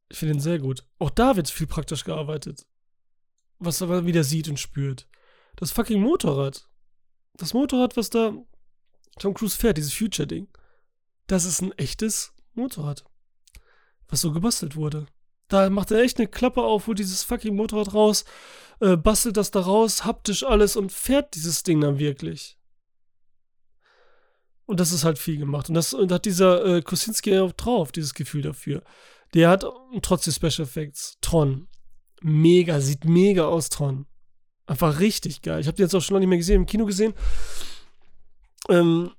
Ich 0.10 0.18
finde 0.18 0.36
den 0.36 0.42
sehr 0.42 0.60
gut. 0.60 0.86
Auch 1.00 1.10
da 1.10 1.36
wird 1.36 1.50
viel 1.50 1.68
praktisch 1.68 2.04
gearbeitet. 2.04 2.66
Was 3.60 3.82
er 3.82 4.06
wieder 4.06 4.24
sieht 4.24 4.50
und 4.50 4.60
spürt. 4.60 5.08
Das 5.56 5.72
fucking 5.72 6.02
Motorrad. 6.02 6.68
Das 7.34 7.54
Motorrad, 7.54 7.98
was 7.98 8.10
da 8.10 8.34
Tom 9.20 9.34
Cruise 9.34 9.58
fährt, 9.58 9.78
dieses 9.78 9.94
Future-Ding. 9.94 10.48
Das 11.28 11.46
ist 11.46 11.62
ein 11.62 11.72
echtes 11.74 12.34
Motorrad. 12.54 13.04
Was 14.08 14.22
so 14.22 14.32
gebastelt 14.32 14.76
wurde. 14.76 15.06
Da 15.48 15.70
macht 15.70 15.92
er 15.92 16.02
echt 16.02 16.18
eine 16.18 16.28
Klappe 16.28 16.62
auf, 16.62 16.88
holt 16.88 17.00
dieses 17.00 17.24
fucking 17.24 17.56
Motorrad 17.56 17.94
raus, 17.94 18.24
äh, 18.80 18.96
bastelt 18.96 19.38
das 19.38 19.52
da 19.52 19.60
raus, 19.60 20.06
haptisch 20.06 20.44
alles 20.44 20.76
und 20.76 20.92
fährt 20.92 21.36
dieses 21.36 21.64
Ding 21.64 21.82
dann 21.82 22.00
wirklich. 22.00 22.58
Und 24.66 24.80
das 24.80 24.94
ist 24.94 25.04
halt 25.04 25.20
viel 25.20 25.38
gemacht. 25.38 25.68
Und 25.68 25.76
das 25.76 25.94
und 25.94 26.12
hat 26.12 26.24
dieser 26.24 26.66
äh, 26.66 26.82
Kosinski 26.82 27.38
auch 27.40 27.52
drauf, 27.52 27.92
dieses 27.92 28.14
Gefühl 28.14 28.42
dafür. 28.42 28.84
Der 29.34 29.50
hat 29.50 29.66
trotz 30.02 30.24
des 30.24 30.38
Special 30.38 30.66
Effects 30.66 31.18
Tron. 31.20 31.68
Mega, 32.22 32.80
sieht 32.80 33.04
mega 33.04 33.46
aus, 33.46 33.70
Tron. 33.70 34.06
Einfach 34.68 35.00
richtig 35.00 35.42
geil. 35.42 35.60
Ich 35.60 35.68
habe 35.68 35.76
den 35.76 35.86
jetzt 35.86 35.96
auch 35.96 36.02
schon 36.02 36.14
lange 36.14 36.22
nicht 36.26 36.30
mehr 36.30 36.38
gesehen, 36.38 36.62
im 36.62 36.66
Kino 36.66 36.86
gesehen. 36.86 37.14
Ähm, 38.70 39.12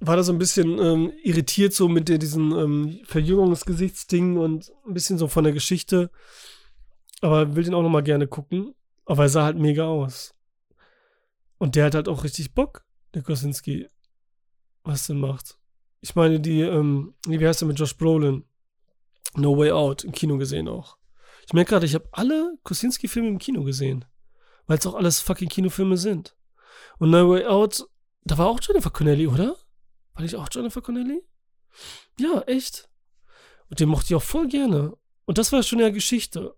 war 0.00 0.16
da 0.16 0.22
so 0.22 0.32
ein 0.32 0.38
bisschen 0.38 0.78
ähm, 0.78 1.12
irritiert 1.22 1.72
so 1.74 1.88
mit 1.88 2.08
diesen 2.08 2.50
ähm, 2.52 3.00
Verjüngungsgesichtsding 3.04 4.36
und 4.36 4.72
ein 4.86 4.94
bisschen 4.94 5.16
so 5.16 5.28
von 5.28 5.44
der 5.44 5.52
Geschichte. 5.52 6.10
Aber 7.20 7.54
will 7.54 7.62
den 7.62 7.74
auch 7.74 7.82
noch 7.82 7.88
mal 7.88 8.02
gerne 8.02 8.26
gucken. 8.26 8.74
Aber 9.04 9.24
er 9.24 9.28
sah 9.28 9.44
halt 9.44 9.58
mega 9.58 9.84
aus. 9.86 10.34
Und 11.58 11.76
der 11.76 11.84
hat 11.84 11.94
halt 11.94 12.08
auch 12.08 12.24
richtig 12.24 12.54
Bock, 12.54 12.84
der 13.14 13.22
Kosinski, 13.22 13.88
was 14.82 15.06
der 15.06 15.14
macht. 15.16 15.58
Ich 16.00 16.16
meine, 16.16 16.40
die, 16.40 16.62
ähm, 16.62 17.14
wie 17.26 17.46
heißt 17.46 17.60
der 17.60 17.68
mit 17.68 17.78
Josh 17.78 17.96
Brolin? 17.96 18.44
No 19.36 19.56
Way 19.56 19.70
Out 19.70 20.04
im 20.04 20.12
Kino 20.12 20.36
gesehen 20.36 20.66
auch. 20.66 20.98
Ich 21.46 21.52
merke 21.52 21.70
gerade, 21.70 21.86
ich 21.86 21.94
habe 21.94 22.08
alle 22.12 22.58
Kosinski-Filme 22.64 23.28
im 23.28 23.38
Kino 23.38 23.62
gesehen. 23.62 24.04
Weil 24.66 24.78
es 24.78 24.86
auch 24.86 24.94
alles 24.94 25.20
fucking 25.20 25.48
Kinofilme 25.48 25.96
sind. 25.96 26.36
Und 26.98 27.10
No 27.10 27.30
Way 27.30 27.46
Out, 27.46 27.86
da 28.24 28.38
war 28.38 28.48
auch 28.48 28.60
Jennifer 28.62 28.90
Connelly, 28.90 29.26
oder? 29.26 29.56
War 30.14 30.24
ich 30.24 30.36
auch 30.36 30.48
Jennifer 30.50 30.80
Connelly? 30.80 31.22
Ja, 32.18 32.42
echt. 32.42 32.88
Und 33.68 33.80
den 33.80 33.88
mochte 33.88 34.06
ich 34.06 34.14
auch 34.14 34.22
voll 34.22 34.48
gerne. 34.48 34.96
Und 35.24 35.38
das 35.38 35.52
war 35.52 35.62
schon 35.62 35.78
ja 35.78 35.90
Geschichte. 35.90 36.54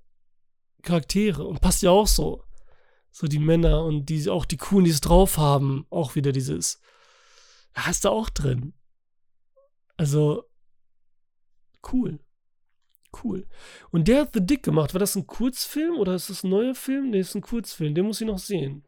Charaktere. 0.82 1.46
Und 1.46 1.60
passt 1.60 1.82
ja 1.82 1.90
auch 1.90 2.06
so. 2.06 2.44
So 3.10 3.26
die 3.28 3.38
Männer 3.38 3.84
und 3.84 4.06
die, 4.06 4.28
auch 4.28 4.44
die 4.44 4.56
Kuhn, 4.56 4.84
die 4.84 4.90
es 4.90 5.00
drauf 5.00 5.38
haben. 5.38 5.86
Auch 5.90 6.16
wieder 6.16 6.32
dieses. 6.32 6.80
Da 7.72 7.86
hast 7.86 8.04
du 8.04 8.10
auch 8.10 8.28
drin. 8.30 8.74
Also, 9.96 10.44
cool. 11.92 12.18
Cool. 13.22 13.46
Und 13.90 14.08
der 14.08 14.22
hat 14.22 14.30
The 14.34 14.44
Dick 14.44 14.64
gemacht. 14.64 14.92
War 14.92 14.98
das 14.98 15.14
ein 15.14 15.26
Kurzfilm 15.26 15.96
oder 15.96 16.14
ist 16.16 16.30
das 16.30 16.42
ein 16.42 16.50
neuer 16.50 16.74
Film? 16.74 17.10
Nee, 17.10 17.20
ist 17.20 17.36
ein 17.36 17.42
Kurzfilm. 17.42 17.94
Den 17.94 18.06
muss 18.06 18.20
ich 18.20 18.26
noch 18.26 18.38
sehen. 18.38 18.84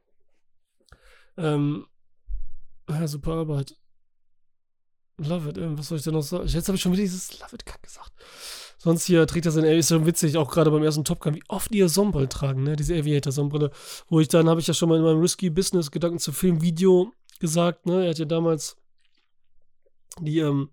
Ähm, 1.36 1.86
ja, 2.88 3.06
super 3.06 3.32
Arbeit. 3.32 3.76
Love 5.18 5.48
it, 5.48 5.56
was 5.78 5.88
soll 5.88 5.98
ich 5.98 6.04
denn 6.04 6.12
noch 6.12 6.22
sagen? 6.22 6.46
Jetzt 6.46 6.68
habe 6.68 6.76
ich 6.76 6.82
schon 6.82 6.92
wieder 6.92 7.02
dieses 7.02 7.38
Love 7.40 7.54
it 7.54 7.64
Kack 7.64 7.82
gesagt. 7.82 8.12
Sonst 8.78 9.06
hier 9.06 9.26
trägt 9.26 9.46
er 9.46 9.52
sein, 9.52 9.64
ist 9.64 9.88
schon 9.88 10.04
witzig, 10.04 10.36
auch 10.36 10.50
gerade 10.50 10.70
beim 10.70 10.82
ersten 10.82 11.04
Top 11.04 11.20
Gun, 11.20 11.34
wie 11.34 11.42
oft 11.48 11.72
die 11.72 11.78
ihr 11.78 11.88
Sonnenbrille 11.88 12.28
tragen, 12.28 12.62
ne? 12.62 12.76
Diese 12.76 12.94
Aviator-Sonnenbrille. 12.94 13.70
Wo 14.08 14.20
ich 14.20 14.28
dann, 14.28 14.48
habe 14.48 14.60
ich 14.60 14.66
ja 14.66 14.74
schon 14.74 14.90
mal 14.90 14.98
in 14.98 15.04
meinem 15.04 15.20
Risky 15.20 15.48
Business 15.48 15.90
Gedanken 15.90 16.18
zu 16.18 16.32
Filmvideo 16.32 17.12
gesagt, 17.40 17.86
ne? 17.86 18.04
Er 18.04 18.10
hat 18.10 18.18
ja 18.18 18.26
damals 18.26 18.76
die, 20.20 20.40
ähm, 20.40 20.70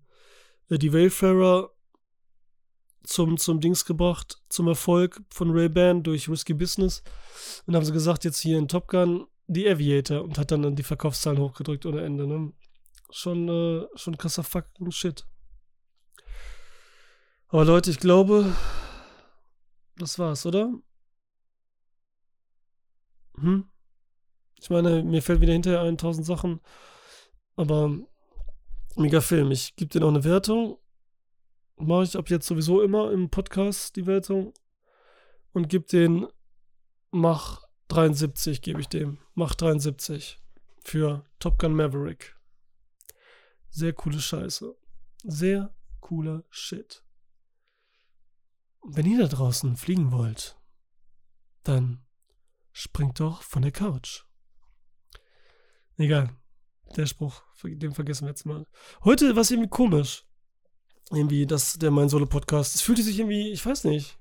die 0.68 0.92
Wayfarer 0.92 1.70
zum, 3.04 3.38
zum 3.38 3.60
Dings 3.60 3.86
gebracht, 3.86 4.42
zum 4.50 4.68
Erfolg 4.68 5.22
von 5.30 5.50
Ray-Ban 5.50 6.02
durch 6.02 6.28
Risky 6.28 6.52
Business. 6.52 7.02
Und 7.66 7.74
haben 7.74 7.84
sie 7.84 7.92
gesagt, 7.92 8.24
jetzt 8.24 8.40
hier 8.40 8.58
in 8.58 8.68
Top 8.68 8.88
Gun 8.88 9.26
die 9.46 9.68
Aviator 9.68 10.22
und 10.22 10.38
hat 10.38 10.50
dann 10.50 10.76
die 10.76 10.82
Verkaufszahlen 10.82 11.38
hochgedrückt 11.38 11.86
ohne 11.86 12.02
Ende, 12.02 12.26
ne? 12.26 12.52
schon, 13.10 13.48
äh, 13.48 13.86
schon 13.94 14.18
krasser 14.18 14.42
fucking 14.42 14.90
Shit. 14.90 15.26
Aber 17.48 17.64
Leute, 17.64 17.90
ich 17.90 18.00
glaube, 18.00 18.52
das 19.96 20.18
war's, 20.18 20.44
oder? 20.46 20.72
Hm? 23.36 23.70
Ich 24.60 24.70
meine, 24.70 25.02
mir 25.02 25.22
fällt 25.22 25.40
wieder 25.40 25.52
hinterher 25.52 25.82
ein, 25.82 25.98
tausend 25.98 26.26
Sachen. 26.26 26.60
Aber 27.54 27.96
mega 28.96 29.20
Film. 29.20 29.50
Ich 29.50 29.76
gebe 29.76 29.90
dir 29.90 30.00
noch 30.00 30.08
eine 30.08 30.24
Wertung. 30.24 30.78
Mache 31.76 32.04
ich 32.04 32.16
ab 32.16 32.30
jetzt 32.30 32.46
sowieso 32.46 32.82
immer 32.82 33.12
im 33.12 33.30
Podcast 33.30 33.94
die 33.96 34.06
Wertung. 34.06 34.54
Und 35.52 35.68
gebe 35.68 35.84
den 35.86 36.26
Mach 37.10 37.63
73, 37.88 38.62
gebe 38.62 38.80
ich 38.80 38.88
dem. 38.88 39.18
Mach 39.34 39.54
73 39.54 40.40
für 40.82 41.24
Top 41.38 41.58
Gun 41.58 41.74
Maverick. 41.74 42.36
Sehr 43.70 43.92
coole 43.92 44.20
Scheiße. 44.20 44.76
Sehr 45.24 45.74
cooler 46.00 46.44
Shit. 46.50 47.02
Wenn 48.86 49.06
ihr 49.06 49.18
da 49.18 49.28
draußen 49.28 49.76
fliegen 49.76 50.12
wollt, 50.12 50.56
dann 51.62 52.04
springt 52.72 53.20
doch 53.20 53.42
von 53.42 53.62
der 53.62 53.72
Couch. 53.72 54.24
Egal. 55.96 56.36
Der 56.96 57.06
Spruch, 57.06 57.42
den 57.62 57.94
vergessen 57.94 58.24
wir 58.24 58.30
jetzt 58.30 58.44
mal. 58.44 58.66
Heute 59.04 59.34
war 59.34 59.42
es 59.42 59.50
irgendwie 59.50 59.70
komisch. 59.70 60.26
Irgendwie, 61.10 61.46
dass 61.46 61.74
der 61.74 61.90
mein 61.90 62.08
Solo-Podcast. 62.08 62.74
Es 62.74 62.82
fühlte 62.82 63.02
sich 63.02 63.18
irgendwie, 63.18 63.50
ich 63.50 63.64
weiß 63.64 63.84
nicht. 63.84 64.18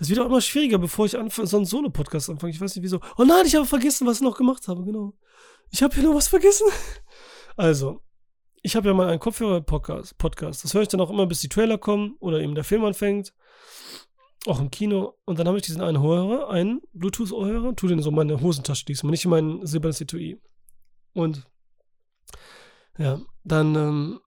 Das 0.00 0.08
wird 0.08 0.18
auch 0.18 0.26
immer 0.26 0.40
schwieriger, 0.40 0.78
bevor 0.78 1.04
ich 1.04 1.12
so 1.12 1.56
einen 1.58 1.66
Solo-Podcast 1.66 2.30
anfange. 2.30 2.54
Ich 2.54 2.60
weiß 2.60 2.74
nicht 2.74 2.82
wieso. 2.82 3.00
Oh 3.18 3.24
nein, 3.24 3.44
ich 3.44 3.54
habe 3.54 3.66
vergessen, 3.66 4.06
was 4.06 4.16
ich 4.16 4.22
noch 4.22 4.38
gemacht 4.38 4.66
habe, 4.66 4.82
genau. 4.82 5.12
Ich 5.70 5.82
habe 5.82 5.94
hier 5.94 6.04
noch 6.04 6.14
was 6.14 6.26
vergessen. 6.26 6.66
Also, 7.56 8.00
ich 8.62 8.76
habe 8.76 8.88
ja 8.88 8.94
mal 8.94 9.08
einen 9.10 9.20
Kopfhörer-Podcast. 9.20 10.16
Podcast. 10.16 10.64
Das 10.64 10.72
höre 10.72 10.80
ich 10.80 10.88
dann 10.88 11.02
auch 11.02 11.10
immer, 11.10 11.26
bis 11.26 11.40
die 11.40 11.50
Trailer 11.50 11.76
kommen 11.76 12.16
oder 12.18 12.40
eben 12.40 12.54
der 12.54 12.64
Film 12.64 12.82
anfängt. 12.84 13.34
auch 14.46 14.60
im 14.60 14.70
Kino. 14.70 15.18
Und 15.26 15.38
dann 15.38 15.46
habe 15.46 15.58
ich 15.58 15.64
diesen 15.64 15.82
einen 15.82 16.00
Hörer, 16.00 16.48
einen 16.48 16.80
Bluetooth-Ohrhörer, 16.94 17.76
tue 17.76 17.90
den 17.90 18.00
so 18.00 18.08
in 18.08 18.16
meine 18.16 18.40
Hosentasche 18.40 18.86
diesmal, 18.86 19.10
nicht 19.10 19.24
in 19.24 19.30
mein 19.30 19.66
silbernes 19.66 20.00
Etui. 20.00 20.40
Und 21.12 21.46
ja, 22.96 23.20
dann 23.44 23.74
ähm, 23.74 24.20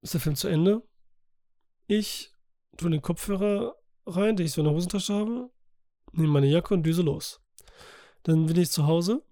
ist 0.00 0.14
der 0.14 0.20
Film 0.20 0.34
zu 0.34 0.48
Ende. 0.48 0.82
Ich 1.86 2.32
tue 2.76 2.90
den 2.90 3.02
Kopfhörer 3.02 3.76
rein, 4.06 4.36
den 4.36 4.46
ich 4.46 4.52
so 4.52 4.60
in 4.60 4.66
der 4.66 4.74
Hosentasche 4.74 5.14
habe, 5.14 5.50
nehme 6.12 6.28
meine 6.32 6.48
Jacke 6.48 6.74
und 6.74 6.82
düse 6.82 7.02
los. 7.02 7.40
Dann 8.22 8.46
bin 8.46 8.58
ich 8.58 8.70
zu 8.70 8.86
Hause 8.86 9.22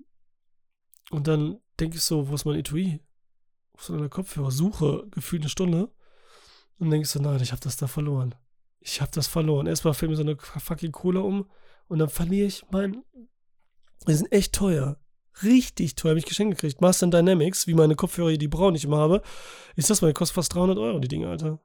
und 1.11 1.27
dann 1.27 1.61
denke 1.79 1.97
ich 1.97 2.03
so, 2.03 2.29
wo 2.29 2.35
ist 2.35 2.45
mein 2.45 2.59
Etui? 2.59 3.01
Ist 3.79 3.89
denn 3.89 3.99
der 3.99 4.09
Kopfhörer? 4.09 4.51
Suche 4.51 5.07
gefühlt 5.11 5.43
eine 5.43 5.49
Stunde 5.49 5.91
und 6.79 6.91
denke 6.91 7.05
ich 7.05 7.11
so, 7.11 7.21
nein, 7.21 7.41
ich 7.41 7.53
habe 7.53 7.63
das 7.63 7.77
da 7.77 7.87
verloren. 7.87 8.35
Ich 8.81 9.01
habe 9.01 9.11
das 9.15 9.27
verloren. 9.27 9.67
Erstmal 9.67 9.95
fällt 9.95 10.11
mir 10.11 10.17
so 10.17 10.23
eine 10.23 10.37
fucking 10.37 10.93
Cola 10.93 11.21
um 11.21 11.49
und 11.89 11.99
dann 11.99 12.09
verliere 12.09 12.47
ich 12.47 12.65
mein. 12.71 13.03
Die 14.09 14.15
sind 14.15 14.33
echt 14.33 14.55
teuer. 14.55 14.99
Richtig 15.43 15.95
teuer. 15.95 16.11
Habe 16.11 16.19
ich 16.19 16.27
geschenkt 16.27 16.57
gekriegt. 16.57 16.81
Master 16.81 17.07
Dynamics, 17.07 17.67
wie 17.67 17.75
meine 17.75 17.97
Kopfhörer, 17.97 18.37
die 18.37 18.49
braun 18.49 18.73
nicht 18.73 18.85
immer 18.85 18.99
habe. 18.99 19.23
Ist 19.77 19.91
das 19.91 20.01
mal, 20.01 20.09
die 20.09 20.15
kosten 20.15 20.35
fast 20.35 20.55
300 20.55 20.79
Euro, 20.79 20.99
die 20.99 21.09
Dinge, 21.09 21.29
Alter. 21.29 21.61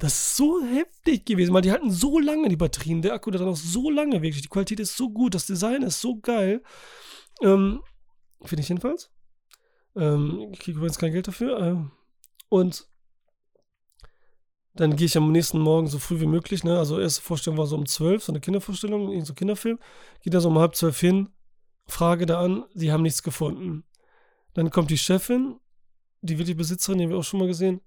Das 0.00 0.14
ist 0.14 0.36
so 0.38 0.64
heftig 0.64 1.26
gewesen, 1.26 1.52
weil 1.52 1.60
die 1.60 1.70
halten 1.70 1.90
so 1.90 2.18
lange, 2.18 2.48
die 2.48 2.56
Batterien. 2.56 3.02
Der 3.02 3.12
Akku 3.12 3.30
da 3.30 3.38
noch 3.38 3.54
so 3.54 3.90
lange, 3.90 4.22
wirklich. 4.22 4.40
Die 4.40 4.48
Qualität 4.48 4.80
ist 4.80 4.96
so 4.96 5.10
gut, 5.10 5.34
das 5.34 5.46
Design 5.46 5.82
ist 5.82 6.00
so 6.00 6.18
geil. 6.18 6.62
Ähm, 7.42 7.82
Finde 8.42 8.62
ich 8.62 8.70
jedenfalls. 8.70 9.10
Ähm, 9.94 10.48
ich 10.52 10.60
kriege 10.60 10.78
übrigens 10.78 10.98
kein 10.98 11.12
Geld 11.12 11.28
dafür. 11.28 11.60
Ähm, 11.60 11.90
und 12.48 12.88
dann 14.72 14.96
gehe 14.96 15.04
ich 15.04 15.18
am 15.18 15.32
nächsten 15.32 15.58
Morgen 15.58 15.86
so 15.86 15.98
früh 15.98 16.18
wie 16.18 16.26
möglich, 16.26 16.64
ne? 16.64 16.78
Also 16.78 16.98
erste 16.98 17.20
Vorstellung 17.20 17.58
war 17.58 17.66
so 17.66 17.76
um 17.76 17.84
zwölf, 17.84 18.24
so 18.24 18.32
eine 18.32 18.40
Kindervorstellung, 18.40 19.22
so 19.22 19.32
ein 19.32 19.36
Kinderfilm. 19.36 19.78
Gehe 20.22 20.30
da 20.30 20.40
so 20.40 20.48
um 20.48 20.58
halb 20.58 20.76
zwölf 20.76 20.98
hin, 20.98 21.28
frage 21.86 22.24
da 22.24 22.40
an, 22.40 22.64
die 22.72 22.90
haben 22.90 23.02
nichts 23.02 23.22
gefunden. 23.22 23.84
Dann 24.54 24.70
kommt 24.70 24.90
die 24.90 24.96
Chefin, 24.96 25.60
die 26.22 26.38
wirklich 26.38 26.56
Besitzerin, 26.56 26.96
die 26.96 27.04
haben 27.04 27.10
wir 27.10 27.18
auch 27.18 27.24
schon 27.24 27.40
mal 27.40 27.48
gesehen. 27.48 27.82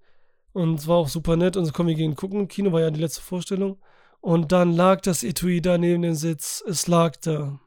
Und 0.54 0.86
war 0.88 0.96
auch 0.96 1.08
super 1.08 1.36
nett. 1.36 1.58
Und 1.58 1.66
so 1.66 1.72
kommen 1.72 1.90
wir 1.90 1.96
gehen 1.96 2.16
gucken. 2.16 2.48
Kino 2.48 2.72
war 2.72 2.80
ja 2.80 2.90
die 2.90 3.00
letzte 3.00 3.20
Vorstellung. 3.20 3.78
Und 4.22 4.52
dann 4.52 4.72
lag 4.72 5.02
das 5.02 5.22
Etui 5.22 5.60
da 5.60 5.76
neben 5.76 6.00
dem 6.00 6.14
Sitz. 6.14 6.64
Es 6.66 6.86
lag 6.86 7.16
da. 7.16 7.60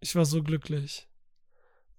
Ich 0.00 0.16
war 0.16 0.24
so 0.24 0.42
glücklich 0.42 1.05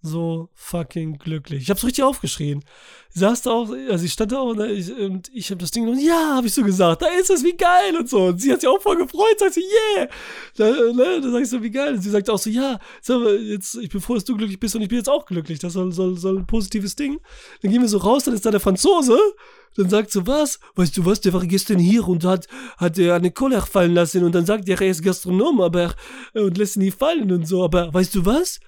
so 0.08 0.50
fucking 0.54 1.18
glücklich. 1.20 1.64
Ich 1.64 1.70
hab's 1.70 1.84
richtig 1.84 2.04
aufgeschrien. 2.04 2.64
Sie 3.10 3.20
saß 3.20 3.44
da 3.44 3.52
auch, 3.52 3.70
also 3.90 4.06
ich 4.06 4.14
stand 4.14 4.32
da 4.32 4.40
auch 4.40 4.50
und 4.50 4.62
ich, 4.62 4.94
und 4.94 5.30
ich 5.34 5.50
hab 5.52 5.60
das 5.60 5.72
Ding 5.72 5.86
genommen, 5.86 6.04
ja, 6.04 6.36
hab 6.36 6.46
ich 6.46 6.54
so 6.54 6.64
gesagt, 6.64 7.02
da 7.02 7.08
ist 7.20 7.30
es, 7.30 7.44
wie 7.44 7.56
geil 7.56 7.96
und 7.98 8.10
so. 8.10 8.26
Und 8.26 8.42
sie 8.42 8.52
hat 8.52 8.62
sich 8.62 8.70
auch 8.70 8.82
voll 8.82 8.98
gefreut, 8.98 9.40
sagt 9.40 9.54
sie, 9.54 9.64
yeah. 9.96 10.08
Da, 10.56 10.70
ne, 10.70 11.22
da 11.22 11.32
sag 11.32 11.42
ich 11.42 11.50
so, 11.50 11.62
wie 11.62 11.72
geil. 11.72 11.96
Und 11.96 12.02
sie 12.02 12.10
sagt 12.10 12.30
auch 12.30 12.38
so, 12.38 12.50
ja, 12.50 12.80
sag 13.02 13.20
mal, 13.20 13.36
jetzt, 13.42 13.76
ich 13.76 13.90
bin 13.90 14.02
froh, 14.02 14.16
dass 14.16 14.26
du 14.26 14.36
glücklich 14.36 14.60
bist 14.60 14.76
und 14.76 14.82
ich 14.82 14.90
bin 14.90 14.98
jetzt 14.98 15.10
auch 15.10 15.26
glücklich. 15.26 15.60
Das 15.60 15.74
soll, 15.74 15.92
soll, 15.92 16.18
soll 16.18 16.38
ein 16.38 16.48
positives 16.48 16.96
Ding. 16.96 17.20
Dann 17.62 17.72
gehen 17.72 17.82
wir 17.82 17.90
so 17.90 17.98
raus, 17.98 18.24
dann 18.24 18.34
ist 18.34 18.46
da 18.46 18.52
der 18.52 18.60
Franzose. 18.60 19.18
Dann 19.76 19.90
sagt 19.90 20.12
so, 20.12 20.26
was? 20.26 20.60
Weißt 20.76 20.98
du 20.98 21.06
was, 21.06 21.22
der 21.22 21.34
war 21.34 21.46
gestern 21.46 21.80
hier 21.80 22.08
und 22.08 22.24
hat, 22.24 22.48
hat 22.78 22.98
er 22.98 23.16
eine 23.16 23.32
Kohle 23.32 23.62
fallen 23.62 23.94
lassen 23.94 24.24
und 24.24 24.34
dann 24.34 24.46
sagt 24.46 24.68
er, 24.68 24.82
er 24.82 24.90
ist 24.90 25.04
Gastronom, 25.04 25.62
aber, 25.62 25.94
und 26.34 26.58
lässt 26.58 26.76
ihn 26.76 26.84
nie 26.84 26.92
fallen 26.92 27.32
und 27.32 27.48
so. 27.48 27.64
Aber 27.64 27.94
weißt 27.94 28.16
du 28.16 28.26
was? 28.26 28.60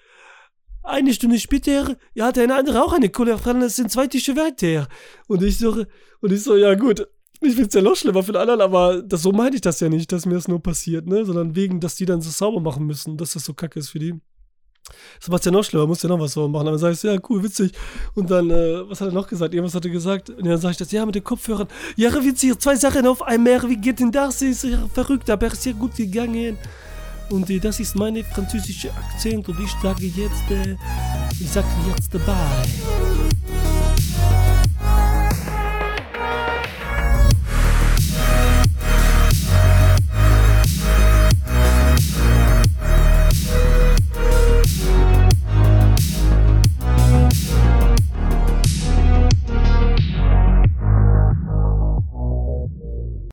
Eine 0.90 1.14
Stunde 1.14 1.40
später 1.40 1.95
ja, 2.14 2.26
hatte 2.26 2.41
eine 2.41 2.56
andere 2.56 2.84
auch 2.84 2.94
eine 2.94 3.10
Cola 3.10 3.36
dran, 3.36 3.61
das 3.61 3.76
sind 3.76 3.91
zwei 3.91 4.07
Tische 4.07 4.36
weiter. 4.36 4.88
Und 5.28 5.44
ich 5.44 5.57
so, 5.57 5.86
und 6.22 6.32
ich 6.34 6.44
so, 6.44 6.56
ja 6.56 6.74
gut, 6.76 7.07
ich 7.41 7.56
find's 7.56 7.74
ja 7.74 7.82
noch 7.82 7.95
schlimmer 7.95 8.24
für 8.24 8.34
den 8.34 8.41
anderen, 8.41 8.61
aber 8.61 9.02
das, 9.02 9.22
so 9.22 9.32
meine 9.32 9.56
ich 9.56 9.61
das 9.61 9.80
ja 9.80 9.88
nicht, 9.88 10.11
dass 10.11 10.26
mir 10.26 10.34
das 10.34 10.48
nur 10.48 10.61
passiert, 10.61 11.07
ne? 11.07 11.24
Sondern 11.26 11.56
wegen, 11.56 11.80
dass 11.80 11.95
die 11.95 12.06
dann 12.06 12.22
so 12.22 12.30
sauber 12.30 12.60
machen 12.60 12.86
müssen, 12.86 13.18
dass 13.18 13.34
das 13.34 13.45
so 13.45 13.53
kacke 13.53 13.80
ist 13.80 13.90
für 13.90 13.99
die. 13.99 14.16
Das 15.20 15.30
macht's 15.30 15.45
ja 15.45 15.52
noch 15.52 15.64
schlimmer, 15.64 15.88
muss 15.88 16.02
ja 16.02 16.10
noch 16.10 16.20
was 16.20 16.34
sauber 16.34 16.49
machen. 16.49 16.66
Dann 16.66 16.78
sag 16.78 16.94
ich, 16.94 17.03
ja, 17.03 17.18
cool, 17.30 17.44
witzig. 17.44 17.72
Und 18.16 18.30
dann, 18.32 18.49
äh, 18.49 18.90
was 18.90 18.99
hat 18.99 19.10
er 19.10 19.14
noch 19.14 19.28
gesagt? 19.28 19.53
Irgendwas 19.53 19.76
hat 19.76 19.86
er 19.86 19.91
gesagt. 19.91 20.32
Und 20.32 20.45
dann 20.45 20.57
sag 20.57 20.72
ich 20.72 20.78
das, 20.78 20.91
ja, 20.91 21.06
mit 21.06 21.16
den 21.16 21.24
Kopfhörern. 21.24 21.68
Ja, 21.95 22.11
witzig, 22.24 22.60
zwei 22.60 22.76
Sachen 22.76 23.06
auf 23.06 23.22
einmal. 23.22 23.70
Wie 23.70 23.78
geht 23.78 23.99
denn 23.99 24.11
das? 24.11 24.41
Ist 24.41 24.64
ja 24.64 24.88
verrückt, 24.94 25.30
aber 25.30 25.45
er 25.45 25.53
ist 25.53 25.66
ja 25.66 25.74
gut 25.74 25.95
gegangen. 25.95 26.57
Und 27.30 27.49
äh, 27.49 27.60
das 27.60 27.80
ist 27.80 27.95
meine 27.95 28.23
französische 28.23 28.91
Akzent 28.93 29.47
und 29.49 29.60
ich 29.60 29.72
sage 29.81 30.06
jetzt, 30.06 30.51
äh, 30.51 30.76
ich 31.39 31.49
sage 31.49 31.68
jetzt 31.88 32.14
dabei. 32.14 33.59